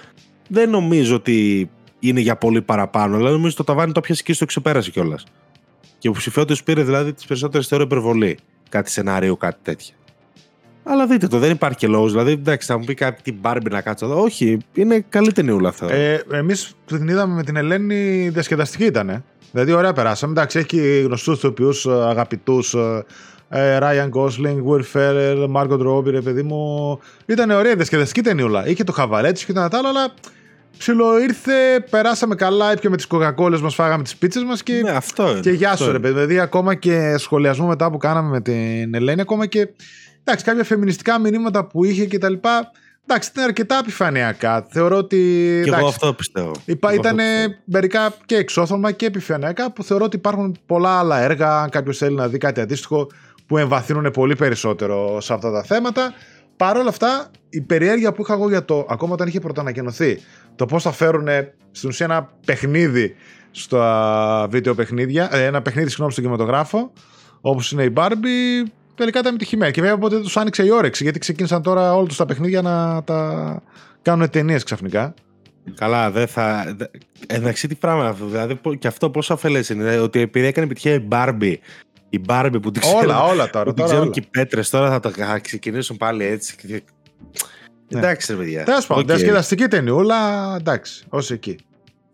δεν 0.48 0.70
νομίζω 0.70 1.14
ότι 1.14 1.70
είναι 1.98 2.20
για 2.20 2.36
πολύ 2.36 2.62
παραπάνω. 2.62 3.16
Δηλαδή, 3.16 3.34
νομίζω 3.34 3.56
το 3.56 3.64
ταβάνι 3.64 3.92
το 3.92 4.00
πιάσει 4.00 4.22
και 4.22 4.32
στο 4.32 4.44
ξεπέρασε 4.44 4.90
κιόλας. 4.90 5.24
Και 5.98 6.08
ο 6.08 6.12
ψηφιότητα 6.12 6.62
πήρε 6.64 6.82
δηλαδή 6.82 7.12
τις 7.12 7.24
περισσότερες 7.24 7.66
θεωρώ 7.66 7.84
υπερβολή. 7.84 8.38
Κάτι 8.68 8.90
σενάριο, 8.90 9.36
κάτι 9.36 9.58
τέτοιο. 9.62 9.94
Αλλά 10.84 11.06
δείτε 11.06 11.26
το, 11.26 11.38
δεν 11.38 11.50
υπάρχει 11.50 11.78
και 11.78 11.86
λόγος. 11.86 12.10
Δηλαδή, 12.10 12.32
εντάξει, 12.32 12.66
θα 12.66 12.78
μου 12.78 12.84
πει 12.84 12.94
κάτι 12.94 13.22
την 13.22 13.36
Μπάρμπι 13.40 13.70
να 13.70 13.80
κάτσω 13.80 14.06
εδώ. 14.06 14.22
Όχι, 14.22 14.58
είναι 14.74 15.04
καλή 15.08 15.32
ταινιούλα 15.32 15.68
αυτό. 15.68 15.86
Ε, 15.86 16.24
Εμείς 16.32 16.74
την 16.84 17.08
είδαμε 17.08 17.34
με 17.34 17.42
την 17.42 17.56
Ελένη, 17.56 18.28
διασκεδαστική 18.28 18.84
ήταν. 18.84 19.24
Δηλαδή, 19.52 19.72
ωραία 19.72 19.92
περάσαμε. 19.92 20.32
Εντάξει, 20.32 20.58
έχει 20.58 21.00
γνωστούς 21.00 21.40
τοπιού 21.40 21.70
αγαπητούς. 21.90 22.76
Ε, 23.54 23.78
Ryan 23.80 24.08
Gosling, 24.10 24.58
Will 24.68 24.82
Ferrell, 24.92 25.48
Margot 25.52 25.86
Robbie, 25.86 26.10
ρε 26.10 26.20
παιδί 26.20 26.42
μου. 26.42 26.98
Ήταν 27.26 27.50
ωραία 27.50 27.74
διασκεδαστική 27.74 28.20
ταινιούλα. 28.20 28.66
Είχε 28.66 28.84
το 28.84 28.92
χαβαρέτσι 28.92 29.46
και 29.46 29.52
τα 29.52 29.68
άλλα, 29.72 29.88
αλλά 29.88 30.14
Ψιλο 30.78 31.18
ήρθε, 31.18 31.84
περάσαμε 31.90 32.34
καλά, 32.34 32.72
έπιαμε 32.72 32.96
τις 32.96 33.06
κοκακόλε 33.06 33.58
μας, 33.58 33.74
φάγαμε 33.74 34.02
τις 34.02 34.16
πίτσες 34.16 34.44
μας 34.44 34.62
και, 34.62 34.80
ναι, 34.82 34.90
αυτό 34.90 35.38
και 35.40 35.50
γεια 35.50 35.76
σου, 35.76 35.92
ρε 35.92 35.98
παιδί. 35.98 36.14
Δηλαδή, 36.14 36.38
ακόμα 36.38 36.74
και 36.74 37.14
σχολιασμό 37.18 37.66
μετά 37.66 37.90
που 37.90 37.96
κάναμε 37.96 38.28
με 38.28 38.40
την 38.40 38.94
Ελένη, 38.94 39.20
ακόμα 39.20 39.46
και 39.46 39.68
εντάξει, 40.24 40.44
κάποια 40.44 40.64
φεμινιστικά 40.64 41.18
μηνύματα 41.18 41.64
που 41.64 41.84
είχε 41.84 42.06
και 42.06 42.18
τα 42.18 42.30
λοιπά. 42.30 42.70
Εντάξει, 43.06 43.30
ήταν 43.32 43.44
αρκετά 43.44 43.78
επιφανειακά. 43.78 44.66
Θεωρώ 44.70 44.96
ότι. 44.96 45.16
Και 45.64 45.70
εγώ 45.76 45.86
αυτό 45.86 46.12
πιστεύω. 46.12 46.52
ήταν 46.94 47.18
μερικά 47.64 48.14
και 48.26 48.36
εξώθωμα 48.36 48.92
και 48.92 49.06
επιφανειακά 49.06 49.72
που 49.72 49.84
θεωρώ 49.84 50.04
ότι 50.04 50.16
υπάρχουν 50.16 50.56
πολλά 50.66 50.98
άλλα 50.98 51.20
έργα. 51.20 51.60
Αν 51.60 51.70
κάποιος 51.70 51.98
θέλει 51.98 52.14
να 52.14 52.28
δει 52.28 52.38
κάτι 52.38 52.60
αντίστοιχο 52.60 53.08
που 53.52 53.58
εμβαθύνουν 53.58 54.10
πολύ 54.10 54.36
περισσότερο 54.36 55.20
σε 55.20 55.32
αυτά 55.32 55.50
τα 55.50 55.62
θέματα. 55.62 56.14
Παρ' 56.56 56.76
όλα 56.76 56.88
αυτά, 56.88 57.30
η 57.48 57.60
περιέργεια 57.60 58.12
που 58.12 58.22
είχα 58.22 58.32
εγώ 58.32 58.48
για 58.48 58.64
το, 58.64 58.86
ακόμα 58.88 59.12
όταν 59.12 59.28
είχε 59.28 59.40
πρωτοανακοινωθεί, 59.40 60.18
το 60.56 60.66
πώς 60.66 60.82
θα 60.82 60.92
φέρουν 60.92 61.28
στην 61.70 61.88
ουσία 61.88 62.06
ένα 62.06 62.30
παιχνίδι 62.46 63.14
στα 63.50 64.46
βίντεο 64.50 64.74
παιχνίδια, 64.74 65.28
ε, 65.32 65.44
ένα 65.44 65.62
παιχνίδι 65.62 65.88
συγγνώμη 65.88 66.12
στον 66.12 66.24
κινηματογράφο, 66.24 66.92
όπως 67.40 67.72
είναι 67.72 67.82
η 67.82 67.92
Barbie, 67.96 68.68
τελικά 68.94 69.18
ήταν 69.18 69.34
επιτυχημένη. 69.34 69.72
Και 69.72 69.80
βέβαια 69.80 69.96
οπότε 69.96 70.20
τους 70.20 70.36
άνοιξε 70.36 70.64
η 70.64 70.70
όρεξη, 70.70 71.02
γιατί 71.02 71.18
ξεκίνησαν 71.18 71.62
τώρα 71.62 71.94
όλα 71.94 72.06
τους 72.06 72.16
τα 72.16 72.24
παιχνίδια 72.24 72.62
να 72.62 73.02
τα 73.04 73.62
κάνουν 74.02 74.30
ταινίες 74.30 74.62
ξαφνικά. 74.62 75.14
Καλά, 75.74 76.10
δεν 76.10 76.26
θα. 76.26 76.76
Εντάξει, 77.26 77.68
τι 77.68 77.74
πράγμα 77.74 78.06
αυτό. 78.06 78.26
Δηλαδή, 78.26 78.60
και 78.78 78.86
αυτό 78.86 79.10
πόσο 79.10 79.32
αφελές 79.32 79.68
είναι. 79.68 79.82
Δηλαδή, 79.82 80.02
ότι 80.02 80.20
επειδή 80.20 80.46
έκανε 80.46 80.66
επιτυχία 80.66 80.94
η 80.94 81.08
Barbie, 81.10 81.54
η 82.12 82.20
Barbie 82.28 82.58
που 82.62 82.70
την 82.70 82.80
ξέρουν, 82.82 83.02
όλα, 83.02 83.22
όλα 83.22 83.50
τώρα. 83.50 83.64
Που 83.64 83.74
την 83.74 83.84
ξέρουν 83.84 84.10
και 84.10 84.20
οι 84.20 84.26
πέτρες, 84.30 84.70
τώρα 84.70 84.90
θα 84.90 85.00
τα 85.00 85.38
ξεκινήσουν 85.38 85.96
πάλι 85.96 86.24
έτσι. 86.24 86.56
Ναι. 87.88 87.98
Εντάξει, 87.98 88.32
ρε 88.32 88.38
παιδιά. 88.38 88.64
Τέλος 88.64 88.86
πάντων, 88.86 89.06
διασκεδαστική 89.06 89.68
ταινιούλα, 89.68 90.16
εντάξει, 90.58 91.04
ως 91.08 91.30
εκεί. 91.30 91.56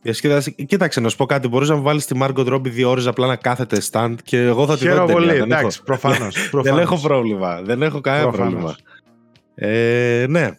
Διασκεδαστική. 0.03 0.65
Κοίταξε, 0.65 1.01
να 1.01 1.09
σου 1.09 1.17
πω 1.17 1.27
κάτι. 1.27 1.49
Μπορείς 1.49 1.69
να 1.69 1.77
μου 1.77 1.83
βάλεις 1.83 2.07
τη 2.07 2.19
Margot 2.23 2.55
Robbie 2.55 2.71
δύο 2.71 2.91
ώρες 2.91 3.07
απλά 3.07 3.27
να 3.27 3.37
κάθεται 3.37 3.81
stand 3.91 4.15
και 4.25 4.39
εγώ 4.39 4.67
θα 4.67 4.79
τη 4.79 4.89
δω. 4.89 5.05
πολύ, 5.05 5.35
εντάξει, 5.35 5.83
προφανώς. 5.83 6.51
Δεν 6.65 6.79
έχω 6.79 6.99
πρόβλημα. 7.01 7.63
Δεν 7.63 7.83
έχω 7.83 8.01
κανένα 8.01 8.31
πρόβλημα. 8.31 8.77
Ε, 9.55 10.27
ναι. 10.29 10.51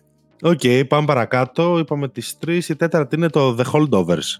Οκ, 0.41 0.59
okay, 0.63 0.83
πάμε 0.87 1.05
παρακάτω. 1.05 1.77
Είπαμε 1.77 2.09
τις 2.09 2.37
τρεις. 2.37 2.69
Η 2.69 2.75
τέταρτη 2.75 3.15
είναι 3.15 3.29
το 3.29 3.55
The 3.59 3.63
Holdovers. 3.71 4.39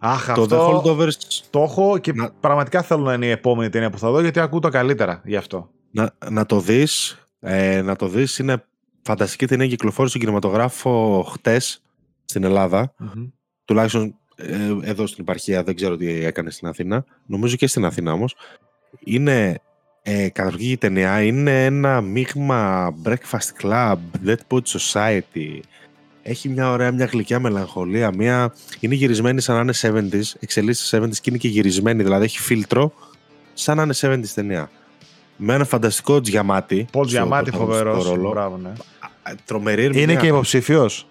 Αχ, 0.00 0.32
το 0.34 0.42
αυτό 0.42 0.82
The 0.82 0.86
Holdovers... 0.86 1.12
το 1.50 1.60
έχω 1.62 1.98
και 1.98 2.12
να... 2.12 2.30
πραγματικά 2.30 2.82
θέλω 2.82 3.02
να 3.02 3.12
είναι 3.14 3.26
η 3.26 3.30
επόμενη 3.30 3.70
ταινία 3.70 3.90
που 3.90 3.98
θα 3.98 4.10
δω 4.10 4.20
γιατί 4.20 4.40
ακούω 4.40 4.58
το 4.58 4.68
καλύτερα 4.68 5.22
γι' 5.24 5.36
αυτό. 5.36 5.70
Να, 5.90 6.14
να 6.30 6.46
το 6.46 6.60
δεις. 6.60 7.18
Ε, 7.40 7.82
να 7.82 7.96
το 7.96 8.08
δεις. 8.08 8.38
Είναι 8.38 8.64
φανταστική 9.02 9.46
ταινία 9.46 9.66
κυκλοφόρησε 9.66 10.08
στον 10.08 10.20
κινηματογράφο 10.20 11.22
χτες 11.32 11.82
στην 12.24 12.44
Ελλάδα 12.44 12.94
mm-hmm. 13.02 13.30
Τουλάχιστον 13.64 14.14
ε, 14.36 14.76
εδώ 14.82 15.06
στην 15.06 15.22
επαρχία, 15.22 15.62
δεν 15.62 15.74
ξέρω 15.74 15.96
τι 15.96 16.24
έκανε 16.24 16.50
στην 16.50 16.68
Αθήνα. 16.68 17.04
Νομίζω 17.26 17.56
και 17.56 17.66
στην 17.66 17.84
Αθήνα 17.84 18.12
όμως. 18.12 18.36
Είναι 19.00 19.60
ε, 20.06 20.28
καταρχήν 20.28 20.78
ταινία 20.78 21.22
είναι 21.22 21.64
ένα 21.64 22.00
μείγμα 22.00 22.94
breakfast 23.04 23.62
club, 23.62 23.96
dead 24.26 24.36
poet 24.48 24.62
society. 24.78 25.60
Έχει 26.22 26.48
μια 26.48 26.70
ωραία, 26.70 26.92
μια 26.92 27.04
γλυκιά 27.04 27.40
μελαγχολία. 27.40 28.10
Μια... 28.14 28.54
Είναι 28.80 28.94
γυρισμένη 28.94 29.40
σαν 29.40 29.54
να 29.54 29.60
είναι 29.60 30.08
70s, 30.10 30.32
εξελίσσει 30.40 30.98
70s 31.00 31.16
και 31.16 31.22
είναι 31.28 31.38
και 31.38 31.48
γυρισμένη, 31.48 32.02
δηλαδή 32.02 32.24
έχει 32.24 32.38
φίλτρο 32.38 32.92
σαν 33.54 33.76
να 33.76 33.82
είναι 33.82 33.94
70s 34.00 34.28
ταινία. 34.34 34.70
Με 35.36 35.54
ένα 35.54 35.64
φανταστικό 35.64 36.20
τζιαμάτι. 36.20 36.86
Πολ 36.92 37.06
τζιαμάτι 37.06 37.50
φοβερός. 37.50 38.18
Μπράβο, 38.18 38.56
ναι. 38.56 38.72
Τρομερή 39.44 39.90
Είναι 40.00 40.16
και 40.16 40.26
υποψήφιος; 40.26 41.06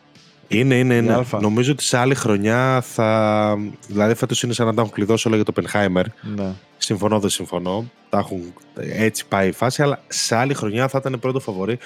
Είναι, 0.58 0.76
είναι, 0.76 0.96
είναι. 0.96 1.26
Νομίζω 1.40 1.72
ότι 1.72 1.84
σε 1.84 1.98
άλλη 1.98 2.16
χρονιά 2.16 2.82
θα. 2.82 3.58
Δηλαδή, 3.88 4.16
φέτος 4.16 4.44
είναι 4.44 4.54
σαν 4.54 4.66
να 4.66 4.74
τα 4.74 4.82
έχουν 4.82 4.94
κλειδώσει 4.94 5.28
όλα 5.28 5.36
για 5.36 5.46
το 5.46 5.52
Πενχάιμερ. 5.52 6.06
Ναι. 6.36 6.54
Συμφωνώ, 6.78 7.20
δεν 7.20 7.30
συμφωνώ. 7.30 7.90
Τα 8.10 8.18
έχουν 8.18 8.54
έτσι 8.78 9.28
πάει 9.28 9.48
η 9.48 9.52
φάση, 9.52 9.82
αλλά 9.82 10.02
σε 10.08 10.36
άλλη 10.36 10.54
χρονιά 10.54 10.88
θα 10.88 10.98
ήταν 10.98 11.20
πρώτο 11.20 11.40
φαβορή. 11.40 11.78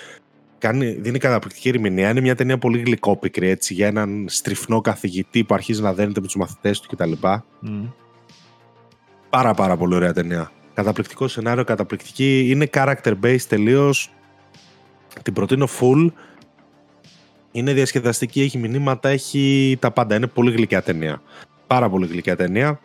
Κάνει, 0.57 0.91
δίνει 0.91 1.19
καταπληκτική 1.19 1.69
ερμηνεία. 1.69 2.09
Είναι 2.09 2.21
μια 2.21 2.35
ταινία 2.35 2.57
πολύ 2.57 2.79
γλυκόπικρη 2.79 3.49
έτσι, 3.49 3.73
για 3.73 3.87
έναν 3.87 4.25
στριφνό 4.29 4.81
καθηγητή 4.81 5.43
που 5.43 5.53
αρχίζει 5.53 5.81
να 5.81 5.93
δένεται 5.93 6.19
με 6.19 6.25
τους 6.25 6.35
μαθητές 6.35 6.79
του 6.79 6.95
κτλ. 6.95 7.11
Mm. 7.23 7.91
Πάρα 9.29 9.53
πάρα 9.53 9.77
πολύ 9.77 9.95
ωραία 9.95 10.13
ταινία. 10.13 10.51
Καταπληκτικό 10.73 11.27
σενάριο, 11.27 11.63
καταπληκτική. 11.63 12.47
Είναι 12.49 12.69
character 12.73 13.13
based 13.23 13.41
τελείως. 13.47 14.11
Την 15.23 15.33
προτείνω 15.33 15.67
full. 15.79 16.11
Είναι 17.57 17.73
διασκεδαστική, 17.73 18.41
έχει 18.41 18.57
μηνύματα, 18.57 19.09
έχει 19.09 19.77
τα 19.79 19.91
πάντα. 19.91 20.15
Είναι 20.15 20.27
πολύ 20.27 20.51
γλυκιά 20.51 20.81
ταινία. 20.81 21.21
Πάρα 21.67 21.89
πολύ 21.89 22.07
γλυκιά 22.07 22.35
ταινία. 22.35 22.79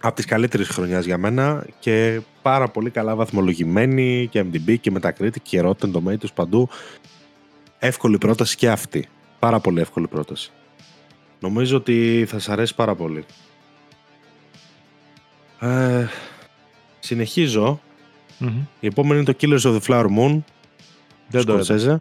Από 0.00 0.14
τις 0.14 0.24
καλύτερες 0.24 0.68
χρονιάς 0.68 1.04
για 1.04 1.18
μένα 1.18 1.66
και 1.78 2.20
πάρα 2.42 2.68
πολύ 2.68 2.90
καλά 2.90 3.14
βαθμολογημένη 3.16 4.28
και 4.30 4.40
MDB 4.40 4.78
και 4.80 4.92
Metacritic 5.00 5.40
και 5.42 5.62
Rotten 5.64 5.92
Tomatoes 5.92 6.34
παντού. 6.34 6.68
Εύκολη 7.78 8.18
πρόταση 8.18 8.56
και 8.56 8.70
αυτή. 8.70 9.08
Πάρα 9.38 9.60
πολύ 9.60 9.80
εύκολη 9.80 10.08
πρόταση. 10.08 10.52
Νομίζω 11.40 11.76
ότι 11.76 12.24
θα 12.28 12.38
σας 12.38 12.48
αρέσει 12.48 12.74
πάρα 12.74 12.94
πολύ. 12.94 13.24
Ε, 15.60 16.06
συνεχιζω 16.98 17.80
Η 18.80 18.86
επόμενη 18.86 19.20
είναι 19.20 19.32
το 19.32 19.36
Killers 19.40 19.72
of 19.72 19.78
the 19.78 19.82
Flower 19.86 20.06
Moon. 20.18 20.42
Δεν 21.28 21.44
το 21.44 22.00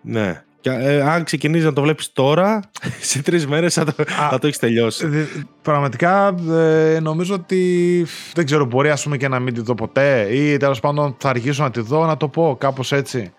Ναι. 0.00 0.40
Και, 0.66 0.72
ε, 0.72 1.02
αν 1.02 1.24
ξεκινήσεις 1.24 1.64
να 1.64 1.72
το 1.72 1.82
βλέπεις 1.82 2.12
τώρα, 2.12 2.60
σε 3.00 3.22
τρεις 3.22 3.46
μέρες 3.46 3.74
θα, 3.74 3.84
το, 3.84 3.92
θα 4.30 4.38
το 4.40 4.46
έχεις 4.46 4.58
τελειώσει. 4.58 5.28
πραγματικά 5.62 6.34
ε, 6.50 7.00
νομίζω 7.00 7.34
ότι 7.34 8.06
δεν 8.34 8.44
ξέρω, 8.44 8.64
μπορεί 8.64 8.90
ας 8.90 9.02
πούμε 9.02 9.16
και 9.16 9.28
να 9.28 9.38
μην 9.38 9.54
τη 9.54 9.60
δω 9.60 9.74
ποτέ 9.74 10.28
ή 10.30 10.56
τέλος 10.56 10.80
πάντων 10.80 11.16
θα 11.18 11.28
αρχίσω 11.28 11.62
να 11.62 11.70
τη 11.70 11.80
δω, 11.80 12.06
να 12.06 12.16
το 12.16 12.28
πω 12.28 12.56
κάπως 12.60 12.92
έτσι. 12.92 13.32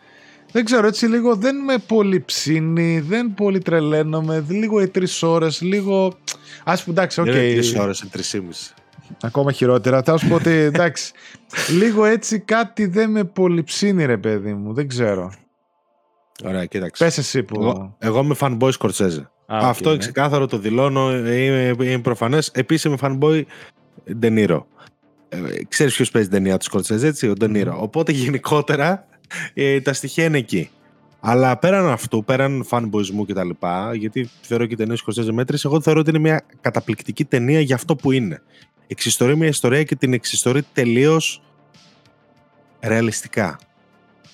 Δεν 0.52 0.66
ξέρω, 0.66 0.88
έτσι 0.88 1.06
λίγο 1.06 1.36
δεν 1.36 1.56
με 1.56 1.78
πολύ 1.88 2.22
ψήνει, 2.22 3.00
δεν 3.00 3.34
πολύ 3.34 3.60
τρελαίνομαι, 3.60 4.46
λίγο 4.48 4.82
οι 4.82 4.88
τρεις 4.88 5.24
ώρες, 5.24 5.62
λίγο. 5.62 6.06
Ας 6.64 6.74
πούμε 6.84 6.96
εντάξει, 6.98 7.22
οκ. 7.22 7.28
Okay. 7.28 7.52
Τρεις 7.54 7.76
ώρες, 7.76 8.06
τρεισήμισι. 8.12 8.74
Ακόμα 9.22 9.52
χειρότερα. 9.52 10.04
Θα 10.04 10.18
σου 10.18 10.28
πω 10.28 10.36
ότι 10.36 10.50
εντάξει, 10.50 11.12
λίγο 11.80 12.06
έτσι 12.06 12.40
κάτι 12.40 12.86
δεν 12.86 13.10
με 13.10 13.24
πολύ 13.24 13.64
ψήνει, 13.64 14.06
ρε 14.06 14.18
παιδί 14.18 14.54
μου, 14.54 14.74
δεν 14.74 14.88
ξέρω. 14.88 15.32
Ωραία, 16.44 16.66
κοίταξε. 16.66 17.04
Πες 17.04 17.18
εσύ 17.18 17.44
που... 17.44 17.62
Εγώ, 17.62 17.96
εγώ 18.00 18.20
είμαι 18.20 18.36
fanboy 18.40 18.72
Scorsese. 18.80 19.26
Αυτό 19.46 19.90
είναι 19.90 19.98
ξεκάθαρο, 19.98 20.46
το 20.46 20.58
δηλώνω, 20.58 21.18
είναι, 21.18 21.76
είναι 21.80 22.00
προφανές. 22.00 22.52
Επίσης 22.54 22.84
είμαι 22.84 22.98
fanboy 23.02 23.44
De 24.22 24.38
Niro. 24.38 24.64
Ε, 25.30 25.38
ξέρεις 25.68 25.96
ποιος 25.96 26.12
παίζει 26.12 26.30
την 26.30 26.38
ταινία 26.38 26.58
του 26.58 26.66
Scorsese, 26.72 27.04
έτσι, 27.04 27.30
ο 27.30 27.34
De 27.40 27.46
Niro. 27.46 27.74
Οπότε 27.78 28.12
γενικότερα 28.12 29.08
ε, 29.54 29.82
τα 29.82 29.94
στοιχεία 29.94 30.26
είναι 30.26 30.38
εκεί. 30.38 30.70
Αλλά 31.20 31.58
πέραν 31.58 31.88
αυτού, 31.88 32.24
πέραν 32.24 32.66
fanboyισμού 32.70 33.26
και 33.26 33.34
τα 33.34 33.44
λοιπά, 33.44 33.96
γιατί 33.96 34.30
θεωρώ 34.42 34.66
και 34.66 34.74
η 34.74 34.76
ταινία 34.76 34.96
του 34.96 35.04
Scorsese 35.14 35.32
μέτρης, 35.32 35.66
εγώ 35.66 35.82
θεωρώ 35.82 36.00
ότι 36.00 36.10
είναι 36.10 36.20
μια 36.20 36.46
καταπληκτική 36.62 37.26
ταινία 37.26 37.60
για 37.60 37.76
αυτό 37.76 37.96
που 37.96 38.12
είναι. 38.12 38.42
Εξιστορεί 38.88 39.36
μια 39.38 39.48
ιστορία 39.48 39.84
και 39.84 39.96
την 39.96 40.14
εξιστορεί 40.14 40.64
τελείως 40.74 41.42
ρεαλιστικά 42.80 43.60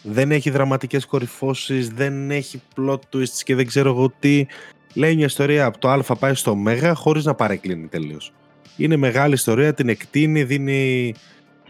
δεν 0.03 0.31
έχει 0.31 0.49
δραματικές 0.49 1.05
κορυφώσεις, 1.05 1.89
δεν 1.89 2.31
έχει 2.31 2.61
plot 2.75 2.99
twists 3.13 3.41
και 3.43 3.55
δεν 3.55 3.67
ξέρω 3.67 3.89
εγώ 3.89 4.13
τι. 4.19 4.45
Λέει 4.93 5.15
μια 5.15 5.25
ιστορία 5.25 5.65
από 5.65 5.77
το 5.77 5.89
α 5.89 6.15
πάει 6.19 6.33
στο 6.33 6.51
ω 6.51 6.93
χωρίς 6.93 7.25
να 7.25 7.33
παρεκκλίνει 7.33 7.87
τελείως. 7.87 8.33
Είναι 8.77 8.95
μεγάλη 8.95 9.33
ιστορία, 9.33 9.73
την 9.73 9.89
εκτείνει, 9.89 10.43
δίνει 10.43 11.13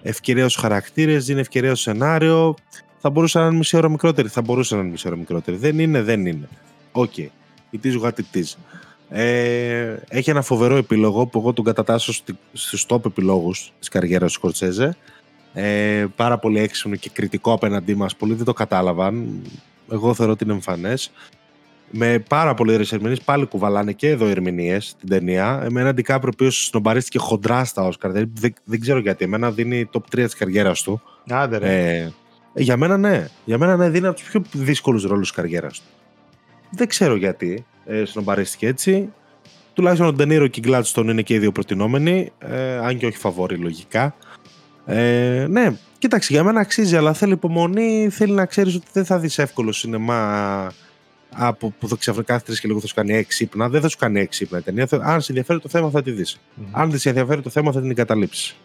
ευκαιρία 0.01 0.49
στους 0.49 0.61
χαρακτήρες, 0.61 1.25
δίνει 1.25 1.39
ευκαιρία 1.39 1.75
στο 1.75 1.91
σενάριο. 1.91 2.55
Θα 2.99 3.09
μπορούσε 3.09 3.39
να 3.39 3.45
είναι 3.45 3.55
μισή 3.55 3.77
ώρα 3.77 3.89
μικρότερη, 3.89 4.27
θα 4.27 4.41
μπορούσε 4.41 4.75
να 4.75 4.81
είναι 4.81 4.89
μισή 4.89 5.07
ώρα 5.07 5.17
μικρότερη. 5.17 5.57
Δεν 5.57 5.79
είναι, 5.79 6.01
δεν 6.01 6.25
είναι. 6.25 6.47
Οκ. 6.91 7.13
Okay. 7.17 7.27
It 7.73 7.85
is 7.85 8.01
what 8.01 8.11
it 8.11 8.37
is. 8.37 8.55
Ε, 9.09 9.95
έχει 10.07 10.29
ένα 10.29 10.41
φοβερό 10.41 10.75
επίλογο 10.75 11.25
που 11.25 11.39
εγώ 11.39 11.53
τον 11.53 11.65
κατατάσσω 11.65 12.13
στους 12.53 12.85
top 12.87 13.05
επιλόγους 13.05 13.73
της 13.79 13.87
καριέρας 13.87 14.27
του 14.31 14.37
Σκορτσέζε 14.37 14.97
ε, 15.53 16.05
πάρα 16.15 16.37
πολύ 16.37 16.59
έξυπνο 16.59 16.95
και 16.95 17.09
κριτικό 17.13 17.53
απέναντί 17.53 17.95
μας. 17.95 18.15
Πολλοί 18.15 18.33
δεν 18.33 18.45
το 18.45 18.53
κατάλαβαν. 18.53 19.41
Εγώ 19.91 20.13
θεωρώ 20.13 20.31
ότι 20.31 20.43
είναι 20.43 20.53
εμφανές. 20.53 21.11
Με 21.95 22.19
πάρα 22.19 22.53
πολλοί 22.53 22.73
ερμηνείες 22.73 23.21
πάλι 23.21 23.45
κουβαλάνε 23.45 23.91
και 23.91 24.09
εδώ 24.09 24.25
ερμηνείες 24.25 24.85
στην 24.85 25.09
ταινία. 25.09 25.67
Με 25.69 25.81
έναν 25.81 25.95
Ντικάπρο 25.95 26.29
ο 26.31 26.35
οποίος 26.35 26.65
σνομπαρίστηκε 26.65 27.17
χοντρά 27.19 27.65
στα 27.65 27.83
Όσκαρ. 27.83 28.11
Δεν, 28.11 28.33
δεν, 28.63 28.79
ξέρω 28.79 28.99
γιατί. 28.99 29.23
Εμένα 29.23 29.51
δίνει 29.51 29.89
top 29.93 29.99
3 29.99 30.23
της 30.23 30.35
καριέρας 30.35 30.81
του. 30.81 31.01
Άντε, 31.29 31.57
ρε. 31.57 31.97
Ε, 31.97 32.11
για 32.53 32.77
μένα 32.77 32.97
ναι. 32.97 33.27
Για 33.45 33.57
μένα 33.57 33.77
ναι, 33.77 33.89
δίνει 33.89 34.07
από 34.07 34.15
τους 34.15 34.29
πιο 34.29 34.43
δύσκολους 34.51 35.03
ρόλους 35.03 35.27
της 35.27 35.35
καριέρας 35.35 35.79
του. 35.79 35.85
Δεν 36.69 36.87
ξέρω 36.87 37.15
γιατί 37.15 37.65
ε, 37.85 38.05
σνομπαρίστηκε 38.05 38.67
έτσι. 38.67 39.13
Τουλάχιστον 39.73 40.07
ο 40.07 40.13
Ντενίρο 40.13 40.47
και 40.47 40.59
η 40.63 40.67
Γκλάτστον 40.67 41.09
είναι 41.09 41.21
και 41.21 41.33
οι 41.33 41.39
δύο 41.39 41.51
προτινόμενοι. 41.51 42.31
Ε, 42.39 42.77
αν 42.77 42.97
και 42.97 43.05
όχι 43.05 43.17
φαβόροι 43.17 43.55
λογικά. 43.55 44.15
Ε, 44.85 45.45
ναι, 45.49 45.77
κοίταξε, 45.97 46.33
για 46.33 46.43
μένα 46.43 46.59
αξίζει, 46.59 46.97
αλλά 46.97 47.13
θέλει 47.13 47.33
υπομονή. 47.33 48.09
Θέλει 48.09 48.33
να 48.33 48.45
ξέρεις 48.45 48.75
ότι 48.75 48.85
δεν 48.93 49.05
θα 49.05 49.19
δεις 49.19 49.37
εύκολο 49.37 49.71
σινεμά 49.71 50.71
από 51.35 51.73
που 51.79 51.87
θα 51.87 51.95
ξαφνικά 51.95 52.39
τρεις 52.41 52.59
και 52.59 52.67
λίγο 52.67 52.79
θα 52.79 52.87
σου 52.87 52.93
κάνει 52.93 53.13
έξυπνα. 53.13 53.69
Δεν 53.69 53.81
θα 53.81 53.87
σου 53.89 53.97
κάνει 53.97 54.19
έξυπνα 54.19 54.57
η 54.57 54.61
ταινία. 54.61 54.87
Αν 55.01 55.21
σε 55.21 55.31
ενδιαφέρει 55.31 55.59
το 55.59 55.69
θέμα, 55.69 55.89
θα 55.89 56.03
τη 56.03 56.11
δεις. 56.11 56.39
Αν 56.71 56.89
δεν 56.89 56.99
σε 56.99 57.09
ενδιαφέρει 57.09 57.41
το 57.41 57.49
θέμα, 57.49 57.71
θα 57.71 57.81
την 57.81 57.89
εγκαταλείψεις. 57.89 58.55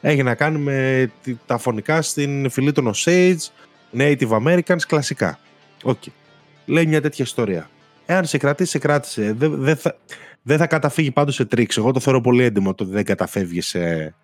Έχει 0.00 0.22
να 0.22 0.34
κάνει 0.34 0.58
με 0.58 1.10
τα 1.46 1.58
φωνικά 1.58 2.02
στην 2.02 2.50
φυλή 2.50 2.72
των 2.72 2.92
Osage, 2.94 3.36
Native 3.96 4.28
Americans, 4.28 4.80
κλασικά. 4.86 5.38
Okay. 5.84 6.12
Λέει 6.66 6.86
μια 6.86 7.00
τέτοια 7.00 7.24
ιστορία. 7.24 7.70
Εάν 8.06 8.24
σε 8.24 8.38
κρατήσει, 8.38 8.70
σε 8.70 8.78
κράτησε. 8.78 9.34
Δεν, 9.38 9.54
δεν, 9.54 9.76
θα, 9.76 9.96
δεν 10.42 10.58
θα 10.58 10.66
καταφύγει 10.66 11.10
πάντως 11.10 11.34
σε 11.34 11.44
τρίξ. 11.44 11.76
Εγώ 11.76 11.92
το 11.92 12.00
θεωρώ 12.00 12.20
πολύ 12.20 12.42
έντιμο 12.42 12.74
το 12.74 12.84
ότι 12.84 12.92
δεν 12.92 13.04
καταφεύγει 13.04 13.60
σε, 13.60 14.14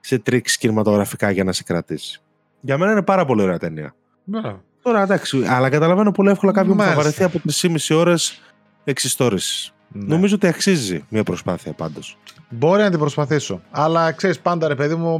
σε 0.00 0.18
τρίξ 0.18 0.56
κινηματογραφικά 0.56 1.30
για 1.30 1.44
να 1.44 1.52
σε 1.52 1.62
κρατήσει. 1.62 2.20
Για 2.60 2.78
μένα 2.78 2.92
είναι 2.92 3.02
πάρα 3.02 3.24
πολύ 3.24 3.42
ωραία 3.42 3.58
ταινία. 3.58 3.94
Ναι. 4.24 4.56
Τώρα 4.82 5.02
εντάξει, 5.02 5.44
αλλά 5.46 5.68
καταλαβαίνω 5.70 6.12
πολύ 6.12 6.30
εύκολα 6.30 6.52
κάποιον 6.52 6.76
που 6.76 6.82
θα 6.82 6.88
Μάλιστα. 6.94 7.28
βαρεθεί 7.28 7.36
από 7.36 7.76
3,5 7.94 7.96
ώρες 7.96 8.40
εξιστόρησης. 8.84 9.72
Ναι. 9.88 10.04
Νομίζω 10.04 10.34
ότι 10.34 10.46
αξίζει 10.46 11.04
μια 11.08 11.22
προσπάθεια 11.22 11.72
πάντως. 11.72 12.18
Μπορεί 12.48 12.82
να 12.82 12.90
την 12.90 12.98
προσπαθήσω. 12.98 13.62
Αλλά 13.70 14.12
ξέρεις 14.12 14.40
πάντα, 14.40 14.68
ρε 14.68 14.74
παιδί 14.74 14.94
μου, 14.94 15.18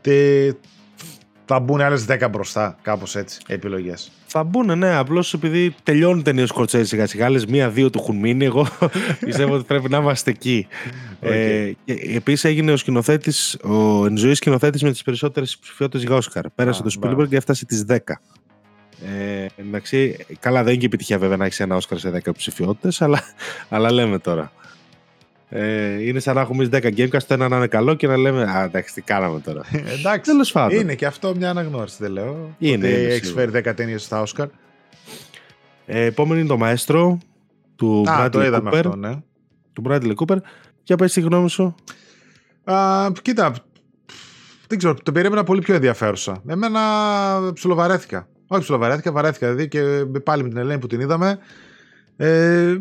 τι... 0.00 0.12
θα 1.48 1.60
μπουν 1.60 1.80
άλλες 1.80 2.04
10 2.08 2.28
μπροστά. 2.30 2.78
Κάπως 2.82 3.16
έτσι. 3.16 3.40
Επιλογές. 3.46 4.10
Θα 4.26 4.42
μπουν, 4.44 4.78
ναι, 4.78 4.94
απλώς 4.94 5.34
επειδή 5.34 5.74
τελειώνουν 5.82 6.22
ταινίες 6.22 6.46
Σκορτσέζε 6.46 6.88
σιγά 6.88 7.06
σιγά, 7.06 7.24
άλλε 7.24 7.40
μία-δύο 7.48 7.90
του 7.90 7.98
έχουν 8.02 8.16
μείνει. 8.16 8.44
Εγώ 8.44 8.66
πιστεύω 9.24 9.54
ότι 9.54 9.64
πρέπει 9.64 9.88
να 9.90 9.98
είμαστε 9.98 10.30
εκεί. 10.30 10.66
Οκ. 11.22 11.30
Ε, 11.30 11.72
Επίσης 12.14 12.44
έγινε 12.44 12.72
ο 12.72 12.76
σκηνοθέτης, 12.76 13.58
ο 13.62 14.06
εν 14.06 14.16
ζωή 14.16 14.34
σκηνοθέτης 14.34 14.82
με 14.82 14.90
τις 14.90 15.02
περισσότερες 15.02 15.58
υποψηφιότητες 15.58 16.02
για 16.06 16.16
Όσκαρ. 16.16 16.50
Πέρασε 16.50 16.80
Α, 16.80 16.90
το 16.90 16.98
μπράβο. 16.98 17.22
Spielberg 17.22 17.28
και 17.28 17.36
έφτασε 17.36 17.64
τις 17.64 17.84
10. 17.88 17.96
Ε, 19.04 19.46
εντάξει, 19.56 20.16
καλά 20.40 20.62
δεν 20.62 20.72
είναι 20.72 20.80
και 20.80 20.86
επιτυχία 20.86 21.18
βέβαια 21.18 21.36
να 21.36 21.44
έχεις 21.44 21.60
ένα 21.60 21.76
Όσκαρ 21.76 21.98
σε 21.98 22.22
10 22.24 22.32
υποψηφιότητες, 22.36 23.02
αλλά, 23.02 23.22
αλλά 23.68 23.92
λέμε 23.92 24.18
τώρα. 24.18 24.52
Ε, 25.48 26.06
είναι 26.06 26.20
σαν 26.20 26.34
να 26.34 26.40
έχουμε 26.40 26.68
10 26.72 26.76
Gamecast, 26.96 27.22
το 27.22 27.34
ένα 27.34 27.48
να 27.48 27.56
είναι 27.56 27.66
καλό 27.66 27.94
και 27.94 28.06
να 28.06 28.16
λέμε 28.16 28.42
Α, 28.42 28.62
εντάξει, 28.64 28.94
τι 28.94 29.00
κάναμε 29.02 29.40
τώρα. 29.40 29.60
Εντάξει. 29.98 30.30
Τέλος 30.30 30.52
πάντων. 30.52 30.78
Είναι 30.80 30.94
και 30.94 31.06
αυτό 31.06 31.34
μια 31.36 31.50
αναγνώριση, 31.50 31.96
δεν 32.00 32.10
λέω. 32.10 32.54
Είναι, 32.58 32.86
ότι 32.86 33.00
είναι, 33.02 33.12
έχει 33.12 33.24
σίγουρα. 33.24 33.50
φέρει 33.50 33.68
10 33.70 33.74
ταινίες 33.76 34.02
στα 34.04 34.20
Όσκαρ. 34.20 34.48
Ε, 35.86 36.04
επόμενη 36.04 36.40
είναι 36.40 36.48
το 36.48 36.56
Μαέστρο 36.56 37.18
του 37.76 38.04
Α, 38.08 38.24
Bradley 38.26 38.30
το 38.30 38.44
είδαμε 38.44 38.70
Cooper. 38.72 38.76
αυτό, 38.76 38.96
ναι. 38.96 39.12
Του 39.72 39.82
Bradley 39.88 40.12
Cooper. 40.14 40.36
Για 40.82 40.96
πες 40.96 41.12
τη 41.12 41.20
γνώμη 41.20 41.50
σου. 41.50 41.74
Α, 42.64 43.06
κοίτα, 43.22 43.54
δεν 44.66 44.78
ξέρω, 44.78 44.94
το 44.94 45.12
περίμενα 45.12 45.44
πολύ 45.44 45.60
πιο 45.60 45.74
ενδιαφέρουσα. 45.74 46.42
Εμένα 46.46 46.80
ψιλοβαρέθηκα. 47.54 48.28
Όχι 48.46 48.62
ψιλοβαρέθηκα, 48.62 49.12
βαρέθηκα. 49.12 49.46
Δηλαδή 49.46 49.68
και 49.68 49.80
πάλι 50.24 50.42
με 50.42 50.48
την 50.48 50.58
Ελένη 50.58 50.80
που 50.80 50.86
την 50.86 51.00
είδαμε. 51.00 51.38
Ε, 52.16 52.76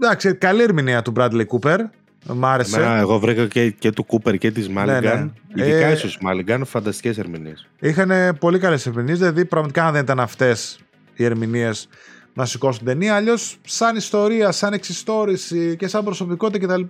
εντάξει, 0.00 0.34
καλή 0.34 0.62
ερμηνεία 0.62 1.02
του 1.02 1.12
Bradley 1.16 1.44
Cooper. 1.46 1.78
Μ' 2.26 2.44
άρεσε. 2.44 2.76
Εμένα, 2.76 2.96
εγώ 2.98 3.18
βρήκα 3.18 3.46
και, 3.46 3.70
και 3.70 3.90
του 3.90 4.06
Cooper 4.08 4.38
και 4.38 4.50
της 4.50 4.68
Μάλιγκαν. 4.68 5.34
ναι. 5.54 5.62
Ειδικά 5.66 5.86
Ε, 5.86 5.92
ίσως 5.92 6.18
Μάλιγκαν, 6.20 6.64
φανταστικές 6.64 7.18
ερμηνείες. 7.18 7.68
Είχαν 7.80 8.36
πολύ 8.40 8.58
καλές 8.58 8.86
ερμηνείες. 8.86 9.18
Δηλαδή, 9.18 9.44
πραγματικά 9.44 9.86
αν 9.86 9.92
δεν 9.92 10.02
ήταν 10.02 10.20
αυτές 10.20 10.78
οι 11.14 11.24
ερμηνείες 11.24 11.88
να 12.34 12.44
σηκώσουν 12.44 12.78
την 12.78 12.86
ταινία. 12.86 13.14
Αλλιώς, 13.14 13.56
σαν 13.64 13.96
ιστορία, 13.96 14.52
σαν 14.52 14.72
εξιστόρηση 14.72 15.76
και 15.78 15.86
σαν 15.88 16.04
προσωπικότητα 16.04 16.66
κτλ., 16.66 16.82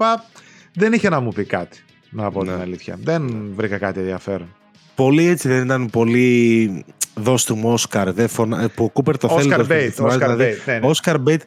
δεν 0.74 0.92
είχε 0.92 1.08
να 1.08 1.20
μου 1.20 1.32
πει 1.32 1.44
κάτι. 1.44 1.78
Να 2.10 2.30
πω 2.30 2.44
Ναι. 2.44 2.52
την 2.52 2.60
αλήθεια. 2.60 2.98
Δεν 3.02 3.50
βρήκα 3.54 3.78
κάτι 3.78 3.98
ενδιαφέρον. 4.00 4.54
Πολύ 4.94 5.26
έτσι 5.28 5.48
δεν 5.48 5.64
ήταν 5.64 5.90
πολύ 5.90 6.84
δώσ' 7.14 7.44
του 7.44 7.56
μου 7.56 7.72
Όσκαρ. 7.72 8.12
Δεν 8.12 8.28
φωνα... 8.28 8.62
ε, 8.62 8.66
Που 8.66 8.84
ο 8.84 8.88
Κούπερ 8.88 9.18
το 9.18 9.28
θέλει. 9.28 9.52
Oscar 9.54 9.56
το 9.58 9.66
bait, 9.70 9.88
θυμάσαι, 9.92 10.16
Oscar 10.16 10.18
δηλαδή, 10.20 10.44
bait, 10.44 10.66
ναι, 10.66 10.78
ναι. 10.78 10.90
Oscar 11.02 11.14
bait 11.28 11.38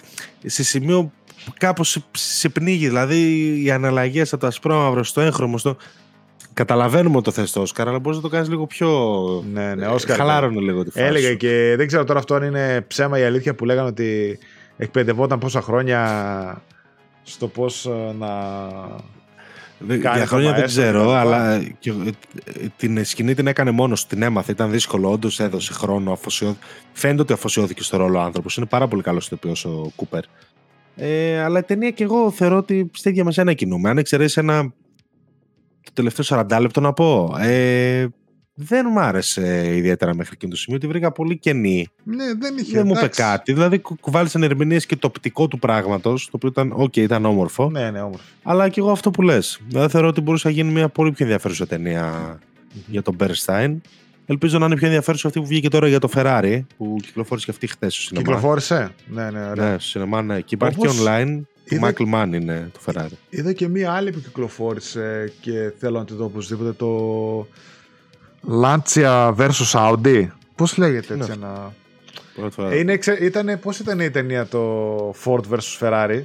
σε 0.46 0.64
σημείο 0.64 1.04
που 1.04 1.21
κάπως 1.58 1.90
σε, 1.90 2.04
σε 2.12 2.50
πνίγει. 2.50 2.88
Δηλαδή 2.88 3.18
οι 3.64 3.72
αναλλαγές 3.72 4.34
από 4.34 4.42
το 4.42 4.48
ασπρόμαυρο 4.48 5.04
στο 5.04 5.22
έγχρωμο. 5.22 5.58
Στο... 5.58 5.76
Καταλαβαίνουμε 6.54 7.16
ότι 7.16 7.26
το 7.26 7.32
θες 7.32 7.52
το 7.52 7.62
Όσκαρ, 7.62 7.88
αλλά 7.88 8.00
μπορείς 8.00 8.18
να 8.18 8.24
το 8.24 8.30
κάνεις 8.30 8.50
λίγο 8.50 8.66
πιο. 8.66 8.90
Ναι, 9.54 9.76
ναι, 9.76 9.86
ε, 9.86 9.90
Oscar 9.90 10.12
bait. 10.12 10.16
Χαλάρωνε 10.16 10.60
λίγο 10.60 10.84
τη 10.84 10.90
φάση. 10.90 11.06
Έλεγε 11.06 11.28
σου. 11.30 11.38
και 11.38 11.74
δεν 11.78 11.88
ξέρω 11.88 12.04
τώρα 12.04 12.20
αυτό 12.20 12.36
αν 12.36 12.44
είναι 12.44 12.86
ψέμα 12.88 13.20
ή 13.20 13.24
αλήθεια 13.24 13.56
που 13.56 13.66
λέγανε 13.66 13.88
ότι 13.88 14.40
εκπαιδευόταν 14.78 15.40
πόσα 15.40 15.62
χρόνια 15.62 16.62
στο 17.24 17.48
πώς 17.48 17.90
να. 18.20 18.30
Δεν- 19.78 20.02
κάνει 20.02 20.18
Για 20.18 20.28
το 20.28 20.30
χρόνια 20.30 20.50
δεν 20.52 20.60
μαέστρο 20.60 20.84
ξέρω, 20.84 21.02
κτλ. 21.02 21.12
αλλά 21.12 21.64
και, 21.80 21.90
ε, 21.90 22.10
ε, 22.64 22.68
την 22.78 23.06
σκηνή 23.06 23.34
την 23.34 23.48
έκανε 23.48 23.72
μόνος 23.72 24.02
του. 24.02 24.08
Την 24.08 24.22
έμαθε. 24.22 24.52
Ήταν 24.52 24.72
δύσκολο. 24.72 25.12
Όντως 25.12 25.40
έδωσε 25.40 25.74
χρόνο. 25.74 26.12
Αφοσιώ... 26.12 26.58
Φαίνεται 26.94 27.22
ότι 27.22 27.34
αφοσιώθηκε 27.34 27.84
στο 27.84 27.98
ρόλο 27.98 28.18
ο 28.18 28.22
άνθρωπος. 28.22 28.58
Είναι 28.58 28.66
πάρα 28.66 28.88
πολύ 28.88 29.02
καλός 29.02 29.26
ηθοποιός 29.26 29.54
ο 29.66 29.92
Κούπερ. 29.96 30.24
Ε, 30.96 31.40
αλλά 31.44 31.60
η 31.60 31.64
ταινία 31.64 31.92
και 31.92 32.04
εγώ 32.04 32.32
θεωρώ 32.32 32.58
ότι 32.58 32.90
στα 32.94 33.10
ίδια 33.10 33.24
μήκη 33.24 33.38
κινούμαστε. 33.38 33.90
Αν 33.90 33.98
εξαιρέσεις 33.98 34.38
ένα. 34.38 34.74
Το 35.84 35.92
τελευταίο 35.94 36.40
40 36.50 36.58
λεπτό 36.62 36.82
να 36.82 36.94
πω. 36.94 37.36
Ε, 37.40 38.08
δεν 38.54 38.86
μου 38.92 39.00
άρεσε 39.00 39.76
ιδιαίτερα 39.76 40.16
μέχρι 40.16 40.32
εκείνο 40.34 40.52
το 40.52 40.58
σημείο. 40.58 40.80
Τη 40.80 40.88
βρήκα 40.88 41.12
πολύ 41.12 41.38
κενή. 41.38 41.88
Ναι, 42.04 42.26
δεν 42.40 42.58
είχε. 42.58 42.72
δεν 42.72 42.86
μου 42.86 42.92
είπε 42.92 43.00
εντάξει. 43.00 43.22
κάτι. 43.22 43.54
Δηλαδή, 43.54 43.80
κου- 43.80 44.00
κουβάλισαν 44.00 44.44
ερμηνείες 44.44 44.86
και 44.86 44.96
το 44.96 45.08
οπτικό 45.08 45.48
του 45.48 45.60
πράγματος, 45.60 46.26
το 46.26 46.32
οποίο 46.36 46.50
ήταν, 46.50 46.72
οκ, 46.76 46.96
ήταν 46.96 47.26
όμορφο. 47.26 47.70
Ναι, 47.70 47.92
ναι, 47.92 48.02
όμορφο. 48.02 48.24
Αλλά 48.44 48.70
και 48.70 48.80
εγώ 48.80 48.92
αυτό 48.92 49.12
που 49.12 49.22
λες. 49.22 49.60
Δηλαδή 49.68 49.92
θεωρώ 49.92 50.08
ότι 50.08 50.22
μπορούσε 50.22 50.48
να 50.48 50.54
γίνει 50.54 50.72
μια 50.72 50.90
πολύ 50.90 51.12
πιο 51.12 51.26
ενδιαφέρουσα 51.26 51.68
ταινία 51.68 52.40
για 52.88 53.02
τον 53.02 53.14
Μπέρνσταϊν. 53.16 53.82
Ελπίζω 54.32 54.58
να 54.60 54.66
είναι 54.66 54.76
πιο 54.76 54.88
ενδιαφέρουσα 54.88 55.28
αυτή 55.28 55.40
που 55.40 55.46
βγήκε 55.46 55.68
τώρα 55.70 55.88
για 55.88 56.00
το 56.00 56.10
Ferrari, 56.16 56.62
που 56.78 56.96
κυκλοφόρησε 57.02 57.46
και 57.46 57.52
αυτή 57.52 57.68
χθες 57.68 57.94
στο 57.94 58.02
σινεμά. 58.04 58.26
Κυκλοφόρησε; 58.26 58.92
Ναι, 59.08 59.30
ναι, 59.30 59.46
ωραία. 59.50 59.66
Ναι, 59.72 59.80
στο 59.80 59.90
σινεμά, 59.90 60.22
ναι. 60.22 60.42
Και 60.42 60.56
υπάρχει 60.56 60.78
Όπως 60.80 60.96
και 60.96 61.02
online. 61.06 61.40
Του 61.66 61.76
είδα- 61.76 61.88
Michael 61.98 62.14
Mann 62.16 62.34
είναι 62.34 62.72
το 62.74 62.80
Ferrari. 62.86 63.12
Είδα 63.30 63.54
και 63.54 63.68
μία 63.68 63.92
άλλη 63.92 64.12
που 64.12 64.20
κυκλοφόρησε 64.22 65.34
και 65.42 65.72
θέλω 65.80 65.98
να 65.98 66.06
τη 66.06 66.14
δω 66.14 66.26
οπωσδήποτε 66.26 66.72
το 66.72 67.48
Lancia 68.64 69.36
vs 69.38 69.72
Audi. 69.74 70.28
Πώς 70.56 70.78
λέγεται 70.78 71.14
έτσι 71.14 71.28
Ναι. 71.30 71.34
ένα... 71.36 71.74
Πρώτη 72.36 72.54
φορά. 72.54 72.72
Ε, 72.72 72.78
Είναι, 72.78 72.98
ξε... 72.98 73.18
ήτανε, 73.22 73.58
πώς 73.58 73.80
ήταν 73.80 74.00
η 74.00 74.10
ταινία 74.10 74.46
το 74.46 75.10
Ford 75.26 75.42
vs 75.52 75.80
Ferrari; 75.80 76.22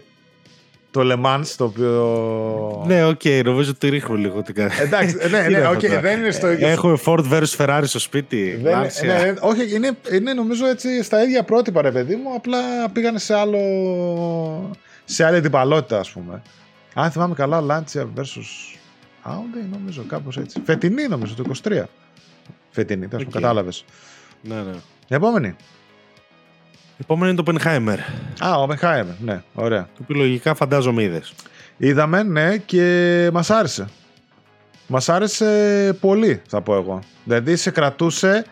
Το 0.96 1.02
Le 1.12 1.24
Mans 1.26 1.46
το 1.56 1.64
οποίο... 1.64 2.84
Ναι, 2.86 3.04
οκ, 3.04 3.20
νομίζω 3.44 3.70
ότι 3.70 3.88
ρίχνω 3.88 4.14
λίγο 4.14 4.42
την 4.42 4.54
καρδιά. 4.54 4.82
Εντάξει, 4.82 5.14
ναι, 5.16 5.22
Τι 5.22 5.30
ναι, 5.30 5.38
είναι 5.58 5.66
οκ, 5.66 5.74
αυτό 5.74 5.88
τώρα. 5.88 6.00
δεν 6.00 6.18
είναι 6.18 6.30
στο 6.30 6.50
ίδιο. 6.50 6.68
Έχουμε 6.68 6.98
Ford 7.04 7.24
vs 7.32 7.56
Ferrari 7.56 7.82
στο 7.84 7.98
σπίτι. 7.98 8.58
Δεν 8.62 8.76
είναι- 8.78 8.86
Lancia. 8.88 9.06
ναι, 9.06 9.12
ναι, 9.24 9.34
όχι, 9.40 9.74
είναι, 9.74 9.90
είναι 10.12 10.32
νομίζω 10.32 10.66
έτσι 10.66 11.02
στα 11.02 11.22
ίδια 11.22 11.42
πρότυπα, 11.42 11.82
ρε 11.82 11.90
παιδί 11.92 12.14
μου, 12.16 12.34
απλά 12.34 12.58
πήγανε 12.92 13.18
σε 13.18 13.34
άλλο. 13.34 13.60
σε 15.04 15.24
άλλη 15.24 15.36
αντιπαλότητα, 15.36 15.98
ας 15.98 16.10
πούμε. 16.10 16.42
Αν 16.94 17.10
θυμάμαι 17.10 17.34
καλά, 17.34 17.62
Lancia 17.68 18.00
vs. 18.00 18.42
Audi, 19.24 19.68
νομίζω, 19.72 20.04
κάπως 20.08 20.36
έτσι. 20.36 20.60
Φετινή, 20.64 21.06
νομίζω, 21.08 21.34
το 21.34 21.44
23. 21.64 21.82
Φετινή, 22.70 23.08
τέλος 23.08 23.24
Οκ. 23.24 23.28
okay. 23.30 23.32
κατάλαβες. 23.32 23.84
ναι, 24.42 24.54
ναι. 24.54 24.72
Επόμενη. 25.08 25.56
Επόμενη 26.98 27.32
είναι 27.32 27.42
το 27.42 27.52
Oppenheimer. 27.52 27.98
Α, 28.40 28.56
ο 28.60 28.66
Oppenheimer, 28.68 29.14
ναι, 29.18 29.42
ωραία. 29.54 29.82
Το 29.82 30.00
οποίο 30.02 30.16
λογικά 30.16 30.54
φαντάζομαι 30.54 31.02
είδες. 31.02 31.34
Είδαμε, 31.76 32.22
ναι, 32.22 32.56
και 32.56 33.28
μας 33.32 33.50
άρεσε. 33.50 33.86
Μας 34.86 35.08
άρεσε 35.08 35.96
πολύ, 36.00 36.42
θα 36.48 36.62
πω 36.62 36.74
εγώ. 36.74 36.98
Δηλαδή, 37.24 37.56
σε 37.56 37.70
κρατούσε... 37.70 38.44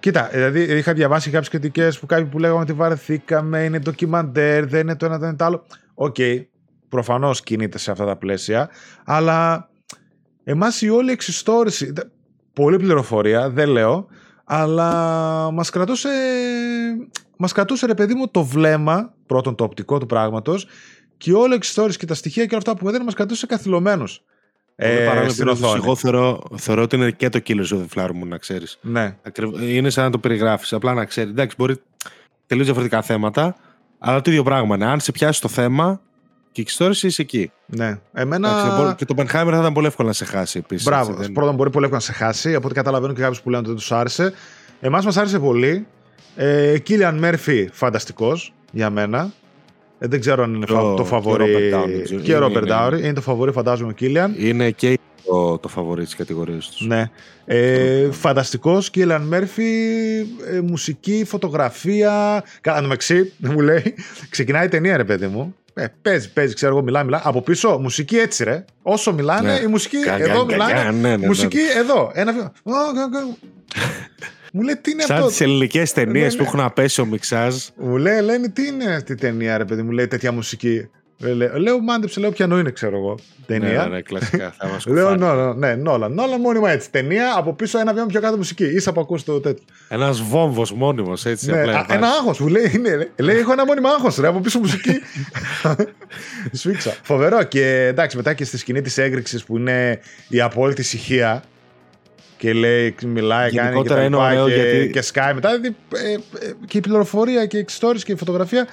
Κοίτα, 0.00 0.28
δηλαδή 0.32 0.62
είχα 0.62 0.92
διαβάσει 0.92 1.30
κάποιες 1.30 1.48
κριτικές 1.48 1.98
που 1.98 2.06
κάποιοι 2.06 2.24
που 2.24 2.38
λέγανε 2.38 2.60
ότι 2.60 2.72
βαρεθήκαμε, 2.72 3.64
είναι 3.64 3.78
ντοκιμαντέρ, 3.78 4.66
δεν 4.66 4.80
είναι 4.80 4.96
το 4.96 5.06
ένα, 5.06 5.18
δεν 5.18 5.28
είναι 5.28 5.36
το 5.36 5.44
άλλο. 5.44 5.64
Οκ, 5.94 6.16
προφανώς 6.88 7.42
κινείται 7.42 7.78
σε 7.78 7.90
αυτά 7.90 8.04
τα 8.04 8.16
πλαίσια, 8.16 8.70
αλλά 9.04 9.68
εμάς 10.44 10.82
η 10.82 10.88
όλη 10.88 11.10
εξιστόρηση, 11.12 11.92
δε- 11.92 12.02
πολύ 12.52 12.76
πληροφορία, 12.76 13.50
δεν 13.50 13.68
λέω, 13.68 14.06
αλλά 14.44 14.90
μας 15.52 15.70
κρατούσε, 15.70 16.08
μας 17.36 17.52
κρατούσε 17.52 17.86
ρε 17.86 17.94
παιδί 17.94 18.14
μου 18.14 18.28
το 18.28 18.42
βλέμμα, 18.44 19.12
πρώτον 19.26 19.54
το 19.54 19.64
οπτικό 19.64 19.98
του 19.98 20.06
πράγματος, 20.06 20.66
και 21.16 21.32
όλη 21.32 21.52
η 21.52 21.54
εξιστόρηση 21.54 21.98
και 21.98 22.06
τα 22.06 22.14
στοιχεία 22.14 22.42
και 22.42 22.54
όλα 22.54 22.62
αυτά 22.66 22.76
που 22.76 22.88
έδινε 22.88 23.04
μας 23.04 23.14
κρατούσε 23.14 23.46
καθυλωμένους 23.46 24.22
ε, 24.76 25.28
στην 25.28 25.48
οθόνη. 25.48 25.80
Εγώ 25.84 25.96
θεωρώ, 25.96 26.42
θεωρώ 26.54 26.82
ότι 26.82 26.96
είναι 26.96 27.10
και 27.10 27.28
το 27.28 27.40
Killers 27.46 27.68
of 27.68 27.78
the 27.78 27.86
Flower 27.94 28.08
Moon, 28.08 28.26
να 28.26 28.38
ξέρεις. 28.38 28.78
Ναι, 28.82 29.16
Είναι 29.60 29.90
σαν 29.90 30.04
να 30.04 30.10
το 30.10 30.18
περιγράφεις. 30.18 30.72
Απλά 30.72 30.94
να 30.94 31.04
ξέρεις. 31.04 31.30
Εντάξει, 31.30 31.54
μπορεί 31.58 31.76
τελείως 32.46 32.66
διαφορετικά 32.66 33.02
θέματα, 33.02 33.56
αλλά 33.98 34.20
το 34.20 34.30
ίδιο 34.30 34.42
πράγμα 34.42 34.74
είναι. 34.74 34.86
Αν 34.86 35.00
σε 35.00 35.12
πιάσει 35.12 35.40
το 35.40 35.48
θέμα 35.48 36.00
και 36.52 36.60
η 36.60 36.64
εξιστόρηση 36.64 37.06
είσαι 37.06 37.22
εκεί. 37.22 37.50
ναι. 37.66 37.98
Εμένα... 38.12 38.48
Εντάξει, 38.48 38.76
μπορεί- 38.80 38.94
και 38.94 39.04
το 39.04 39.14
Benheimer 39.18 39.28
θα 39.50 39.58
ήταν 39.58 39.72
πολύ 39.72 39.86
εύκολο 39.86 40.08
να 40.08 40.14
σε 40.14 40.24
χάσει 40.24 40.58
επίσης. 40.58 40.84
Μπράβο. 40.84 41.12
Πρώτον, 41.32 41.54
μπορεί 41.54 41.70
πολύ 41.70 41.84
εύκολα 41.84 41.90
να 41.90 42.00
σε 42.00 42.12
χάσει. 42.12 42.54
Από 42.54 42.66
ό,τι 42.66 42.74
καταλαβαίνω 42.74 43.12
και 43.12 43.20
κάποιου 43.20 43.40
που 43.42 43.50
λένε 43.50 43.60
ότι 43.60 43.68
δεν 43.68 43.76
τους 43.78 43.92
άρεσε. 43.92 44.32
Εμάς 44.80 45.04
μας 45.04 45.16
άρεσε 45.16 45.38
πολύ. 45.38 45.86
Ε, 46.36 46.78
Κίλιαν 46.78 47.18
Μέρφυ, 47.18 47.68
φανταστικός 47.72 48.54
για 48.72 48.90
μένα. 48.90 49.32
Ε, 49.98 50.06
δεν 50.06 50.20
ξέρω 50.20 50.42
αν 50.42 50.54
είναι 50.54 50.64
Και 50.64 50.72
φα- 50.72 50.80
ο- 50.82 50.94
το 50.94 51.02
και 51.02 51.08
φαβορή. 51.08 51.42
ο 51.54 51.58
Robert 51.58 51.74
Downey, 51.84 52.02
ξέρω. 52.04 52.20
Και 52.20 52.30
Είναι- 52.30 52.40
Ρόμπερ 52.40 52.62
είναι- 52.62 52.70
Ντάουρι. 52.74 52.98
Είναι 52.98 53.12
το 53.12 53.20
φαβορή, 53.20 53.52
φαντάζομαι, 53.52 53.90
ο 53.90 53.94
Κίλιαν. 53.94 54.34
Είναι 54.38 54.70
και 54.70 54.98
το, 55.24 55.58
το 55.58 55.68
φαβορή 55.68 56.04
της 56.04 56.14
κατηγορίας 56.16 56.68
τους. 56.70 56.86
Ναι. 56.86 57.10
Ε, 57.44 58.10
Φανταστικός. 58.10 58.90
Κίλιαν 58.90 59.22
Μέρφυ. 59.22 59.64
Ε, 60.52 60.60
μουσική, 60.60 61.24
φωτογραφία. 61.26 62.44
Κατά 62.60 62.76
το 62.76 62.82
μεταξύ, 62.82 63.32
μου 63.52 63.60
λέει. 63.60 63.94
Ξεκινάει 64.28 64.64
η 64.66 64.68
ταινία, 64.68 64.96
ρε 64.96 65.04
παιδί 65.04 65.26
μου. 65.26 65.54
Ε, 65.74 65.86
παίζει, 66.02 66.32
παίζει, 66.32 66.54
ξέρω 66.54 66.72
εγώ, 66.72 66.82
μιλάει, 66.82 67.04
μιλάει. 67.04 67.20
Από 67.24 67.42
πίσω, 67.42 67.78
μουσική 67.78 68.16
έτσι, 68.16 68.44
ρε. 68.44 68.64
Όσο 68.82 69.12
μιλάνε, 69.14 69.52
Ναι. 69.52 69.60
η 69.62 69.66
μουσική 69.66 70.00
Κα- 70.00 70.18
εδώ 70.20 70.38
κα- 70.38 70.44
μιλάνε. 70.44 70.72
κα- 70.72 70.92
ναι, 70.92 71.08
ναι, 71.08 71.16
ναι. 71.16 71.26
Μουσική 71.26 71.58
εδώ. 71.78 72.10
Ένα 72.14 72.32
βήμα. 72.32 72.52
Ω, 74.56 74.60
κα- 74.60 74.62
κα- 74.62 74.62
Μου 74.62 74.62
λέει 74.62 74.76
τι 74.76 74.90
είναι 74.90 75.02
Σαν 75.02 75.16
αυτό. 75.16 75.28
τις 75.28 75.40
ελληνικές 75.40 75.92
ταινίες 75.92 76.32
Ναι, 76.32 76.36
που 76.38 76.42
ναι. 76.42 76.48
έχουν 76.48 76.60
απέσει 76.60 77.00
ο 77.00 77.04
μιξάζ. 77.04 77.54
Μου 77.76 77.96
λέει 77.96 78.16
Ελένη, 78.16 78.50
τι 78.50 78.66
είναι 78.66 78.94
αυτή 78.94 79.12
η 79.12 79.14
ταινία, 79.14 79.58
ρε 79.58 79.64
παιδί 79.64 79.82
μου, 79.82 79.90
λέει 79.90 80.06
τέτοια 80.06 80.32
μουσική; 80.32 80.88
Ε, 81.24 81.32
λέ- 81.32 81.56
Λέω, 81.56 81.80
μάντεψε, 81.80 82.20
λέω, 82.20 82.30
ποιανού 82.30 82.58
είναι, 82.58 82.70
ξέρω 82.70 82.96
εγώ. 82.96 83.14
Ταινία. 83.46 83.82
Ναι, 83.82 83.94
ναι, 83.94 84.00
κλασικά. 84.00 84.54
Θα 84.58 84.66
μας 84.68 84.86
Λέω, 84.86 84.94
κουφάρει. 85.02 85.18
Νόλαν, 85.18 85.58
ναι, 85.58 85.74
Νόλαν. 85.74 86.12
Νόλαν 86.12 86.40
μόνιμα 86.40 86.70
έτσι. 86.70 86.90
Ταινία 86.90 87.34
από 87.36 87.52
πίσω 87.54 87.78
ένα 87.78 87.92
βήμα 87.94 88.06
πιο 88.06 88.20
κάτω 88.20 88.36
μουσική. 88.36 88.64
Ίσα 88.64 88.92
που 88.92 89.00
ακούς 89.00 89.24
το 89.24 89.40
τέτοιο. 89.40 89.64
Ένας 89.88 90.20
βόμβος 90.22 90.72
μόνιμος, 90.72 91.24
έτσι. 91.24 91.50
Ναι, 91.50 91.60
απλά 91.60 91.72
α, 91.72 91.74
βάζεις. 91.74 91.94
ένα 91.94 92.06
άγχος 92.06 92.38
που 92.38 92.48
λέει, 92.48 92.70
είναι, 92.74 92.96
λέει, 92.96 93.10
λέει, 93.16 93.36
έχω 93.36 93.52
ένα 93.52 93.64
μόνιμο 93.64 93.88
άγχος, 93.88 94.16
ρε, 94.16 94.26
από 94.26 94.40
πίσω 94.40 94.58
μουσική. 94.58 94.90
Σφίξα. 96.52 96.94
Φοβερό. 97.02 97.42
Και 97.42 97.86
εντάξει, 97.86 98.16
μετά 98.16 98.34
και 98.34 98.44
στη 98.44 98.58
σκηνή 98.58 98.80
της 98.80 98.98
έγκριξης 98.98 99.44
που 99.44 99.56
είναι 99.58 100.00
η 100.28 100.40
απόλυτη 100.40 100.80
ησυχία 100.80 101.42
και 102.38 102.52
λέει, 102.52 102.94
μιλάει, 103.06 103.40
κάνει 103.40 103.50
και, 103.50 103.60
Γενικότερα 103.60 103.94
τα 104.00 104.04
είναι 104.06 104.16
λοιπά 104.16 104.26
ωραίο 104.26 104.48
και, 104.48 104.54
γιατί- 104.54 104.90
και 104.90 105.02
σκάει 105.02 105.34
μετά. 105.34 105.48
Δηλαδή, 105.48 105.76
ε, 105.94 106.12
ε, 106.12 106.18
και 106.66 106.78
η 106.78 106.80
πληροφορία 106.80 107.46
και 107.46 107.56
η 107.56 107.60
εξιστόρηση 107.60 108.04
και 108.04 108.12
η 108.12 108.16
φωτογραφία. 108.16 108.66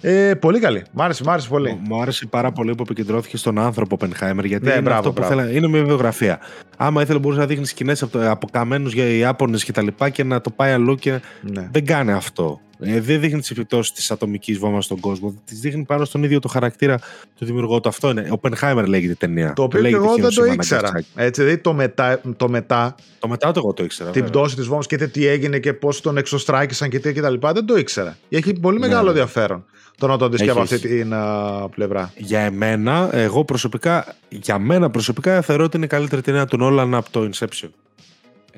Ε, 0.00 0.34
πολύ 0.34 0.58
καλή. 0.58 0.84
Μ' 0.92 1.02
άρεσε, 1.02 1.22
μ' 1.24 1.30
άρεσε 1.30 1.48
πολύ. 1.48 1.78
Μου 1.82 2.00
άρεσε 2.02 2.26
πάρα 2.26 2.52
πολύ 2.52 2.74
που 2.74 2.82
επικεντρώθηκε 2.82 3.36
στον 3.36 3.58
άνθρωπο 3.58 3.96
Oppenheimer 4.00 4.44
γιατί 4.44 4.64
Ναι, 4.66 4.72
είναι 4.72 4.80
μπράβο, 4.80 4.98
αυτό 4.98 5.12
που 5.12 5.20
μπράβο. 5.26 5.40
θέλα. 5.40 5.50
Είναι 5.56 5.68
μια 5.68 5.84
βιογραφία. 5.84 6.38
Άμα 6.76 7.02
ήθελε 7.02 7.18
μπορούσε 7.18 7.40
να 7.40 7.46
δείχνει 7.46 7.66
σκηνές 7.66 8.02
από, 8.02 8.18
το- 8.18 8.30
από 8.30 8.48
καμένους 8.50 8.92
για 8.92 9.04
Ιάπωνες 9.08 9.64
και 9.64 9.72
τα 9.72 9.82
λοιπά 9.82 10.08
και 10.08 10.24
να 10.24 10.40
το 10.40 10.50
πάει 10.50 10.72
αλλού 10.72 10.94
και 10.94 11.20
Ναι. 11.40 11.68
δεν 11.72 11.84
κάνει 11.86 12.12
αυτό. 12.12 12.60
Ε, 12.80 13.00
δεν 13.00 13.20
δείχνει 13.20 13.40
τις 13.40 13.50
επιπτώσεις 13.50 13.92
της 13.92 14.10
ατομικής 14.10 14.58
βόμβας 14.58 14.84
στον 14.84 15.00
κόσμο. 15.00 15.34
Τις 15.44 15.60
δείχνει 15.60 15.84
πάνω 15.84 16.04
στον 16.04 16.22
ίδιο 16.22 16.38
το 16.40 16.48
χαρακτήρα 16.48 16.98
του 17.38 17.44
δημιουργού 17.44 17.80
του. 17.80 17.88
Αυτό 17.88 18.10
είναι. 18.10 18.28
Oppenheimer 18.40 18.84
λέγεται 18.86 19.12
η 19.12 19.16
ταινία. 19.16 19.52
Το 19.52 19.62
οποίο 19.62 19.80
και 19.80 19.88
Λέγεται 19.88 20.04
εγώ 20.04 20.14
δεν 20.16 20.34
το 20.34 20.42
Hiroshima 20.42 20.54
ήξερα. 20.54 20.88
Nagasaki. 20.92 21.04
Έτσι, 21.14 21.42
δηλαδή 21.42 21.60
το 21.60 21.72
μετά, 21.74 22.20
το 22.36 22.48
μετά 22.48 22.94
Το 23.18 23.28
μετά 23.28 23.52
το 23.52 23.60
εγώ 23.64 23.72
το 23.72 23.84
ήξερα. 23.84 24.10
την 24.10 24.22
βέβαια. 24.22 24.38
πτώση 24.40 24.56
της 24.56 24.66
βόμβας 24.66 24.86
και 24.86 24.96
τι 24.96 25.26
έγινε 25.26 25.58
και 25.58 25.72
πώς 25.72 26.00
τον 26.00 26.16
εξωστράκησαν 26.16 26.88
και 26.90 26.98
τι 26.98 27.12
και 27.12 27.20
τα 27.20 27.30
λοιπά, 27.30 27.52
δεν 27.52 27.66
το 27.66 27.76
ήξερα. 27.76 28.16
Έχει 28.28 28.52
πολύ 28.52 28.78
Ναι, 28.78 28.86
μεγάλο 28.86 29.04
ναι. 29.04 29.10
ενδιαφέρον 29.10 29.64
το 29.98 30.06
να 30.06 30.16
το 30.16 30.28
δει 30.28 30.36
και 30.36 30.42
Έχεις, 30.42 30.54
από 30.54 30.62
αυτή 30.62 30.74
έχει. 30.74 30.86
την 30.86 31.14
α, 31.14 31.68
πλευρά. 31.74 32.12
Για 32.16 32.40
εμένα, 32.40 33.08
εγώ 33.12 33.44
προσωπικά, 33.44 34.14
για 34.28 34.58
μένα 34.58 34.90
προσωπικά 34.90 35.40
θεωρώ 35.42 35.64
ότι 35.64 35.76
είναι 35.76 35.86
η 35.86 35.88
καλύτερη 35.88 36.22
ταινία 36.22 36.46
του 36.46 36.56
Νόλαν 36.56 36.94
από 36.94 37.10
το 37.10 37.28
Inception. 37.32 37.68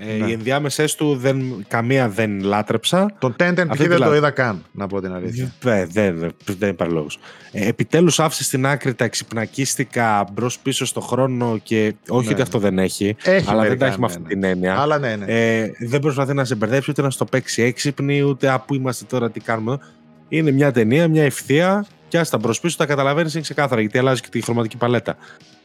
Ε, 0.01 0.13
Ναι. 0.17 0.27
Οι 0.29 0.33
ενδιάμεσές 0.33 0.95
του 0.95 1.17
δεν, 1.17 1.65
καμία 1.69 2.09
δεν 2.09 2.41
λάτρεψα. 2.41 3.15
Τον 3.19 3.37
Τέντεν 3.37 3.67
π.χ. 3.67 3.71
Αυτή 3.73 3.87
δεν 3.87 3.97
τη 3.97 4.03
το 4.03 4.11
λα- 4.11 4.17
είδα 4.17 4.31
καν, 4.31 4.65
να 4.73 4.87
πω 4.87 5.01
την 5.01 5.13
αλήθεια. 5.13 5.53
Δεν, 5.61 5.89
δεν, 5.93 6.33
δεν 6.59 6.69
υπάρχει 6.71 6.95
λόγος. 6.95 7.19
Ε, 7.53 7.69
Επιτέλους 7.69 8.21
άφησε 8.21 8.45
στην 8.45 8.67
άκρη 8.67 8.95
τα 8.95 9.05
εξυπνακίστικα 9.05 10.27
μπρο-πίσω 10.33 10.85
στο 10.87 11.01
χρόνο 11.01 11.59
και 11.63 11.95
όχι 12.09 12.27
Ναι. 12.27 12.33
ότι 12.33 12.43
αυτό 12.43 12.59
δεν 12.59 12.79
έχει, 12.79 13.17
Έχει 13.23 13.51
αλλά 13.51 13.61
δεν 13.63 13.69
μερικά, 13.69 13.79
τα 13.79 13.87
έχει 13.87 14.01
με 14.01 14.07
ναι, 14.07 14.13
αυτή 14.13 14.23
ναι. 14.23 14.29
την 14.29 14.45
έννοια. 14.45 14.79
Αλλά 14.81 14.99
ναι, 14.99 15.17
ναι. 15.17 15.25
Ε, 15.27 15.71
δεν 15.79 16.01
προσπαθεί 16.01 16.35
να 16.35 16.45
σε 16.45 16.55
μπερδέψει 16.55 16.91
ούτε 16.91 17.03
να 17.03 17.11
στο 17.11 17.25
παίξει 17.25 17.63
έξυπνη, 17.63 18.23
ούτε 18.23 18.49
από 18.51 18.65
πού 18.67 18.75
είμαστε 18.75 19.05
τώρα, 19.09 19.31
τι 19.31 19.41
κάνουμε. 19.41 19.73
εδώ». 19.73 19.81
Είναι 20.29 20.51
μια 20.51 20.73
ταινία, 20.73 21.09
μια 21.09 21.25
ευθεία 21.25 21.87
και 22.09 22.19
άστα 22.19 22.39
μπρος 22.39 22.61
πίσω 22.61 22.77
τα 22.77 22.87
καταλαβαίνεις 22.87 23.33
είναι 23.33 23.43
ξεκάθαρα 23.43 23.81
γιατί 23.81 23.99
αλλάζει 23.99 24.21
και 24.21 24.29
τη 24.31 24.41
χρωματική 24.41 24.77
παλέτα. 24.77 25.17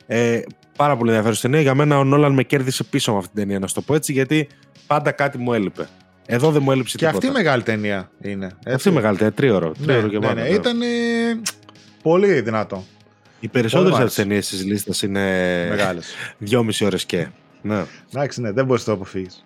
Ε, 0.08 0.42
πάρα 0.76 0.98
πολύ 0.98 1.10
ενδιαφέρον 1.10 1.38
ταινία. 1.42 1.62
Για 1.62 1.76
μένα 1.76 1.98
ο 2.00 2.04
Νόλαν 2.04 2.34
με 2.34 2.44
κέρδισε 2.44 2.84
πίσω 2.84 3.12
με 3.12 3.18
αυτή 3.18 3.30
την 3.34 3.42
ταινία, 3.42 3.60
να 3.60 3.68
σου 3.68 3.74
το 3.74 3.82
πω 3.82 3.96
έτσι, 3.96 4.12
γιατί 4.12 4.48
πάντα 4.88 5.12
κάτι 5.12 5.38
μου 5.38 5.54
έλειπε. 5.54 5.88
Εδώ 6.26 6.52
δεν 6.52 6.62
μου 6.64 6.72
έλειψε 6.72 6.98
και 6.98 7.06
τίποτα. 7.06 7.18
αυτή 7.28 7.40
η 7.40 7.44
μεγάλη 7.44 7.64
ταινία 7.64 8.12
είναι. 8.22 8.46
έτσι. 8.46 8.74
Αυτή 8.74 8.92
μεγάλη, 8.92 9.18
ταινία, 9.18 9.34
τρίωρο. 9.34 9.72
Ναι, 9.78 9.86
τρίωρο 9.86 10.08
και 10.08 10.18
ναι, 10.20 10.26
πάνω, 10.28 10.42
ναι. 10.42 10.48
ναι. 10.48 10.54
Ήταν 10.56 10.82
ε, 10.82 10.86
πολύ 12.02 12.42
δυνατό. 12.42 12.84
Οι 13.40 13.48
περισσότερες 13.48 13.92
Πολύ 13.92 14.04
από 14.04 14.12
μ' 14.12 14.16
τι 14.16 14.22
ταινίες 14.22 14.48
της 14.48 14.64
λίστας 14.66 15.02
είναι 15.02 15.22
Μεγάλες. 15.70 16.14
δυόμιση 16.38 16.86
ώρες 16.86 17.06
και. 17.06 17.28
Ναι. 17.62 17.84
Εντάξει, 18.14 18.42
ναι, 18.42 18.52
δεν 18.52 18.66
μπορείς 18.66 18.88
να 18.88 18.94
το 18.94 19.00
αποφύγεις. 19.02 19.46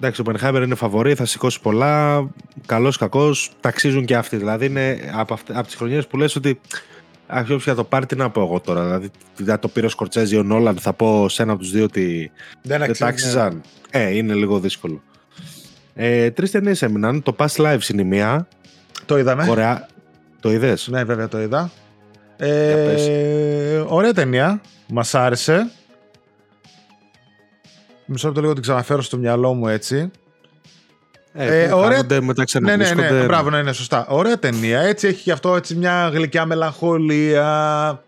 Εντάξει, 0.00 0.20
ο 0.20 0.24
Oppenheimer 0.26 0.60
είναι 0.64 0.74
φαβορή, 0.74 1.14
θα 1.14 1.24
σηκώσει 1.24 1.60
πολλά. 1.60 2.26
Καλός, 2.66 2.96
κακός, 2.96 3.50
ταξίζουν 3.60 4.04
και 4.04 4.16
αυτοί. 4.16 4.36
Δηλαδή 4.36 4.66
είναι 4.66 5.10
από, 5.12 5.34
αυτ- 5.34 5.50
από 5.50 5.66
τις 5.66 5.74
χρονιές 5.74 6.06
που 6.06 6.16
λες 6.16 6.36
ότι. 6.36 6.60
Αχ, 7.26 7.42
όποιος 7.42 7.64
για 7.64 7.74
το 7.74 7.84
πάρει, 7.84 8.06
τι 8.06 8.16
να 8.16 8.30
πω 8.30 8.40
εγώ 8.40 8.60
τώρα. 8.60 8.84
Δηλαδή, 8.84 9.10
θα 9.44 9.58
το 9.58 9.68
πήρε 9.68 9.86
ο 9.86 9.88
Σκορτσέζι, 9.88 10.36
ο 10.36 10.42
Νόλαν, 10.42 10.76
θα 10.76 10.92
πω 10.92 11.28
σε 11.28 11.42
ένα 11.42 11.52
από 11.52 11.60
τους 11.60 11.70
δύο 11.70 11.84
ότι 11.84 12.30
Δεν 12.62 12.78
δεν 12.78 12.82
αξίζει, 12.82 13.02
ναι. 13.04 13.10
τάξιζαν. 13.10 13.60
Ε, 13.90 14.16
είναι 14.16 14.34
λίγο 14.34 14.60
δύσκολο. 14.60 15.02
Ε, 15.94 16.30
Τρεις 16.30 16.50
ταινίες 16.50 16.82
έμειναν. 16.82 17.22
Το 17.22 17.34
Past 17.38 17.56
Lives 17.56 17.88
είναι 17.92 18.02
η 18.02 18.04
μία. 18.04 18.48
Το 19.06 19.18
είδαμε. 19.18 19.46
Κορεά... 19.46 19.86
Το 20.40 20.52
είδες; 20.52 20.88
Ναι, 20.88 21.04
βέβαια 21.04 21.28
το 21.28 21.40
είδα. 21.40 21.70
πες. 22.36 23.06
Ε, 23.06 23.84
ωραία 23.88 24.12
ταινία. 24.12 24.60
Μας 24.88 25.14
άρεσε. 25.14 25.70
Μισό 28.06 28.26
λεπτό 28.26 28.40
λίγο 28.40 28.52
την 28.52 28.62
ξαναφέρω 28.62 29.02
στο 29.02 29.16
μυαλό 29.18 29.54
μου 29.54 29.68
έτσι. 29.68 30.10
Ε, 31.34 31.62
Ε, 31.62 31.72
ωραία- 31.72 31.74
ωραία... 31.74 31.98
Μετά 32.02 32.12
Ναι, 32.12 32.20
ναι, 32.20 32.76
ναι, 32.76 32.84
ξαναβρίσκονται. 32.84 33.24
μπράβο, 33.24 33.50
ναι, 33.50 33.62
ναι, 33.62 33.72
σωστά. 33.72 34.06
Ωραία 34.08 34.38
ταινία. 34.38 34.80
Έτσι 34.80 35.06
έχει 35.06 35.22
και 35.22 35.32
αυτό 35.32 35.56
έτσι 35.56 35.74
μια 35.74 36.10
γλυκιά 36.14 36.46
μελαγχολία. 36.46 38.02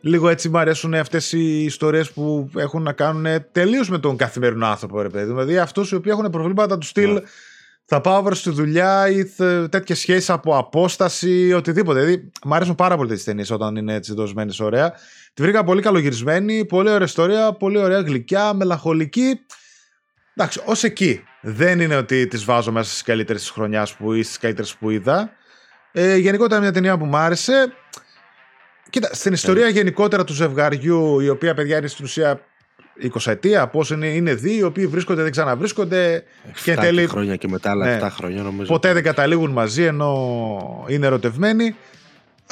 Λίγο 0.00 0.28
έτσι 0.28 0.48
μου 0.48 0.58
αρέσουν 0.58 0.94
αυτές 0.94 1.32
οι 1.32 1.64
ιστορίες 1.64 2.10
που 2.12 2.50
έχουν 2.56 2.82
να 2.82 2.92
κάνουν 2.92 3.26
τελείως 3.52 3.88
με 3.88 3.98
τον 3.98 4.16
καθημερινό 4.16 4.66
άνθρωπο, 4.66 5.02
ρε 5.02 5.08
παιδί. 5.08 5.26
μου. 5.32 5.34
Δηλαδή 5.38 5.58
αυτούς 5.58 5.90
οι 5.90 5.94
οποίοι 5.94 6.12
έχουν 6.14 6.30
προβλήματα 6.30 6.78
του 6.78 6.86
στυλ. 6.86 7.12
Ναι. 7.12 7.20
Θα 7.90 8.00
πάω 8.00 8.16
αύριο 8.16 8.34
στη 8.36 8.50
δουλειά 8.50 9.08
ή 9.08 9.24
τέτοιες 9.68 9.98
σχέσεις 9.98 10.30
από 10.30 10.56
απόσταση, 10.56 11.52
οτιδήποτε. 11.52 12.00
Δηλαδή, 12.00 12.30
μου 12.44 12.54
αρέσουν 12.54 12.74
πάρα 12.74 12.96
πολύ 12.96 13.08
τις 13.14 13.24
ταινίες 13.24 13.50
όταν 13.50 13.76
είναι 13.76 13.94
έτσι 13.94 14.14
δοσμένες 14.14 14.60
ωραία. 14.60 14.92
Τη 15.34 15.42
βρήκα 15.42 15.64
πολύ 15.64 15.82
καλογυρισμένη, 15.82 16.64
πολύ 16.64 16.90
ωραία 16.90 17.06
ιστορία, 17.06 17.52
πολύ 17.52 17.78
ωραία 17.78 18.00
γλυκιά, 18.00 18.52
μελαγχολική. 18.54 19.40
Εντάξει, 20.34 20.60
ως 20.64 20.84
εκεί. 20.84 21.22
Δεν 21.40 21.80
είναι 21.80 21.96
ότι 21.96 22.26
τις 22.26 22.44
βάζω 22.44 22.72
μέσα 22.72 22.90
στις 22.90 23.02
καλύτερες 23.02 23.40
της 23.40 23.50
χρονιάς 23.50 23.94
που 23.94 24.12
ή 24.12 24.22
στις 24.22 24.38
καλύτερες 24.38 24.76
που 24.76 24.90
είδα. 24.90 25.30
Ε, 25.92 26.16
γενικότερα 26.16 26.60
μια 26.60 26.72
ταινία 26.72 26.98
που 26.98 27.04
μου 27.04 27.16
άρεσε. 27.16 27.72
Κοίτα, 28.90 29.08
στην 29.12 29.32
ιστορία 29.32 29.68
γενικότερα 29.68 30.24
του 30.24 30.32
ζευγαριού, 30.32 31.20
η 31.20 31.28
οποία 31.28 31.54
παιδιά 31.54 31.78
είναι 31.78 31.86
στην 31.86 32.04
ουσία 32.04 32.40
20 33.02 33.30
ετία, 33.30 33.66
πώς 33.66 33.90
είναι, 33.90 34.06
είναι 34.06 34.34
δύο, 34.34 34.56
οι 34.56 34.62
οποίοι 34.62 34.86
βρίσκονται, 34.86 35.22
δεν 35.22 35.30
ξαναβρίσκονται. 35.30 36.24
Και 36.64 36.70
εν 36.70 36.78
7 36.78 36.80
τέλει 36.80 37.06
χρόνια 37.06 37.36
και 37.36 37.48
μετά 37.48 37.70
άλλα 37.70 37.86
Ναι. 37.86 37.98
7 38.02 38.08
χρόνια 38.10 38.42
νομίζω. 38.42 38.72
ποτέ 38.72 38.92
δεν 38.92 39.02
καταλήγουν 39.02 39.50
μαζί 39.50 39.82
ενώ 39.82 40.84
είναι 40.88 41.06
ερωτευμένοι. 41.06 41.76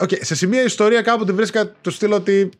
Οκ, 0.00 0.10
σε 0.20 0.34
σημεία 0.34 0.60
η 0.60 0.64
ιστορία 0.64 1.02
κάπου 1.02 1.24
την 1.24 1.32
έβρισκα 1.32 1.72
το 1.80 1.90
στυλ 1.90 2.14
ότι 2.14 2.50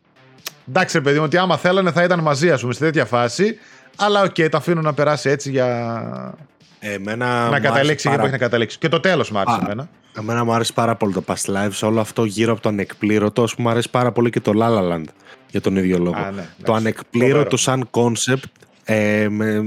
εντάξει 0.67 0.97
ρε 0.97 1.03
παιδί 1.03 1.17
μου, 1.17 1.23
ότι 1.23 1.37
άμα 1.37 1.57
θέλανε 1.57 1.91
θα 1.91 2.03
ήταν 2.03 2.19
μαζί 2.19 2.51
ας 2.51 2.61
πούμε 2.61 2.73
σε 2.73 2.79
τέτοια 2.79 3.05
φάση. 3.05 3.57
Αλλά 3.97 4.21
οκ, 4.21 4.49
το 4.49 4.57
αφήνω 4.57 4.81
να 4.81 4.93
περάσει 4.93 5.29
έτσι 5.29 5.49
για 5.49 6.35
Εμένα 6.79 7.25
να 7.25 7.45
μου 7.45 7.53
άρεσε 7.53 7.61
καταλήξει 7.61 8.07
εκεί 8.07 8.07
πάρα 8.07 8.17
που 8.17 8.23
έχει 8.23 8.31
να 8.31 8.37
καταλήξει. 8.37 8.77
Και 8.77 8.89
το 8.89 8.99
τέλος 8.99 9.31
μου 9.31 9.39
άρεσε 9.39 9.55
Α, 9.55 9.59
εμένα. 9.63 9.89
Εμένα 10.17 10.43
μου 10.43 10.53
άρεσε 10.53 10.73
πάρα 10.73 10.95
πολύ 10.95 11.13
το 11.13 11.23
Past 11.27 11.53
Lives, 11.53 11.79
όλο 11.87 11.99
αυτό 11.99 12.25
γύρω 12.25 12.51
από 12.51 12.61
το 12.61 12.69
ανεκπλήρωτο. 12.69 13.43
Ας 13.43 13.55
πούμε, 13.55 13.67
μου 13.67 13.73
αρέσει 13.73 13.89
πάρα 13.89 14.11
πολύ 14.11 14.29
και 14.29 14.39
το 14.39 14.51
La 14.55 14.67
La 14.67 14.93
Land 14.93 15.03
για 15.49 15.61
τον 15.61 15.75
ίδιο 15.75 15.97
λόγο. 15.97 16.17
Α, 16.17 16.31
ναι, 16.31 16.41
το 16.41 16.45
εντάξει, 16.57 16.73
ανεκπλήρωτο 16.73 17.57
φοβερό. 17.57 17.57
σαν 17.57 17.89
concept 17.91 18.43
ε, 18.83 19.27
με, 19.29 19.61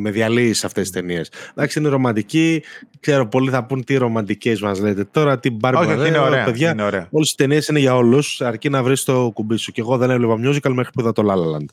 με 0.00 0.10
διαλύεις 0.10 0.58
σε 0.58 0.66
αυτές 0.66 0.90
τις 0.90 1.00
ταινίες. 1.00 1.30
Εντάξει, 1.54 1.78
είναι 1.78 1.88
ρομαντική. 1.88 2.62
Ξέρω, 3.00 3.26
πολλοί 3.26 3.50
θα 3.50 3.64
πούν 3.64 3.84
τι 3.84 3.96
ρομαντικές 3.96 4.60
μας 4.60 4.80
λέτε 4.80 5.04
τώρα, 5.04 5.38
τι 5.38 5.50
μπάρμπα. 5.50 5.80
Όχι, 5.80 5.92
όχι, 5.92 6.08
είναι 6.08 6.18
ωραία. 6.18 6.44
Παιδιά, 6.44 6.70
είναι 6.70 6.82
ωραία. 6.82 7.06
Όλες 7.10 7.30
οι 7.30 7.36
ταινίες 7.36 7.68
είναι 7.68 7.78
για 7.78 7.96
όλους, 7.96 8.40
αρκεί 8.40 8.68
να 8.68 8.82
βρεις 8.82 9.04
το 9.04 9.30
κουμπί 9.34 9.56
σου. 9.56 9.72
Και 9.72 9.80
εγώ 9.80 9.96
δεν 9.96 10.10
έβλεπα 10.10 10.34
musical 10.34 10.72
μέχρι 10.72 10.92
που 10.92 11.00
είδα 11.00 11.12
το 11.12 11.22
La 11.26 11.34
La 11.34 11.56
Land. 11.56 11.66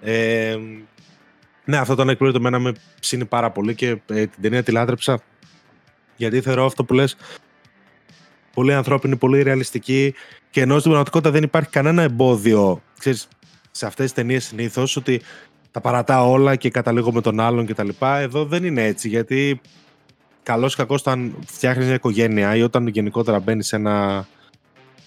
Ε, 0.00 0.56
ναι, 1.68 1.76
αυτό 1.76 1.94
το 1.94 2.02
ανεκπλήρωτο 2.02 2.38
εμένα 2.38 2.58
με 2.58 2.72
ψήνει 3.00 3.24
πάρα 3.24 3.50
πολύ 3.50 3.74
και 3.74 3.88
ε, 4.06 4.26
την 4.26 4.42
ταινία 4.42 4.62
τη 4.62 4.72
λάτρεψα. 4.72 5.20
Γιατί 6.16 6.40
θεωρώ 6.40 6.64
αυτό 6.64 6.84
που 6.84 6.94
λες 6.94 7.16
πολύ 8.54 8.74
ανθρώπινη, 8.74 9.16
πολύ 9.16 9.42
ρεαλιστική 9.42 10.14
και 10.50 10.60
ενώ 10.60 10.72
στην 10.72 10.84
πραγματικότητα 10.84 11.30
δεν 11.30 11.42
υπάρχει 11.42 11.70
κανένα 11.70 12.02
εμπόδιο 12.02 12.82
ξέρεις, 12.98 13.28
σε 13.70 13.86
αυτές 13.86 14.04
τις 14.04 14.14
ταινίες 14.14 14.44
συνήθως 14.44 14.96
ότι 14.96 15.20
τα 15.70 15.80
παρατάω 15.80 16.30
όλα 16.30 16.56
και 16.56 16.70
καταλήγω 16.70 17.12
με 17.12 17.20
τον 17.20 17.40
άλλον 17.40 17.66
κτλ. 17.66 17.88
Εδώ 18.00 18.44
δεν 18.44 18.64
είναι 18.64 18.84
έτσι 18.84 19.08
γιατί 19.08 19.60
καλώς 20.42 20.72
ή 20.72 20.76
κακώς 20.76 21.00
όταν 21.00 21.34
φτιάχνεις 21.46 21.86
μια 21.86 21.94
οικογένεια 21.94 22.56
ή 22.56 22.62
όταν 22.62 22.86
γενικότερα 22.86 23.40
μπαίνεις 23.40 23.66
σε 23.66 23.76
ένα 23.76 24.26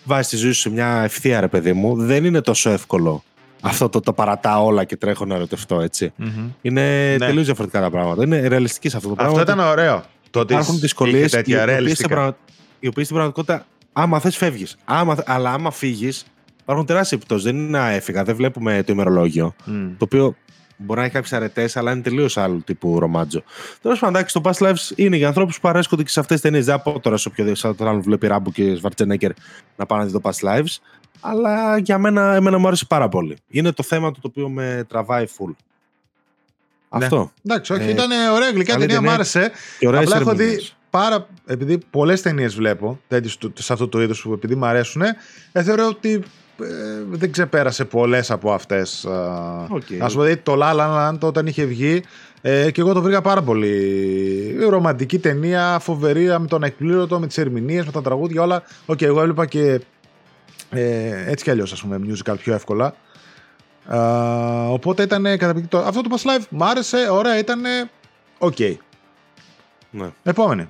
βάζεις 0.04 0.28
τη 0.28 0.38
ζωή 0.38 0.52
σου 0.52 0.60
σε 0.60 0.70
μια 0.70 1.02
ευθεία 1.04 1.40
ρε 1.40 1.48
παιδί 1.48 1.74
μου 1.74 1.96
δεν 1.96 2.26
είναι 2.26 2.42
τόσο 2.42 2.70
εύκολο 2.70 3.24
αυτό 3.62 3.90
το, 3.90 4.00
το 4.00 4.14
παρατάω 4.14 4.66
όλα 4.66 4.84
και 4.84 4.98
τρέχω 4.98 5.26
να 5.26 5.36
ερωτευτώ 5.36 5.82
έτσι. 5.82 6.14
Μμμ. 6.16 6.50
Είναι 6.62 7.12
Ναι. 7.12 7.26
τελείως 7.26 7.46
διαφορετικά 7.46 7.82
τα 7.82 7.90
πράγματα. 7.90 8.24
Είναι 8.24 8.48
ρεαλιστική 8.48 8.90
σε 8.90 8.98
αυτό 8.98 9.10
το 9.10 9.16
πράγμα. 9.16 9.40
Αυτό 9.40 9.52
ήταν 9.54 9.68
ωραίο. 9.68 10.04
Το 10.30 10.40
ότι 10.40 10.54
Υπάρχουν 10.54 10.74
είχε 10.74 10.82
δυσκολίες 10.82 11.28
οι 11.32 11.36
τέτοια 11.36 11.40
οποίες 11.56 11.62
στην 11.62 11.66
ρεαλιστικά. 11.84 12.08
πραγμα- 12.16 12.38
οι 12.80 12.88
οποίες 12.88 13.06
στην 13.06 13.18
πραγματικότητα, 13.18 13.66
άμα 13.94 14.20
θες, 14.20 14.38
φεύγεις. 14.38 14.78
Αλλά 15.26 15.54
άμα 15.54 15.72
φύγεις, 15.72 16.26
υπάρχουν 16.62 16.86
τεράστιες 16.86 17.20
επιπτώσεις. 17.20 17.46
Δεν 17.52 17.56
είναι 17.56 17.78
να 17.78 17.90
έφυγα, 17.90 18.24
δεν 18.24 18.36
βλέπουμε 18.36 18.84
το 18.86 18.94
ημερολόγιο. 18.94 19.54
Μμ. 19.66 19.88
Το 19.98 20.04
οποίο 20.06 20.36
μπορεί 20.78 21.00
να 21.00 21.06
έχει 21.06 21.14
κάποιες 21.14 21.34
αρετές, 21.34 21.78
αλλά 21.78 21.92
είναι 21.92 22.02
τελείως 22.02 22.38
άλλου 22.38 22.62
τύπου 22.66 23.00
ρομάτζο. 23.00 23.44
Τέλος 23.82 24.00
πάντων, 24.00 24.16
εντάξει, 24.16 24.34
το 24.34 24.42
Past 24.50 24.68
Lives 24.68 24.92
είναι 24.96 25.16
για 25.18 25.28
ανθρώπους 25.28 25.56
που 25.56 25.62
παρέσκονται 25.62 26.04
και 26.04 26.10
σε 26.10 26.20
αυτές 26.20 26.42
τις 26.42 26.50
ταινίες. 26.50 26.66
Δεν 26.66 26.76
θα 26.76 26.82
πω 26.82 27.00
τώρα 27.00 27.18
σε 27.18 27.28
οποιοδήποτε 27.28 27.88
άλλο 27.90 28.02
βλέπει 28.02 28.28
Ράμπου 28.28 28.52
και 28.52 28.76
Σβαρτσενέκερ 28.76 29.32
να 29.76 29.86
πάνε 29.86 30.02
να 30.04 30.08
δει 30.10 30.14
το 30.14 30.22
Past 30.24 30.48
Lives. 30.50 30.78
Αλλά 31.20 31.78
για 31.78 31.98
μένα, 31.98 32.34
εμένα 32.36 32.58
μου 32.58 32.68
άρεσε 32.68 32.86
πάρα 32.86 33.10
πολύ. 33.10 33.38
Είναι 33.50 33.72
το 33.72 33.84
θέμα 33.84 34.12
του 34.12 34.20
το 34.22 34.28
οποίο 34.28 34.50
με 34.50 34.86
τραβάει 34.90 35.26
full. 35.38 35.54
Ναι. 36.98 37.06
Αυτό. 37.06 37.32
Εντάξει, 37.46 37.74
όχι, 37.74 37.84
Ε, 37.84 37.90
ήταν 37.90 38.10
ωραία 38.34 38.50
γλυκά 38.52 38.72
καλή 38.74 38.86
ταινία, 38.86 38.96
μου 38.96 39.02
ταινία. 39.02 39.14
άρεσε. 39.14 39.52
Και 39.80 39.88
ωραίες 39.88 40.04
Απλά 40.04 40.16
έχω 40.18 40.32
δει 40.34 40.44
ερμηνείες. 40.44 40.76
πάρα. 40.90 41.28
Επειδή 41.46 41.78
πολλές 41.90 42.22
ταινίες 42.22 42.56
βλέπω 42.56 43.00
τέτοιες 43.08 43.38
του- 43.38 43.54
σε 43.58 43.74
αυτό 43.74 43.88
το 43.88 44.02
είδος 44.02 44.22
που 44.22 44.34
επειδή 44.34 44.56
μου 44.56 44.66
αρέσουν, 44.66 45.02
ε, 45.52 45.64
θεωρώ 45.64 45.88
ότι 45.88 46.24
ε, 46.62 46.66
δεν 47.10 47.32
ξεπέρασε 47.32 47.86
πολλές 47.86 48.32
από 48.32 48.54
αυτές. 48.54 49.06
Okay. 49.70 49.98
Ας 50.00 50.14
πούμε, 50.14 50.36
το 50.44 50.54
La 50.62 50.76
La 50.76 51.10
Land 51.10 51.20
όταν 51.20 51.48
είχε 51.48 51.64
βγει 51.64 52.04
ε, 52.42 52.72
και 52.72 52.82
εγώ 52.82 52.94
το 52.94 53.02
βρήκα 53.02 53.22
πάρα 53.22 53.42
πολύ 53.42 54.66
ρομαντική 54.70 55.20
ταινία, 55.20 55.80
φοβερή 55.80 56.26
με 56.40 56.48
τον 56.48 56.64
ανεκπλήρωτο, 56.64 57.20
με 57.20 57.28
τις 57.28 57.38
ερμηνείες, 57.38 57.86
με 57.86 57.92
τα 57.92 58.02
τραγούδια, 58.02 58.42
όλα. 58.42 58.64
OK, 58.86 58.98
okay, 58.98 59.04
εγώ 59.04 59.20
έβλεπα 59.20 59.46
και 59.46 59.82
ε, 60.72 61.30
έτσι 61.32 61.44
κι 61.44 61.50
αλλιώς, 61.50 61.72
ας 61.72 61.82
πούμε, 61.82 62.00
musical 62.08 62.36
πιο 62.38 62.54
εύκολα. 62.54 62.96
Uh, 63.92 64.68
οπότε 64.70 65.04
ήταν 65.04 65.24
καταπληκτικό. 65.24 65.78
Αυτό 65.78 66.02
το 66.02 66.10
Past 66.12 66.28
Live 66.28 66.44
μου 66.50 66.66
άρεσε, 66.66 67.10
ωραία, 67.10 67.38
ήταν 67.38 67.62
OK. 68.38 68.56
Okay. 68.58 68.76
Ναι. 69.92 70.10
Επόμενη. 70.24 70.68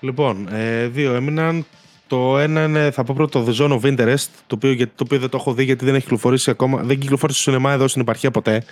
Λοιπόν, 0.00 0.48
ε, 0.52 0.86
δύο 0.86 1.14
έμειναν. 1.14 1.64
Το 2.06 2.38
ένα 2.38 2.64
είναι, 2.64 2.90
θα 2.90 3.04
πω 3.04 3.14
πρώτο, 3.16 3.44
το 3.44 3.52
The 3.52 3.60
Zone 3.60 3.80
of 3.80 3.98
Interest, 3.98 4.26
το 4.46 4.54
οποίο, 4.54 4.76
το 4.76 5.04
οποίο 5.04 5.18
δεν 5.18 5.28
το 5.28 5.36
έχω 5.36 5.54
δει 5.54 5.64
γιατί 5.64 5.84
δεν 5.84 5.94
έχει 5.94 6.02
κυκλοφορήσει 6.02 6.50
ακόμα. 6.50 6.82
Δεν 6.82 6.98
κυκλοφόρησε 6.98 7.40
στο 7.40 7.50
σινεμά 7.50 7.72
εδώ 7.72 7.88
στην 7.88 8.00
επαρχία 8.00 8.30
ποτέ. 8.30 8.64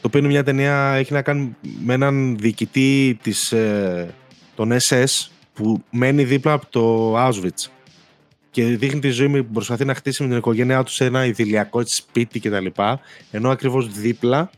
Το 0.00 0.06
οποίο 0.06 0.20
είναι 0.20 0.28
μια 0.28 0.44
ταινία, 0.44 0.92
έχει 0.92 1.12
να 1.12 1.22
κάνει 1.22 1.56
με 1.84 1.94
έναν 1.94 2.36
διοικητή 2.38 3.18
της, 3.22 3.52
ε, 3.52 4.14
των 4.54 4.72
SS 4.72 5.28
που 5.54 5.82
μένει 5.90 6.24
δίπλα 6.24 6.52
από 6.52 6.66
το 6.70 7.14
Auschwitz 7.18 7.75
και 8.56 8.64
δείχνει 8.64 9.00
τη 9.00 9.10
ζωή 9.10 9.42
που 9.42 9.52
προσπαθεί 9.52 9.84
να 9.84 9.94
χτίσει 9.94 10.22
με 10.22 10.28
την 10.28 10.36
οικογένειά 10.36 10.82
του 10.82 10.90
σε 10.90 11.04
ένα 11.04 11.24
ιδηλιακό 11.24 11.82
σπίτι 11.84 12.40
κτλ. 12.40 12.66
Ενώ 13.30 13.50
ακριβώς 13.50 13.88
δίπλα 13.88 14.50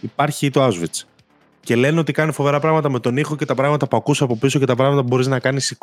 υπάρχει 0.00 0.50
το 0.50 0.66
Auschwitz. 0.66 1.02
Και 1.60 1.76
λένε 1.76 2.00
ότι 2.00 2.12
κάνει 2.12 2.32
φοβερά 2.32 2.60
πράγματα 2.60 2.90
με 2.90 3.00
τον 3.00 3.16
ήχο 3.16 3.36
και 3.36 3.44
τα 3.44 3.54
πράγματα 3.54 3.88
που 3.88 3.96
ακούς 3.96 4.22
από 4.22 4.36
πίσω 4.36 4.58
και 4.58 4.64
τα 4.64 4.74
πράγματα 4.74 5.00
που 5.00 5.06
μπορείς 5.08 5.26
να 5.26 5.38
κάνεις 5.38 5.76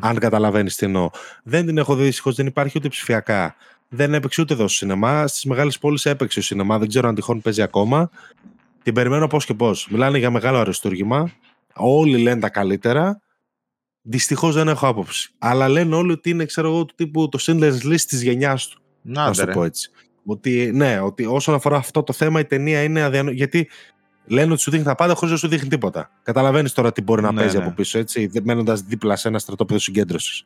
Αν 0.00 0.18
καταλαβαίνεις 0.18 0.76
τι 0.76 0.86
εννοώ. 0.86 1.10
Δεν 1.42 1.66
την 1.66 1.78
έχω 1.78 1.94
δει 1.94 2.04
δυστυχώς, 2.04 2.34
δεν 2.34 2.46
υπάρχει 2.46 2.78
ούτε 2.78 2.88
ψηφιακά. 2.88 3.54
Δεν 3.88 4.14
έπαιξε 4.14 4.40
ούτε 4.40 4.54
εδώ 4.54 4.68
στο 4.68 4.76
σινεμά. 4.76 5.26
Στις 5.26 5.44
μεγάλες 5.44 5.78
πόλεις 5.78 6.06
έπαιξε 6.06 6.38
ο 6.38 6.42
σινεμά. 6.42 6.78
Δεν 6.78 6.88
ξέρω 6.88 7.08
αν 7.08 7.14
τυχόν 7.14 7.40
παίζει 7.40 7.62
ακόμα. 7.62 8.10
Την 8.82 8.94
περιμένω 8.94 9.26
πώς 9.26 9.44
και 9.44 9.54
πώς. 9.54 9.88
Μιλάνε 9.90 10.18
για 10.18 10.30
μεγάλο 10.30 10.58
αριστούργημα. 10.58 11.30
Όλοι 11.74 12.18
λένε 12.18 12.40
τα 12.40 12.48
καλύτερα. 12.48 13.22
Δυστυχώς 14.06 14.54
δεν 14.54 14.68
έχω 14.68 14.86
άποψη. 14.86 15.30
Αλλά 15.38 15.68
λένε 15.68 15.94
όλοι 15.94 16.12
ότι 16.12 16.30
είναι, 16.30 16.44
ξέρω 16.44 16.68
εγώ, 16.68 16.84
του 16.84 16.94
τύπου 16.96 17.28
το 17.28 17.38
Schindler's 17.40 17.92
List 17.92 18.00
της 18.00 18.22
γενιάς 18.22 18.68
του. 18.68 18.80
Να, 19.02 19.30
το 19.30 19.46
πω 19.46 19.64
έτσι. 19.64 19.90
Ότι, 20.26 20.70
ναι, 20.74 21.00
ότι 21.00 21.26
όσον 21.26 21.54
αφορά 21.54 21.76
αυτό 21.76 22.02
το 22.02 22.12
θέμα 22.12 22.40
η 22.40 22.44
ταινία 22.44 22.82
είναι 22.82 23.02
αδιανό... 23.02 23.30
Γιατί 23.30 23.68
λένε 24.26 24.52
ότι 24.52 24.60
σου 24.60 24.70
δείχνει 24.70 24.86
τα 24.86 24.94
πάντα 24.94 25.14
χωρίς 25.14 25.32
να 25.32 25.38
σου 25.38 25.48
δείχνει 25.48 25.68
τίποτα. 25.68 26.10
Καταλαβαίνεις 26.22 26.72
τώρα 26.72 26.92
τι 26.92 27.02
μπορεί 27.02 27.22
να 27.22 27.32
ναι, 27.32 27.40
παίζει 27.40 27.56
ναι. 27.56 27.64
από 27.64 27.74
πίσω, 27.74 27.98
έτσι, 27.98 28.30
μένοντας 28.42 28.80
δίπλα 28.80 29.16
σε 29.16 29.28
ένα 29.28 29.38
στρατόπεδο 29.38 29.80
συγκέντρωσης. 29.80 30.42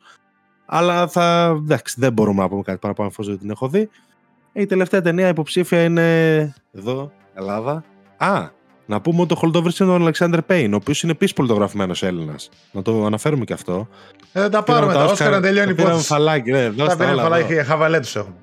Αλλά 0.65 1.07
θα. 1.07 1.55
εντάξει, 1.57 1.95
δεν 1.97 2.13
μπορούμε 2.13 2.41
να 2.41 2.49
πούμε 2.49 2.61
κάτι 2.61 2.79
παραπάνω 2.79 3.09
εφόσον 3.09 3.31
δεν 3.31 3.41
την 3.41 3.49
έχω 3.49 3.67
δει. 3.67 3.89
Η 4.53 4.65
τελευταία 4.65 5.01
ταινία 5.01 5.27
υποψήφια 5.27 5.83
είναι. 5.83 6.03
Εδώ, 6.71 7.11
Ελλάδα. 7.33 7.83
Α, 8.17 8.49
να 8.89 9.01
πούμε 9.01 9.21
ότι 9.21 9.35
το 9.35 9.41
holdover 9.43 9.79
είναι 9.79 9.91
ο 9.91 9.93
Αλεξάνδρ 9.93 10.41
Πέιν, 10.41 10.73
ο 10.73 10.75
οποίος 10.75 11.03
είναι 11.03 11.11
επίσης 11.11 11.33
πολιτογραφημένος 11.33 12.03
Έλληνας. 12.03 12.49
Να 12.71 12.81
το 12.81 13.05
αναφέρουμε 13.05 13.45
και 13.45 13.53
αυτό. 13.53 13.87
Ε, 14.33 14.41
δεν 14.41 14.51
τα 14.51 14.63
πάρουμε 14.63 14.93
τα 14.93 15.03
Όσκαρ 15.03 15.31
να 15.31 15.41
τελειώνει 15.41 15.69
η 15.69 15.75
υπόθεση. 15.77 16.05
φαλάκι, 16.05 16.51
ναι. 16.51 16.71
Τα 16.71 16.95
πήραμε 16.97 17.21
φαλάκι, 17.21 17.53
χαβαλέ 17.53 17.99
τους 17.99 18.15
έχουμε. 18.15 18.35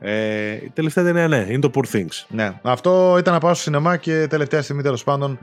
Ε, 0.00 0.52
η 0.52 0.70
τελευταία 0.74 1.04
ταινία, 1.04 1.28
ναι, 1.28 1.46
είναι 1.48 1.58
το 1.58 1.70
Poor 1.74 1.96
Things. 1.96 2.24
Ναι, 2.28 2.52
αυτό 2.62 3.16
ήταν 3.18 3.32
να 3.32 3.40
πάω 3.40 3.54
στο 3.54 3.62
σινεμά 3.62 3.96
και 3.96 4.26
τελευταία 4.26 4.62
στιγμή 4.62 4.82
τέλος 4.82 5.04
πάντων 5.04 5.38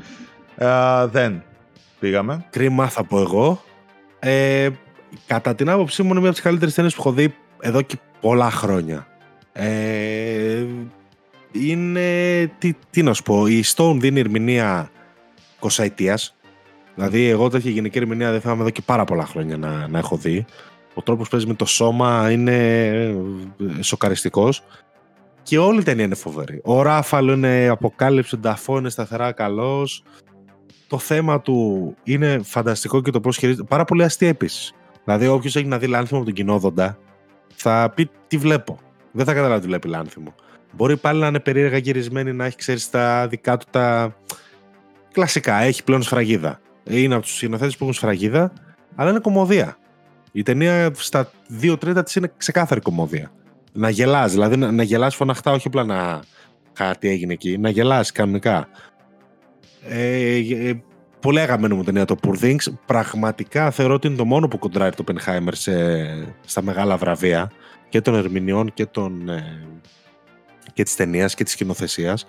ε, 0.56 0.68
δεν 1.06 1.44
πήγαμε. 1.99 2.45
Κρίμα 2.49 2.88
θα 2.88 3.03
πω 3.03 3.19
εγώ. 3.19 3.61
Ε, 4.19 4.69
κατά 5.28 5.56
την 5.56 5.69
άποψή 5.69 6.02
μου 6.03 6.10
είναι 6.10 6.19
μια 6.19 6.28
από 6.28 6.36
τις 6.36 6.45
καλύτερες 6.45 6.73
ταινίες 6.73 6.95
που 6.95 7.02
έχω 7.02 7.11
δει 7.11 7.36
εδώ 7.60 7.82
και 7.82 7.98
πολλά 8.22 8.52
χρόνια. 8.52 9.07
Ε, 9.53 10.65
είναι. 11.52 12.45
Τι, 12.57 12.73
τι 12.90 13.03
να 13.03 13.14
σου 13.14 13.23
πω, 13.23 13.48
η 13.48 13.64
Stone 13.76 13.98
δίνει 13.99 14.19
ερμηνεία 14.19 14.91
20 15.60 15.88
Δηλαδή, 16.95 17.28
εγώ 17.28 17.49
τέτοια 17.49 17.72
γενική 17.72 17.98
ερμηνεία 17.98 18.32
δεν 18.32 18.41
θυμάμαι 18.41 18.61
εδώ 18.61 18.69
και 18.69 18.82
πάρα 18.82 19.03
πολλά 19.03 19.26
χρόνια 19.26 19.57
να, 19.57 19.88
να 19.88 19.98
έχω 19.98 20.15
δει. 20.18 20.45
Ο 20.94 21.02
τρόπος 21.02 21.23
που 21.23 21.32
παίζει 21.32 21.48
με 21.48 21.53
το 21.53 21.65
σώμα 21.65 22.32
είναι 22.32 22.78
ε, 23.80 23.82
σοκαριστικός. 23.82 24.64
Και 25.44 25.57
όλη 25.57 25.80
η 25.80 25.84
ταινία 25.84 26.06
είναι 26.06 26.15
φοβερή. 26.15 26.61
Ο 26.64 26.82
Ράφαλο 26.82 27.32
είναι 27.32 27.68
αποκάλυψη, 27.68 28.36
ο 28.36 28.38
Νταφό 28.38 28.78
είναι 28.78 28.90
σταθερά 28.90 29.32
καλός. 29.32 30.03
Το 30.88 30.98
θέμα 30.98 31.41
του 31.41 31.95
είναι 32.03 32.40
φανταστικό 32.44 33.02
και 33.02 33.11
το 33.11 33.19
πώς 33.19 33.38
χειρίζεται. 33.38 33.68
Πάρα 33.69 33.86
πολύ 33.86 34.03
αστεία 34.03 34.28
επίσης. 34.28 34.73
Δηλαδή, 35.06 35.28
όποιος 35.28 35.56
έχει 35.56 35.65
να 35.65 35.78
δει 35.78 35.88
λάνθιμο 35.88 36.19
από 36.19 36.28
τον 36.28 36.38
κοινόδοντα, 36.38 36.98
θα 37.56 37.91
πει 37.95 38.10
τι 38.28 38.38
βλέπω. 38.38 38.80
Δεν 39.11 39.26
θα 39.26 39.34
καταλάβει 39.34 39.61
τι 39.61 39.68
βλέπει 39.68 39.88
λάνθιμο. 39.88 40.36
Μπορεί 40.72 40.98
πάλι 40.98 41.19
να 41.19 41.27
είναι 41.27 41.39
περίεργα 41.39 41.77
γυρισμένη, 41.77 42.34
να 42.34 42.45
έχει 42.45 42.56
ξέρεις 42.56 42.89
τα 42.89 43.27
δικά 43.27 43.57
του 43.57 43.65
τα. 43.69 44.15
Κλασικά, 45.11 45.56
έχει 45.56 45.84
πλέον 45.84 46.02
σφραγίδα. 46.02 46.60
Είναι 46.84 47.14
από 47.14 47.23
τους 47.23 47.35
σκηνοθέτες 47.35 47.77
που 47.77 47.84
έχουν 47.84 47.95
σφραγίδα, 47.95 48.53
αλλά 48.95 49.10
είναι 49.10 49.19
κομμωδία. 49.19 49.77
Η 50.31 50.43
ταινία 50.43 50.91
στα 50.95 51.31
δύο 51.48 51.77
τρίτα 51.77 52.03
της 52.03 52.15
είναι 52.15 52.31
ξεκάθαρη 52.38 52.81
κομμωδία. 52.81 53.31
Να 53.73 53.89
γελάς, 53.89 54.31
δηλαδή 54.31 54.57
να, 54.57 54.72
να 54.72 54.84
γελάς 54.84 55.15
φωναχτά, 55.15 55.52
όχι 55.52 55.68
απλά 55.68 55.84
να. 55.84 56.19
Κάτι 56.73 57.10
έγινε 57.10 57.34
εκεί, 57.34 57.57
να 57.57 57.69
γελάς 57.69 58.11
κανονικά. 58.11 58.68
Ε, 59.88 60.35
ε, 60.38 60.84
πολύ 61.19 61.39
αγαπημένο 61.39 61.76
μου 61.76 61.84
ταινία 61.84 62.06
το 62.06 62.15
Poor 62.23 62.43
Things. 62.43 62.73
Πραγματικά 62.85 63.72
θεωρώ 63.72 63.93
ότι 63.93 64.07
είναι 64.07 64.15
το 64.15 64.26
μόνο 64.26 64.48
που 64.48 64.60
κοντράρει 64.60 64.95
το 64.95 65.03
Penheimer 65.07 65.52
σε, 65.52 65.73
στα 66.45 66.61
μεγάλα 66.61 66.98
βραβεία 66.98 67.52
και 67.89 68.02
των 68.02 68.15
ερμηνεών 68.15 68.73
και 68.73 68.85
των, 68.85 69.30
ε, 69.30 69.68
και 70.73 70.84
της 70.84 70.95
ταινίας 70.95 71.35
και 71.35 71.43
της 71.43 71.53
σκηνοθεσίας. 71.53 72.26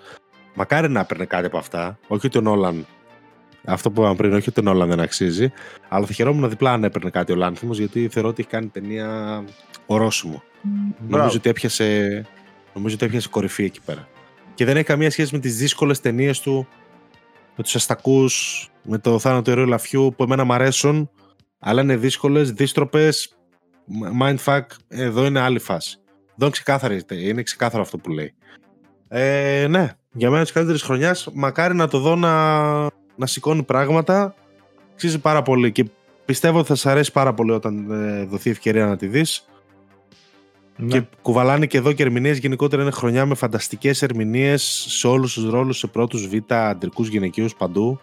Μακάρι 0.53 0.89
να 0.89 0.99
έπαιρνε 0.99 1.25
κάτι 1.25 1.45
από 1.45 1.57
αυτά. 1.57 1.99
Όχι 2.07 2.25
ότι 2.25 2.37
ο 2.37 2.41
Νόλαν. 2.41 2.85
Αυτό 3.65 3.91
που 3.91 4.01
είπαμε 4.01 4.15
πριν, 4.15 4.33
όχι 4.33 4.49
ότι 4.49 4.59
ο 4.59 4.63
Νόλαν 4.63 4.89
δεν 4.89 4.99
αξίζει. 4.99 5.51
Αλλά 5.89 6.05
θα 6.05 6.13
χαιρόμουν 6.13 6.49
διπλά 6.49 6.71
αν 6.73 6.83
έπαιρνε 6.83 7.09
κάτι 7.09 7.31
ο 7.31 7.35
Λάνθιμος, 7.35 7.77
γιατί 7.77 8.09
θεωρώ 8.11 8.29
ότι 8.29 8.41
έχει 8.41 8.49
κάνει 8.49 8.67
ταινία 8.67 9.43
ορόσημο. 9.85 10.43
Νομίζω 11.07 11.37
ότι, 11.37 11.49
έπιασε, 11.49 12.25
νομίζω 12.73 12.95
ότι 12.95 13.05
έπιασε 13.05 13.29
κορυφή 13.29 13.63
εκεί 13.63 13.81
πέρα. 13.85 14.07
Και 14.53 14.65
δεν 14.65 14.75
έχει 14.75 14.85
καμία 14.85 15.11
σχέση 15.11 15.33
με 15.33 15.39
τις 15.39 15.57
δύσκολες 15.57 15.99
ταινίες 15.99 16.39
του, 16.39 16.67
με 17.55 17.63
τους 17.63 17.75
αστακούς, 17.75 18.67
με 18.83 18.97
το 18.97 19.19
θάνατο 19.19 19.51
ιερού 19.51 19.65
λαφιού 19.65 20.13
που 20.17 20.23
εμένα 20.23 20.43
μου 20.43 20.53
αρέσουν, 20.53 21.09
αλλά 21.59 21.81
είναι 21.81 21.95
δύσκολες, 21.95 22.51
δίστροπε. 22.51 23.09
Mindfuck, 24.19 24.61
εδώ 24.87 25.25
είναι 25.25 25.39
άλλη 25.39 25.59
φάση. 25.59 25.97
Εδώ 26.39 26.51
είναι, 26.89 27.21
είναι 27.21 27.43
ξεκάθαρο 27.43 27.81
αυτό 27.81 27.97
που 27.97 28.09
λέει. 28.09 28.33
Ε, 29.07 29.67
ναι, 29.69 29.91
για 30.11 30.29
μένα 30.29 30.43
της 30.43 30.51
καλύτερης 30.51 30.81
χρονιάς, 30.81 31.29
μακάρι 31.33 31.75
να 31.75 31.87
το 31.87 31.99
δω 31.99 32.15
να, 32.15 32.81
να 33.15 33.25
σηκώνει 33.25 33.63
πράγματα. 33.63 34.35
Αξίζει 34.93 35.19
πάρα 35.19 35.41
πολύ 35.41 35.71
και 35.71 35.85
πιστεύω 36.25 36.59
ότι 36.59 36.67
θα 36.67 36.75
σα 36.75 36.91
αρέσει 36.91 37.11
πάρα 37.11 37.33
πολύ 37.33 37.51
όταν 37.51 37.91
ε, 37.91 38.25
δοθεί 38.25 38.49
ευκαιρία 38.49 38.85
να 38.85 38.97
τη 38.97 39.07
δεις. 39.07 39.47
Ναι. 40.75 40.87
Και 40.87 41.05
κουβαλάνε 41.21 41.65
και 41.65 41.77
εδώ 41.77 41.91
και 41.93 42.03
ερμηνείες. 42.03 42.37
Γενικότερα 42.37 42.81
είναι 42.81 42.91
χρονιά 42.91 43.25
με 43.25 43.35
φανταστικές 43.35 44.01
ερμηνείες 44.01 44.85
σε 44.89 45.07
όλους 45.07 45.33
τους 45.33 45.49
ρόλους, 45.49 45.77
σε 45.77 45.87
πρώτους 45.87 46.27
β, 46.27 46.33
αντρικούς, 46.47 47.07
γυναικείους 47.07 47.55
παντού. 47.55 47.99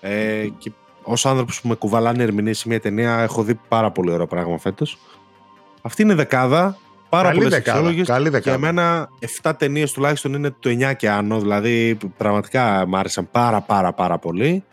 Ε, 0.00 0.46
και 0.58 0.72
ως 1.02 1.26
άνθρωπος 1.26 1.60
που 1.60 1.68
με 1.68 1.74
κουβαλάνε 1.74 2.22
ερμηνείες 2.22 2.58
σε 2.58 2.68
μια 2.68 2.80
ταινία, 2.80 3.18
έχω 3.20 3.42
δει 3.42 3.60
πάρα 3.68 3.90
πολύ 3.90 4.10
ωραίο 4.10 4.26
πράγμα 4.26 4.58
φέτος. 4.58 4.98
Αυτή 5.82 6.02
είναι 6.02 6.14
δεκάδα. 6.14 6.78
Πάρα 7.12 7.30
πολλές 7.30 7.52
αξιόλογε. 7.52 8.02
Για 8.42 8.58
μένα, 8.58 9.08
7 9.42 9.52
ταινίες 9.58 9.92
τουλάχιστον 9.92 10.34
είναι 10.34 10.50
το 10.58 10.70
9 10.70 10.92
και 10.96 11.10
άνω. 11.10 11.40
Δηλαδή, 11.40 11.98
πραγματικά 12.16 12.86
μου 12.86 12.96
άρεσαν 12.96 13.30
πάρα 13.30 13.60
πάρα 13.60 13.92
πάρα 13.92 14.18
πολύ. 14.18 14.64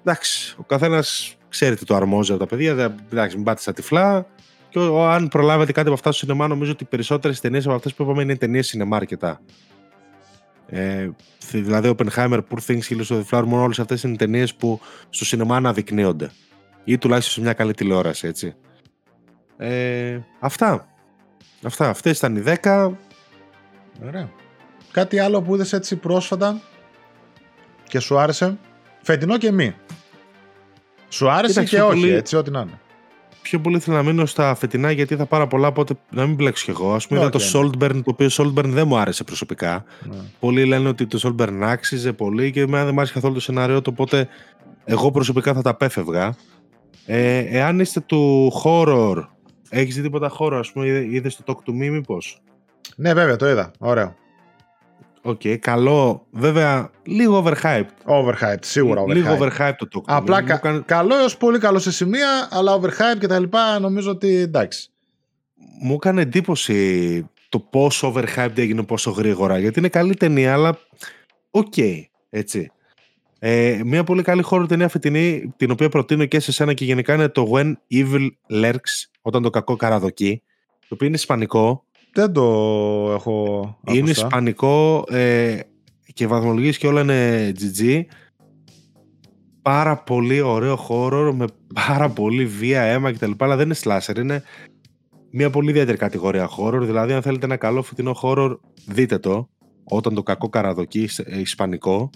Εντάξει, 0.00 0.54
ο 0.58 0.62
καθένας 0.62 1.36
ξέρει 1.48 1.76
τι 1.76 1.84
το 1.84 1.94
αρμόζει 1.94 2.30
από 2.30 2.40
τα 2.40 2.46
παιδιά. 2.46 2.96
Εντάξει, 3.12 3.36
μην 3.36 3.44
πάτε 3.44 3.60
στα 3.60 3.72
τυφλά. 3.72 4.26
Και 4.68 4.78
αν 5.08 5.28
προλάβετε 5.28 5.72
κάτι 5.72 5.86
από 5.86 5.96
αυτά 5.96 6.12
στο 6.12 6.24
σινεμά, 6.24 6.48
νομίζω 6.48 6.70
ότι 6.70 6.84
οι 6.84 6.86
περισσότερες 6.86 7.40
ταινίες 7.40 7.66
από 7.66 7.74
αυτές 7.74 7.94
που 7.94 8.02
είπαμε 8.02 8.22
είναι 8.22 8.36
ταινίες 8.36 8.66
σινεμά 8.66 8.96
αρκετά. 8.96 9.40
Ε, 10.66 11.08
δηλαδή, 11.50 11.94
Oppenheimer, 11.98 12.38
Poor 12.38 12.58
Things, 12.66 12.82
Hills 12.90 13.06
of 13.08 13.22
the 13.22 13.24
Flower 13.30 13.44
Moon, 13.44 13.62
όλες 13.62 13.78
αυτές 13.78 14.02
είναι 14.02 14.16
ταινίες 14.16 14.54
που 14.54 14.80
στο 15.08 15.24
σινεμά 15.24 15.56
αναδεικνύονται. 15.56 16.30
Ή 16.84 16.98
τουλάχιστον 16.98 17.34
σε 17.34 17.40
μια 17.40 17.52
καλή 17.52 17.72
τηλεόραση, 17.74 18.26
έτσι. 18.26 18.54
Ε, 19.56 20.18
αυτά. 20.40 20.86
Αυτά, 21.66 21.88
αυτές 21.88 22.18
ήταν 22.18 22.36
οι 22.36 22.42
10. 22.62 22.90
Ωραία. 24.06 24.30
Κάτι 24.90 25.18
άλλο 25.18 25.42
που 25.42 25.54
είδες 25.54 25.72
έτσι 25.72 25.96
πρόσφατα 25.96 26.60
και 27.88 27.98
σου 27.98 28.18
άρεσε; 28.18 28.58
Φετινό 29.02 29.38
και 29.38 29.52
μη. 29.52 29.74
Σου 31.08 31.30
άρεσε 31.30 31.64
και 31.64 31.80
όχι, 31.80 32.00
πολύ... 32.00 32.12
έτσι, 32.12 32.36
ό,τι 32.36 32.50
να 32.50 32.60
είναι. 32.60 32.80
Πιο 33.42 33.60
πολύ 33.60 33.78
θέλω 33.78 33.96
να 33.96 34.02
μείνω 34.02 34.26
στα 34.26 34.54
φετινά 34.54 34.90
γιατί 34.90 35.16
θα 35.16 35.26
πάρα 35.26 35.46
πολλά, 35.46 35.68
οπότε 35.68 35.94
να 36.10 36.26
μην 36.26 36.34
μπλέξω 36.34 36.64
κι 36.64 36.70
εγώ. 36.70 36.94
Α 36.94 36.98
πούμε, 37.08 37.20
okay. 37.20 37.22
είδα 37.22 37.30
το 37.30 37.40
Saltburn, 37.52 38.02
το 38.04 38.10
οποίο 38.10 38.28
Saltburn 38.30 38.64
δεν 38.64 38.86
μου 38.86 38.96
άρεσε 38.96 39.24
προσωπικά. 39.24 39.84
Ναι. 40.02 40.16
Πολλοί 40.40 40.64
λένε 40.64 40.88
ότι 40.88 41.06
το 41.06 41.20
Saltburn 41.22 41.58
άξιζε 41.62 42.12
πολύ 42.12 42.50
και 42.50 42.60
εμένα 42.60 42.84
δεν 42.84 42.92
μου 42.92 42.98
άρεσε 42.98 43.14
καθόλου 43.14 43.34
το 43.34 43.40
σενάριο, 43.40 43.80
οπότε 43.88 44.28
εγώ 44.84 45.10
προσωπικά 45.10 45.54
θα 45.54 45.62
τα 45.62 45.70
απέφευγα. 45.70 46.34
Ε, 47.06 47.38
εάν 47.38 47.80
είστε 47.80 48.00
του 48.00 48.52
horror 48.64 49.24
Έχεις 49.78 49.94
δει 49.94 50.02
τίποτα 50.02 50.28
χώρο, 50.28 50.58
ας 50.58 50.72
πούμε, 50.72 50.86
είδε- 50.86 51.14
είδες 51.14 51.36
το 51.36 51.42
Talk 51.46 51.68
to 51.70 51.72
Me 51.72 51.90
μήπως; 51.90 52.42
Ναι, 52.96 53.14
βέβαια, 53.14 53.36
το 53.36 53.48
είδα. 53.48 53.70
Ωραίο. 53.78 54.14
Οκ, 55.22 55.40
καλό. 55.60 56.26
Βέβαια, 56.30 56.90
λίγο 57.02 57.44
overhyped. 57.46 57.86
Overhyped, 58.06 58.58
σίγουρα 58.60 59.02
overhyped. 59.02 59.12
Λίγο 59.14 59.38
overhyped 59.40 59.74
το 59.78 59.88
Talk 59.94 59.98
to 59.98 60.00
Me. 60.00 60.16
Απλά 60.16 60.40
Μου 60.40 60.46
κα- 60.46 60.54
έκανε- 60.54 60.82
καλό 60.86 61.16
έως 61.16 61.36
πολύ 61.36 61.58
καλό 61.58 61.78
σε 61.78 61.92
σημεία, 61.92 62.48
αλλά 62.50 62.80
overhyped 62.80 63.18
και 63.20 63.26
τα 63.26 63.38
λοιπά 63.38 63.78
νομίζω 63.78 64.10
ότι 64.10 64.34
εντάξει. 64.34 64.90
μου 65.82 65.94
έκανε 65.94 66.20
εντύπωση 66.22 67.26
το 67.48 67.58
πόσο 67.58 68.12
overhyped 68.14 68.58
έγινε 68.58 68.82
πόσο 68.82 69.10
γρήγορα. 69.10 69.58
Γιατί 69.58 69.78
είναι 69.78 69.88
καλή 69.88 70.14
ταινία, 70.14 70.52
αλλά 70.52 70.78
οκ, 71.50 71.74
έτσι. 72.30 72.70
Ε, 73.38 73.80
μια 73.84 74.04
πολύ 74.04 74.22
καλή 74.22 74.42
horror 74.42 74.66
ταινία 74.66 74.88
φετινή, 74.88 75.52
την 75.56 75.70
οποία 75.70 75.88
προτείνω 75.88 76.24
και 76.24 76.40
σε 76.40 76.52
σένα 76.52 76.72
και 76.74 76.84
γενικά 76.84 77.14
είναι 77.14 77.28
το 77.28 77.50
When 77.54 77.72
Evil 77.92 78.28
Lurks, 78.50 79.08
όταν 79.22 79.42
το 79.42 79.50
κακό 79.50 79.76
καραδοκεί, 79.76 80.42
το 80.80 80.88
οποίο 80.90 81.06
είναι 81.06 81.16
ισπανικό. 81.16 81.84
Δεν 82.12 82.32
το 82.32 82.42
έχω 83.14 83.76
Είναι 83.86 83.98
ακουστά. 83.98 84.26
ισπανικό 84.26 85.04
ε, 85.08 85.58
και 86.14 86.26
βαθμολογίες 86.26 86.78
και 86.78 86.86
όλα 86.86 87.00
είναι 87.00 87.52
GG. 87.60 88.00
Πάρα 89.62 89.96
πολύ 89.96 90.40
ωραίο 90.40 90.76
χώρο 90.76 91.34
με 91.34 91.46
πάρα 91.74 92.08
πολύ 92.08 92.46
βία, 92.46 92.82
αίμα 92.82 93.12
κτλ. 93.12 93.30
Αλλά 93.38 93.56
δεν 93.56 93.66
είναι 93.66 93.76
slasher, 93.82 94.16
είναι 94.18 94.42
μια 95.30 95.50
πολύ 95.50 95.70
ιδιαίτερη 95.70 95.96
κατηγορία 95.96 96.48
horror. 96.58 96.80
Δηλαδή, 96.82 97.12
αν 97.12 97.22
θέλετε 97.22 97.44
ένα 97.44 97.56
καλό 97.56 97.82
φετινό 97.82 98.16
horror, 98.22 98.58
δείτε 98.86 99.18
το. 99.18 99.48
Όταν 99.84 100.14
το 100.14 100.22
κακό 100.22 100.48
καραδοκεί, 100.48 101.08
ε, 101.24 101.40
ισπανικό. 101.40 102.10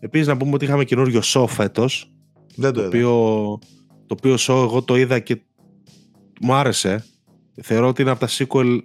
Επίσης 0.00 0.26
να 0.26 0.36
πούμε 0.36 0.54
ότι 0.54 0.64
είχαμε 0.64 0.84
καινούριο 0.84 1.20
show 1.24 1.44
φέτος, 1.48 2.12
Δεν 2.56 2.72
το 2.72 2.80
το 2.80 2.80
είδα. 2.80 2.88
οποίο, 2.88 3.12
το 4.06 4.16
οποίο 4.18 4.34
show 4.38 4.62
εγώ 4.62 4.82
το 4.82 4.96
είδα 4.96 5.18
και 5.18 5.40
μου 6.40 6.54
άρεσε. 6.54 7.04
Θεωρώ 7.62 7.88
ότι 7.88 8.02
είναι 8.02 8.10
από 8.10 8.20
τα 8.20 8.28
sequel, 8.30 8.78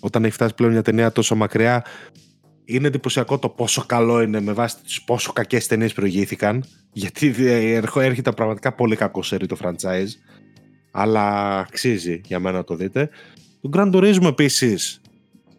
όταν 0.00 0.24
έχει 0.24 0.32
φτάσει 0.32 0.54
πλέον 0.54 0.72
μια 0.72 0.82
ταινία 0.82 1.12
τόσο 1.12 1.34
μακριά, 1.36 1.84
είναι 2.64 2.86
εντυπωσιακό 2.86 3.38
το 3.38 3.48
πόσο 3.48 3.84
καλό 3.86 4.20
είναι 4.22 4.40
με 4.40 4.52
βάση 4.52 4.76
τις 4.82 5.02
πόσο 5.02 5.32
κακές 5.32 5.66
ταινίες 5.66 5.92
προηγήθηκαν. 5.92 6.64
Γιατί 6.92 7.34
ε, 7.38 7.74
ερχο- 7.74 8.00
έρχεται 8.00 8.32
πραγματικά 8.32 8.74
πολύ 8.74 8.96
κακό 8.96 9.22
σερί 9.22 9.46
το 9.46 9.56
franchise. 9.62 10.08
Αλλά 10.92 11.58
αξίζει 11.58 12.20
για 12.24 12.38
μένα 12.40 12.56
να 12.56 12.64
το 12.64 12.74
δείτε. 12.76 13.08
Το 13.60 13.70
Grand 13.72 13.92
Turismo 13.94 14.24
επίσης. 14.26 15.00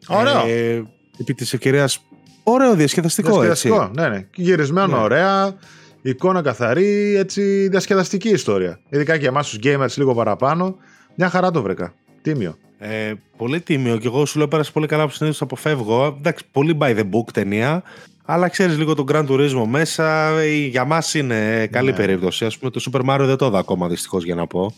Ωραίο. 0.07 0.45
Ε, 0.47 0.83
επί 1.17 1.33
της 1.33 1.53
ευκαιρίας, 1.53 1.99
ωραίο 2.47 2.73
διασκεδαστικό, 2.75 3.43
έτσι. 3.43 3.67
Διασκεδαστικό, 3.67 4.01
ναι, 4.01 4.15
ναι. 4.15 4.25
Γυρισμένο 4.35 4.87
Ναι. 4.97 5.03
ωραία, 5.03 5.55
εικόνα 6.01 6.41
καθαρή, 6.41 7.15
έτσι 7.15 7.67
διασκεδαστική 7.69 8.29
ιστορία. 8.29 8.79
Ειδικά 8.89 9.17
και 9.17 9.27
εμάς 9.27 9.49
τους 9.49 9.59
gamers 9.63 9.93
λίγο 9.95 10.13
παραπάνω. 10.13 10.75
Μια 11.15 11.29
χαρά 11.29 11.51
το 11.51 11.61
βρήκα. 11.61 11.93
Τίμιο. 12.21 12.57
Ε, 12.77 13.13
πολύ 13.37 13.61
τίμιο 13.61 13.97
και 13.97 14.07
εγώ 14.07 14.25
σου 14.25 14.37
λέω 14.37 14.47
πέρασε 14.47 14.71
πολύ 14.71 14.87
καλά 14.87 15.05
που 15.05 15.11
συνήθως 15.11 15.41
αποφεύγω. 15.41 16.05
Εντάξει, 16.17 16.43
πολύ 16.51 16.77
by 16.81 16.95
the 16.97 17.03
book 17.03 17.31
ταινία. 17.33 17.83
Αλλά 18.25 18.47
ξέρεις 18.49 18.77
λίγο 18.77 18.93
τον 18.95 19.05
Grand 19.11 19.27
Turismo 19.27 19.63
μέσα. 19.67 20.27
ε, 20.39 20.47
Για 20.55 20.85
μας 20.85 21.13
είναι 21.13 21.67
καλή 21.67 21.89
Ναι. 21.89 21.95
περίπτωση. 21.95 22.45
Α 22.45 22.51
πούμε, 22.59 22.71
το 22.71 22.83
Super 22.91 22.99
Mario 23.09 23.25
δεν 23.25 23.37
το 23.37 23.45
είδα 23.45 23.57
ακόμα 23.59 23.87
δυστυχώς 23.87 24.23
για 24.23 24.35
να 24.35 24.47
πω. 24.47 24.73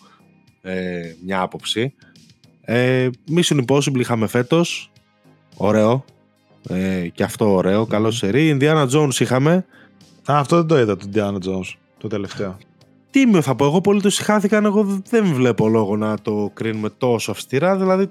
Ε, 0.62 1.00
μια 1.26 1.42
άποψη. 1.42 1.94
Ε, 2.62 3.10
Mission 3.36 3.64
Impossible 3.68 4.00
είχαμε 4.00 4.28
φέτος. 4.28 4.92
Ωραίο. 5.58 6.06
Ε, 6.70 7.08
και 7.14 7.24
αυτό 7.24 7.54
ωραίο. 7.54 7.86
Καλό 7.86 8.12
σερί. 8.12 8.58
Indiana 8.62 8.88
Jones 8.90 9.14
είχαμε. 9.20 9.54
Α, 10.32 10.38
αυτό 10.40 10.56
δεν 10.56 10.66
το 10.66 10.80
είδα, 10.80 10.98
το 10.98 11.10
Indiana 11.14 11.48
Jones, 11.50 11.74
το 11.98 12.08
τελευταίο. 12.08 12.58
Τίμιο 13.12 13.42
θα 13.42 13.56
πω. 13.56 13.66
Εγώ 13.66 13.82
πολύ 13.82 14.02
το 14.02 14.10
συχάθηκαν. 14.10 14.66
Εγώ 14.66 15.02
δεν 15.10 15.26
βλέπω 15.26 15.68
λόγο 15.68 15.98
να 15.98 16.18
το 16.22 16.52
κρίνουμε 16.54 16.90
τόσο 16.98 17.32
αυστηρά. 17.32 17.78
Δηλαδή 17.78 18.08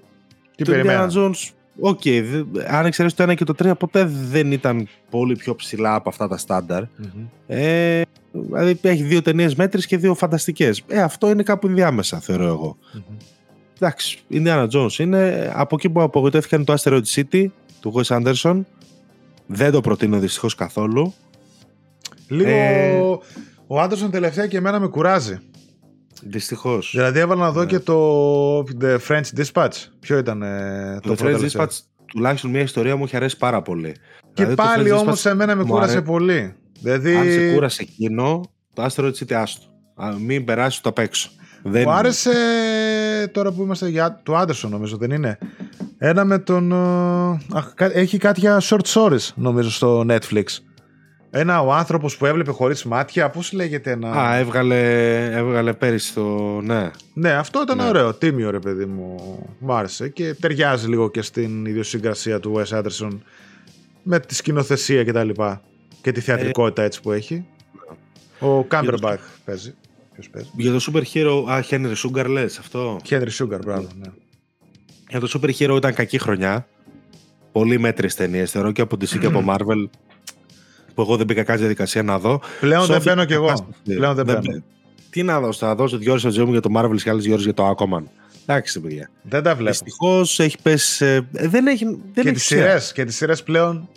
Τι 0.56 0.64
το 0.64 0.70
περιμένω. 0.70 1.06
Indiana 1.06 1.16
Jones, 1.16 1.48
OK, 1.80 2.00
δε- 2.02 2.42
αν 2.68 2.86
εξαιρέσεις 2.86 3.16
το 3.18 3.24
1 3.30 3.34
και 3.34 3.44
το 3.44 3.54
3, 3.54 3.72
ποτέ 3.78 4.04
δεν 4.04 4.52
ήταν 4.52 4.88
πολύ 5.10 5.36
πιο 5.36 5.54
ψηλά 5.54 5.94
από 5.94 6.08
αυτά 6.08 6.28
τα 6.28 6.36
στάνταρ. 6.36 6.82
Ε, 7.46 8.02
δηλαδή 8.32 8.78
έχει 8.82 9.02
δύο 9.02 9.22
ταινίες 9.22 9.54
μέτριες 9.54 9.80
και 9.80 9.96
δύο 9.96 10.14
φανταστικές. 10.14 10.82
Ε, 10.86 11.00
αυτό 11.02 11.30
είναι 11.30 11.42
κάπου 11.42 11.66
ενδιάμεσα, 11.66 12.20
θεωρώ 12.20 12.44
εγώ. 12.46 12.76
Εντάξει, 13.80 14.18
Indiana 14.30 14.66
Jones 14.68 14.98
είναι. 14.98 15.52
Από 15.54 15.74
εκεί 15.78 15.88
που 15.90 16.00
απογοητεύτηκαν 16.02 16.64
το 16.64 16.74
Asteroid 16.78 17.02
City 17.14 17.46
του 17.90 18.02
Wes 18.06 18.16
Anderson. 18.22 18.60
Δεν 19.46 19.70
το 19.72 19.80
προτείνω 19.80 20.18
δυστυχώς 20.18 20.54
καθόλου. 20.54 21.14
Λίγο 22.28 22.50
Ε, 22.50 22.98
ο 23.66 23.80
Άντερσον 23.80 24.10
τελευταία 24.10 24.46
και 24.46 24.56
εμένα 24.56 24.78
με 24.80 24.88
κουράζει. 24.88 25.38
Δυστυχώς. 26.22 26.90
Δηλαδή 26.94 27.18
έβαλα 27.18 27.40
να 27.44 27.50
δω 27.52 27.60
Ναι. 27.60 27.66
και 27.66 27.78
το 27.78 28.58
The 28.80 28.98
French 29.08 29.22
Dispatch. 29.36 29.70
Ποιο 30.00 30.18
ήταν 30.18 30.42
ε, 30.42 30.98
το 31.02 31.08
Το 31.08 31.14
πρώτο 31.14 31.30
French 31.30 31.36
τελευταίο; 31.36 31.64
Dispatch, 31.66 31.78
τουλάχιστον 32.06 32.50
μια 32.50 32.60
ιστορία 32.60 32.96
μου 32.96 33.04
έχει 33.04 33.16
αρέσει 33.16 33.36
πάρα 33.36 33.62
πολύ. 33.62 33.92
Και 33.92 34.44
Δηλαδή, 34.44 34.54
το 34.56 34.62
πάλι 34.62 34.90
French 34.90 34.98
όμως 35.00 35.22
Dispatch 35.22 35.30
εμένα 35.30 35.54
με 35.54 35.62
μου 35.62 35.70
κούρασε 35.72 35.92
αρέ- 35.92 36.04
πολύ. 36.04 36.54
Δηλαδή 36.80 37.14
Αν 37.16 37.30
σε 37.30 37.52
κούρασε 37.52 37.82
εκείνο, 37.82 38.40
το 38.72 38.84
Asteroid 38.84 39.12
City 39.12 39.32
άστο. 39.32 39.64
Α, 39.94 40.12
Μην 40.20 40.44
περάσεις 40.44 40.80
το 40.80 40.88
απ' 40.88 40.98
έξω. 40.98 41.30
Δεν 41.62 41.82
μου 41.86 41.90
άρεσε 41.90 42.30
τώρα 43.32 43.52
που 43.52 43.62
είμαστε 43.62 43.88
για 43.88 44.20
του 44.22 44.36
Άντερσον 44.36 44.70
νομίζω 44.70 44.96
δεν 44.96 45.10
είναι; 45.10 45.38
Ένα 45.98 46.24
με 46.24 46.38
τον... 46.38 46.72
ε, 46.72 46.76
αχ, 47.52 47.74
κα- 47.74 47.96
έχει 47.98 48.18
κάτι 48.18 48.40
για 48.40 48.60
short 48.62 48.80
stories 48.84 49.28
νομίζω 49.34 49.70
στο 49.70 50.04
Netflix. 50.08 50.44
Ένα 51.30 51.60
ο 51.62 51.72
άνθρωπος 51.72 52.16
που 52.16 52.26
έβλεπε 52.26 52.50
χωρίς 52.50 52.84
μάτια, 52.84 53.30
πώς 53.30 53.52
λέγεται 53.52 53.90
ένα... 53.90 54.10
Α, 54.12 54.36
έβγαλε, 54.36 55.24
έβγαλε 55.36 55.72
πέρυσι 55.72 56.14
το. 56.14 56.60
Ναι. 56.60 56.90
Ναι, 57.14 57.30
αυτό 57.32 57.62
ήταν 57.62 57.76
Ναι. 57.76 57.88
ωραίο, 57.88 58.14
τίμιο 58.14 58.50
ρε 58.50 58.58
παιδί 58.58 58.84
μου, 58.84 59.14
μου 59.58 59.72
άρεσε 59.72 60.08
και 60.08 60.34
ταιριάζει 60.40 60.88
λίγο 60.88 61.10
και 61.10 61.22
στην 61.22 61.66
ιδιοσυγκρασία 61.66 62.40
του 62.40 62.54
Wes 62.56 62.78
Anderson 62.78 63.18
με 64.02 64.20
τη 64.20 64.34
σκηνοθεσία 64.34 65.04
και 65.04 65.12
τα 65.12 65.24
λοιπά 65.24 65.62
και 66.02 66.12
τη 66.12 66.20
θεατρικότητα 66.20 66.82
έτσι 66.82 67.00
που 67.00 67.12
έχει. 67.12 67.46
Ο 68.40 68.64
Κάμπερμπαχ 68.64 69.20
παίζει. 69.44 69.74
Ποιος 70.12 70.28
παίζει; 70.30 70.48
Για 70.56 70.72
το 70.72 70.78
Super 70.92 71.02
Hero. 71.14 71.44
Α, 71.50 71.64
Henry 71.70 71.94
Sugar 72.04 72.26
λες 72.28 72.58
αυτό; 72.58 72.96
Henry 73.08 73.28
Sugar, 73.38 73.58
μπράβο, 73.64 73.88
ναι. 74.00 74.08
Για 75.08 75.20
το 75.20 75.28
Super 75.34 75.50
Hero 75.58 75.76
ήταν 75.76 75.94
κακή 75.94 76.18
χρονιά. 76.18 76.66
Πολύ 77.52 77.78
μέτρε 77.78 78.06
ταινίες 78.06 78.50
θεωρώ 78.50 78.72
και 78.72 78.80
από 78.80 78.96
DC 78.96 79.18
και 79.18 79.26
από 79.26 79.44
Marvel. 79.48 79.88
Που 80.94 81.02
εγώ 81.02 81.16
δεν 81.16 81.26
μπήκα 81.26 81.42
καν 81.42 81.54
στη 81.54 81.64
διαδικασία 81.64 82.02
να 82.02 82.18
δω. 82.18 82.40
Πλέον 82.60 82.86
δεν 82.86 82.94
Σόφια, 82.94 83.14
μπαίνω 83.14 83.26
κι 83.26 83.32
εγώ. 83.32 83.46
κατάσταση. 83.46 83.94
Πλέον 83.96 84.14
δεν 84.14 84.24
μπαίνω. 84.24 84.40
μπαι- 84.40 84.62
Τι 85.10 85.22
να 85.22 85.40
δώσω, 85.40 85.66
θα 85.66 85.74
δώσω 85.74 85.96
δύο 85.98 86.10
ώρες 86.10 86.22
στο 86.22 86.30
ζωή 86.30 86.44
μου 86.44 86.50
για 86.52 86.60
το 86.60 86.70
Marvel 86.76 86.96
και 87.02 87.10
άλλες 87.10 87.22
δύο 87.24 87.32
ώρες 87.32 87.44
για 87.44 87.54
το 87.54 87.70
Aquaman. 87.70 88.02
Εντάξει, 88.46 88.80
παιδιά. 88.80 89.10
Δεν 89.22 89.42
τα 89.42 89.54
βλέπω. 89.54 89.70
Δυστυχώς 89.70 90.38
έχει 90.40 90.56
πέσει. 90.62 91.04
ε, 91.04 91.20
δεν 91.32 91.66
έχει. 91.66 91.84
Δεν 91.84 92.00
Και 92.14 92.20
έχει 92.20 92.30
τις 92.32 92.42
ουσία. 92.44 92.56
σειρές, 92.58 92.92
και 92.92 93.04
τις 93.04 93.16
σειρές 93.16 93.42
πλέον 93.42 93.88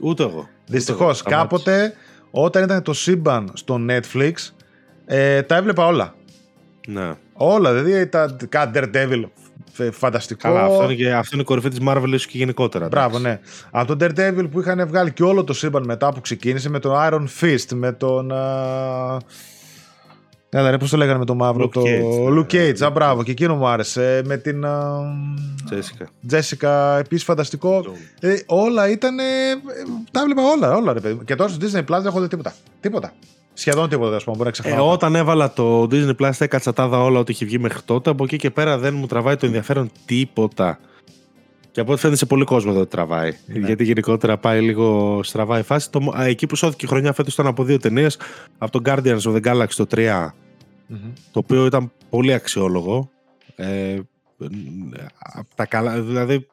Ούτε 0.00 0.22
εγώ. 0.22 0.48
Δυστυχώς, 0.66 1.20
Ούτε 1.20 1.30
εγώ. 1.34 1.42
κάποτε 1.42 1.94
όταν 2.30 2.62
ήταν 2.64 2.82
το 2.82 2.92
σύμπαν 2.92 3.50
στο 3.54 3.80
Netflix 3.88 4.32
ε, 5.06 5.42
τα 5.42 5.56
έβλεπα 5.56 5.86
όλα. 5.86 6.14
Ναι. 6.88 7.12
Όλα, 7.32 7.72
δηλαδή 7.82 8.06
τα 8.06 8.36
κάτι 8.48 8.78
Daredevil, 8.82 9.22
φ- 9.34 9.45
φανταστικό. 9.92 10.40
Καλά, 10.48 10.64
αυτό 10.64 10.84
είναι, 10.84 10.94
και, 10.94 11.12
αυτό 11.14 11.30
είναι 11.32 11.42
η 11.42 11.44
κορυφή 11.44 11.68
της 11.68 11.78
Marvel 11.88 12.04
ίσως 12.06 12.26
και 12.26 12.38
γενικότερα. 12.38 12.88
Μπράβο, 12.88 13.16
εντάξει. 13.16 13.40
ναι. 13.72 13.78
Από 13.80 13.96
τον 13.96 13.98
Daredevil 14.00 14.48
που 14.50 14.60
είχαν 14.60 14.86
βγάλει 14.88 15.12
και 15.12 15.22
όλο 15.22 15.44
το 15.44 15.52
σύμπαν 15.52 15.84
μετά 15.84 16.12
που 16.12 16.20
ξεκίνησε 16.20 16.68
με 16.68 16.78
τον 16.78 16.92
Iron 16.96 17.24
Fist, 17.40 17.66
με 17.74 17.92
τον. 17.92 18.32
α, 18.32 19.18
Έλα 20.48 20.70
ρε, 20.70 20.78
πώς 20.78 20.90
το 20.90 20.96
λέγανε 20.96 21.18
με 21.18 21.24
τον 21.24 21.36
μαύρο, 21.36 21.64
Luke 21.64 21.70
το 21.72 21.82
Cage. 21.84 22.38
Luke 22.38 22.52
Cage, 22.54 22.84
α, 22.84 22.90
μπράβο, 22.90 23.22
και 23.22 23.30
εκείνο 23.30 23.54
μου 23.56 23.66
άρεσε. 23.68 24.22
Με 24.24 24.36
την 24.36 24.64
α, 24.64 25.00
Jessica. 25.70 26.32
Jessica, 26.34 26.98
επίσης 26.98 27.24
φανταστικό. 27.24 27.84
Ε, 28.20 28.34
όλα 28.46 28.88
ήταν. 28.88 29.16
τα 30.10 30.20
έβλεπα 30.20 30.42
όλα, 30.42 30.74
όλα 30.76 30.92
ρε 30.92 31.00
παιδί. 31.00 31.14
μου. 31.14 31.24
Και 31.24 31.34
τώρα 31.34 31.50
στο 31.50 31.66
Disney 31.66 31.80
Plus 31.80 31.84
δεν 31.88 32.06
έχω 32.06 32.20
δει 32.20 32.28
τίποτα. 32.28 32.54
Τίποτα. 32.80 33.12
Σχεδόν 33.58 33.88
τίποτα, 33.88 34.16
ας 34.16 34.24
πούμε. 34.24 34.36
Μπορεί 34.36 34.50
να 34.50 34.56
Ε, 34.56 34.60
ξεχνάω. 34.62 34.90
όταν 34.90 35.14
έβαλα 35.14 35.52
το 35.52 35.82
Disney 35.82 36.12
Plus, 36.20 36.30
έκατσα 36.38 36.72
τα 36.72 36.84
είδα 36.84 37.02
όλα 37.02 37.18
ό,τι 37.18 37.32
είχε 37.32 37.44
βγει 37.44 37.58
μέχρι 37.58 37.82
τότε. 37.84 38.10
Από 38.10 38.24
εκεί 38.24 38.36
και 38.36 38.50
πέρα 38.50 38.78
δεν 38.78 38.94
μου 38.94 39.06
τραβάει 39.06 39.36
το 39.36 39.46
ενδιαφέρον 39.46 39.90
τίποτα. 40.04 40.78
Και 41.70 41.80
από 41.80 41.92
ό,τι 41.92 42.00
φαίνεται 42.00 42.18
σε 42.18 42.26
πολύ 42.26 42.44
κόσμο 42.44 42.72
δεν 42.72 42.80
το 42.80 42.86
τραβάει. 42.86 43.32
Ναι. 43.46 43.58
Γιατί 43.66 43.84
γενικότερα 43.84 44.38
πάει 44.38 44.60
λίγο 44.60 45.20
στραβά 45.22 45.58
η 45.58 45.62
φάση. 45.62 45.90
Το, 45.90 46.12
α, 46.18 46.24
εκεί 46.24 46.46
που 46.46 46.56
σώθηκε 46.56 46.84
η 46.84 46.88
χρονιά 46.88 47.12
φέτος 47.12 47.32
ήταν 47.32 47.46
από 47.46 47.64
δύο 47.64 47.78
ταινίες. 47.78 48.18
Από 48.58 48.80
το 48.80 48.90
Guardians 48.92 49.20
of 49.20 49.34
the 49.36 49.40
Galaxy 49.44 49.74
το 49.76 49.86
3, 49.90 50.34
Μμμ. 50.86 50.98
το 51.32 51.38
οποίο 51.38 51.66
ήταν 51.66 51.92
πολύ 52.10 52.32
αξιόλογο. 52.32 53.10
Ε, 53.56 53.98
απ' 55.18 55.54
τα 55.54 55.66
καλά, 55.66 56.00
δηλαδή. 56.00 56.46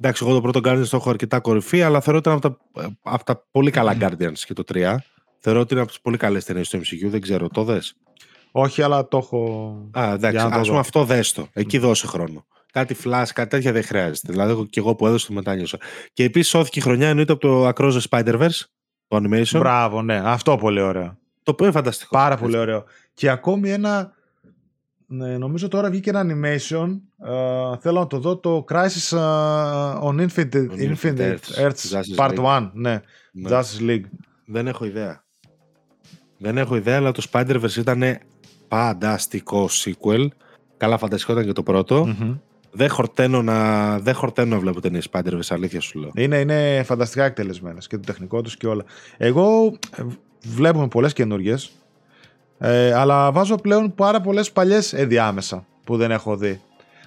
Εντάξει, 0.00 0.24
εγώ 0.26 0.34
το 0.34 0.40
πρώτο 0.40 0.60
Guardians 0.64 0.86
το 0.90 0.96
έχω 0.96 1.10
αρκετά 1.10 1.40
κορυφή, 1.40 1.82
αλλά 1.82 2.00
θεωρώ 2.00 2.18
ότι 2.18 2.28
είναι 2.28 2.38
από 2.44 2.56
τα, 2.72 2.90
από 3.02 3.24
τα 3.24 3.44
πολύ 3.50 3.70
καλά 3.70 3.96
Guardians 4.00 4.38
και 4.46 4.52
το 4.52 4.64
3. 4.74 4.96
Θεωρώ 5.48 5.60
ότι 5.60 5.72
είναι 5.72 5.82
από 5.82 5.90
τις 5.90 6.00
πολύ 6.00 6.16
καλές 6.16 6.44
ταινίες 6.44 6.68
του 6.68 6.78
MCU. 6.78 7.08
Δεν 7.08 7.20
ξέρω, 7.20 7.48
το 7.48 7.64
δες; 7.64 7.96
Όχι, 8.50 8.82
αλλά 8.82 9.08
το 9.08 9.16
έχω. 9.16 9.72
Α, 9.98 10.12
εντάξει, 10.12 10.36
Για 10.36 10.44
να 10.44 10.50
το 10.50 10.56
ας 10.56 10.60
δω. 10.60 10.66
πούμε 10.68 10.78
αυτό 10.78 11.04
δέστο. 11.04 11.48
Εκεί 11.52 11.78
δώσε 11.78 12.06
χρόνο. 12.06 12.46
Κάτι 12.72 12.96
flash, 13.04 13.24
κάτι 13.34 13.48
τέτοια 13.48 13.72
δεν 13.72 13.82
χρειάζεται. 13.84 14.32
Δηλαδή, 14.32 14.50
εγώ 14.50 14.64
και 14.66 14.80
εγώ 14.80 14.94
που 14.94 15.06
έδωσα 15.06 15.26
το 15.26 15.32
μετάνιωσα. 15.32 15.78
Και 16.12 16.24
επίσης 16.24 16.48
σώθηκε 16.50 16.78
η 16.78 16.82
χρονιά 16.82 17.08
εννοείται 17.08 17.32
από 17.32 17.40
το 17.40 17.68
Across 17.68 17.92
the 17.92 18.00
Spider-Verse, 18.08 18.60
το 19.08 19.16
animation. 19.16 19.58
Μπράβο, 19.58 20.02
ναι. 20.02 20.20
Αυτό 20.24 20.56
πολύ 20.56 20.80
ωραίο. 20.80 21.18
Το 21.42 21.50
οποίο 21.50 21.64
είναι 21.66 21.74
φανταστικό. 21.74 22.16
Πάρα 22.16 22.36
πολύ 22.36 22.56
ωραίο. 22.56 22.84
Και 23.14 23.30
ακόμη 23.30 23.70
ένα. 23.70 24.12
ναι, 25.06 25.38
νομίζω 25.38 25.68
τώρα 25.68 25.90
βγήκε 25.90 26.10
ένα 26.10 26.22
animation. 26.26 26.88
ε, 27.26 27.76
θέλω 27.80 27.98
να 27.98 28.06
το 28.06 28.18
δω 28.18 28.36
το 28.36 28.64
Crisis 28.70 29.16
ε, 29.16 29.20
on 30.02 30.26
Infinite, 30.28 30.66
On 30.70 30.94
Infinite 30.94 31.18
Earths. 31.18 31.66
Earths 31.66 31.92
Justice 31.92 32.16
Part 32.16 32.38
League. 32.38 32.58
1. 32.58 32.70
Ναι, 32.72 33.00
Ναι. 33.32 33.50
Justice 33.50 33.80
League. 33.90 34.04
Δεν 34.46 34.66
έχω 34.66 34.84
ιδέα. 34.84 35.24
Δεν 36.38 36.58
έχω 36.58 36.76
ιδέα, 36.76 36.96
αλλά 36.96 37.12
το 37.12 37.26
Spider-Verse 37.32 37.76
ήταν 37.76 38.18
φανταστικό 38.68 39.68
sequel. 39.84 40.26
Καλά, 40.76 40.98
φανταστικό 40.98 41.32
ήταν 41.32 41.44
και 41.44 41.52
το 41.52 41.62
πρώτο. 41.62 42.06
Μμμ. 42.06 42.34
Δεν 42.70 42.88
χορταίνω 42.90 43.42
να, 43.42 43.98
δεν 43.98 44.14
χορταίνω 44.14 44.54
να 44.54 44.60
βλέπω 44.60 44.80
ταινίες 44.80 45.08
Spider-Verse, 45.12 45.48
αλήθεια 45.48 45.80
σου 45.80 45.98
λέω. 45.98 46.10
Είναι, 46.14 46.38
είναι 46.38 46.82
φανταστικά 46.84 47.24
εκτελεσμένες 47.24 47.86
και 47.86 47.96
το 47.96 48.02
τεχνικό 48.06 48.42
τους 48.42 48.56
και 48.56 48.66
όλα. 48.66 48.84
Εγώ 49.16 49.76
ε, 49.96 50.02
βλέπουμε 50.44 50.88
πολλές 50.88 51.12
καινούριε. 51.12 51.54
Ε, 52.58 52.92
αλλά 52.92 53.32
βάζω 53.32 53.54
πλέον 53.54 53.94
πάρα 53.94 54.20
πολλές 54.20 54.52
παλιές 54.52 54.92
ενδιάμεσα 54.92 55.66
που 55.84 55.96
δεν 55.96 56.10
έχω 56.10 56.36
δει. 56.36 56.60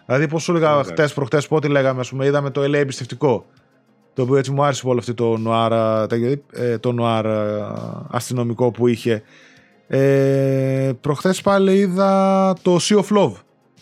Δηλαδή, 0.06 0.28
πώς 0.28 0.44
σου 0.44 0.52
έλεγα 0.52 0.72
Εντάξει. 0.72 0.92
χτες 0.92 1.14
προχτές, 1.14 1.48
πότε 1.48 1.68
λέγαμε, 1.68 2.00
ας 2.00 2.10
πούμε, 2.10 2.26
είδαμε 2.26 2.50
το 2.50 2.62
LA 2.62 2.74
εμπιστευτικό. 2.74 3.46
Το 4.20 4.26
οποίο 4.26 4.38
έτσι 4.38 4.52
μου 4.52 4.64
άρεσε 4.64 4.82
πολύ 4.84 5.00
αυτό 5.00 5.14
το 5.14 5.38
νουάρ, 5.38 5.72
ε, 6.52 6.78
το 6.78 6.92
νουάρ 6.92 7.26
ε, 7.26 7.32
αστυνομικό 8.12 8.72
που 8.72 8.88
είχε. 8.88 9.22
Ε, 9.88 10.92
προχθές 11.02 11.42
πάλι 11.42 11.74
είδα 11.78 12.54
το 12.62 12.78
Sea 12.82 12.96
of 12.96 13.18
Love, 13.18 13.32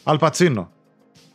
Αλπατσίνο. 0.04 0.72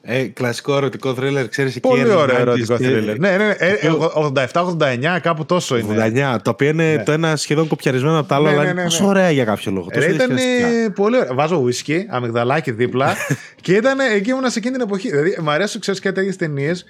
Ε, 0.02 0.22
κλασικό 0.24 0.76
ερωτικό 0.76 1.14
θρίλερ, 1.14 1.48
ξέρεις 1.48 1.76
εκεί. 1.76 1.88
Πολύ 1.88 2.02
early 2.06 2.16
ωραίο 2.16 2.36
90s 2.36 2.40
ερωτικό 2.40 2.76
και- 2.76 2.84
θρύλερ. 2.84 3.18
Ναι, 3.18 3.30
ναι, 3.30 3.36
ναι, 3.46 3.54
ε, 3.58 3.70
ε, 3.72 3.90
87-89, 4.14 5.18
κάπου 5.22 5.44
τόσο 5.44 5.76
είναι. 5.76 5.88
89, 6.34 6.38
το 6.42 6.50
οποίο 6.50 6.68
είναι 6.68 6.94
Ναι. 6.94 7.02
το 7.02 7.12
ένα 7.12 7.36
σχεδόν 7.36 7.68
κοπιαρισμένο 7.68 8.18
από 8.18 8.28
το 8.28 8.34
άλλο, 8.34 8.44
Ναι, 8.44 8.50
αλλά 8.50 8.62
ναι, 8.62 8.68
είναι 8.70 8.82
ναι, 8.82 8.88
τόσο 8.88 9.02
ναι. 9.02 9.08
ωραία 9.08 9.30
για 9.30 9.44
κάποιο 9.44 9.72
λόγο. 9.72 9.86
τόσο 9.92 10.06
Ρε, 10.06 10.12
ήταν 10.14 10.28
διασκεδαστικά. 10.36 10.92
πολύ 10.92 11.16
ωραίο. 11.16 11.34
Βάζω 11.34 11.64
whisky, 11.64 11.98
αμυγδαλάκι 12.08 12.70
δίπλα 12.70 13.14
και 13.62 13.72
ήταν 13.74 13.98
εκεί 14.00 14.30
ήμουνα 14.30 14.50
σε 14.50 14.58
εκείνη 14.58 14.74
την 14.74 14.82
εποχή. 14.86 15.10
Δηλαδή, 15.10 15.36
μου 15.42 15.50
αρέσουν, 15.50 15.80
ξέρεις, 15.80 16.00
και 16.00 16.12
τέτοιες 16.12 16.36
ταινίες. 16.36 16.84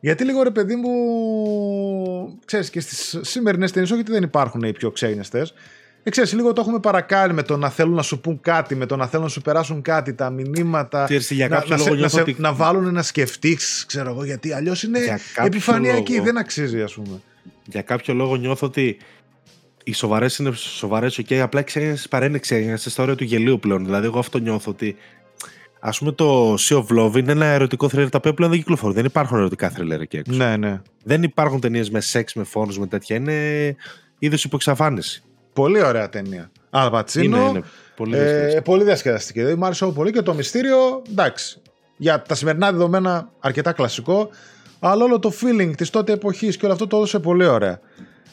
Γιατί 0.00 0.24
λίγο 0.24 0.42
ρε 0.42 0.50
παιδί 0.50 0.76
μου. 0.76 0.90
ξέρεις 2.44 2.70
και 2.70 2.80
στις 2.80 3.18
σημερινές 3.20 3.72
ταινίες, 3.72 3.90
όχι 3.90 4.00
ότι 4.00 4.12
δεν 4.12 4.22
υπάρχουν 4.22 4.62
οι 4.62 4.72
πιο 4.72 4.90
ξένιστε. 4.90 5.46
Ε, 6.02 6.10
ξέρεις, 6.10 6.32
λίγο 6.32 6.52
το 6.52 6.60
έχουμε 6.60 6.80
παρακάνει 6.80 7.32
με 7.32 7.42
το 7.42 7.56
να 7.56 7.68
θέλουν 7.68 7.94
να 7.94 8.02
σου 8.02 8.20
πούν 8.20 8.40
κάτι, 8.40 8.74
με 8.74 8.86
το 8.86 8.96
να 8.96 9.06
θέλουν 9.06 9.24
να 9.24 9.30
σου 9.30 9.40
περάσουν 9.40 9.82
κάτι, 9.82 10.14
τα 10.14 10.30
μηνύματα. 10.30 11.04
Ξέρεις, 11.04 11.30
για 11.30 11.48
να, 11.48 11.56
κάποιο 11.56 11.70
να, 11.70 11.76
λόγο 11.76 11.84
σε- 11.88 11.90
να, 11.94 11.96
νιώθω 11.98 12.16
σε- 12.16 12.22
ότι- 12.22 12.36
να 12.38 12.52
βάλουν 12.52 12.92
να 12.94 13.02
σκεφτείς, 13.02 13.84
ξέρω 13.86 14.10
εγώ, 14.10 14.24
γιατί 14.24 14.52
αλλιώς 14.52 14.82
είναι 14.82 15.02
Για 15.04 15.18
κάποιο 15.34 15.46
επιφανειακή, 15.46 16.12
λόγο. 16.12 16.24
δεν 16.24 16.38
αξίζει, 16.38 16.82
ας 16.82 16.92
πούμε. 16.92 17.20
Για 17.66 17.82
κάποιο 17.82 18.14
λόγο 18.14 18.36
νιώθω 18.36 18.66
ότι 18.66 18.96
οι 19.84 19.92
σοβαρές 19.92 20.36
είναι 20.38 20.52
σοβαρές, 20.52 21.20
OK, 21.20 21.34
απλά 21.34 21.62
ξένε 21.62 21.96
παρένε 22.10 22.38
ξένε 22.38 22.76
στα 22.76 23.02
όρια 23.02 23.14
του 23.14 23.24
γελίου 23.24 23.58
πλέον. 23.58 23.84
Δηλαδή, 23.84 24.06
εγώ 24.06 24.18
αυτό 24.18 24.38
νιώθω 24.38 24.70
ότι. 24.70 24.96
Α 25.80 25.90
πούμε, 25.90 26.12
το 26.12 26.54
Sea 26.54 26.76
of 26.76 26.86
Love 26.98 27.16
είναι 27.16 27.32
ένα 27.32 27.44
ερωτικό 27.46 27.88
θρίλερ 27.88 28.08
τα 28.10 28.18
οποία 28.18 28.34
πλέον 28.34 28.50
δεν 28.50 28.60
κυκλοφορούν. 28.60 28.94
Δεν 28.94 29.04
υπάρχουν 29.04 29.36
ερωτικά 29.38 29.70
θρίλερ 29.70 30.00
εκεί 30.00 30.16
έξω. 30.16 30.36
Ναι, 30.36 30.56
ναι. 30.56 30.80
Δεν 31.04 31.22
υπάρχουν 31.22 31.60
ταινίες 31.60 31.90
με 31.90 32.00
σεξ, 32.00 32.34
με 32.34 32.44
φόνους, 32.44 32.78
με 32.78 32.86
τέτοια. 32.86 33.16
Είναι 33.16 33.76
είδο 34.18 34.36
υποεξαφάνιση. 34.44 35.22
Πολύ 35.52 35.82
ωραία 35.82 36.08
ταινία. 36.08 36.50
Αλπατσίνο. 36.70 37.36
Είναι, 37.36 37.48
είναι. 37.48 37.62
Πολύ 37.96 38.16
Ε, 38.16 38.18
διασκεδαστική. 38.20 38.62
πολύ 38.62 38.84
διασκεδαστική. 38.84 39.38
Δηλαδή, 39.38 39.56
μου 39.58 39.64
άρεσε 39.64 39.86
πολύ 39.86 40.12
και 40.12 40.22
το 40.22 40.34
μυστήριο. 40.34 41.02
Εντάξει. 41.10 41.60
Για 41.96 42.22
τα 42.22 42.34
σημερινά 42.34 42.72
δεδομένα, 42.72 43.30
αρκετά 43.40 43.72
κλασικό. 43.72 44.28
Αλλά 44.80 45.04
όλο 45.04 45.18
το 45.18 45.32
feeling 45.40 45.72
της 45.76 45.90
τότε 45.90 46.12
εποχής 46.12 46.56
και 46.56 46.64
όλο 46.64 46.74
αυτό 46.74 46.86
το 46.86 46.96
έδωσε 46.96 47.18
πολύ 47.18 47.46
ωραία. 47.46 47.80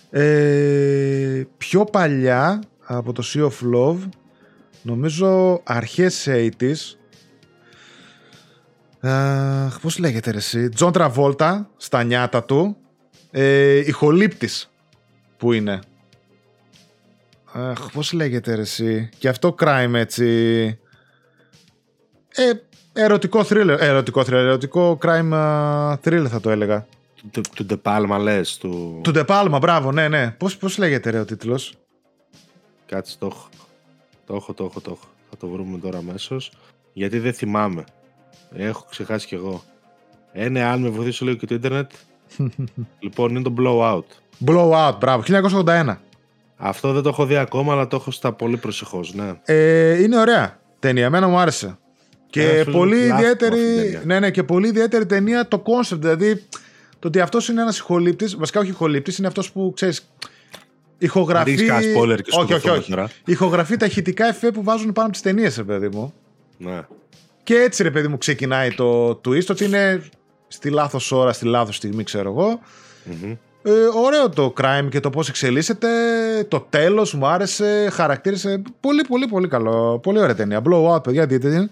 Ε, 0.09 1.43
πιο 1.57 1.84
παλιά 1.85 2.61
από 2.85 3.13
το 3.13 3.23
Sea 3.34 3.41
of 3.43 3.76
Love, 3.76 3.97
νομίζω 4.81 5.61
αρχές 5.63 6.27
80s. 6.30 6.97
Αχ, 9.07 9.80
πώς 9.80 9.98
λέγεται 9.98 10.32
ρε 10.32 10.38
εσύ, 10.38 10.69
Τζον 10.69 10.91
Τραβόλτα 10.91 11.69
στα 11.77 12.03
νιάτα 12.03 12.44
του, 12.44 12.77
ε, 13.32 13.77
ηχολήπτης 13.77 14.69
που 15.38 15.53
είναι; 15.53 15.80
Αχ, 17.52 17.91
πώς 17.91 18.11
λέγεται 18.11 18.56
ρε 18.56 18.61
εσύ; 18.61 19.10
Και 19.18 19.27
αυτό 19.27 19.56
crime 19.60 19.94
έτσι. 19.94 20.26
Ε, 22.27 22.52
ερωτικό 22.94 23.40
thriller. 23.49 23.77
Ε, 23.80 23.88
ερωτικό 23.88 24.22
thriller. 24.22 24.32
Ερωτικό 24.32 24.98
crime 25.02 25.34
α, 25.34 25.94
thriller 26.03 26.27
θα 26.30 26.40
το 26.40 26.49
έλεγα. 26.49 26.86
Του, 27.32 27.41
του 27.56 27.65
De 27.69 27.82
Palma 27.82 28.19
λες. 28.19 28.57
Του... 28.57 28.99
Του 29.03 29.11
De 29.15 29.26
Palma, 29.26 29.57
μπράβο, 29.61 29.91
ναι, 29.91 30.07
ναι. 30.07 30.32
Πώς, 30.32 30.57
πώς 30.57 30.77
λέγεται 30.77 31.10
ρε 31.10 31.19
ο 31.19 31.26
τίτλος; 31.26 31.76
Κάτσε 32.86 33.15
το 33.19 33.26
έχω. 33.26 33.49
Το 34.26 34.36
έχω, 34.36 34.53
το 34.53 34.64
έχω, 34.64 34.82
το 34.82 34.91
έχω. 34.91 35.07
Θα 35.30 35.38
το 35.38 35.48
βρούμε 35.48 35.77
τώρα 35.77 35.98
αμέσως. 35.98 36.52
Γιατί 36.94 37.19
δεν 37.19 37.34
θυμάμαι. 37.34 37.84
Έχω 38.57 38.86
ξεχάσει 38.90 39.27
κι 39.27 39.36
εγώ. 39.36 39.64
Ε, 40.32 40.49
ναι, 40.49 40.64
αν 40.64 40.82
με 40.82 40.90
βοηθήσει 40.90 41.23
λίγο 41.23 41.36
και 41.36 41.45
το 41.45 41.53
ίντερνετ. 41.56 41.91
λοιπόν, 42.99 43.30
είναι 43.36 43.41
το 43.41 43.53
Blowout. 43.57 44.03
Blowout, 44.49 44.94
μπράβο. 44.99 45.23
1981. 45.65 45.95
Αυτό 46.57 46.94
δεν 46.94 47.03
το 47.03 47.10
έχω 47.10 47.26
δει 47.26 47.38
ακόμα, 47.38 47.73
αλλά 47.73 47.88
το 47.88 47.95
έχω 47.95 48.11
στα 48.11 48.32
πολύ 48.34 48.57
προσεχώς, 48.57 49.14
ναι. 49.14 49.34
Ε, 49.45 50.02
είναι 50.02 50.19
ωραία 50.19 50.60
ταινία. 50.80 51.06
Εμένα 51.06 51.27
μου 51.27 51.38
άρεσε. 51.38 51.77
Και 52.30 52.41
Ένας 52.41 52.64
φίλος 52.64 52.76
πολύ 52.76 52.95
μου 52.95 53.02
τουλάχιστον 53.02 53.23
ιδιαίτερη. 53.23 53.60
αυτή 53.60 53.73
την 53.76 53.84
ταινία. 53.84 54.02
Ναι, 54.06 54.19
ναι, 54.19 54.32
και 54.32 54.44
πολύ 54.44 54.68
ιδιαίτερη 54.68 55.06
ταινία 55.06 55.48
το 55.48 55.64
concept. 55.65 55.98
Δηλαδή, 55.99 56.44
το 56.99 57.07
ότι 57.07 57.19
αυτός 57.19 57.48
είναι 57.49 57.61
ένας 57.61 57.77
ηχολήπτης. 57.77 58.36
Βασικά, 58.36 58.60
όχι 58.60 58.69
ηχολήπτης, 58.69 59.18
είναι 59.18 59.27
αυτός 59.27 59.52
που 59.52 59.72
ξέρεις. 59.76 60.10
Ηχογραφεί. 60.98 61.49
Μην 61.49 61.60
ρίξεις 61.60 61.76
κανένα 61.77 61.99
spoiler 61.99 62.22
και 62.22 62.32
στο 62.32 62.41
όχι, 62.41 62.53
όχι, 62.53 62.61
δεχτούμε 62.61 62.77
όχι. 62.77 62.90
τώρα. 62.90 63.10
Ηχογραφεί 63.26 63.77
τα 63.77 63.86
ηχητικά 63.86 64.27
εφέ 64.27 64.52
που 64.52 64.64
βάζουν 64.64 64.91
πάνω 64.91 65.07
από 65.07 65.11
τις 65.11 65.22
ταινίες, 65.22 65.57
ρε 65.57 65.64
παιδί 65.64 65.90
μου. 65.90 66.14
Ναι. 66.57 66.82
Και 67.45 67.55
έτσι, 67.55 67.84
ρε 67.84 67.91
παιδί 67.91 68.07
μου, 68.07 68.17
ξεκινάει 68.17 68.72
το 68.73 69.09
twist. 69.09 69.45
Ότι 69.49 69.65
είναι 69.65 70.03
στη 70.47 70.69
λάθος 70.69 71.11
ώρα, 71.11 71.34
στη 71.34 71.45
λάθος 71.45 71.76
στιγμή, 71.76 72.03
ξέρω 72.03 72.30
εγώ. 72.30 72.59
Μμμ. 73.03 73.31
Ε, 73.63 73.72
ωραίο 74.03 74.30
το 74.30 74.53
crime 74.61 74.88
και 74.89 74.99
το 74.99 75.09
πώς 75.09 75.30
εξελίσσεται. 75.30 75.88
Το 76.47 76.65
τέλος 76.69 77.13
μου 77.13 77.27
άρεσε. 77.27 77.89
Χαρακτήρισε. 77.91 78.61
Πολύ, 78.80 79.03
πολύ, 79.03 79.27
πολύ 79.27 79.47
καλό. 79.47 79.99
Πολύ 79.99 80.19
ωραία 80.19 80.35
ταινία. 80.35 80.61
Blowout, 80.69 81.03
παιδιά, 81.03 81.26
δείτε 81.26 81.49
την. 81.49 81.69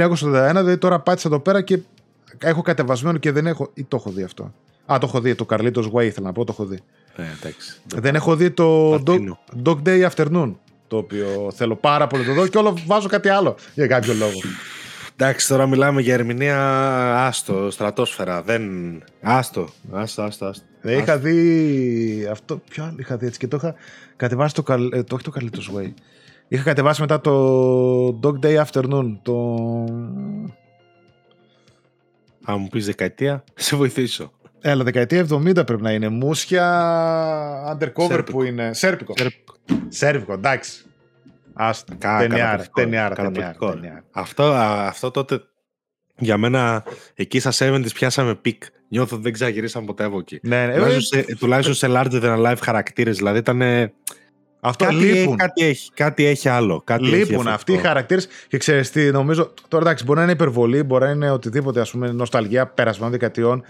1981, 0.00 0.50
δηλαδή 0.54 0.78
τώρα 0.78 1.00
πάτησα 1.00 1.28
εδώ 1.28 1.40
πέρα 1.40 1.62
και 1.62 1.78
έχω 2.38 2.62
κατεβασμένο 2.62 3.18
και 3.18 3.32
δεν 3.32 3.46
έχω. 3.46 3.70
ή 3.74 3.84
το 3.84 3.96
έχω 3.96 4.10
δει 4.10 4.22
αυτό. 4.22 4.52
Α, 4.92 4.96
το 5.00 5.06
έχω 5.06 5.20
δει. 5.20 5.34
Το 5.34 5.46
Carlitos 5.50 5.90
Way 5.92 6.04
ήθελα 6.04 6.26
να 6.26 6.32
πω, 6.32 6.44
το 6.44 6.52
έχω 6.52 6.64
δει. 6.64 6.78
Ε, 7.16 7.22
εντάξει. 7.40 7.76
Δεν 7.84 8.14
έχω 8.14 8.36
δει 8.36 8.50
το 8.50 8.94
Dog, 8.94 9.04
Πατίνο. 9.04 9.38
Dog 9.64 9.76
Day 9.86 10.08
Afternoon. 10.10 10.54
Το 10.88 10.96
οποίο 10.96 11.50
θέλω 11.54 11.76
πάρα 11.76 12.06
πολύ 12.06 12.22
να 12.22 12.34
το 12.34 12.40
δω 12.40 12.46
και 12.46 12.58
όλο 12.58 12.78
βάζω 12.86 13.08
κάτι 13.08 13.28
άλλο 13.28 13.56
για 13.74 13.86
κάποιο 13.86 14.14
λόγο. 14.14 14.40
Εντάξει, 15.22 15.48
τώρα 15.48 15.66
μιλάμε 15.66 16.00
για 16.00 16.14
ερμηνεία 16.14 16.58
άστο, 17.26 17.70
στρατόσφαιρα. 17.70 18.42
Δεν. 18.42 18.62
Άστο, 19.20 19.68
άστο, 19.92 20.22
άστο. 20.22 20.46
άστο. 20.46 20.64
Δεν 20.80 20.98
είχα 20.98 21.18
δει 21.18 22.28
αυτό. 22.30 22.56
Ποιο 22.70 22.84
άλλο 22.84 22.96
είχα 22.98 23.16
δει 23.16 23.26
έτσι 23.26 23.38
και 23.38 23.46
το 23.48 23.56
είχα 23.56 23.74
κατεβάσει 24.16 24.54
το, 24.54 24.62
καλ- 24.62 24.94
ε, 24.94 25.02
το 25.02 25.14
όχι 25.14 25.24
το 25.24 25.32
Carlitos 25.34 25.78
Way. 25.78 25.92
Είχα 26.48 26.62
κατεβάσει 26.62 27.00
μετά 27.00 27.20
το 27.20 28.06
Dog 28.22 28.44
Day 28.46 28.64
Afternoon. 28.64 29.18
Το. 29.22 29.34
Αν 32.44 32.60
μου 32.60 32.68
πεις 32.70 32.86
δεκαετία, 32.86 33.44
σε 33.54 33.76
βοηθήσω. 33.76 34.32
Έλα, 34.60 34.84
δεκαετία 34.84 35.26
70 35.30 35.66
πρέπει 35.66 35.82
να 35.82 35.92
είναι. 35.92 36.08
Μούσια 36.08 36.64
undercover 37.72 38.06
Σέρπικο. 38.08 38.32
που 38.32 38.42
είναι. 38.42 38.72
Σέρπικο. 38.74 39.14
Σέρπικο. 39.16 39.54
Σέρπικο, 39.88 40.32
εντάξει. 40.32 40.84
Άστα. 41.62 41.94
Κα- 41.98 42.18
Ταινιάρα, 42.18 42.40
καταπληκτικό, 42.42 42.80
ταινιάρα, 42.80 43.14
καταπληκτικό. 43.14 43.66
ταινιάρα, 43.66 43.80
ταινιάρα. 43.80 44.04
Αυτό, 44.12 44.42
α, 44.44 44.86
αυτό 44.86 45.10
τότε 45.10 45.40
για 46.18 46.36
μένα 46.36 46.84
εκεί 47.14 47.40
στα 47.40 47.50
70's 47.58 47.92
πιάσαμε 47.94 48.34
peak. 48.34 48.62
Νιώθω 48.88 49.14
ότι 49.14 49.24
δεν 49.24 49.32
ξαγυρίσαμε 49.32 49.86
ποτέ 49.86 50.04
από 50.04 50.18
εκεί. 50.18 50.38
Ναι, 50.42 50.66
ναι. 50.66 50.74
Τουλάχιστον, 50.74 51.18
Ε, 51.18 51.22
σε, 51.22 51.36
τουλάχιστον 51.36 51.74
σε 51.74 51.86
larger 51.90 52.22
than 52.22 52.46
life 52.46 52.58
χαρακτήρες. 52.62 53.16
Δηλαδή 53.16 53.38
ήταν. 53.38 53.62
Αυτό 54.60 54.84
Κάτι, 54.84 54.96
λείπουν. 54.96 55.36
κάτι, 55.36 55.64
έχει, 55.64 55.90
κάτι 55.94 56.24
έχει 56.24 56.48
άλλο. 56.48 56.82
Κάτι 56.84 57.02
έχει 57.02 57.10
Λείπουν 57.12 57.26
διαφορετικό. 57.28 57.54
αυτοί 57.54 57.72
οι 57.72 57.76
χαρακτήρες 57.78 58.28
και 58.48 58.56
ξέρεις 58.58 58.90
τι, 58.90 59.10
νομίζω. 59.10 59.52
Τώρα 59.68 59.82
εντάξει, 59.84 60.04
μπορεί 60.04 60.16
να 60.18 60.24
είναι 60.24 60.32
υπερβολή, 60.32 60.82
μπορεί 60.82 61.04
να 61.04 61.10
είναι 61.10 61.30
οτιδήποτε, 61.30 61.80
ας 61.80 61.90
πούμε, 61.90 62.12
νοσταλγία 62.12 62.66
περασμένων 62.66 63.10
δεκαετιών. 63.12 63.62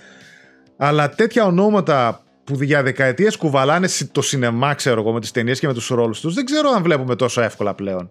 Αλλά 0.76 1.08
τέτοια 1.10 1.44
ονόματα 1.44 2.22
που 2.44 2.62
για 2.62 2.82
δεκαετίες 2.82 3.36
κουβαλάνε 3.36 3.86
σι- 3.86 4.12
το 4.12 4.22
σινεμά, 4.22 4.74
ξέρω 4.74 5.00
εγώ, 5.00 5.12
με 5.12 5.20
τις 5.20 5.30
ταινίες 5.30 5.60
και 5.60 5.66
με 5.66 5.74
τους 5.74 5.88
ρόλους 5.88 6.20
τους, 6.20 6.34
δεν 6.34 6.44
ξέρω 6.44 6.68
αν 6.70 6.82
βλέπουμε 6.82 7.16
τόσο 7.16 7.40
εύκολα 7.40 7.74
πλέον. 7.74 8.10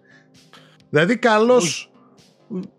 Δηλαδή, 0.90 1.18
καλώς. 1.18 1.92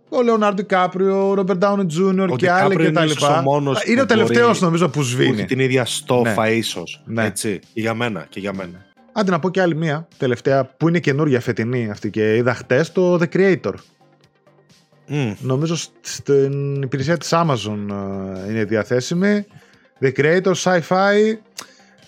Ο 0.09 0.23
Λεωνάρντο 0.23 0.65
Κάπριο, 0.67 1.29
ο 1.29 1.35
Ρόμπερτ 1.35 1.59
Ντάουνι 1.59 1.87
Τζούνιορ 1.87 2.31
Ο 2.31 2.37
και 2.37 2.51
άλλοι 2.51 2.75
DiCaprio 2.75 2.85
και 2.85 2.91
τα 2.91 3.01
είναι 3.03 3.11
ίσως 3.11 3.21
λοιπά. 3.29 3.39
ο 3.39 3.43
μόνος 3.43 3.85
Είναι 3.85 3.97
που 3.97 4.03
ο 4.03 4.07
τελευταίος 4.07 4.47
μπορεί- 4.47 4.61
νομίζω 4.61 4.87
που 4.87 4.93
Που 4.93 5.01
έχει 5.01 5.09
σβήνει. 5.11 5.45
την 5.45 5.59
ίδια 5.59 5.85
στόφα 5.85 6.51
ίσως. 6.51 7.03
Ναι. 7.07 7.25
Έτσι. 7.25 7.59
Και 7.75 7.81
για 7.81 7.95
μένα. 7.95 8.27
Και 8.29 8.41
για 8.41 8.53
μένα. 8.55 8.85
Άντε 9.13 9.31
να 9.31 9.39
πω 9.39 9.51
και 9.51 9.61
άλλη 9.61 9.77
μία 9.77 10.09
τελευταία 10.17 10.65
που 10.65 10.89
είναι 10.89 10.99
καινούργια 10.99 11.41
φετινή 11.41 11.91
αυτή 11.91 12.11
και 12.11 12.37
είδα 12.37 12.55
χτες 12.55 12.93
το 12.93 13.15
The 13.15 13.27
Creator. 13.37 13.73
Μμ. 15.07 15.33
Νομίζω 15.41 15.77
σ- 15.77 15.91
στην 16.01 16.83
υπηρεσία 16.83 17.17
της 17.17 17.29
Amazon 17.33 17.79
ε, 18.47 18.51
είναι 18.51 18.65
διαθέσιμη. 18.65 19.47
The 20.03 20.13
Creator 20.17 20.53
Sci-Fi 20.55 21.37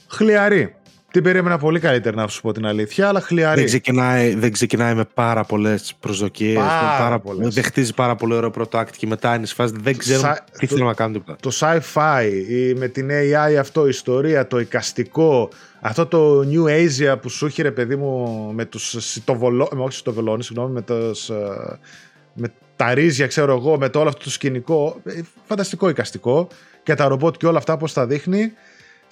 χλιαρή. 0.08 0.74
Την 1.10 1.22
περίμενα 1.22 1.58
πολύ 1.58 1.80
καλύτερη 1.80 2.16
να 2.16 2.28
σου 2.28 2.40
πω 2.40 2.52
την 2.52 2.66
αλήθεια, 2.66 3.08
αλλά 3.08 3.20
χλιαρή. 3.20 3.56
Δεν 3.58 3.66
ξεκινάει, 3.66 4.34
δεν 4.34 4.52
ξεκινάει 4.52 4.94
με 4.94 5.04
πάρα 5.14 5.44
πολλές 5.44 5.94
προσδοκίες. 6.00 6.56
Πάρα 6.56 6.98
πάρα 6.98 7.18
πολλές. 7.18 7.54
Δεν 7.54 7.64
χτίζει 7.64 7.94
πάρα 7.94 8.14
πολύ 8.16 8.34
ωραίο 8.34 8.50
πρώτο 8.50 8.78
act 8.80 8.90
και 8.96 9.06
μετά 9.06 9.34
είναι 9.34 9.46
σε 9.46 9.54
φάση. 9.54 9.72
Δεν 9.80 9.96
ξέρουμε 9.96 10.26
Σα- 10.28 10.44
τι 10.58 10.66
το- 10.66 10.74
θέλουν 10.74 10.86
να 10.86 10.94
κάνουν 10.94 11.12
τίποτα. 11.12 11.36
το 11.40 11.50
sci-fi, 11.60 12.30
η- 12.48 12.74
με 12.74 12.88
την 12.88 13.08
AI 13.10 13.56
αυτό, 13.58 13.84
η 13.86 13.88
ιστορία, 13.88 14.46
το 14.46 14.58
εικαστικό, 14.60 15.48
αυτό 15.80 16.06
το 16.06 16.40
New 16.50 16.64
Asia 16.66 17.14
που 17.22 17.28
σου 17.28 17.46
είχε 17.46 17.62
ρε 17.62 17.70
παιδί 17.70 17.96
μου 17.96 18.26
με 18.54 18.64
τους 18.64 18.94
σιτοβολό, 18.98 19.68
με, 19.74 19.82
όχι 19.82 19.96
σιτοβολώνεις, 19.96 20.46
συγγνώμη, 20.46 20.72
με, 20.72 20.82
τους, 20.82 21.28
ε, 21.30 21.78
με 22.34 22.52
τα 22.76 22.94
ρίζια 22.94 23.26
ξέρω 23.26 23.52
εγώ, 23.56 23.78
με 23.78 23.88
το 23.88 23.98
όλο 24.00 24.08
αυτό 24.08 24.24
το 24.24 24.30
σκηνικό, 24.30 25.00
ε, 25.04 25.20
φανταστικό 25.44 25.88
εικαστικό 25.88 26.48
και 26.82 26.94
τα 26.94 27.08
ρομπότ 27.08 27.36
και 27.36 27.46
όλα 27.46 27.58
αυτά 27.58 27.76
πώς 27.76 27.92
τα 27.92 28.06
δείχνει. 28.06 28.52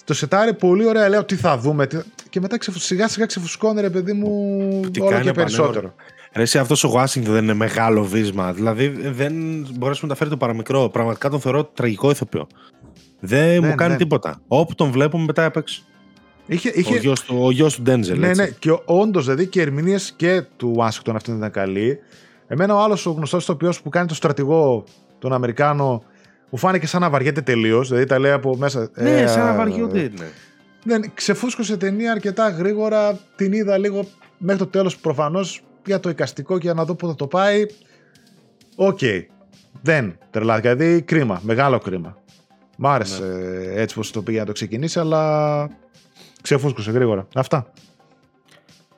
Το 0.04 0.14
σετάρει 0.14 0.54
πολύ 0.54 0.86
ωραία, 0.86 1.08
λέω 1.08 1.24
τι 1.24 1.36
θα 1.36 1.58
δούμε 1.58 1.86
τι... 1.86 1.98
και 2.30 2.40
μετά 2.40 2.58
ξεφου- 2.58 2.80
σιγά 2.82 3.08
σιγά 3.08 3.26
ξεφουσκώνει 3.26 3.80
ρε 3.80 3.90
παιδί 3.90 4.12
μου 4.12 4.80
Τι 4.92 5.00
όλο 5.00 5.10
κάνει 5.10 5.24
και 5.24 5.30
ο 5.30 5.32
περισσότερο. 5.32 5.94
Ρε, 6.34 6.42
εσύ 6.42 6.58
αυτός 6.58 6.84
ο 6.84 6.92
Washington 6.94 7.22
δεν 7.26 7.42
είναι 7.42 7.54
μεγάλο 7.54 8.04
βίσμα. 8.04 8.52
Δηλαδή 8.52 8.88
δεν 8.88 9.32
μπορείς 9.74 10.02
να 10.02 10.08
τα 10.08 10.14
φέρει 10.14 10.30
το 10.30 10.36
παραμικρό. 10.36 10.88
Πραγματικά 10.88 11.28
τον 11.30 11.40
θεωρώ 11.40 11.64
τραγικό 11.64 12.10
ηθοποιό. 12.10 12.46
Δεν 13.20 13.60
Ναι, 13.60 13.68
μου 13.68 13.74
κάνει 13.74 13.92
ναι. 13.92 13.98
τίποτα. 13.98 14.40
Όπου 14.48 14.74
τον 14.74 14.90
βλέπουμε 14.90 15.24
μετά 15.24 15.44
απ' 15.44 15.56
έξω. 15.56 15.82
Είχε, 16.46 16.68
Ο 16.68 16.72
είχε, 16.74 16.98
γιος 16.98 17.20
του, 17.20 17.36
ο 17.42 17.50
γιος 17.50 17.74
του 17.74 17.82
Ντέντζελ. 17.82 18.18
Ναι, 18.18 18.28
έτσι. 18.28 18.40
ναι, 18.42 18.48
και 18.58 18.78
όντως 18.84 19.24
δηλαδή 19.24 19.46
και 19.46 19.58
οι 19.58 19.62
ερμηνείες 19.62 20.12
και 20.16 20.42
του 20.56 20.72
Ουάσιγκτον 20.76 21.16
αυτή 21.16 21.30
ήταν 21.30 21.50
καλή. 21.50 21.98
Εμένα 22.46 22.74
ο 22.74 22.78
άλλος 22.82 23.06
ο 23.06 23.10
γνωστός 23.10 23.42
ηθοποιός 23.42 23.82
που 23.82 23.88
κάνει 23.88 24.06
το 24.08 24.14
στρατηγό, 24.14 24.84
τον 25.18 25.32
Αμερικάνο, 25.32 26.02
μου 26.50 26.58
φάνηκε 26.58 26.86
σαν 26.86 27.00
να 27.00 27.10
βαριέται 27.10 27.40
τελείως. 27.40 27.88
Δηλαδή 27.88 28.06
τα 28.06 28.18
λέει 28.18 28.32
από 28.32 28.56
μέσα. 28.56 28.90
Ναι, 28.94 29.20
ε, 29.20 29.26
σαν 29.26 29.44
να 29.44 29.54
βαριούνται 29.54 30.00
είναι. 30.00 30.30
Δεν, 30.84 31.10
ξεφούσκωσε 31.14 31.76
ταινία 31.76 32.10
αρκετά 32.12 32.48
γρήγορα. 32.50 33.18
Την 33.36 33.52
είδα 33.52 33.78
λίγο 33.78 34.04
μέχρι 34.38 34.58
το 34.58 34.66
τέλος 34.66 34.96
προφανώς 34.96 35.62
για 35.86 36.00
το 36.00 36.08
εικαστικό 36.08 36.54
και 36.54 36.64
για 36.64 36.74
να 36.74 36.84
δω 36.84 36.94
πού 36.94 37.06
θα 37.06 37.14
το 37.14 37.26
πάει. 37.26 37.66
Οκ. 38.76 38.98
Δεν 39.82 40.18
τρελάθηκα. 40.30 40.74
Δηλαδή 40.76 41.02
κρίμα. 41.02 41.40
Μεγάλο 41.44 41.78
κρίμα. 41.78 42.18
Μ' 42.76 42.86
άρεσε 42.86 43.24
ε, 43.74 43.80
έτσι 43.80 43.94
πως 43.94 44.10
το 44.10 44.22
πήγε 44.22 44.38
να 44.38 44.44
το 44.44 44.52
ξεκινήσει, 44.52 44.98
αλλά 44.98 45.68
ξεφούσκωσε 46.42 46.90
γρήγορα. 46.90 47.26
Αυτά. 47.34 47.72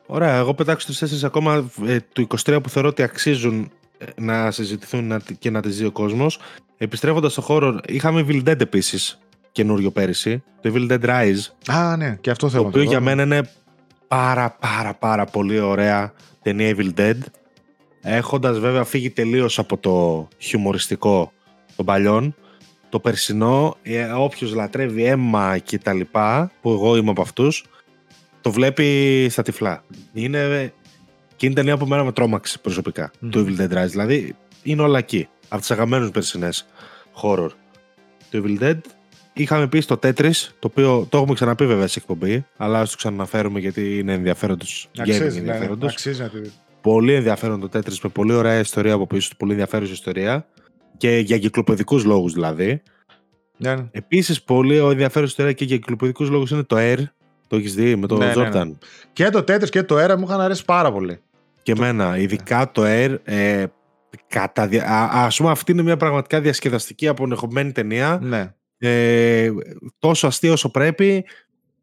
Ωραία, 0.07 0.37
εγώ 0.37 0.55
πετάξω 0.55 0.87
τους 0.87 0.99
τέσσερις 0.99 1.25
ακόμα 1.25 1.71
ε, 1.87 1.99
του 2.13 2.27
23 2.45 2.59
που 2.63 2.69
θεωρώ 2.69 2.89
ότι 2.89 3.03
αξίζουν 3.03 3.71
ε, 3.99 4.05
να 4.17 4.51
συζητηθούν 4.51 5.07
να- 5.07 5.21
και 5.39 5.51
να 5.51 5.63
τις 5.63 5.77
δει 5.79 5.85
ο 5.85 5.91
κόσμος. 5.93 6.39
Επιστρέφοντας 6.83 7.33
στο 7.33 7.41
horror, 7.41 7.79
είχαμε 7.87 8.25
Evil 8.29 8.49
Dead 8.49 8.61
επίσης 8.61 9.19
καινούριο 9.53 9.91
πέρυσι, 9.91 10.43
το 10.61 10.73
Evil 10.75 10.91
Dead 10.93 11.05
Rise, 11.05 11.73
Α, 11.75 11.97
ναι, 11.97 12.17
και 12.21 12.31
αυτό 12.31 12.49
θέλω 12.49 12.63
το 12.63 12.69
να 12.69 12.73
το 12.73 12.79
οποίο 12.79 12.83
δω. 12.83 12.91
για 12.91 13.01
μένα 13.01 13.23
είναι 13.23 13.51
πάρα 14.09 14.57
πάρα 14.61 14.95
πάρα 14.95 15.25
πολύ 15.25 15.59
ωραία 15.61 16.13
ταινία 16.43 16.77
Evil 16.77 16.91
Dead, 17.01 17.17
έχοντας 18.03 18.59
βέβαια 18.59 18.85
φύγει 18.85 19.11
τελείως 19.11 19.59
από 19.59 19.77
το 19.79 20.29
χιουμοριστικό 20.39 21.33
των 21.77 21.85
παλιών, 21.87 22.35
το 22.89 23.01
περσινό, 23.01 23.77
ε, 23.83 24.05
όποιος 24.05 24.55
λατρεύει 24.55 25.05
αίμα 25.05 25.59
και 25.59 25.79
τα 25.79 25.93
λοιπά, 25.93 26.51
που 26.61 26.71
εγώ 26.71 26.97
είμαι 26.97 27.11
από 27.11 27.23
αυτούς, 27.23 27.65
το 28.41 28.51
βλέπει 28.53 29.27
στα 29.31 29.43
τυφλά. 29.43 29.85
Είναι, 30.13 30.73
και 31.37 31.47
είναι 31.47 31.55
ταινία 31.55 31.77
που 31.77 31.87
μένα 31.87 32.05
με 32.05 32.13
τρόμαξε 32.13 32.59
προσωπικά, 32.59 33.11
Μμμ. 33.21 33.31
το 33.31 33.47
Evil 33.47 33.61
Dead 33.61 33.73
Rise. 33.83 33.89
Δηλαδή, 33.89 34.37
είναι 34.63 34.83
όλα 34.83 34.99
εκεί. 34.99 35.29
Από 35.53 35.61
τις 35.61 35.71
αγαπημένους 35.71 36.11
περσινές 36.11 36.67
horror. 37.23 37.49
Το 38.31 38.43
Evil 38.45 38.63
Dead 38.63 38.79
Είχαμε 39.33 39.69
πει 39.69 39.81
στο 39.81 39.99
Tetris, 40.03 40.31
το 40.59 40.67
οποίο 40.71 41.07
το 41.09 41.17
έχουμε 41.19 41.35
ξαναπεί 41.35 41.67
βέβαια 41.67 41.87
σε 41.87 41.99
εκπομπή, 41.99 42.47
αλλά 42.57 42.81
ας 42.81 42.91
το 42.91 42.97
ξαναφέρουμε 42.97 43.61
γιατί 43.61 43.99
είναι 43.99 44.13
ενδιαφέροντος. 44.13 44.89
gaming 44.97 45.01
Αξίζει, 45.01 45.23
ναι, 45.23 45.31
ναι, 45.31 45.39
ενδιαφέροντος. 45.39 45.93
αξίζει 45.93 46.23
να 46.23 46.29
τη 46.29 46.39
δει. 46.41 46.53
Πολύ 46.81 47.15
ενδιαφέρον 47.15 47.61
το 47.61 47.69
Tetris 47.73 47.99
με 48.03 48.09
πολύ 48.11 48.33
ωραία 48.33 48.59
ιστορία 48.59 48.93
από 48.93 49.07
πίσω 49.07 49.31
του, 49.31 49.37
πολύ 49.37 49.51
ενδιαφέρουσα 49.51 49.93
ιστορία. 49.93 50.47
Και 50.97 51.17
για 51.19 51.39
κυκλοπαιδικούς 51.39 52.05
λόγους 52.05 52.33
δηλαδή. 52.33 52.83
Ναι, 53.57 53.75
ναι. 53.75 53.87
Επίσης 53.91 54.43
πολύ 54.43 54.77
ενδιαφέρουσα 54.77 55.31
ιστορία 55.31 55.53
και 55.53 55.65
για 55.65 55.77
κυκλοπαιδικούς 55.77 56.29
λόγους 56.29 56.51
είναι 56.51 56.63
το 56.63 56.77
Air. 56.79 56.99
Το 57.47 57.57
έχεις 57.57 57.75
δει 57.75 57.97
με 57.97 58.07
τον 58.07 58.19
Ναι, 58.19 58.27
ναι, 58.27 58.35
ναι. 58.35 58.51
Jordan. 58.55 58.71
Και 59.13 59.29
το 59.29 59.39
Tetris 59.39 59.69
και 59.69 59.83
το 59.83 60.05
Era 60.05 60.17
μου 60.19 60.25
είχαν 60.29 60.41
αρέσει 60.41 60.65
πάρα 60.65 60.93
πολύ. 60.93 61.21
Και 61.63 61.73
εμένα, 61.73 62.19
ειδικά 62.19 62.71
το 62.73 62.83
Air, 62.85 63.17
ε, 63.25 63.65
κατά, 64.27 64.67
δια- 64.67 64.87
α, 64.87 65.25
ας 65.25 65.37
πούμε 65.37 65.51
αυτή 65.51 65.73
είναι 65.73 65.83
μια 65.83 65.97
πραγματικά 65.97 66.41
διασκεδαστική 66.41 67.09
απονεχομένη 67.09 67.73
ταινία. 67.73 68.19
Ναι. 68.23 68.55
Ε, 68.79 69.51
τόσο 69.99 70.27
αστείο 70.27 70.53
όσο 70.53 70.71
πρέπει, 70.71 71.25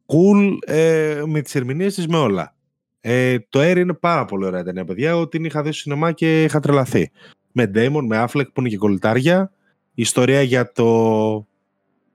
cool 0.06 0.57
ε, 0.65 1.22
με 1.26 1.41
τις 1.41 1.56
ερμηνείες 1.56 1.93
της 1.93 2.07
με 2.07 2.18
όλα. 2.18 2.56
Ε, 3.01 3.39
το 3.49 3.60
Air 3.60 3.77
είναι 3.77 3.93
πάρα 3.93 4.26
πολύ 4.26 4.45
ωραία 4.45 4.64
ταινία, 4.64 4.85
παιδιά, 4.85 5.18
ότι 5.18 5.30
την 5.38 5.45
είχα 5.45 5.61
δει 5.61 5.72
στο 5.72 5.81
σινεμά 5.81 6.11
και 6.11 6.43
είχα 6.43 6.60
τρελαθεί. 6.60 7.11
Με 7.51 7.72
Damon, 7.76 8.01
με 8.07 8.26
Affleck 8.27 8.53
που 8.53 8.60
είναι 8.60 8.69
και 8.69 8.77
κολλητάρια. 8.77 9.51
Η 9.93 10.01
ιστορία 10.01 10.41
για 10.41 10.72
το, 10.72 11.47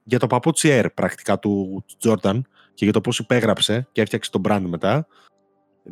για 0.05 0.19
το 0.19 0.27
παπούτσι 0.27 0.69
Air 0.73 0.87
πρακτικά 0.95 1.39
του 1.39 1.85
Jordan 2.03 2.41
και 2.75 2.85
για 2.85 2.93
το 2.93 3.01
πώς 3.01 3.19
υπέγραψε 3.19 3.89
και 3.93 4.01
έφτιαξε 4.01 4.31
τον 4.31 4.43
brand 4.45 4.65
μετά. 4.69 5.07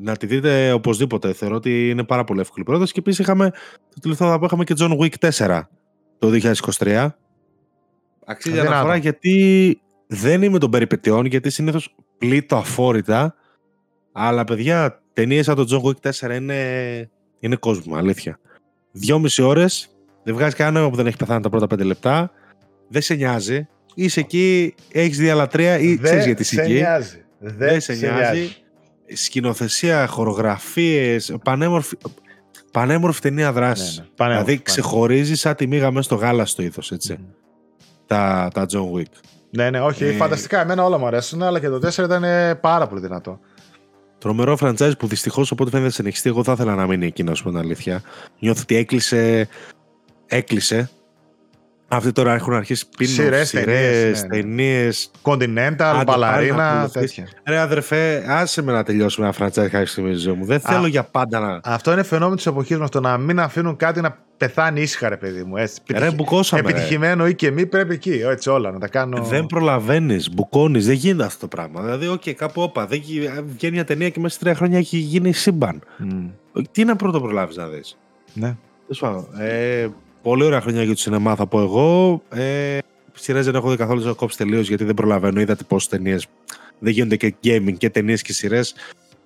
Να 0.01 0.16
τη 0.16 0.27
δείτε 0.27 0.73
οπωσδήποτε. 0.73 1.32
Θεωρώ 1.32 1.56
ότι 1.56 1.90
είναι 1.90 2.05
πάρα 2.05 2.24
πολύ 2.24 2.40
εύκολη 2.40 2.64
πρόταση. 2.64 2.93
Και 2.93 2.98
επίσης 2.98 3.19
είχαμε 3.19 3.51
το 3.94 4.01
τελευταίο 4.01 4.39
που 4.39 4.44
είχαμε 4.44 4.64
και 4.64 4.74
John 4.78 4.98
Wick 4.98 5.31
4 5.31 5.60
το 6.19 6.28
2023. 6.28 7.09
Αξίζει 8.24 8.55
Αδυνάτο. 8.56 8.74
αναφορά 8.74 8.97
γιατί 8.97 9.81
δεν 10.06 10.43
είμαι 10.43 10.59
των 10.59 10.70
περιπετειών, 10.70 11.24
γιατί 11.24 11.51
συνήθως 11.51 11.94
πλήττω 12.19 12.56
αφόρητα. 12.56 13.35
Αλλά 14.12 14.44
παιδιά, 14.44 15.02
ταινίες 15.12 15.44
σαν 15.44 15.56
το 15.56 15.66
John 15.70 15.89
Wick 15.89 16.10
4 16.10 16.35
είναι, 16.36 17.10
είναι 17.39 17.56
κόσμο, 17.56 17.97
αλήθεια. 17.97 18.39
Δυόμιση 18.93 19.43
ώρες, 19.43 19.89
δεν 20.23 20.35
βγάζει 20.35 20.55
κανένα 20.55 20.74
νόημα 20.77 20.90
που 20.90 20.97
δεν 20.97 21.06
έχει 21.06 21.16
πεθάνει 21.16 21.43
τα 21.43 21.48
πρώτα 21.48 21.66
πέντε 21.66 21.85
λεπτά. 21.85 22.31
Δεν 22.89 23.02
σε 23.02 23.14
νοιάζει. 23.14 23.69
Είσαι 23.94 24.20
εκεί, 24.20 24.74
έχεις 24.93 25.19
διαλατρεία 25.19 25.78
ή 25.78 25.86
Δεν 25.86 26.02
ξέρεις 26.02 26.24
γιατί 26.24 26.43
είσαι 26.43 26.55
σε 26.55 26.62
εκεί. 26.62 26.73
νοιάζει. 26.73 27.24
Δεν 27.39 27.81
σε 27.81 27.93
νοιάζει. 27.93 28.56
Σκηνοθεσία, 29.16 30.06
χορογραφίες, 30.06 31.34
πανέμορφη, 31.44 31.97
πανέμορφη 32.70 33.20
ταινία 33.20 33.52
δράσης. 33.52 33.97
Ναι, 33.97 34.02
ναι. 34.02 34.09
Πανέμορφη, 34.16 34.44
δηλαδή 34.44 34.62
ξεχωρίζει 34.64 35.34
σαν 35.34 35.55
τη 35.55 35.66
μίγα 35.66 35.90
μέσα 35.90 36.02
στο 36.02 36.14
γάλα 36.14 36.47
στο 36.47 36.62
ήθο, 36.62 36.80
έτσι. 36.90 37.12
Μμμ. 37.12 37.24
Τα, 38.06 38.51
τα 38.55 38.66
John 38.70 38.98
Wick. 38.98 39.12
Ναι, 39.51 39.70
ναι, 39.70 39.80
όχι, 39.80 40.05
Ε, 40.05 40.12
φανταστικά. 40.12 40.60
Εμένα 40.60 40.84
όλα 40.84 40.98
μου 40.98 41.06
αρέσουν, 41.06 41.43
αλλά 41.43 41.60
και 41.60 41.68
το 41.68 41.89
4 41.89 42.05
ήταν 42.05 42.24
ε, 42.24 42.55
πάρα 42.55 42.86
πολύ 42.86 43.01
δυνατό. 43.01 43.39
Τρομερό 44.18 44.56
franchise 44.60 44.93
που 44.98 45.06
δυστυχώς 45.06 45.51
οπότε 45.51 45.70
φαίνεται 45.70 45.89
να 45.89 45.94
συνεχιστεί. 45.94 46.28
Εγώ 46.28 46.44
θα 46.44 46.52
ήθελα 46.52 46.74
να 46.74 46.86
μείνει 46.86 47.06
εκεί, 47.06 47.22
να 47.22 47.34
σου 47.34 47.43
πω 47.43 47.48
την 47.51 47.59
αλήθεια. 47.59 48.02
Νιώθω 48.39 48.60
ότι 48.62 48.76
έκλεισε. 48.76 49.48
Έκλεισε. 50.26 50.90
Αυτοί 51.94 52.12
τώρα 52.12 52.35
έχουν 52.35 52.55
αρχίσει 52.55 52.86
πίνουν 52.97 53.14
Σειρές, 53.14 53.48
σειρές, 53.48 53.64
ταινίες, 53.64 54.23
ναι, 54.23 54.27
ναι. 54.28 54.43
ταινίες. 54.43 55.10
Continental, 55.23 55.36
Άντε, 55.39 55.77
πάλι 55.78 55.97
να 55.97 56.05
μπαλαρίνα, 56.05 56.70
ακολουθείς. 56.70 56.93
τέτοια. 57.14 57.28
Ρε 57.47 57.59
αδερφέ, 57.59 58.24
άσε 58.28 58.62
με 58.62 58.73
να 58.73 58.82
τελειώσουμε 58.82 59.27
ένα 59.27 59.35
franchise 59.48 59.51
κάποια 59.69 59.86
στιγμή 59.86 60.10
στη 60.12 60.20
ζωή 60.20 60.35
μου. 60.35 60.44
Δεν 60.44 60.60
θέλω 60.60 60.86
για 60.86 61.02
πάντα 61.05 61.40
να. 61.40 61.60
Αυτό 61.64 61.93
είναι 61.93 62.02
φαινόμενο 62.02 62.36
της 62.36 62.47
εποχής 62.47 62.78
μας. 62.78 62.90
Το 62.90 63.01
να 63.01 63.16
μην 63.19 63.40
αφήνουν 63.40 63.77
κάτι 63.77 64.01
να 64.01 64.19
πεθάνει 64.36 64.81
ήσυχα, 64.81 65.09
ρε 65.09 65.16
παιδί 65.16 65.43
μου. 65.43 65.56
Έτσι. 65.56 65.81
Ρε, 65.90 65.97
Επιτυχ- 65.97 66.14
μπουκώσαμε. 66.16 66.62
ρε. 66.62 66.69
Επιτυχημένο 66.69 67.27
ή 67.27 67.35
και 67.35 67.51
μη 67.51 67.66
πρέπει 67.66 67.94
εκεί. 67.94 68.10
Έτσι 68.24 68.51
όλα 68.51 68.70
να 68.70 68.78
τα 68.78 68.89
κάνω. 68.89 69.23
Δεν 69.23 69.47
προλαβαίνεις, 69.47 70.31
μπουκώνεις, 70.35 70.86
δεν 70.86 70.94
γίνεται 70.94 71.24
αυτό 71.24 71.39
το 71.40 71.48
πράγμα. 71.48 71.82
Δηλαδή, 71.82 72.09
οκ, 72.09 72.23
κάπου 72.36 72.62
όπα. 72.62 72.86
Δεν, 72.86 72.98
γι- 73.02 73.31
βγαίνει 73.55 73.74
μια 73.74 73.85
ταινία 73.85 74.09
και 74.09 74.20
μέσα 74.20 74.35
σε 74.35 74.40
τρία 74.40 74.55
χρόνια 74.55 74.78
έχει 74.78 74.97
γίνει 74.97 75.32
σύμπαν. 75.32 75.82
Μμ. 75.98 76.27
Τι 76.73 76.85
να 76.85 76.97
πρώτο 76.97 77.20
προλάβεις 77.20 77.56
να 77.56 77.66
δεις. 77.66 77.98
Ναι. 78.32 78.56
Τέλος 78.86 79.01
πάντων. 79.01 79.40
Ε, 79.40 79.89
πολύ 80.22 80.44
ωραία 80.44 80.60
χρονιά 80.60 80.82
για 80.82 80.94
το 80.94 81.00
σινεμά, 81.00 81.36
θα 81.36 81.46
πω 81.46 81.60
εγώ. 81.60 82.22
Ε, 82.28 82.78
Σειρές 83.14 83.44
δεν 83.44 83.54
έχω 83.54 83.70
δει 83.70 83.76
καθόλου, 83.76 84.02
έχω 84.02 84.14
κόψει 84.14 84.36
τελείως 84.36 84.68
γιατί 84.68 84.84
δεν 84.84 84.94
προλαβαίνω. 84.94 85.40
Είδατε 85.40 85.64
πόσες 85.64 85.88
ταινίες. 85.88 86.26
Δεν 86.78 86.92
γίνονται 86.92 87.16
και 87.16 87.34
gaming 87.44 87.74
και 87.78 87.90
ταινίες 87.90 88.22
και 88.22 88.32
σειρές. 88.32 88.74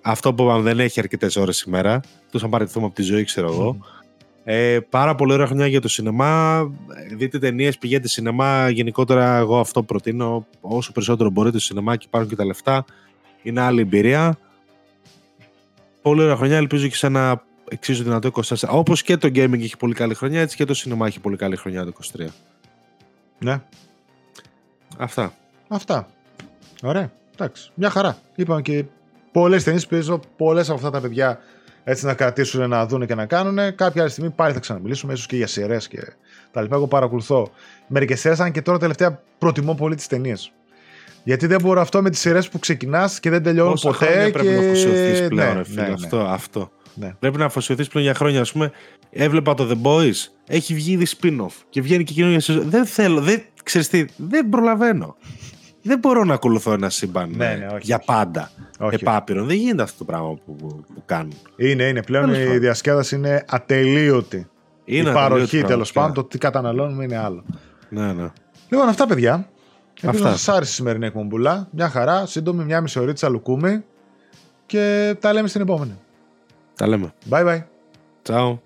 Αυτό 0.01 0.33
που 0.33 0.43
είπαμε 0.43 0.61
δεν 0.61 0.79
έχει 0.79 0.99
αρκετές 0.99 1.35
ώρες 1.35 1.61
ημέρα. 1.61 2.01
Τους 2.31 2.43
αν 2.43 2.49
παραιτηθούμε 2.49 2.85
από 2.85 2.95
τη 2.95 3.01
ζωή, 3.01 3.23
ξέρω 3.23 3.51
εγώ. 3.51 3.77
Ε, 4.43 4.79
πάρα 4.89 5.15
πολύ 5.15 5.33
ωραία 5.33 5.45
χρονιά 5.45 5.67
για 5.67 5.81
το 5.81 5.87
σινεμά. 5.87 6.59
Ε, 7.11 7.15
Δείτε 7.15 7.39
ταινίες, 7.39 7.77
πηγαίνετε 7.77 8.07
σινεμά. 8.07 8.69
Γενικότερα, 8.69 9.37
εγώ 9.37 9.59
αυτό 9.59 9.83
προτείνω. 9.83 10.47
Όσο 10.61 10.91
περισσότερο 10.91 11.29
μπορείτε 11.29 11.57
στο 11.57 11.67
σινεμά 11.67 11.95
και 11.95 12.05
υπάρχουν 12.07 12.29
και 12.29 12.35
τα 12.35 12.45
λεφτά. 12.45 12.85
Είναι 13.43 13.61
άλλη 13.61 13.81
εμπειρία. 13.81 14.37
Πολύ 16.01 16.21
ωραία 16.21 16.35
χρονιά. 16.35 16.57
Ελπίζω 16.57 16.87
και 16.87 16.95
σε 16.95 17.07
ένα 17.07 17.43
εξίσου 17.69 18.03
δυνατό 18.03 18.29
24. 18.33 18.55
Όπως 18.69 19.03
και 19.03 19.17
το 19.17 19.27
gaming 19.27 19.61
έχει 19.61 19.77
πολύ 19.77 19.93
καλή 19.93 20.13
χρονιά, 20.13 20.41
έτσι 20.41 20.55
και 20.55 20.65
το 20.65 20.73
σινεμά 20.73 21.07
έχει 21.07 21.19
πολύ 21.19 21.37
καλή 21.37 21.55
χρονιά 21.55 21.85
το 21.85 21.93
23. 22.17 22.25
ναι. 23.39 23.61
Αυτά. 24.97 25.33
Αυτά. 25.67 26.07
Ωραία. 26.83 27.11
Εντάξει. 27.33 27.71
Μια 27.73 27.89
χαρά. 27.89 28.17
Είπαμε 28.35 28.61
και 28.61 28.85
πολλές 29.31 29.63
ταινίες 29.63 29.87
παίζω. 29.87 30.19
Πολλές 30.37 30.69
από 30.69 30.77
αυτά 30.77 30.89
τα 30.89 31.01
παιδιά 31.01 31.39
έτσι 31.83 32.05
να 32.05 32.13
κρατήσουν, 32.13 32.69
να 32.69 32.85
δουν 32.85 33.07
και 33.07 33.15
να 33.15 33.25
κάνουν. 33.25 33.75
Κάποια 33.75 34.01
άλλη 34.01 34.11
στιγμή 34.11 34.29
πάλι 34.29 34.53
θα 34.53 34.59
ξαναμιλήσουμε, 34.59 35.13
ίσως 35.13 35.25
και 35.25 35.35
για 35.35 35.47
σειρές 35.47 35.87
και 35.87 35.99
τα 36.51 36.61
λοιπά. 36.61 36.75
Εγώ 36.75 36.87
παρακολουθώ 36.87 37.51
μερικές 37.87 38.19
σειρές, 38.19 38.39
αν 38.39 38.51
και 38.51 38.61
τώρα 38.61 38.77
τελευταία 38.77 39.21
προτιμώ 39.37 39.75
πολύ 39.75 39.95
τις 39.95 40.07
ταινίες. 40.07 40.51
Γιατί 41.23 41.47
δεν 41.47 41.61
μπορώ 41.61 41.81
αυτό 41.81 42.01
με 42.01 42.09
τις 42.09 42.19
σειρές 42.19 42.49
που 42.49 42.59
ξεκινάς 42.59 43.19
και 43.19 43.29
δεν 43.29 43.43
τελειώνουν 43.43 43.71
Πόσα 43.71 43.89
ποτέ. 43.89 44.05
χρόνια 44.05 44.25
και... 44.25 44.31
πρέπει 44.31 44.47
να 44.47 44.59
αφοσιωθεί 44.59 45.27
πλέον, 45.27 45.47
ναι, 45.47 45.53
ρε 45.53 45.63
φίλε. 45.63 45.81
ναι, 45.81 45.87
ναι. 45.87 45.93
Αυτό, 45.93 46.19
αυτό. 46.19 46.71
Ναι. 46.99 47.13
Πρέπει 47.19 47.37
να 47.37 47.45
αφοσιωθείς 47.45 47.87
πλέον 47.87 48.05
για 48.05 48.13
χρόνια. 48.15 48.41
Α 48.41 48.45
πούμε, 48.51 48.71
έβλεπα 49.09 49.53
το 49.53 49.67
The 49.69 49.87
Boys, 49.87 50.15
έχει 50.47 50.73
βγει 50.73 50.91
ήδη 50.91 51.07
spin-off 51.21 51.51
και 51.69 51.81
βγαίνει 51.81 52.03
και 52.03 52.13
καινούργια 52.13 52.39
σεζόν. 52.39 52.69
Δεν 52.69 52.85
θέλω, 52.85 53.21
δεν, 53.21 53.41
ξέρεις 53.63 53.87
τι, 53.87 54.05
δεν 54.17 54.49
προλαβαίνω. 54.49 55.15
δεν 55.81 55.99
μπορώ 55.99 56.23
να 56.23 56.33
ακολουθώ 56.33 56.73
ένα 56.73 56.89
σύμπαν 56.89 57.31
Ναι, 57.35 57.45
ε, 57.51 57.55
ναι, 57.55 57.65
όχι, 57.67 57.79
για 57.81 57.95
όχι. 57.95 58.05
πάντα. 58.05 58.51
Όχι. 58.79 58.95
Επάπειρο. 58.95 59.45
Δεν 59.45 59.55
γίνεται 59.55 59.83
αυτό 59.83 59.97
το 59.97 60.03
πράγμα 60.03 60.27
που, 60.45 60.55
που, 60.55 60.67
που 60.67 61.03
κάνουν. 61.05 61.33
Είναι, 61.55 61.83
είναι. 61.83 62.03
Πλέον 62.03 62.25
Τέλος 62.25 62.39
η 62.39 62.45
πάντων. 62.45 62.59
διασκέδαση 62.59 63.15
είναι 63.15 63.45
ατελείωτη. 63.47 64.47
Είναι 64.85 65.09
η 65.09 65.13
παροχή 65.13 65.43
ατελείωτη 65.43 65.67
τέλος 65.67 65.91
πραγματικά. 65.91 65.99
πάντων, 65.99 66.13
το 66.13 66.23
τι 66.23 66.37
καταναλώνουμε 66.37 67.03
είναι 67.03 67.17
άλλο. 67.17 67.43
Ναι, 67.89 68.13
ναι. 68.13 68.27
Λοιπόν, 68.69 68.87
αυτά 68.87 69.07
παιδιά. 69.07 69.49
Ελπίζω 70.01 70.23
να 70.23 70.29
Αυτά. 70.29 70.43
σας 70.43 70.55
άρεσε 70.55 70.71
η 70.71 70.73
σημερινή 70.73 71.05
εκπομπούλα. 71.05 71.67
Μια 71.71 71.89
χαρά, 71.89 72.25
σύντομη, 72.25 72.63
μια 72.63 72.81
μισή 72.81 72.99
ωρίτσα 72.99 73.29
λουκούμι. 73.29 73.83
Και 74.65 75.15
τα 75.19 75.33
λέμε 75.33 75.47
στην 75.47 75.61
επόμενη. 75.61 75.97
Τα 76.77 76.87
λέμε. 76.87 77.13
Bye 77.29 77.45
bye. 77.45 77.61
Ciao. 78.23 78.59